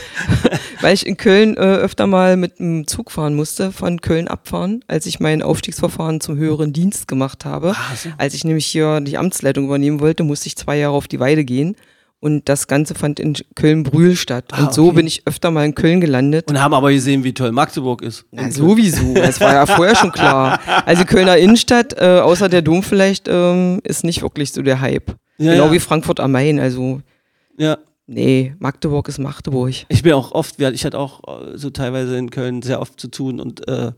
Weil 0.80 0.92
ich 0.92 1.06
in 1.06 1.16
Köln 1.16 1.56
äh, 1.56 1.60
öfter 1.60 2.08
mal 2.08 2.36
mit 2.36 2.58
dem 2.58 2.88
Zug 2.88 3.12
fahren 3.12 3.36
musste, 3.36 3.70
von 3.70 4.00
Köln 4.00 4.26
abfahren, 4.26 4.84
als 4.88 5.06
ich 5.06 5.20
mein 5.20 5.40
Aufstiegsverfahren 5.40 6.20
zum 6.20 6.36
höheren 6.36 6.72
Dienst 6.72 7.06
gemacht 7.06 7.44
habe. 7.44 7.76
Ah, 7.76 7.94
so. 7.94 8.08
Als 8.18 8.34
ich 8.34 8.42
nämlich 8.42 8.66
hier 8.66 9.00
die 9.02 9.16
Amtsleitung 9.16 9.66
übernehmen 9.66 10.00
wollte, 10.00 10.24
musste 10.24 10.48
ich 10.48 10.56
zwei 10.56 10.78
Jahre 10.78 10.94
auf 10.94 11.06
die 11.06 11.20
Weide 11.20 11.44
gehen. 11.44 11.76
Und 12.24 12.48
das 12.48 12.68
Ganze 12.68 12.94
fand 12.94 13.20
in 13.20 13.34
Köln-Brühl 13.54 14.16
statt. 14.16 14.46
Ah, 14.52 14.64
und 14.64 14.72
so 14.72 14.86
okay. 14.86 14.96
bin 14.96 15.06
ich 15.06 15.26
öfter 15.26 15.50
mal 15.50 15.66
in 15.66 15.74
Köln 15.74 16.00
gelandet. 16.00 16.48
Und 16.48 16.58
haben 16.58 16.72
aber 16.72 16.90
gesehen, 16.90 17.22
wie 17.22 17.34
toll 17.34 17.52
Magdeburg 17.52 18.00
ist. 18.00 18.24
Na, 18.30 18.50
sowieso, 18.50 19.12
das 19.12 19.42
war 19.42 19.52
ja 19.52 19.66
vorher 19.66 19.94
schon 19.94 20.10
klar. 20.10 20.58
Also 20.86 21.04
Kölner 21.04 21.36
Innenstadt, 21.36 21.92
äh, 22.00 22.20
außer 22.20 22.48
der 22.48 22.62
Dom 22.62 22.82
vielleicht, 22.82 23.28
ähm, 23.28 23.78
ist 23.84 24.04
nicht 24.04 24.22
wirklich 24.22 24.52
so 24.52 24.62
der 24.62 24.80
Hype. 24.80 25.10
Ja, 25.36 25.52
genau 25.52 25.66
ja. 25.66 25.72
wie 25.72 25.80
Frankfurt 25.80 26.18
am 26.18 26.32
Main. 26.32 26.58
Also, 26.58 27.02
Ja. 27.58 27.76
nee, 28.06 28.54
Magdeburg 28.58 29.06
ist 29.08 29.18
Magdeburg. 29.18 29.74
Ich 29.90 30.02
bin 30.02 30.14
auch 30.14 30.32
oft, 30.32 30.58
ich 30.58 30.86
hatte 30.86 30.98
auch 30.98 31.20
äh, 31.28 31.58
so 31.58 31.68
teilweise 31.68 32.16
in 32.16 32.30
Köln 32.30 32.62
sehr 32.62 32.80
oft 32.80 32.98
zu 32.98 33.08
tun 33.08 33.38
und 33.38 33.68
äh, 33.68 33.92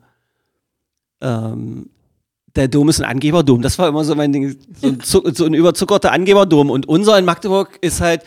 ähm, 1.21 1.91
der 2.57 2.69
Dom 2.69 2.89
ist 2.89 3.01
ein 3.01 3.09
Angeberdom. 3.09 3.63
Das 3.63 3.79
war 3.79 3.89
immer 3.89 4.05
so 4.05 4.15
mein 4.15 4.33
Ding. 4.33 4.57
So 5.03 5.23
ein, 5.23 5.35
so 5.35 5.45
ein 5.45 5.55
überzuckerter 5.55 6.13
Angeberdom. 6.13 6.71
Und 6.71 6.89
unser 6.89 7.19
in 7.19 7.25
Magdeburg 7.25 7.79
ist 7.81 8.01
halt, 8.01 8.23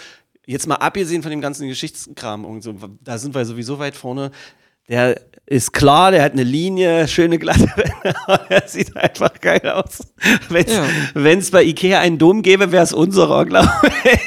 jetzt 0.46 0.68
mal 0.68 0.76
abgesehen 0.76 1.22
von 1.22 1.32
dem 1.32 1.42
ganzen 1.42 1.68
Geschichtskram 1.68 2.46
und 2.46 2.62
so, 2.64 2.74
da 3.04 3.18
sind 3.18 3.36
wir 3.36 3.46
sowieso 3.46 3.80
weit 3.80 3.96
vorne. 3.96 4.32
Der 4.88 5.22
ist 5.50 5.74
klar, 5.74 6.12
der 6.12 6.22
hat 6.24 6.34
eine 6.34 6.44
Linie, 6.44 7.08
schöne 7.08 7.40
glatte 7.40 7.68
Wände, 7.76 8.16
aber 8.28 8.52
er 8.52 8.68
sieht 8.68 8.96
einfach 8.96 9.34
geil 9.42 9.62
aus. 9.68 10.00
Wenn 10.50 10.66
es 11.40 11.50
Ja. 11.50 11.52
bei 11.58 11.64
Ikea 11.64 12.00
einen 12.00 12.18
Dom 12.20 12.42
gäbe, 12.44 12.72
wäre 12.72 12.84
es 12.84 12.94
unserer, 12.94 13.46
glaube 13.48 13.70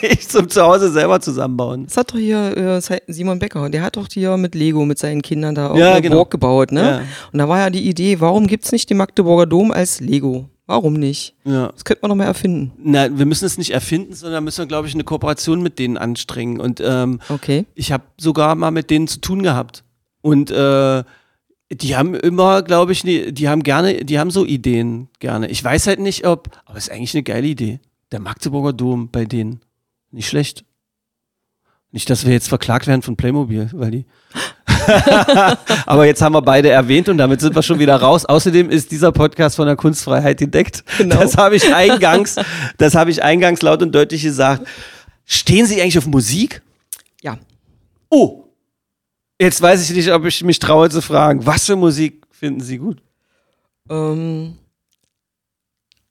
ich, 0.02 0.28
zum 0.28 0.48
Zuhause 0.48 0.90
selber 0.90 1.20
zusammenbauen. 1.20 1.84
Das 1.86 1.96
hat 1.96 2.12
doch 2.12 2.18
hier 2.18 2.56
äh, 2.56 3.00
Simon 3.06 3.38
Becker, 3.38 3.70
der 3.70 3.82
hat 3.82 3.96
doch 3.96 4.08
hier 4.12 4.36
mit 4.36 4.54
Lego 4.54 4.84
mit 4.84 4.98
seinen 4.98 5.22
Kindern 5.22 5.54
da 5.54 5.70
auch 5.70 5.76
Ja, 5.76 5.92
eine 5.92 6.02
genau. 6.02 6.16
Burg 6.16 6.30
gebaut, 6.32 6.72
ne? 6.72 6.80
Ja. 6.82 7.02
Und 7.32 7.38
da 7.38 7.48
war 7.48 7.58
ja 7.58 7.70
die 7.70 7.88
Idee, 7.88 8.20
warum 8.20 8.46
gibt's 8.48 8.72
nicht 8.72 8.90
den 8.90 8.96
Magdeburger 8.96 9.46
Dom 9.46 9.70
als 9.70 10.00
Lego? 10.00 10.48
Warum 10.66 10.94
nicht? 10.94 11.34
Ja. 11.44 11.68
Das 11.72 11.84
könnte 11.84 12.02
man 12.02 12.08
doch 12.10 12.16
mal 12.16 12.24
erfinden. 12.24 12.72
Na, 12.82 13.16
wir 13.16 13.26
müssen 13.26 13.44
es 13.44 13.58
nicht 13.58 13.70
erfinden, 13.70 14.14
sondern 14.14 14.42
müssen, 14.44 14.66
glaube 14.68 14.86
ich, 14.88 14.94
eine 14.94 15.04
Kooperation 15.04 15.60
mit 15.62 15.78
denen 15.78 15.98
anstrengen. 15.98 16.60
Und 16.60 16.80
ähm, 16.84 17.20
Okay. 17.28 17.66
ich 17.74 17.92
habe 17.92 18.04
sogar 18.18 18.54
mal 18.54 18.70
mit 18.70 18.88
denen 18.90 19.06
zu 19.08 19.20
tun 19.20 19.42
gehabt. 19.42 19.84
Und 20.22 20.50
äh, 20.50 21.04
die 21.70 21.96
haben 21.96 22.14
immer, 22.14 22.62
glaube 22.62 22.92
ich, 22.92 23.04
ne, 23.04 23.32
die 23.32 23.48
haben 23.48 23.62
gerne, 23.62 24.04
die 24.04 24.18
haben 24.18 24.30
so 24.30 24.44
Ideen 24.44 25.08
gerne. 25.18 25.48
Ich 25.48 25.62
weiß 25.62 25.86
halt 25.86 26.00
nicht, 26.00 26.26
ob, 26.26 26.48
aber 26.64 26.78
es 26.78 26.88
ist 26.88 26.92
eigentlich 26.92 27.14
eine 27.14 27.22
geile 27.22 27.46
Idee. 27.46 27.80
Der 28.10 28.20
Magdeburger 28.20 28.72
Dom 28.72 29.10
bei 29.10 29.24
denen. 29.24 29.60
Nicht 30.10 30.28
schlecht. 30.28 30.64
Nicht, 31.90 32.08
dass 32.08 32.24
wir 32.24 32.32
jetzt 32.32 32.48
verklagt 32.48 32.86
werden 32.86 33.02
von 33.02 33.16
Playmobil, 33.16 33.70
weil 33.72 33.90
die. 33.90 34.06
aber 35.86 36.06
jetzt 36.06 36.22
haben 36.22 36.34
wir 36.34 36.42
beide 36.42 36.70
erwähnt 36.70 37.08
und 37.08 37.18
damit 37.18 37.40
sind 37.40 37.54
wir 37.54 37.62
schon 37.62 37.78
wieder 37.78 37.96
raus. 37.96 38.24
Außerdem 38.24 38.70
ist 38.70 38.90
dieser 38.90 39.12
Podcast 39.12 39.56
von 39.56 39.66
der 39.66 39.76
Kunstfreiheit 39.76 40.38
gedeckt. 40.38 40.84
Genau. 40.98 41.20
Das 41.20 41.36
habe 41.36 41.56
ich 41.56 41.74
eingangs, 41.74 42.36
das 42.78 42.94
habe 42.94 43.10
ich 43.10 43.22
eingangs 43.22 43.62
laut 43.62 43.82
und 43.82 43.94
deutlich 43.94 44.22
gesagt. 44.22 44.66
Stehen 45.24 45.66
Sie 45.66 45.80
eigentlich 45.80 45.98
auf 45.98 46.06
Musik? 46.06 46.62
Ja. 47.22 47.38
Oh, 48.10 48.41
jetzt 49.43 49.61
weiß 49.61 49.82
ich 49.90 49.97
nicht, 49.97 50.11
ob 50.12 50.24
ich 50.24 50.43
mich 50.45 50.59
traue 50.59 50.88
zu 50.88 51.03
fragen. 51.03 51.45
Was 51.45 51.66
für 51.66 51.76
Musik 51.76 52.24
finden 52.30 52.61
Sie 52.61 52.78
gut? 52.78 53.03
Ähm, 53.90 54.57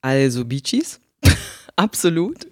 also 0.02 0.46
Beaches. 0.46 1.00
Absolut. 1.76 2.48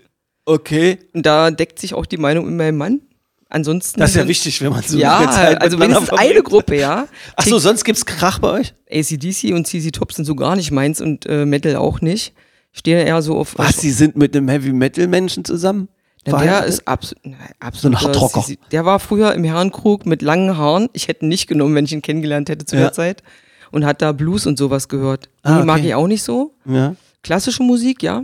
Okay. 0.45 0.97
Und 1.13 1.25
da 1.25 1.51
deckt 1.51 1.79
sich 1.79 1.93
auch 1.93 2.05
die 2.05 2.17
Meinung 2.17 2.45
mit 2.45 2.55
meinem 2.55 2.77
Mann. 2.77 3.01
Ansonsten. 3.49 3.99
Das 3.99 4.11
ist 4.11 4.15
ja 4.15 4.27
wichtig, 4.27 4.61
wenn 4.61 4.71
man 4.71 4.83
so 4.83 4.97
Ja, 4.97 5.19
viel 5.19 5.29
Zeit 5.31 5.61
also 5.61 5.79
wenigstens 5.79 6.09
eine 6.11 6.19
verbringt. 6.19 6.45
Gruppe, 6.45 6.77
ja. 6.77 7.07
Ach 7.35 7.45
so, 7.45 7.57
sonst 7.57 7.83
gibt's 7.83 8.05
Krach 8.05 8.39
bei 8.39 8.51
euch? 8.59 8.73
ACDC 8.91 9.53
und 9.53 9.65
CC 9.65 9.91
Top 9.91 10.13
sind 10.13 10.25
so 10.25 10.35
gar 10.35 10.55
nicht 10.55 10.71
meins 10.71 11.01
und 11.01 11.25
äh, 11.25 11.45
Metal 11.45 11.75
auch 11.75 12.01
nicht. 12.01 12.33
Stehen 12.71 12.99
eher 13.05 13.21
so 13.23 13.37
auf. 13.37 13.57
Was, 13.57 13.77
Sie 13.81 13.89
sind 13.91 14.15
mit 14.15 14.35
einem 14.35 14.47
Heavy-Metal-Menschen 14.47 15.45
zusammen? 15.45 15.89
Na, 16.31 16.43
der 16.43 16.65
ist 16.65 16.87
abs 16.87 17.15
absolut. 17.59 17.97
ein 17.97 18.03
Hardrocker. 18.03 18.45
Der 18.71 18.85
war 18.85 18.99
früher 18.99 19.33
im 19.33 19.43
Herrenkrug 19.43 20.05
mit 20.05 20.21
langen 20.21 20.57
Haaren. 20.57 20.89
Ich 20.93 21.07
hätte 21.07 21.25
ihn 21.25 21.29
nicht 21.29 21.47
genommen, 21.47 21.75
wenn 21.75 21.85
ich 21.85 21.91
ihn 21.93 22.01
kennengelernt 22.01 22.49
hätte 22.49 22.65
zu 22.65 22.75
Ja. 22.75 22.83
der 22.83 22.93
Zeit. 22.93 23.23
Und 23.71 23.85
hat 23.85 24.01
da 24.01 24.11
Blues 24.13 24.47
und 24.47 24.57
sowas 24.57 24.87
gehört. 24.87 25.29
Ah, 25.43 25.59
Die 25.59 25.65
mag 25.65 25.77
okay. 25.79 25.87
ich 25.89 25.95
auch 25.95 26.07
nicht 26.07 26.23
so. 26.23 26.55
Ja, 26.65 26.95
Klassische 27.21 27.61
Musik, 27.63 28.01
ja, 28.01 28.23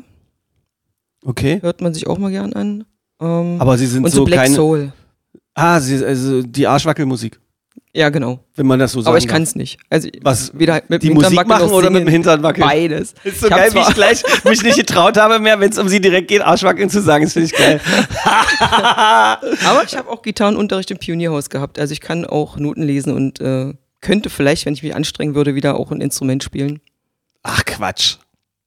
okay. 1.23 1.59
hört 1.61 1.81
man 1.81 1.93
sich 1.93 2.07
auch 2.07 2.17
mal 2.17 2.31
gern 2.31 2.53
an. 2.53 2.85
Ähm, 3.19 3.57
Aber 3.59 3.77
Sie 3.77 3.85
sind 3.85 4.03
und 4.05 4.11
so, 4.11 4.17
so 4.19 4.25
Black 4.25 4.39
keine... 4.39 4.55
Soul. 4.55 4.91
Ah, 5.53 5.79
Sie, 5.79 6.03
also 6.03 6.41
die 6.41 6.65
Arschwackelmusik, 6.67 7.39
Ja, 7.93 8.09
genau. 8.09 8.39
wenn 8.55 8.67
man 8.67 8.77
das 8.77 8.91
so 8.91 8.99
sagt. 8.99 9.07
Aber 9.07 9.17
ich 9.17 9.27
kann 9.27 9.43
es 9.43 9.55
nicht. 9.55 9.79
Also 9.89 10.09
Was, 10.21 10.51
weder 10.53 10.81
mit 10.89 11.01
die 11.01 11.07
dem 11.07 11.13
Musik 11.15 11.47
machen 11.47 11.67
noch 11.67 11.71
oder 11.71 11.89
mit 11.89 12.01
dem. 12.01 12.09
Hintern 12.09 12.43
wackeln? 12.43 12.67
Beides. 12.67 13.13
Ist 13.23 13.39
so 13.39 13.47
Ich 13.47 13.53
geil, 13.53 13.73
wie 13.73 13.79
ich 13.79 13.93
gleich 13.93 14.23
mich 14.43 14.63
nicht 14.63 14.77
getraut 14.77 15.15
habe 15.17 15.39
mehr, 15.39 15.59
wenn 15.61 15.71
es 15.71 15.77
um 15.77 15.87
sie 15.87 16.01
direkt 16.01 16.27
geht, 16.27 16.41
Arschwackeln 16.41 16.89
zu 16.89 17.01
sagen. 17.01 17.23
Das 17.23 17.33
finde 17.33 17.47
ich 17.47 17.53
geil. 17.53 17.79
Aber 18.59 19.83
ich 19.85 19.95
habe 19.95 20.09
auch 20.09 20.21
Gitarrenunterricht 20.21 20.91
im 20.91 20.97
Pionierhaus 20.97 21.49
gehabt. 21.49 21.79
Also 21.79 21.93
ich 21.93 22.01
kann 22.01 22.25
auch 22.25 22.57
Noten 22.57 22.83
lesen 22.83 23.13
und 23.13 23.39
äh, 23.39 23.73
könnte 24.01 24.29
vielleicht, 24.29 24.65
wenn 24.65 24.73
ich 24.73 24.83
mich 24.83 24.93
anstrengen 24.93 25.33
würde, 25.33 25.55
wieder 25.55 25.79
auch 25.79 25.91
ein 25.91 26.01
Instrument 26.01 26.43
spielen. 26.43 26.81
Ach, 27.43 27.63
Quatsch. 27.63 28.17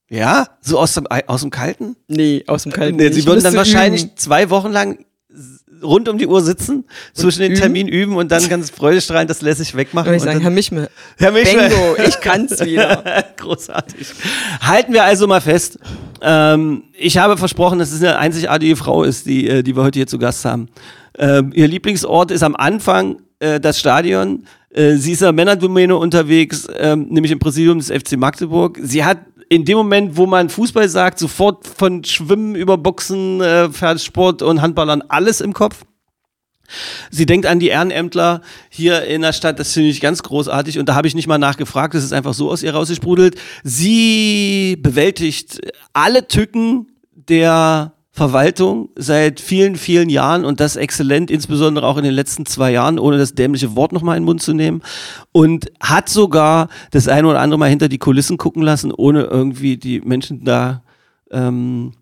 Ja? 0.09 0.47
So 0.61 0.79
aus 0.79 0.95
dem, 0.95 1.05
aus 1.07 1.41
dem 1.41 1.51
Kalten? 1.51 1.95
Nee, 2.07 2.43
aus 2.47 2.63
dem 2.63 2.71
Kalten. 2.71 2.97
Nee, 2.97 3.11
sie 3.11 3.25
würden 3.25 3.43
dann 3.43 3.55
wahrscheinlich 3.55 4.03
üben. 4.03 4.17
zwei 4.17 4.49
Wochen 4.49 4.71
lang 4.71 5.05
rund 5.83 6.09
um 6.09 6.17
die 6.17 6.27
Uhr 6.27 6.41
sitzen, 6.41 6.85
zwischen 7.13 7.41
den? 7.41 7.55
Terminen 7.55 7.89
üben 7.89 8.15
und 8.15 8.31
dann 8.31 8.47
ganz 8.49 8.69
freudestrahlend 8.69 9.29
das 9.29 9.41
lässig 9.41 9.75
wegmachen. 9.75 10.07
Würde 10.07 10.17
ich 10.17 10.23
und 10.23 10.27
sagen, 10.27 10.41
Herr 10.41 10.49
Michme, 10.49 10.89
Herr 11.17 11.31
Michel. 11.31 11.69
Bingo, 11.69 11.95
ich 12.07 12.19
kann's 12.19 12.59
wieder. 12.65 13.25
Großartig. 13.37 14.07
Halten 14.61 14.93
wir 14.93 15.03
also 15.03 15.27
mal 15.27 15.41
fest. 15.41 15.77
Ähm, 16.21 16.83
ich 16.93 17.17
habe 17.17 17.37
versprochen, 17.37 17.79
dass 17.79 17.91
es 17.91 18.01
eine 18.01 18.17
einzigartige 18.17 18.75
Frau 18.75 19.03
ist, 19.03 19.25
die, 19.25 19.47
äh, 19.47 19.63
die 19.63 19.75
wir 19.75 19.83
heute 19.83 19.99
hier 19.99 20.07
zu 20.07 20.17
Gast 20.17 20.45
haben. 20.45 20.69
Ähm, 21.17 21.51
ihr 21.53 21.67
Lieblingsort 21.67 22.31
ist 22.31 22.43
am 22.43 22.55
Anfang 22.55 23.21
äh, 23.39 23.59
das 23.59 23.79
Stadion. 23.79 24.45
Äh, 24.71 24.95
sie 24.95 25.13
ist 25.13 25.21
in 25.21 25.25
der 25.25 25.33
Männerdomäne 25.33 25.95
unterwegs, 25.95 26.67
ähm, 26.77 27.07
nämlich 27.09 27.31
im 27.31 27.39
Präsidium 27.39 27.79
des 27.79 27.89
FC 27.89 28.17
Magdeburg. 28.17 28.79
Sie 28.81 29.03
hat 29.03 29.19
in 29.49 29.65
dem 29.65 29.77
Moment, 29.77 30.15
wo 30.15 30.27
man 30.27 30.49
Fußball 30.49 30.87
sagt, 30.87 31.17
sofort 31.19 31.67
von 31.67 32.03
Schwimmen 32.03 32.55
über 32.55 32.77
Boxen, 32.77 33.41
äh, 33.41 33.69
Pferdesport 33.69 34.43
und 34.43 34.61
Handballern 34.61 35.03
alles 35.07 35.41
im 35.41 35.53
Kopf. 35.53 35.85
Sie 37.09 37.25
denkt 37.25 37.47
an 37.47 37.59
die 37.59 37.69
Ehrenämtler 37.69 38.41
hier 38.69 39.03
in 39.05 39.23
der 39.23 39.33
Stadt, 39.33 39.59
das 39.59 39.73
finde 39.73 39.89
ich 39.89 40.01
ganz 40.01 40.21
großartig 40.21 40.77
und 40.77 40.87
da 40.87 40.93
habe 40.93 41.07
ich 41.07 41.15
nicht 41.15 41.27
mal 41.27 41.39
nachgefragt, 41.39 41.95
das 41.95 42.03
ist 42.03 42.13
einfach 42.13 42.35
so 42.35 42.51
aus 42.51 42.61
ihr 42.61 42.75
rausgesprudelt. 42.75 43.39
Sie 43.63 44.77
bewältigt 44.79 45.59
alle 45.93 46.27
Tücken 46.27 46.91
der 47.11 47.93
Verwaltung 48.19 48.89
seit 48.97 49.39
vielen, 49.39 49.77
vielen 49.77 50.09
Jahren 50.09 50.43
und 50.43 50.59
das 50.59 50.75
exzellent, 50.75 51.31
insbesondere 51.31 51.87
auch 51.87 51.95
in 51.95 52.03
den 52.03 52.13
letzten 52.13 52.45
zwei 52.45 52.69
Jahren, 52.69 52.99
ohne 52.99 53.17
das 53.17 53.33
dämliche 53.33 53.77
Wort 53.77 53.93
nochmal 53.93 54.17
in 54.17 54.23
den 54.23 54.25
Mund 54.25 54.41
zu 54.41 54.53
nehmen. 54.53 54.81
Und 55.31 55.71
hat 55.79 56.09
sogar 56.09 56.67
das 56.91 57.07
eine 57.07 57.29
oder 57.29 57.39
andere 57.39 57.57
Mal 57.57 57.69
hinter 57.69 57.87
die 57.87 57.97
Kulissen 57.97 58.37
gucken 58.37 58.61
lassen, 58.61 58.91
ohne 58.91 59.23
irgendwie 59.23 59.77
die 59.77 60.01
Menschen 60.01 60.43
da 60.43 60.83
ähm, 61.31 61.93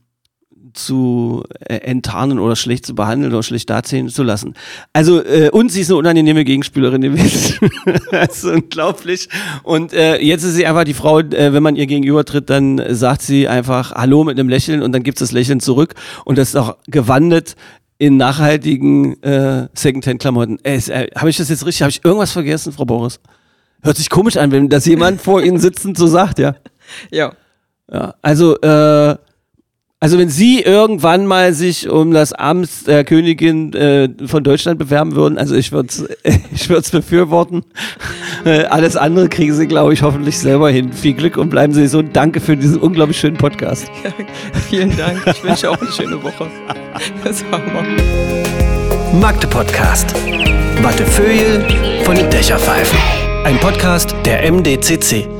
zu 0.78 1.44
äh, 1.60 1.76
enttarnen 1.76 2.40
oder 2.40 2.56
schlecht 2.56 2.86
zu 2.86 2.96
behandeln 2.96 3.34
oder 3.34 3.44
schlecht 3.44 3.70
dazählen 3.70 4.10
zu 4.10 4.24
lassen. 4.24 4.54
Also, 4.94 5.24
äh, 5.24 5.50
und 5.52 5.72
sie 5.72 5.82
ist 5.82 5.90
eine 5.90 5.98
unangenehme 5.98 6.46
Gegenspielerin 6.46 7.02
gewesen. 7.02 7.70
das 8.12 8.38
ist 8.38 8.46
unglaublich. 8.46 9.30
Und 9.64 9.94
äh, 9.94 10.18
jetzt 10.18 10.44
ist 10.44 10.56
sie 10.56 10.66
einfach 10.66 10.84
die 10.84 10.94
Frau, 10.94 11.20
äh, 11.20 11.54
wenn 11.54 11.64
man 11.64 11.76
ihr 11.76 11.88
gegenübertritt, 11.88 12.50
dann 12.50 12.82
sagt 12.90 13.22
sie 13.22 13.48
einfach 13.48 13.92
Hallo 13.92 14.24
mit 14.24 14.40
einem 14.40 14.50
Lächeln 14.50 14.82
und 14.82 14.92
dann 14.92 15.04
gibt 15.04 15.18
es 15.18 15.28
das 15.28 15.32
Lächeln 15.32 15.60
zurück. 15.60 15.96
Und 16.26 16.38
das 16.38 16.50
ist 16.50 16.56
auch 16.56 16.78
gewandelt 16.88 17.56
in 17.98 18.18
nachhaltigen 18.18 19.22
äh, 19.24 19.68
Secondhand-Klamotten. 19.74 20.60
Äh, 20.64 20.78
äh, 20.78 21.08
habe 21.16 21.30
ich 21.30 21.38
das 21.38 21.50
jetzt 21.50 21.66
richtig? 21.66 21.82
Habe 21.82 21.90
ich 21.90 22.06
irgendwas 22.06 22.32
vergessen, 22.32 22.72
Frau 22.72 22.86
Boris? 22.86 23.20
Hört 23.82 23.98
sich 23.98 24.10
komisch 24.10 24.38
an, 24.38 24.52
wenn 24.52 24.70
das 24.70 24.86
jemand 24.86 25.22
vor 25.22 25.42
Ihnen 25.42 25.60
sitzend 25.60 25.98
so 25.98 26.08
sagt, 26.08 26.40
ja. 26.40 26.56
Ja. 27.12 27.34
Ja, 27.92 28.16
also, 28.22 28.60
äh, 28.60 29.16
also 30.00 30.20
wenn 30.20 30.30
Sie 30.30 30.62
irgendwann 30.62 31.26
mal 31.26 31.54
sich 31.54 31.89
um 31.89 32.12
das 32.12 32.32
Amt 32.32 32.86
der 32.86 33.04
Königin 33.04 33.74
äh, 33.74 34.10
von 34.28 34.43
Deutschland 34.43 34.78
bewerben 34.78 35.16
würden, 35.16 35.39
also 35.39 35.56
ich 35.56 35.72
würde 35.72 35.89
es 35.89 36.06
ich 36.52 36.70
würd's 36.70 36.91
befürworten. 36.91 37.64
Äh, 38.45 38.66
alles 38.66 38.95
andere 38.95 39.28
kriegen 39.28 39.54
Sie, 39.54 39.68
glaube 39.68 39.93
ich, 39.93 40.04
hoffentlich 40.04 40.38
selber 40.38 40.70
hin. 40.70 40.93
Viel 40.93 41.14
Glück 41.14 41.38
und 41.38 41.50
bleiben 41.50 41.74
Sie 41.74 41.88
so. 41.88 42.04
Danke 42.04 42.39
für 42.39 42.56
diesen 42.56 42.78
unglaublich 42.78 43.20
schönen 43.20 43.38
Podcast. 43.38 43.89
ja 44.04 44.12
vielen 44.70 44.95
Dank. 44.95 45.22
Ich 45.26 45.43
wünsche 45.43 45.72
auch 45.72 45.82
eine 45.82 45.91
schöne 45.91 46.22
Woche. 46.22 46.48
Das 47.24 47.43
war 47.52 47.60
mal. 47.60 47.88
Magde 49.20 49.48
Podcast. 49.48 50.14
Wattefeuille 50.84 51.66
von 52.04 52.16
den 52.16 52.30
Dächerpfeifen. 52.30 53.00
Ein 53.43 53.58
Podcast 53.60 54.14
der 54.26 54.52
MDCC. 54.52 55.37